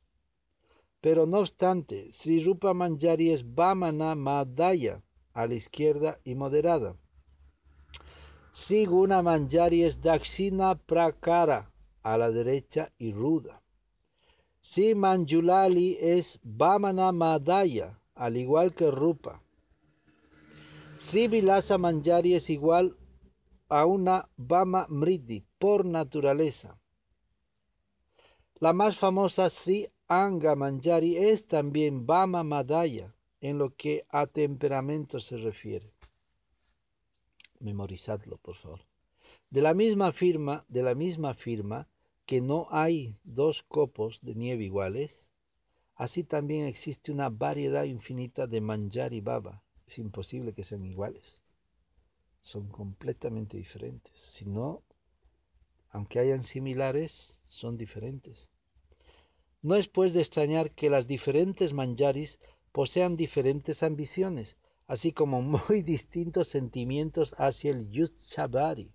Pero 1.00 1.24
no 1.24 1.38
obstante, 1.38 2.12
Sri 2.12 2.44
Rupa 2.44 2.74
Manjari 2.74 3.30
es 3.30 3.54
Vamana 3.54 4.14
Madaya 4.14 5.00
a 5.32 5.46
la 5.46 5.54
izquierda 5.54 6.20
y 6.22 6.34
moderada. 6.34 6.96
Siguna 8.52 9.22
Manjari 9.22 9.82
es 9.82 10.00
Dakshina 10.02 10.74
Prakara 10.74 11.70
a 12.02 12.18
la 12.18 12.30
derecha 12.30 12.92
y 12.98 13.12
ruda. 13.12 13.62
Si 14.60 14.94
Manjulali 14.94 15.96
es 15.98 16.38
Vamana 16.42 17.12
Madaya, 17.12 17.98
al 18.14 18.36
igual 18.36 18.74
que 18.74 18.90
Rupa. 18.90 19.40
Si 20.98 21.28
Vilasa 21.28 21.78
Manjari 21.78 22.34
es 22.34 22.48
igual 22.50 22.94
a 23.68 23.86
una 23.86 24.28
Vama 24.36 24.86
Mridi 24.88 25.44
por 25.58 25.86
naturaleza. 25.86 26.78
La 28.60 28.74
más 28.74 28.98
famosa 28.98 29.48
Sri 29.48 29.88
Anga 30.08 30.54
Manjari 30.54 31.16
es 31.16 31.46
también 31.48 32.06
Vama 32.06 32.44
Madaya 32.44 33.14
en 33.40 33.56
lo 33.56 33.74
que 33.74 34.04
a 34.10 34.26
temperamento 34.26 35.20
se 35.20 35.38
refiere. 35.38 35.91
Memorizadlo, 37.62 38.39
por 38.39 38.56
favor. 38.56 38.80
De 39.51 39.62
la 39.62 39.72
misma 39.72 40.12
firma, 40.12 40.64
de 40.68 40.82
la 40.82 40.94
misma 40.94 41.34
firma 41.34 41.89
que 42.26 42.40
no 42.40 42.66
hay 42.70 43.16
dos 43.24 43.62
copos 43.68 44.18
de 44.22 44.34
nieve 44.34 44.64
iguales, 44.64 45.10
así 45.94 46.24
también 46.24 46.66
existe 46.66 47.12
una 47.12 47.28
variedad 47.28 47.84
infinita 47.84 48.47
de 48.47 48.60
manjari 48.60 49.20
baba. 49.20 49.62
Es 49.86 49.98
imposible 49.98 50.52
que 50.52 50.64
sean 50.64 50.84
iguales. 50.84 51.43
Son 52.40 52.66
completamente 52.68 53.56
diferentes. 53.56 54.12
Si 54.34 54.44
no, 54.44 54.82
aunque 55.90 56.18
hayan 56.18 56.43
similares, 56.43 57.39
son 57.47 57.76
diferentes. 57.76 58.51
No 59.60 59.76
es 59.76 59.86
pues 59.86 60.12
de 60.12 60.22
extrañar 60.22 60.72
que 60.72 60.90
las 60.90 61.06
diferentes 61.06 61.72
manjaris 61.72 62.39
posean 62.72 63.16
diferentes 63.16 63.82
ambiciones, 63.82 64.56
así 64.93 65.12
como 65.12 65.40
muy 65.40 65.81
distintos 65.94 66.48
sentimientos 66.48 67.35
hacia 67.39 67.70
el 67.70 67.90
Yutshabari. 67.90 68.93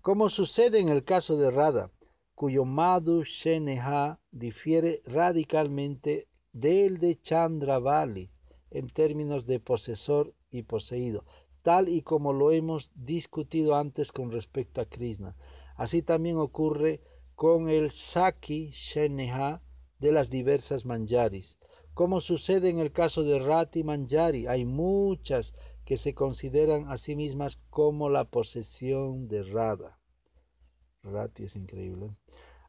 Como 0.00 0.30
sucede 0.30 0.80
en 0.80 0.88
el 0.88 1.04
caso 1.04 1.36
de 1.36 1.50
Radha, 1.50 1.90
cuyo 2.34 2.64
Madhu 2.64 3.24
Sheneha 3.24 4.20
difiere 4.30 5.02
radicalmente 5.04 6.28
del 6.54 6.96
de 6.96 7.20
Chandravali 7.20 8.30
en 8.70 8.88
términos 8.88 9.44
de 9.44 9.60
posesor 9.60 10.32
y 10.50 10.62
poseído, 10.62 11.26
tal 11.62 11.90
y 11.90 12.00
como 12.00 12.32
lo 12.32 12.50
hemos 12.50 12.90
discutido 12.94 13.76
antes 13.76 14.12
con 14.12 14.32
respecto 14.32 14.80
a 14.80 14.86
Krishna. 14.86 15.36
Así 15.76 16.00
también 16.00 16.38
ocurre 16.38 17.02
con 17.34 17.68
el 17.68 17.90
Saki 17.90 18.70
Sheneha 18.70 19.60
de 19.98 20.10
las 20.10 20.30
diversas 20.30 20.86
manjaris. 20.86 21.58
Como 21.94 22.20
sucede 22.20 22.70
en 22.70 22.78
el 22.80 22.90
caso 22.90 23.22
de 23.22 23.38
Rati 23.38 23.84
Manjari, 23.84 24.48
hay 24.48 24.64
muchas 24.64 25.54
que 25.84 25.96
se 25.96 26.12
consideran 26.12 26.90
a 26.90 26.96
sí 26.98 27.14
mismas 27.14 27.56
como 27.70 28.08
la 28.08 28.24
posesión 28.24 29.28
de 29.28 29.44
Radha. 29.44 29.96
Rati 31.04 31.44
es 31.44 31.54
increíble. 31.54 32.10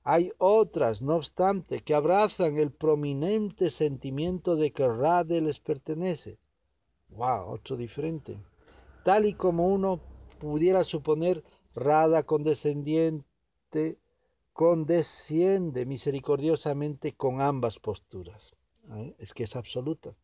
Hay 0.03 0.31
otras, 0.37 1.01
no 1.01 1.15
obstante, 1.15 1.79
que 1.79 1.95
abrazan 1.95 2.57
el 2.57 2.71
prominente 2.71 3.71
sentimiento 3.71 4.55
de 4.55 4.71
que 4.71 4.87
Radha 4.87 5.41
les 5.41 5.59
pertenece. 5.59 6.37
¡Wow! 7.09 7.53
Otro 7.53 7.77
diferente. 7.77 8.37
Tal 9.03 9.25
y 9.25 9.33
como 9.33 9.67
uno 9.67 10.01
pudiera 10.39 10.83
suponer, 10.83 11.43
Radha 11.73 12.21
condescendiente 12.23 13.25
condesciende 14.53 15.85
misericordiosamente 15.87 17.13
con 17.13 17.41
ambas 17.41 17.79
posturas. 17.79 18.55
¿Eh? 18.91 19.15
es 19.19 19.33
que 19.33 19.43
es 19.43 19.55
absoluta. 19.55 20.15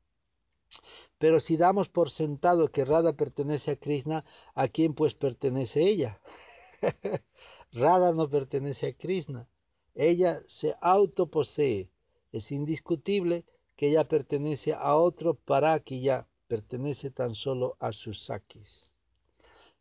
Pero 1.18 1.40
si 1.40 1.58
damos 1.58 1.90
por 1.90 2.10
sentado 2.10 2.70
que 2.70 2.86
Radha 2.86 3.14
pertenece 3.14 3.72
a 3.72 3.76
Krishna, 3.76 4.26
¿a 4.56 4.68
quién 4.68 4.94
pues 4.94 5.14
pertenece 5.14 5.82
ella? 5.82 6.20
Radha 7.72 8.14
no 8.14 8.30
pertenece 8.30 8.88
a 8.88 8.94
Krishna. 8.94 9.48
Ella 9.94 10.42
se 10.48 10.76
autoposee. 10.82 11.90
Es 12.32 12.52
indiscutible 12.52 13.46
que 13.76 13.90
ella 13.90 14.08
pertenece 14.08 14.74
a 14.74 14.96
otro 14.96 15.38
ya 15.88 16.28
pertenece 16.48 17.12
tan 17.12 17.36
solo 17.36 17.76
a 17.80 17.92
sus 17.92 18.26
sakis. 18.26 18.94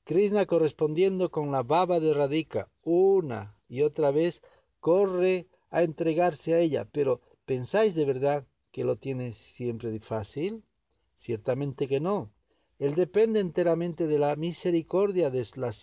Krishna 0.05 0.47
correspondiendo 0.47 1.31
con 1.31 1.53
la 1.53 1.63
baba 1.63 2.01
de 2.01 2.15
Radhika 2.15 2.69
una 2.83 3.57
y 3.69 3.83
otra 3.83 4.11
vez 4.11 4.41
corre 4.81 5.47
a 5.71 5.83
entregarse 5.83 6.55
a 6.55 6.59
ella, 6.59 6.89
pero 6.91 7.21
¿pensáis 7.45 7.95
de 7.95 8.05
verdad 8.05 8.47
que 8.73 8.85
lo 8.85 8.97
tiene 8.97 9.33
siempre 9.33 9.99
fácil? 10.01 10.63
Ciertamente 11.17 11.89
que 11.89 12.01
no. 12.01 12.31
Él 12.79 12.95
depende 12.95 13.41
enteramente 13.41 14.07
de 14.07 14.19
la 14.19 14.37
misericordia 14.37 15.31
de 15.31 15.47
las 15.57 15.77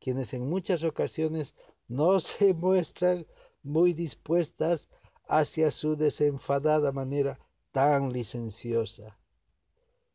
quienes 0.00 0.32
en 0.32 0.48
muchas 0.48 0.82
ocasiones 0.82 1.54
no 1.88 2.20
se 2.20 2.54
muestran 2.54 3.26
muy 3.62 3.92
dispuestas 3.92 4.88
hacia 5.28 5.70
su 5.70 5.96
desenfadada 5.96 6.92
manera 6.92 7.38
tan 7.72 8.12
licenciosa. 8.12 9.18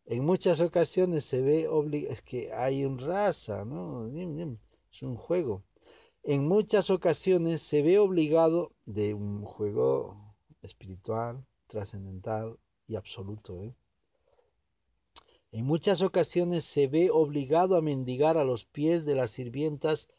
En 0.06 0.26
muchas 0.26 0.60
ocasiones 0.60 1.26
se 1.26 1.42
ve 1.42 1.68
obligado, 1.68 2.14
es 2.14 2.22
que 2.22 2.52
hay 2.52 2.86
un 2.86 2.98
raza, 2.98 3.64
¿no? 3.66 4.08
Es 4.08 5.04
un 5.04 5.16
juego. 5.16 5.64
En 6.24 6.48
muchas 6.48 6.90
ocasiones 6.90 7.62
se 7.62 7.82
ve 7.82 8.00
obligado 8.00 8.72
de 8.86 9.14
un 9.14 9.44
juego 9.44 10.36
espiritual, 10.62 11.46
trascendental 11.72 12.58
y 12.88 12.96
absoluto. 12.96 13.64
¿eh? 13.64 13.74
En 15.52 15.66
muchas 15.66 16.02
ocasiones 16.02 16.66
se 16.66 16.88
ve 16.88 17.10
obligado 17.10 17.76
a 17.76 17.82
mendigar 17.82 18.38
a 18.38 18.44
los 18.44 18.66
pies 18.66 19.06
de 19.06 19.16
las 19.16 19.32
sirvientas 19.32 20.10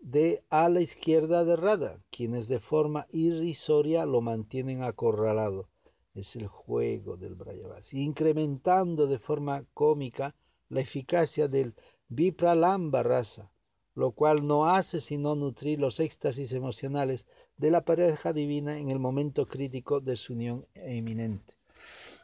de 0.00 0.42
a 0.50 0.68
la 0.68 0.80
izquierda 0.80 1.44
de 1.44 1.56
Rada, 1.56 2.00
quienes 2.10 2.48
de 2.48 2.60
forma 2.60 3.06
irrisoria 3.10 4.04
lo 4.04 4.20
mantienen 4.20 4.82
acorralado. 4.82 5.68
Es 6.14 6.34
el 6.36 6.48
juego 6.48 7.16
del 7.16 7.34
Brayavas, 7.34 7.92
incrementando 7.94 9.06
de 9.06 9.18
forma 9.18 9.64
cómica 9.74 10.34
la 10.68 10.80
eficacia 10.80 11.46
del 11.48 11.74
Vipralamba 12.08 13.02
raza, 13.02 13.50
lo 13.94 14.12
cual 14.12 14.46
no 14.46 14.66
hace 14.66 15.00
sino 15.00 15.34
nutrir 15.34 15.80
los 15.80 16.00
éxtasis 16.00 16.52
emocionales 16.52 17.26
de 17.58 17.70
la 17.70 17.82
pareja 17.82 18.32
divina 18.32 18.78
en 18.78 18.90
el 18.90 18.98
momento 18.98 19.46
crítico 19.46 20.00
de 20.00 20.16
su 20.16 20.34
unión 20.34 20.66
eminente. 20.74 21.54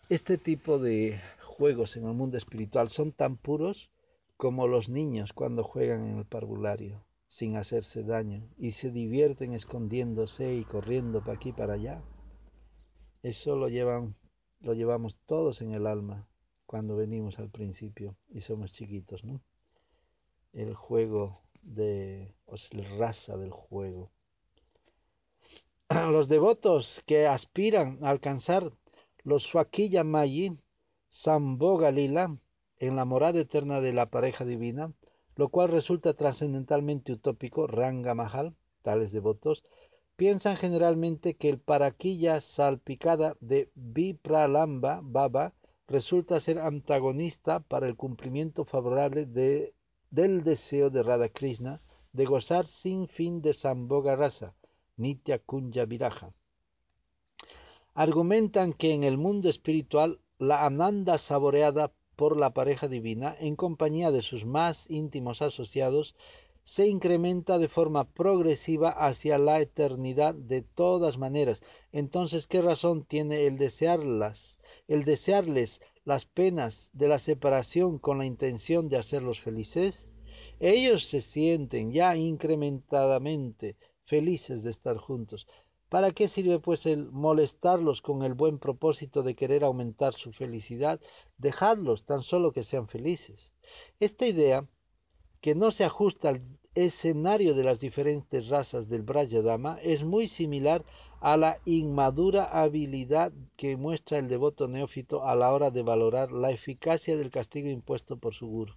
Este 0.09 0.37
tipo 0.37 0.79
de 0.79 1.21
juegos 1.43 1.97
en 1.97 2.07
el 2.07 2.15
mundo 2.15 2.37
espiritual 2.37 2.91
son 2.91 3.13
tan 3.13 3.37
puros 3.37 3.91
como 4.37 4.67
los 4.67 4.89
niños 4.89 5.33
cuando 5.33 5.63
juegan 5.63 6.07
en 6.07 6.19
el 6.19 6.27
parvulario, 6.27 7.05
sin 7.29 7.57
hacerse 7.57 8.03
daño, 8.03 8.49
y 8.59 8.73
se 8.73 8.91
divierten 8.91 9.53
escondiéndose 9.55 10.55
y 10.55 10.65
corriendo 10.65 11.21
para 11.21 11.35
aquí 11.35 11.53
para 11.53 11.75
allá. 11.75 12.03
Eso 13.23 13.57
lo, 13.57 13.69
llevan, 13.69 14.17
lo 14.61 14.75
llevamos 14.75 15.17
todos 15.27 15.63
en 15.63 15.73
el 15.73 15.87
alma 15.87 16.27
cuando 16.67 16.97
venimos 16.97 17.39
al 17.39 17.51
principio 17.51 18.17
y 18.29 18.41
somos 18.41 18.73
chiquitos, 18.73 19.25
¿no? 19.25 19.41
El 20.53 20.75
juego 20.75 21.41
de, 21.63 22.35
o 22.47 22.57
la 22.73 22.97
raza 22.99 23.37
del 23.37 23.51
juego. 23.51 24.11
los 26.11 26.29
devotos 26.29 27.03
que 27.07 27.27
aspiran 27.27 27.99
a 28.03 28.11
alcanzar 28.11 28.73
los 29.25 29.43
Swakilla 29.45 30.05
Mayi, 30.05 30.57
Samboga 31.11 31.91
Lila, 31.91 32.37
en 32.79 32.97
la 32.97 33.05
morada 33.05 33.41
eterna 33.41 33.81
de 33.81 33.93
la 33.93 34.07
pareja 34.07 34.45
divina, 34.45 34.93
lo 35.37 35.51
cual 35.51 35.71
resulta 35.71 36.15
trascendentalmente 36.15 37.13
utópico, 37.13 37.67
Ranga 37.67 38.15
Mahal, 38.15 38.55
tales 38.83 39.13
devotos, 39.13 39.63
piensan 40.17 40.57
generalmente 40.57 41.35
que 41.35 41.49
el 41.49 41.59
paraquilla 41.59 42.41
salpicada 42.41 43.37
de 43.41 43.71
Vipralamba 43.75 45.01
Baba 45.03 45.53
resulta 45.89 46.41
ser 46.41 46.59
antagonista 46.59 47.61
para 47.61 47.87
el 47.87 47.97
cumplimiento 47.97 48.65
favorable 48.65 49.27
de, 49.27 49.75
del 50.11 50.43
deseo 50.43 50.91
de 50.91 51.03
Radha 51.03 51.29
Krishna 51.29 51.83
de 52.13 52.25
gozar 52.25 52.67
sin 52.67 53.09
fin 53.09 53.43
de 53.43 53.53
Samboga 53.53 54.17
Rasa, 54.17 54.55
Nitya 55.03 55.39
Kunja 55.39 55.85
Viraja. 55.85 56.33
Argumentan 57.95 58.73
que 58.73 58.95
en 58.95 59.05
el 59.05 59.19
mundo 59.19 59.49
espiritual 59.49 60.21
la 60.39 60.65
ananda 60.65 61.19
saboreada 61.19 61.93
por 62.17 62.37
la 62.37 62.51
pareja 62.51 62.89
divina 62.89 63.37
en 63.39 63.57
compañía 63.57 64.11
de 64.11 64.23
sus 64.23 64.45
más 64.45 64.89
íntimos 64.89 65.43
asociados 65.43 66.15
se 66.65 66.87
incrementa 66.87 67.59
de 67.59 67.69
forma 67.69 68.05
progresiva 68.05 68.91
hacia 68.91 69.39
la 69.39 69.61
eternidad 69.61 70.35
de 70.35 70.63
todas 70.63 71.19
maneras. 71.19 71.61
Entonces, 71.91 72.47
¿qué 72.47 72.63
razón 72.63 73.05
tiene 73.05 73.47
el 73.47 73.59
desearlas, 73.59 74.59
el 74.87 75.05
desearles 75.05 75.81
las 76.05 76.25
penas 76.27 76.89
de 76.93 77.09
la 77.09 77.19
separación 77.19 77.99
con 77.99 78.19
la 78.19 78.27
intención 78.27 78.89
de 78.89 78.99
hacerlos 78.99 79.41
felices? 79.41 80.07
Ellos 80.61 81.09
se 81.09 81.21
sienten 81.21 81.93
ya 81.93 82.17
incrementadamente 82.17 83.77
felices 84.13 84.63
de 84.63 84.73
estar 84.73 84.99
juntos. 84.99 85.47
¿Para 85.89 86.11
qué 86.11 86.29
sirve 86.29 86.59
pues 86.59 86.85
el 86.85 87.11
molestarlos 87.11 88.03
con 88.03 88.23
el 88.25 88.35
buen 88.35 88.59
propósito 88.59 89.23
de 89.23 89.35
querer 89.35 89.65
aumentar 89.65 90.13
su 90.13 90.33
felicidad? 90.33 91.01
Dejadlos 91.39 92.05
tan 92.05 92.23
solo 92.23 92.53
que 92.53 92.63
sean 92.63 92.89
felices. 92.89 93.53
Esta 94.01 94.27
idea 94.27 94.67
que 95.41 95.55
no 95.55 95.71
se 95.71 95.85
ajusta 95.85 96.29
al 96.29 96.43
escenario 96.75 97.55
de 97.55 97.65
las 97.65 97.81
diferentes 97.81 98.51
razas 98.51 98.87
del 98.91 99.01
Brayadama 99.01 99.79
es 99.83 100.05
muy 100.05 100.29
similar 100.29 100.85
a 101.23 101.39
la 101.39 101.57
inmadura 101.65 102.45
habilidad 102.45 103.33
que 103.57 103.79
muestra 103.79 104.19
el 104.19 104.29
devoto 104.29 104.69
neófito 104.69 105.25
a 105.25 105.35
la 105.37 105.51
hora 105.55 105.71
de 105.71 105.83
valorar 105.83 106.33
la 106.33 106.51
eficacia 106.51 107.17
del 107.17 107.31
castigo 107.31 107.71
impuesto 107.71 108.19
por 108.19 108.35
su 108.35 108.47
guru. 108.47 108.75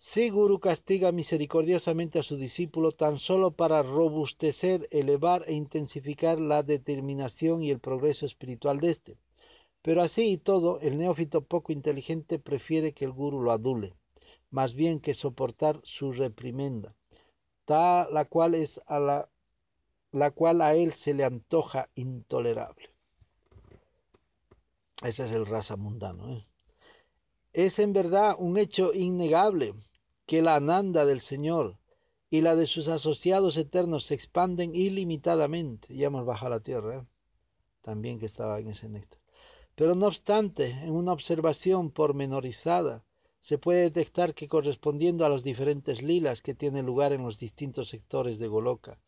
Si 0.00 0.28
Guru 0.30 0.58
castiga 0.58 1.12
misericordiosamente 1.12 2.18
a 2.18 2.22
su 2.22 2.36
discípulo 2.36 2.92
tan 2.92 3.18
solo 3.18 3.52
para 3.52 3.82
robustecer, 3.82 4.88
elevar 4.90 5.44
e 5.46 5.54
intensificar 5.54 6.40
la 6.40 6.62
determinación 6.62 7.62
y 7.62 7.70
el 7.70 7.78
progreso 7.78 8.26
espiritual 8.26 8.80
de 8.80 8.90
éste. 8.90 9.16
Pero 9.82 10.02
así 10.02 10.32
y 10.32 10.38
todo, 10.38 10.80
el 10.80 10.98
neófito 10.98 11.42
poco 11.42 11.72
inteligente 11.72 12.38
prefiere 12.38 12.92
que 12.92 13.04
el 13.04 13.12
Guru 13.12 13.40
lo 13.40 13.52
adule 13.52 13.94
más 14.50 14.74
bien 14.74 15.00
que 15.00 15.14
soportar 15.14 15.80
su 15.84 16.12
reprimenda, 16.12 16.94
tal 17.64 18.12
la 18.12 18.24
cual 18.24 18.54
es 18.54 18.80
a 18.86 18.98
la, 18.98 19.28
la 20.12 20.32
cual 20.32 20.60
a 20.60 20.74
él 20.74 20.92
se 20.94 21.14
le 21.14 21.24
antoja 21.24 21.88
intolerable. 21.94 22.90
Ese 25.02 25.24
es 25.24 25.32
el 25.32 25.46
raza 25.46 25.76
mundano. 25.76 26.36
¿eh? 26.36 26.46
Es 27.52 27.78
en 27.78 27.92
verdad 27.92 28.34
un 28.38 28.58
hecho 28.58 28.92
innegable 28.92 29.74
que 30.30 30.42
la 30.42 30.54
ananda 30.54 31.04
del 31.06 31.22
Señor 31.22 31.76
y 32.30 32.40
la 32.40 32.54
de 32.54 32.68
sus 32.68 32.86
asociados 32.86 33.56
eternos 33.56 34.06
se 34.06 34.14
expanden 34.14 34.76
ilimitadamente. 34.76 35.92
Ya 35.92 36.06
hemos 36.06 36.24
bajado 36.24 36.52
a 36.52 36.56
la 36.58 36.62
tierra, 36.62 36.98
¿eh? 36.98 37.04
también 37.82 38.20
que 38.20 38.26
estaba 38.26 38.60
en 38.60 38.68
ese 38.68 38.88
néctar. 38.88 39.18
Pero 39.74 39.96
no 39.96 40.06
obstante, 40.06 40.70
en 40.70 40.92
una 40.92 41.12
observación 41.12 41.90
pormenorizada, 41.90 43.02
se 43.40 43.58
puede 43.58 43.80
detectar 43.80 44.32
que 44.34 44.46
correspondiendo 44.46 45.26
a 45.26 45.28
los 45.28 45.42
diferentes 45.42 46.00
lilas 46.00 46.42
que 46.42 46.54
tienen 46.54 46.86
lugar 46.86 47.12
en 47.12 47.24
los 47.24 47.36
distintos 47.36 47.88
sectores 47.88 48.38
de 48.38 48.46
Goloka, 48.46 49.00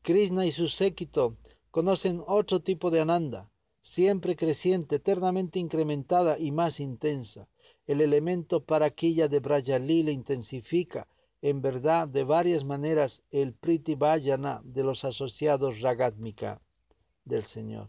Krishna 0.00 0.46
y 0.46 0.52
su 0.52 0.68
séquito 0.68 1.36
conocen 1.70 2.22
otro 2.26 2.60
tipo 2.60 2.90
de 2.90 3.02
ananda, 3.02 3.50
siempre 3.82 4.34
creciente, 4.34 4.96
eternamente 4.96 5.58
incrementada 5.58 6.38
y 6.38 6.52
más 6.52 6.80
intensa. 6.80 7.48
El 7.90 8.00
elemento 8.00 8.60
paraquilla 8.60 9.26
de 9.26 9.40
Braja 9.40 9.76
Lila 9.80 10.12
intensifica, 10.12 11.08
en 11.42 11.60
verdad, 11.60 12.06
de 12.06 12.22
varias 12.22 12.62
maneras 12.62 13.20
el 13.32 13.52
Priti 13.52 13.96
Vajana 13.96 14.60
de 14.62 14.84
los 14.84 15.04
asociados 15.04 15.80
Ragatmika 15.80 16.60
del 17.24 17.44
Señor. 17.46 17.88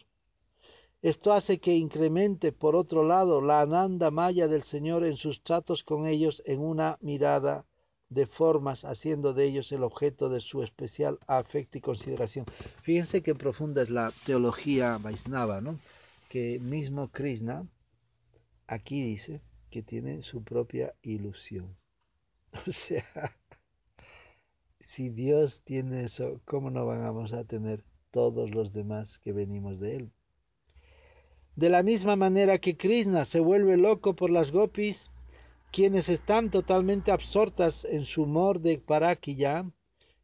Esto 1.03 1.33
hace 1.33 1.59
que 1.59 1.75
incremente, 1.75 2.51
por 2.51 2.75
otro 2.75 3.03
lado, 3.03 3.41
la 3.41 3.61
ananda 3.61 4.09
maya 4.09 4.47
del 4.47 4.63
Señor 4.63 5.05
en 5.05 5.17
sus 5.17 5.43
tratos 5.43 5.83
con 5.83 6.07
ellos 6.07 6.41
en 6.47 6.61
una 6.61 6.97
mirada 7.01 7.67
de 8.09 8.25
formas, 8.25 8.83
haciendo 8.85 9.35
de 9.35 9.45
ellos 9.45 9.71
el 9.71 9.83
objeto 9.83 10.29
de 10.29 10.39
su 10.41 10.63
especial 10.63 11.19
afecto 11.27 11.77
y 11.77 11.81
consideración. 11.81 12.47
Fíjense 12.81 13.21
qué 13.21 13.35
profunda 13.35 13.83
es 13.83 13.91
la 13.91 14.11
teología 14.25 14.97
Vaisnava, 14.97 15.61
¿no? 15.61 15.77
Que 16.27 16.57
mismo 16.59 17.09
Krishna 17.11 17.67
aquí 18.65 18.99
dice 19.03 19.41
que 19.71 19.81
tiene 19.81 20.21
su 20.21 20.43
propia 20.43 20.93
ilusión. 21.01 21.75
O 22.67 22.71
sea, 22.71 23.33
si 24.79 25.09
Dios 25.09 25.61
tiene 25.63 26.03
eso, 26.03 26.41
¿cómo 26.43 26.69
no 26.69 26.85
vamos 26.85 27.33
a 27.33 27.45
tener 27.45 27.81
todos 28.11 28.51
los 28.51 28.73
demás 28.73 29.19
que 29.19 29.31
venimos 29.31 29.79
de 29.79 29.95
Él? 29.95 30.11
De 31.55 31.69
la 31.69 31.81
misma 31.81 32.17
manera 32.17 32.59
que 32.59 32.75
Krishna 32.75 33.23
se 33.25 33.39
vuelve 33.39 33.77
loco 33.77 34.15
por 34.15 34.29
las 34.29 34.51
gopis, 34.51 34.97
quienes 35.71 36.09
están 36.09 36.51
totalmente 36.51 37.11
absortas 37.11 37.85
en 37.85 38.03
su 38.03 38.23
humor 38.23 38.59
de 38.59 38.79
Parakiya, 38.79 39.65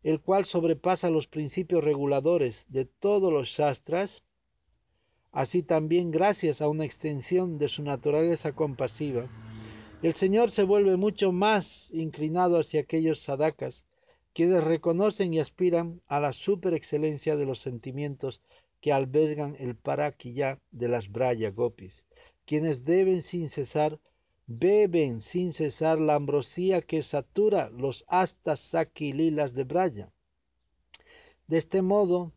el 0.04 0.20
cual 0.20 0.46
sobrepasa 0.46 1.10
los 1.10 1.28
principios 1.28 1.84
reguladores 1.84 2.62
de 2.68 2.86
todos 2.86 3.32
los 3.32 3.48
shastras, 3.48 4.24
así 5.32 5.64
también 5.64 6.12
gracias 6.12 6.62
a 6.62 6.68
una 6.68 6.86
extensión 6.86 7.58
de 7.58 7.68
su 7.68 7.84
naturaleza 7.84 8.54
compasiva, 8.54 9.28
el 10.02 10.14
Señor 10.16 10.52
se 10.52 10.64
vuelve 10.64 10.96
mucho 10.96 11.32
más 11.32 11.90
inclinado 11.92 12.60
hacia 12.60 12.82
aquellos 12.82 13.22
sadakas 13.22 13.84
quienes 14.38 14.64
reconocen 14.64 15.34
y 15.34 15.40
aspiran 15.40 16.00
a 16.06 16.20
la 16.20 16.32
superexcelencia 16.32 17.36
de 17.36 17.48
los 17.48 17.60
sentimientos 17.60 18.40
que 18.82 18.94
albergan 18.94 19.56
el 19.58 19.76
paraquilla 19.76 20.60
de 20.70 20.88
las 20.88 21.12
Braya 21.12 21.50
Gopis, 21.50 22.04
quienes 22.46 22.86
deben 22.86 23.24
sin 23.24 23.50
cesar, 23.50 24.00
beben 24.46 25.22
sin 25.22 25.54
cesar 25.54 25.98
la 25.98 26.14
ambrosía 26.14 26.84
que 26.84 27.02
satura 27.02 27.72
los 27.72 28.06
astas 28.08 28.62
lilas 29.00 29.56
de 29.56 29.64
Braya. 29.64 30.12
De 31.48 31.58
este 31.58 31.82
modo, 31.82 32.34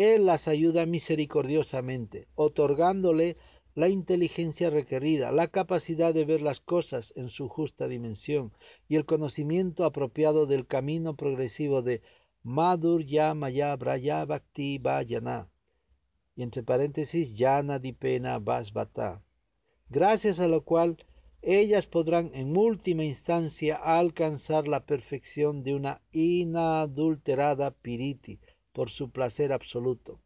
Él 0.00 0.24
las 0.24 0.48
ayuda 0.48 0.86
misericordiosamente, 0.86 2.26
otorgándole 2.34 3.36
la 3.74 3.90
inteligencia 3.90 4.70
requerida, 4.70 5.30
la 5.30 5.48
capacidad 5.48 6.14
de 6.14 6.24
ver 6.24 6.40
las 6.40 6.58
cosas 6.58 7.12
en 7.16 7.28
su 7.28 7.50
justa 7.50 7.86
dimensión 7.86 8.50
y 8.88 8.96
el 8.96 9.04
conocimiento 9.04 9.84
apropiado 9.84 10.46
del 10.46 10.66
camino 10.66 11.16
progresivo 11.16 11.82
de 11.82 12.00
Madhur 12.42 13.04
Maya 13.34 13.76
Braya 13.76 14.24
Bhakti 14.24 14.78
Vajana, 14.78 15.50
y 16.34 16.44
entre 16.44 16.62
paréntesis 16.62 17.36
Yana 17.36 17.78
Dipena 17.78 18.38
Vasvata, 18.38 19.22
gracias 19.90 20.40
a 20.40 20.48
lo 20.48 20.64
cual 20.64 20.96
ellas 21.42 21.86
podrán 21.86 22.30
en 22.32 22.56
última 22.56 23.04
instancia 23.04 23.76
alcanzar 23.76 24.66
la 24.66 24.86
perfección 24.86 25.62
de 25.62 25.74
una 25.74 26.00
inadulterada 26.10 27.72
piriti 27.72 28.40
por 28.72 28.90
su 28.90 29.10
placer 29.10 29.52
absoluto. 29.52 30.20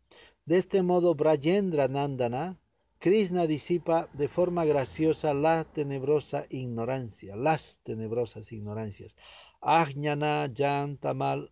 De 0.47 0.59
este 0.59 0.83
modo, 0.83 1.15
Brajendra 1.15 1.89
Nandana, 1.89 2.59
Krishna 2.99 3.47
disipa 3.47 4.09
de 4.15 4.29
forma 4.29 4.65
graciosa 4.65 5.35
la 5.35 5.65
tenebrosa 5.65 6.47
ignorancia, 6.49 7.37
las 7.37 7.79
tenebrosas 7.83 8.51
ignorancias. 8.51 9.15
Ajnana 9.61 10.47
Yantamal 10.53 11.51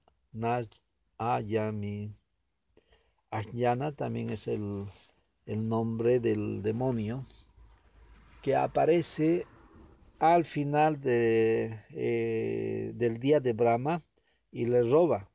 Ayami. 1.19 2.15
Ajnana 3.31 3.93
también 3.93 4.31
es 4.31 4.47
el, 4.47 4.87
nombre 5.47 6.21
del 6.21 6.63
demonio 6.63 7.27
que 8.43 8.57
aparece 8.57 9.47
al 10.19 10.45
final 10.45 11.01
de, 11.01 11.81
eh, 11.91 12.93
del 12.95 13.19
día 13.19 13.41
de 13.41 13.53
Brahma 13.53 14.03
y 14.51 14.67
le 14.67 14.83
roba, 14.83 15.32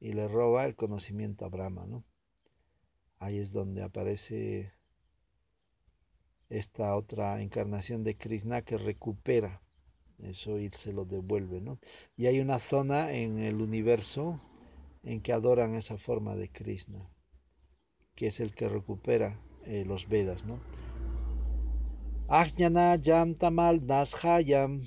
y 0.00 0.12
le 0.14 0.26
roba 0.26 0.64
el 0.64 0.74
conocimiento 0.74 1.44
a 1.44 1.48
Brahma, 1.48 1.86
¿no? 1.86 2.04
Ahí 3.18 3.38
es 3.38 3.52
donde 3.52 3.82
aparece 3.82 4.72
esta 6.48 6.96
otra 6.96 7.40
encarnación 7.42 8.02
de 8.02 8.16
Krishna 8.16 8.62
que 8.62 8.78
recupera 8.78 9.60
eso 10.18 10.58
y 10.58 10.70
se 10.70 10.92
lo 10.92 11.04
devuelve, 11.04 11.60
¿no? 11.60 11.78
Y 12.16 12.26
hay 12.26 12.40
una 12.40 12.58
zona 12.58 13.12
en 13.12 13.38
el 13.38 13.60
universo 13.60 14.40
en 15.02 15.20
que 15.20 15.32
adoran 15.32 15.74
esa 15.74 15.98
forma 15.98 16.34
de 16.34 16.48
Krishna, 16.48 17.08
que 18.14 18.28
es 18.28 18.40
el 18.40 18.54
que 18.54 18.68
recupera 18.68 19.38
eh, 19.64 19.84
los 19.86 20.08
Vedas, 20.08 20.44
¿no? 20.44 20.60
Ajnana 22.28 22.96
Yam 22.96 23.34
Tamal 23.34 23.86
Nashayam, 23.86 24.86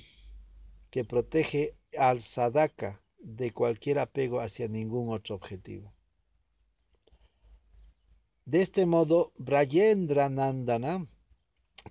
que 0.89 1.03
protege 1.03 1.75
al 1.97 2.21
sadaka 2.21 3.02
de 3.23 3.51
cualquier 3.51 3.99
apego 3.99 4.41
hacia 4.41 4.67
ningún 4.67 5.11
otro 5.11 5.35
objetivo. 5.35 5.93
De 8.45 8.61
este 8.61 8.85
modo, 8.85 9.31
Brayendra 9.37 10.29
Nandana, 10.29 11.07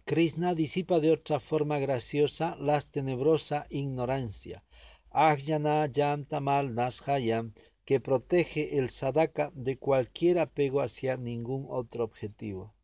Krishna 0.05 0.55
disipa 0.55 1.01
de 1.01 1.11
otra 1.11 1.41
forma 1.41 1.79
graciosa 1.79 2.57
la 2.57 2.81
tenebrosa 2.83 3.67
ignorancia. 3.71 4.63
Ajnana 5.11 5.87
Yam 5.87 6.25
Tamal 6.25 6.75
Nashayam, 6.75 7.55
que 7.85 8.01
protege 8.01 8.79
el 8.79 8.91
sadaka 8.91 9.51
de 9.55 9.77
cualquier 9.79 10.39
apego 10.39 10.81
hacia 10.81 11.17
ningún 11.17 11.67
otro 11.69 12.05
objetivo. 12.05 12.75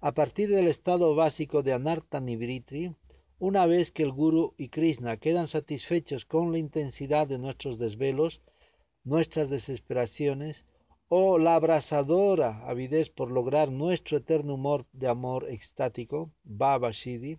a 0.00 0.12
partir 0.12 0.48
del 0.48 0.68
estado 0.68 1.14
básico 1.14 1.62
de 1.62 1.74
Anarta 1.74 2.20
Nivritri, 2.20 2.94
una 3.40 3.64
vez 3.64 3.90
que 3.90 4.02
el 4.02 4.12
Guru 4.12 4.52
y 4.58 4.68
Krishna 4.68 5.16
quedan 5.16 5.48
satisfechos 5.48 6.26
con 6.26 6.52
la 6.52 6.58
intensidad 6.58 7.26
de 7.26 7.38
nuestros 7.38 7.78
desvelos, 7.78 8.42
nuestras 9.02 9.48
desesperaciones, 9.48 10.66
o 11.08 11.38
la 11.38 11.54
abrasadora 11.54 12.68
avidez 12.68 13.08
por 13.08 13.30
lograr 13.30 13.72
nuestro 13.72 14.18
eterno 14.18 14.54
humor 14.54 14.84
de 14.92 15.08
amor 15.08 15.48
extático, 15.48 16.30
Baba 16.44 16.90
Shidi, 16.92 17.38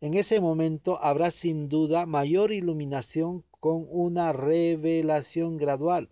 en 0.00 0.14
ese 0.14 0.40
momento 0.40 1.02
habrá 1.02 1.32
sin 1.32 1.68
duda 1.68 2.06
mayor 2.06 2.52
iluminación 2.52 3.42
con 3.58 3.86
una 3.90 4.32
revelación 4.32 5.56
gradual, 5.56 6.10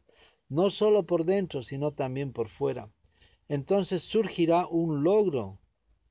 no 0.49 0.71
sólo 0.71 1.05
por 1.05 1.25
dentro, 1.25 1.63
sino 1.63 1.93
también 1.93 2.33
por 2.33 2.49
fuera. 2.49 2.91
Entonces 3.49 4.03
surgirá 4.03 4.67
un 4.67 5.05
logro 5.05 5.59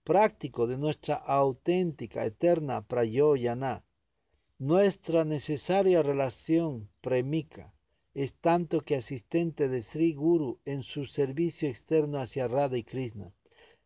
práctico 0.07 0.67
de 0.67 0.77
nuestra 0.77 1.15
auténtica, 1.15 2.25
eterna 2.25 2.81
prayoyana. 2.81 3.84
Nuestra 4.57 5.25
necesaria 5.25 6.01
relación 6.01 6.88
premika 7.01 7.73
es 8.13 8.31
tanto 8.39 8.79
que 8.85 8.95
asistente 8.95 9.67
de 9.67 9.81
Sri 9.81 10.13
Guru 10.13 10.59
en 10.63 10.84
su 10.84 11.07
servicio 11.07 11.67
externo 11.67 12.19
hacia 12.21 12.47
Radha 12.47 12.77
y 12.77 12.85
Krishna. 12.85 13.34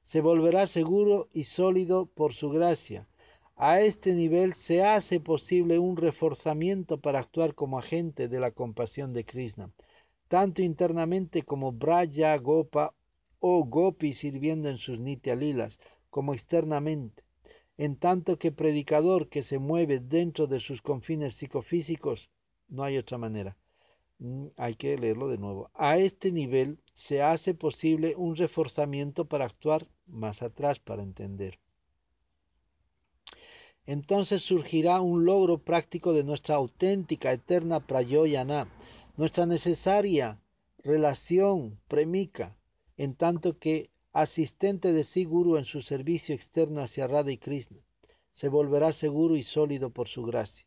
Se 0.04 0.22
volverá 0.22 0.68
seguro 0.68 1.28
y 1.34 1.46
sólido 1.46 2.06
por 2.06 2.36
su 2.36 2.52
gracia. 2.52 3.08
A 3.56 3.82
este 3.82 4.14
nivel 4.14 4.54
se 4.54 4.84
hace 4.84 5.20
posible 5.20 5.80
un 5.80 5.98
reforzamiento 5.98 7.00
para 7.00 7.18
actuar 7.18 7.56
como 7.56 7.80
agente 7.80 8.28
de 8.28 8.40
la 8.40 8.52
compasión 8.52 9.12
de 9.12 9.26
Krishna, 9.26 9.72
tanto 10.28 10.62
internamente 10.62 11.42
como 11.42 11.72
Braya 11.72 12.38
Gopa 12.38 12.94
o 13.40 13.64
Gopi 13.66 14.14
sirviendo 14.14 14.70
en 14.70 14.78
sus 14.78 15.00
nitya 15.00 15.36
lilas, 15.36 15.80
como 16.12 16.36
externamente, 16.36 17.24
en 17.78 17.96
tanto 17.96 18.38
que 18.38 18.52
predicador 18.52 19.30
que 19.30 19.42
se 19.42 19.58
mueve 19.58 20.00
dentro 20.00 20.46
de 20.46 20.60
sus 20.60 20.84
confines 20.84 21.36
psicofísicos, 21.38 22.30
no 22.70 22.84
hay 22.84 22.98
otra 22.98 23.18
manera. 23.18 23.58
Mm, 24.20 24.50
hay 24.56 24.76
que 24.76 24.96
leerlo 24.98 25.28
de 25.30 25.40
nuevo. 25.40 25.72
A 25.74 25.98
este 25.98 26.32
nivel 26.32 26.78
se 26.94 27.24
hace 27.24 27.56
posible 27.56 28.14
un 28.16 28.36
reforzamiento 28.36 29.26
para 29.26 29.46
actuar 29.46 29.88
más 30.06 30.44
atrás 30.44 30.78
para 30.80 31.02
entender. 31.02 31.58
Entonces 33.88 34.44
surgirá 34.44 35.02
un 35.02 35.26
logro 35.26 35.58
práctico 35.58 36.14
de 36.14 36.24
nuestra 36.24 36.56
auténtica, 36.56 37.34
eterna 37.34 37.80
prayoyana, 37.80 38.68
nuestra 39.18 39.48
necesaria 39.48 40.40
relación 40.84 41.80
premika, 41.88 42.56
en 42.98 43.16
tanto 43.16 43.58
que 43.58 43.90
asistente 44.14 44.92
de 44.94 45.04
Siguru 45.04 45.58
en 45.58 45.66
su 45.66 45.82
servicio 45.82 46.36
externo 46.36 46.82
hacia 46.82 47.08
Radha 47.08 47.32
y 47.32 47.38
Krishna, 47.38 47.78
se 48.34 48.50
volverá 48.50 48.94
seguro 48.94 49.36
y 49.36 49.44
sólido 49.44 49.90
por 49.92 50.08
su 50.08 50.24
gracia. 50.24 50.66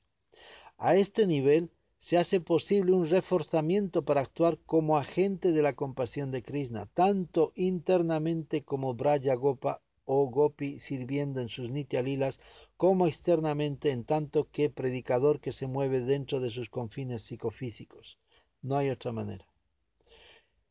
A 0.78 0.96
este 0.96 1.26
nivel 1.26 1.70
se 1.98 2.18
hace 2.18 2.40
posible 2.40 2.92
un 2.92 3.08
reforzamiento 3.08 4.04
para 4.04 4.20
actuar 4.20 4.58
como 4.66 4.98
agente 4.98 5.52
de 5.52 5.62
la 5.62 5.72
compasión 5.72 6.30
de 6.30 6.42
Krishna, 6.42 6.86
tanto 6.94 7.52
internamente 7.54 8.62
como 8.62 8.94
Braya 8.94 9.34
Gopa 9.34 9.80
o 10.04 10.26
Gopi 10.26 10.80
sirviendo 10.80 11.40
en 11.40 11.48
sus 11.48 11.70
nitya 11.70 12.02
lilas, 12.02 12.38
como 12.76 13.06
externamente 13.06 13.90
en 13.90 14.04
tanto 14.04 14.48
que 14.50 14.68
predicador 14.68 15.40
que 15.40 15.52
se 15.52 15.66
mueve 15.66 16.00
dentro 16.00 16.40
de 16.40 16.50
sus 16.50 16.68
confines 16.68 17.22
psicofísicos. 17.22 18.18
No 18.60 18.76
hay 18.76 18.90
otra 18.90 19.12
manera. 19.12 19.46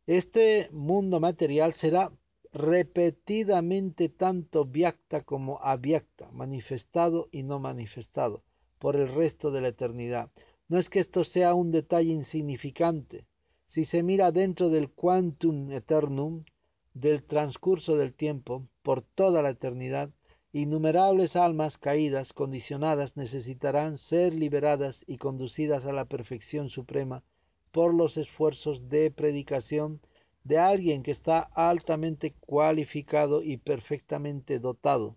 Este 0.06 0.70
mundo 0.72 1.20
material 1.20 1.74
será 1.74 2.12
repetidamente 2.54 4.10
tanto 4.10 4.66
vyakta 4.66 5.22
como 5.22 5.60
avyakta, 5.62 6.30
manifestado 6.32 7.28
y 7.32 7.42
no 7.44 7.60
manifestado, 7.60 8.44
por 8.78 8.96
el 8.96 9.14
resto 9.14 9.50
de 9.50 9.62
la 9.62 9.70
eternidad. 9.70 10.30
No 10.70 10.78
es 10.78 10.90
que 10.90 11.00
esto 11.00 11.24
sea 11.24 11.56
un 11.56 11.72
detalle 11.72 12.12
insignificante. 12.12 13.26
Si 13.66 13.86
se 13.86 14.04
mira 14.04 14.32
dentro 14.32 14.70
del 14.70 14.92
quantum 14.92 15.72
eternum, 15.72 16.44
del 16.94 17.24
transcurso 17.24 17.98
del 17.98 18.14
tiempo, 18.14 18.68
por 18.84 19.02
toda 19.02 19.42
la 19.42 19.50
eternidad, 19.50 20.12
innumerables 20.52 21.36
almas 21.36 21.80
caídas, 21.80 22.34
condicionadas, 22.34 23.18
necesitarán 23.18 23.98
ser 23.98 24.32
liberadas 24.32 25.04
y 25.08 25.18
conducidas 25.18 25.88
a 25.88 25.92
la 25.92 26.06
perfección 26.06 26.70
suprema 26.70 27.24
por 27.72 27.96
los 27.96 28.18
esfuerzos 28.18 28.88
de 28.90 29.10
predicación 29.10 30.00
de 30.44 30.58
alguien 30.58 31.04
que 31.04 31.12
está 31.12 31.40
altamente 31.40 32.34
cualificado 32.40 33.42
y 33.42 33.58
perfectamente 33.58 34.60
dotado, 34.60 35.16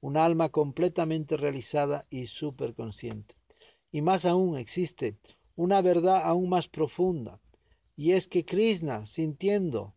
un 0.00 0.16
alma 0.16 0.48
completamente 0.48 1.36
realizada 1.36 2.06
y 2.10 2.26
superconsciente. 2.26 3.34
Y 3.90 4.00
más 4.02 4.24
aún 4.24 4.56
existe 4.56 5.16
una 5.54 5.82
verdad 5.82 6.22
aún 6.24 6.48
más 6.48 6.68
profunda, 6.68 7.38
y 7.96 8.12
es 8.12 8.26
que 8.26 8.44
Krishna, 8.44 9.06
sintiendo, 9.06 9.94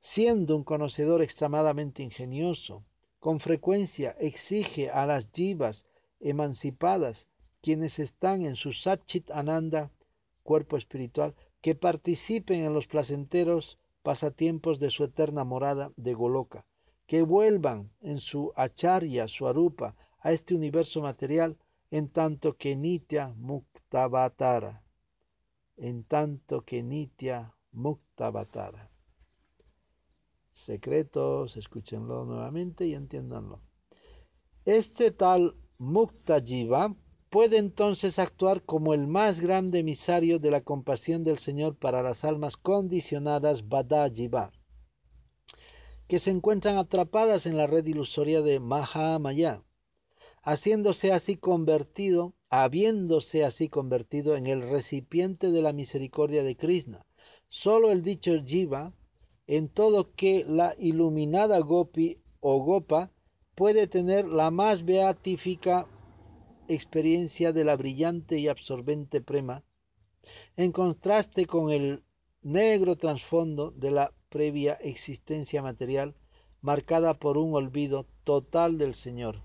siendo 0.00 0.54
un 0.54 0.64
conocedor 0.64 1.22
extremadamente 1.22 2.02
ingenioso, 2.02 2.84
con 3.18 3.40
frecuencia 3.40 4.14
exige 4.20 4.90
a 4.90 5.06
las 5.06 5.28
jivas 5.32 5.86
emancipadas, 6.20 7.26
quienes 7.62 7.98
están 7.98 8.42
en 8.42 8.54
su 8.56 8.72
Satchit 8.72 9.30
Ananda, 9.30 9.90
cuerpo 10.42 10.76
espiritual, 10.76 11.34
que 11.60 11.74
participen 11.74 12.60
en 12.60 12.74
los 12.74 12.86
placenteros 12.86 13.78
pasatiempos 14.02 14.78
de 14.78 14.90
su 14.90 15.04
eterna 15.04 15.44
morada 15.44 15.92
de 15.96 16.14
Goloka, 16.14 16.64
que 17.06 17.22
vuelvan 17.22 17.90
en 18.00 18.20
su 18.20 18.52
acharya, 18.56 19.28
su 19.28 19.46
arupa, 19.46 19.96
a 20.20 20.32
este 20.32 20.54
universo 20.54 21.00
material, 21.00 21.56
en 21.90 22.10
tanto 22.10 22.56
que 22.56 22.76
Nitya 22.76 23.34
Muktavatara, 23.36 24.82
en 25.76 26.04
tanto 26.04 26.62
que 26.62 26.82
Nitya 26.82 27.54
Muktavatara. 27.72 28.90
Secretos, 30.52 31.56
escúchenlo 31.56 32.24
nuevamente 32.24 32.84
y 32.86 32.94
entiéndanlo. 32.94 33.60
Este 34.64 35.12
tal 35.12 35.54
Mukta 35.78 36.40
Jiva 36.40 36.94
puede 37.30 37.58
entonces 37.58 38.18
actuar 38.18 38.62
como 38.62 38.94
el 38.94 39.06
más 39.06 39.40
grande 39.40 39.80
emisario 39.80 40.38
de 40.38 40.50
la 40.50 40.62
compasión 40.62 41.24
del 41.24 41.38
Señor 41.38 41.76
para 41.76 42.02
las 42.02 42.24
almas 42.24 42.56
condicionadas 42.56 43.68
Badajiva, 43.68 44.52
que 46.08 46.18
se 46.18 46.30
encuentran 46.30 46.76
atrapadas 46.76 47.44
en 47.46 47.56
la 47.56 47.66
red 47.66 47.84
ilusoria 47.84 48.40
de 48.40 48.60
Mahamaya, 48.60 49.62
haciéndose 50.42 51.12
así 51.12 51.36
convertido, 51.36 52.34
habiéndose 52.48 53.44
así 53.44 53.68
convertido 53.68 54.36
en 54.36 54.46
el 54.46 54.62
recipiente 54.62 55.50
de 55.50 55.60
la 55.60 55.74
misericordia 55.74 56.42
de 56.42 56.56
Krishna. 56.56 57.04
Solo 57.50 57.92
el 57.92 58.02
dicho 58.02 58.32
Jiva, 58.44 58.94
en 59.46 59.68
todo 59.68 60.14
que 60.14 60.44
la 60.48 60.74
iluminada 60.78 61.58
Gopi 61.58 62.18
o 62.40 62.62
Gopa 62.62 63.10
puede 63.54 63.86
tener 63.88 64.26
la 64.26 64.50
más 64.50 64.84
beatífica 64.84 65.86
experiencia 66.68 67.52
de 67.52 67.64
la 67.64 67.76
brillante 67.76 68.38
y 68.38 68.48
absorbente 68.48 69.20
prema, 69.20 69.64
en 70.56 70.72
contraste 70.72 71.46
con 71.46 71.70
el 71.70 72.02
negro 72.42 72.96
trasfondo 72.96 73.70
de 73.70 73.90
la 73.90 74.12
previa 74.28 74.74
existencia 74.74 75.62
material 75.62 76.14
marcada 76.60 77.14
por 77.14 77.38
un 77.38 77.54
olvido 77.54 78.06
total 78.24 78.78
del 78.78 78.94
Señor. 78.94 79.42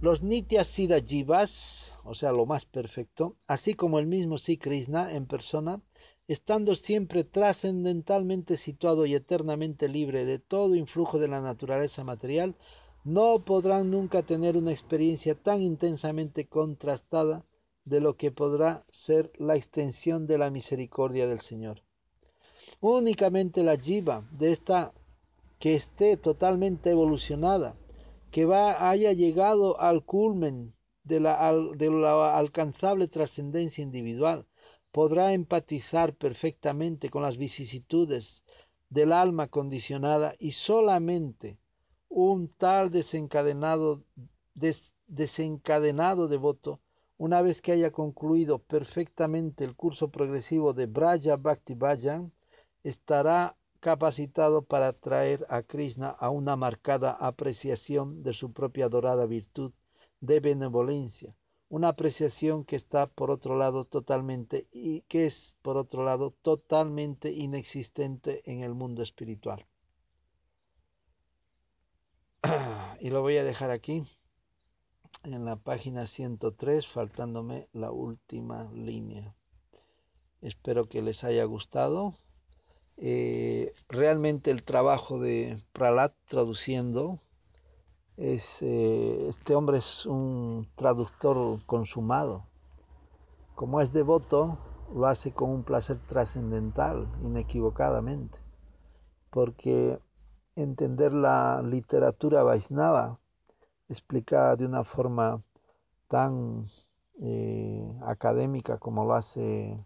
Los 0.00 0.22
Nitya 0.22 0.64
Siddha 0.64 1.00
Jivas, 1.00 1.96
o 2.04 2.14
sea, 2.14 2.32
lo 2.32 2.44
más 2.44 2.64
perfecto, 2.64 3.36
así 3.46 3.74
como 3.74 4.00
el 4.00 4.06
mismo 4.06 4.38
Sri 4.38 4.58
Krishna 4.58 5.14
en 5.14 5.26
persona, 5.26 5.80
estando 6.26 6.74
siempre 6.74 7.24
trascendentalmente 7.24 8.56
situado 8.56 9.06
y 9.06 9.14
eternamente 9.14 9.88
libre 9.88 10.24
de 10.24 10.38
todo 10.38 10.74
influjo 10.74 11.18
de 11.18 11.28
la 11.28 11.40
naturaleza 11.40 12.02
material, 12.02 12.56
no 13.04 13.40
podrán 13.44 13.90
nunca 13.90 14.22
tener 14.22 14.56
una 14.56 14.70
experiencia 14.70 15.34
tan 15.34 15.62
intensamente 15.62 16.46
contrastada 16.46 17.44
de 17.84 18.00
lo 18.00 18.16
que 18.16 18.30
podrá 18.30 18.84
ser 18.90 19.32
la 19.38 19.56
extensión 19.56 20.26
de 20.26 20.38
la 20.38 20.50
misericordia 20.50 21.26
del 21.26 21.40
Señor. 21.40 21.82
Únicamente 22.80 23.62
la 23.62 23.76
jiva 23.76 24.24
de 24.30 24.52
esta 24.52 24.92
que 25.58 25.74
esté 25.74 26.16
totalmente 26.16 26.90
evolucionada, 26.90 27.76
que 28.30 28.44
va, 28.44 28.88
haya 28.88 29.12
llegado 29.12 29.80
al 29.80 30.04
culmen 30.04 30.74
la, 31.04 31.52
de 31.76 31.90
la 31.90 32.36
alcanzable 32.36 33.08
trascendencia 33.08 33.82
individual, 33.82 34.46
podrá 34.92 35.32
empatizar 35.32 36.14
perfectamente 36.14 37.10
con 37.10 37.22
las 37.22 37.36
vicisitudes 37.36 38.44
del 38.90 39.12
alma 39.12 39.48
condicionada 39.48 40.34
y 40.38 40.52
solamente 40.52 41.58
un 42.14 42.48
tal 42.58 42.90
desencadenado, 42.90 44.02
desencadenado 45.06 46.28
devoto, 46.28 46.80
una 47.16 47.40
vez 47.40 47.62
que 47.62 47.72
haya 47.72 47.90
concluido 47.90 48.58
perfectamente 48.58 49.64
el 49.64 49.74
curso 49.74 50.10
progresivo 50.10 50.74
de 50.74 50.86
Braja 50.86 51.36
Bhakti 51.36 51.74
Bhajan, 51.74 52.30
estará 52.84 53.56
capacitado 53.80 54.62
para 54.62 54.92
traer 54.92 55.46
a 55.48 55.62
Krishna 55.62 56.10
a 56.10 56.28
una 56.28 56.54
marcada 56.54 57.12
apreciación 57.12 58.22
de 58.22 58.34
su 58.34 58.52
propia 58.52 58.90
dorada 58.90 59.24
virtud 59.24 59.72
de 60.20 60.40
benevolencia, 60.40 61.34
una 61.70 61.88
apreciación 61.88 62.64
que 62.64 62.76
está 62.76 63.06
por 63.06 63.30
otro 63.30 63.56
lado 63.56 63.84
totalmente 63.84 64.66
y 64.70 65.00
que 65.08 65.26
es 65.26 65.56
por 65.62 65.78
otro 65.78 66.04
lado 66.04 66.34
totalmente 66.42 67.32
inexistente 67.32 68.42
en 68.44 68.62
el 68.62 68.74
mundo 68.74 69.02
espiritual. 69.02 69.64
Y 73.02 73.10
lo 73.10 73.20
voy 73.20 73.36
a 73.36 73.42
dejar 73.42 73.72
aquí 73.72 74.06
en 75.24 75.44
la 75.44 75.56
página 75.56 76.06
103 76.06 76.86
faltándome 76.86 77.66
la 77.72 77.90
última 77.90 78.70
línea. 78.72 79.34
Espero 80.40 80.88
que 80.88 81.02
les 81.02 81.24
haya 81.24 81.42
gustado. 81.42 82.14
Eh, 82.98 83.72
realmente 83.88 84.52
el 84.52 84.62
trabajo 84.62 85.18
de 85.18 85.60
Pralat 85.72 86.14
traduciendo 86.28 87.18
es, 88.16 88.44
eh, 88.60 89.26
este 89.30 89.56
hombre 89.56 89.78
es 89.78 90.06
un 90.06 90.68
traductor 90.76 91.58
consumado. 91.66 92.46
Como 93.56 93.80
es 93.80 93.92
devoto, 93.92 94.58
lo 94.94 95.08
hace 95.08 95.32
con 95.32 95.50
un 95.50 95.64
placer 95.64 95.98
trascendental, 96.06 97.08
inequivocadamente, 97.24 98.38
porque 99.30 99.98
entender 100.56 101.12
la 101.12 101.62
literatura 101.62 102.42
Vaisnava 102.42 103.18
explicada 103.88 104.56
de 104.56 104.66
una 104.66 104.84
forma 104.84 105.42
tan 106.08 106.66
eh, 107.20 107.98
académica 108.02 108.78
como 108.78 109.04
lo 109.04 109.14
hace 109.14 109.84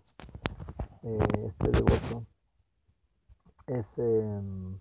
eh, 1.02 1.18
este 1.46 1.70
devoto 1.70 2.26
es 3.66 3.86
em, 3.96 4.78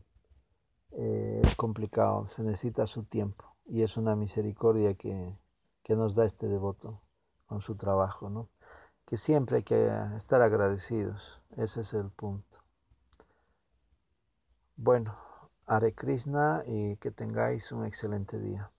eh, 0.92 1.42
complicado, 1.58 2.28
se 2.28 2.44
necesita 2.44 2.86
su 2.88 3.04
tiempo 3.04 3.56
y 3.66 3.82
es 3.82 3.98
una 3.98 4.16
misericordia 4.16 4.94
que, 4.94 5.36
que 5.84 5.96
nos 5.96 6.16
da 6.16 6.26
este 6.26 6.48
devoto 6.48 7.02
con 7.48 7.62
su 7.62 7.76
trabajo, 7.76 8.30
¿no? 8.30 8.50
que 9.06 9.18
siempre 9.18 9.58
hay 9.58 9.64
que 9.64 9.92
estar 10.18 10.42
agradecidos, 10.42 11.42
ese 11.58 11.82
es 11.82 11.94
el 11.94 12.10
punto. 12.10 12.60
Bueno, 14.76 15.16
Hare 15.68 15.94
Krishna 15.94 16.64
y 16.66 16.98
que 16.98 17.12
tengáis 17.12 17.72
un 17.72 17.86
excelente 17.86 18.40
día. 18.40 18.72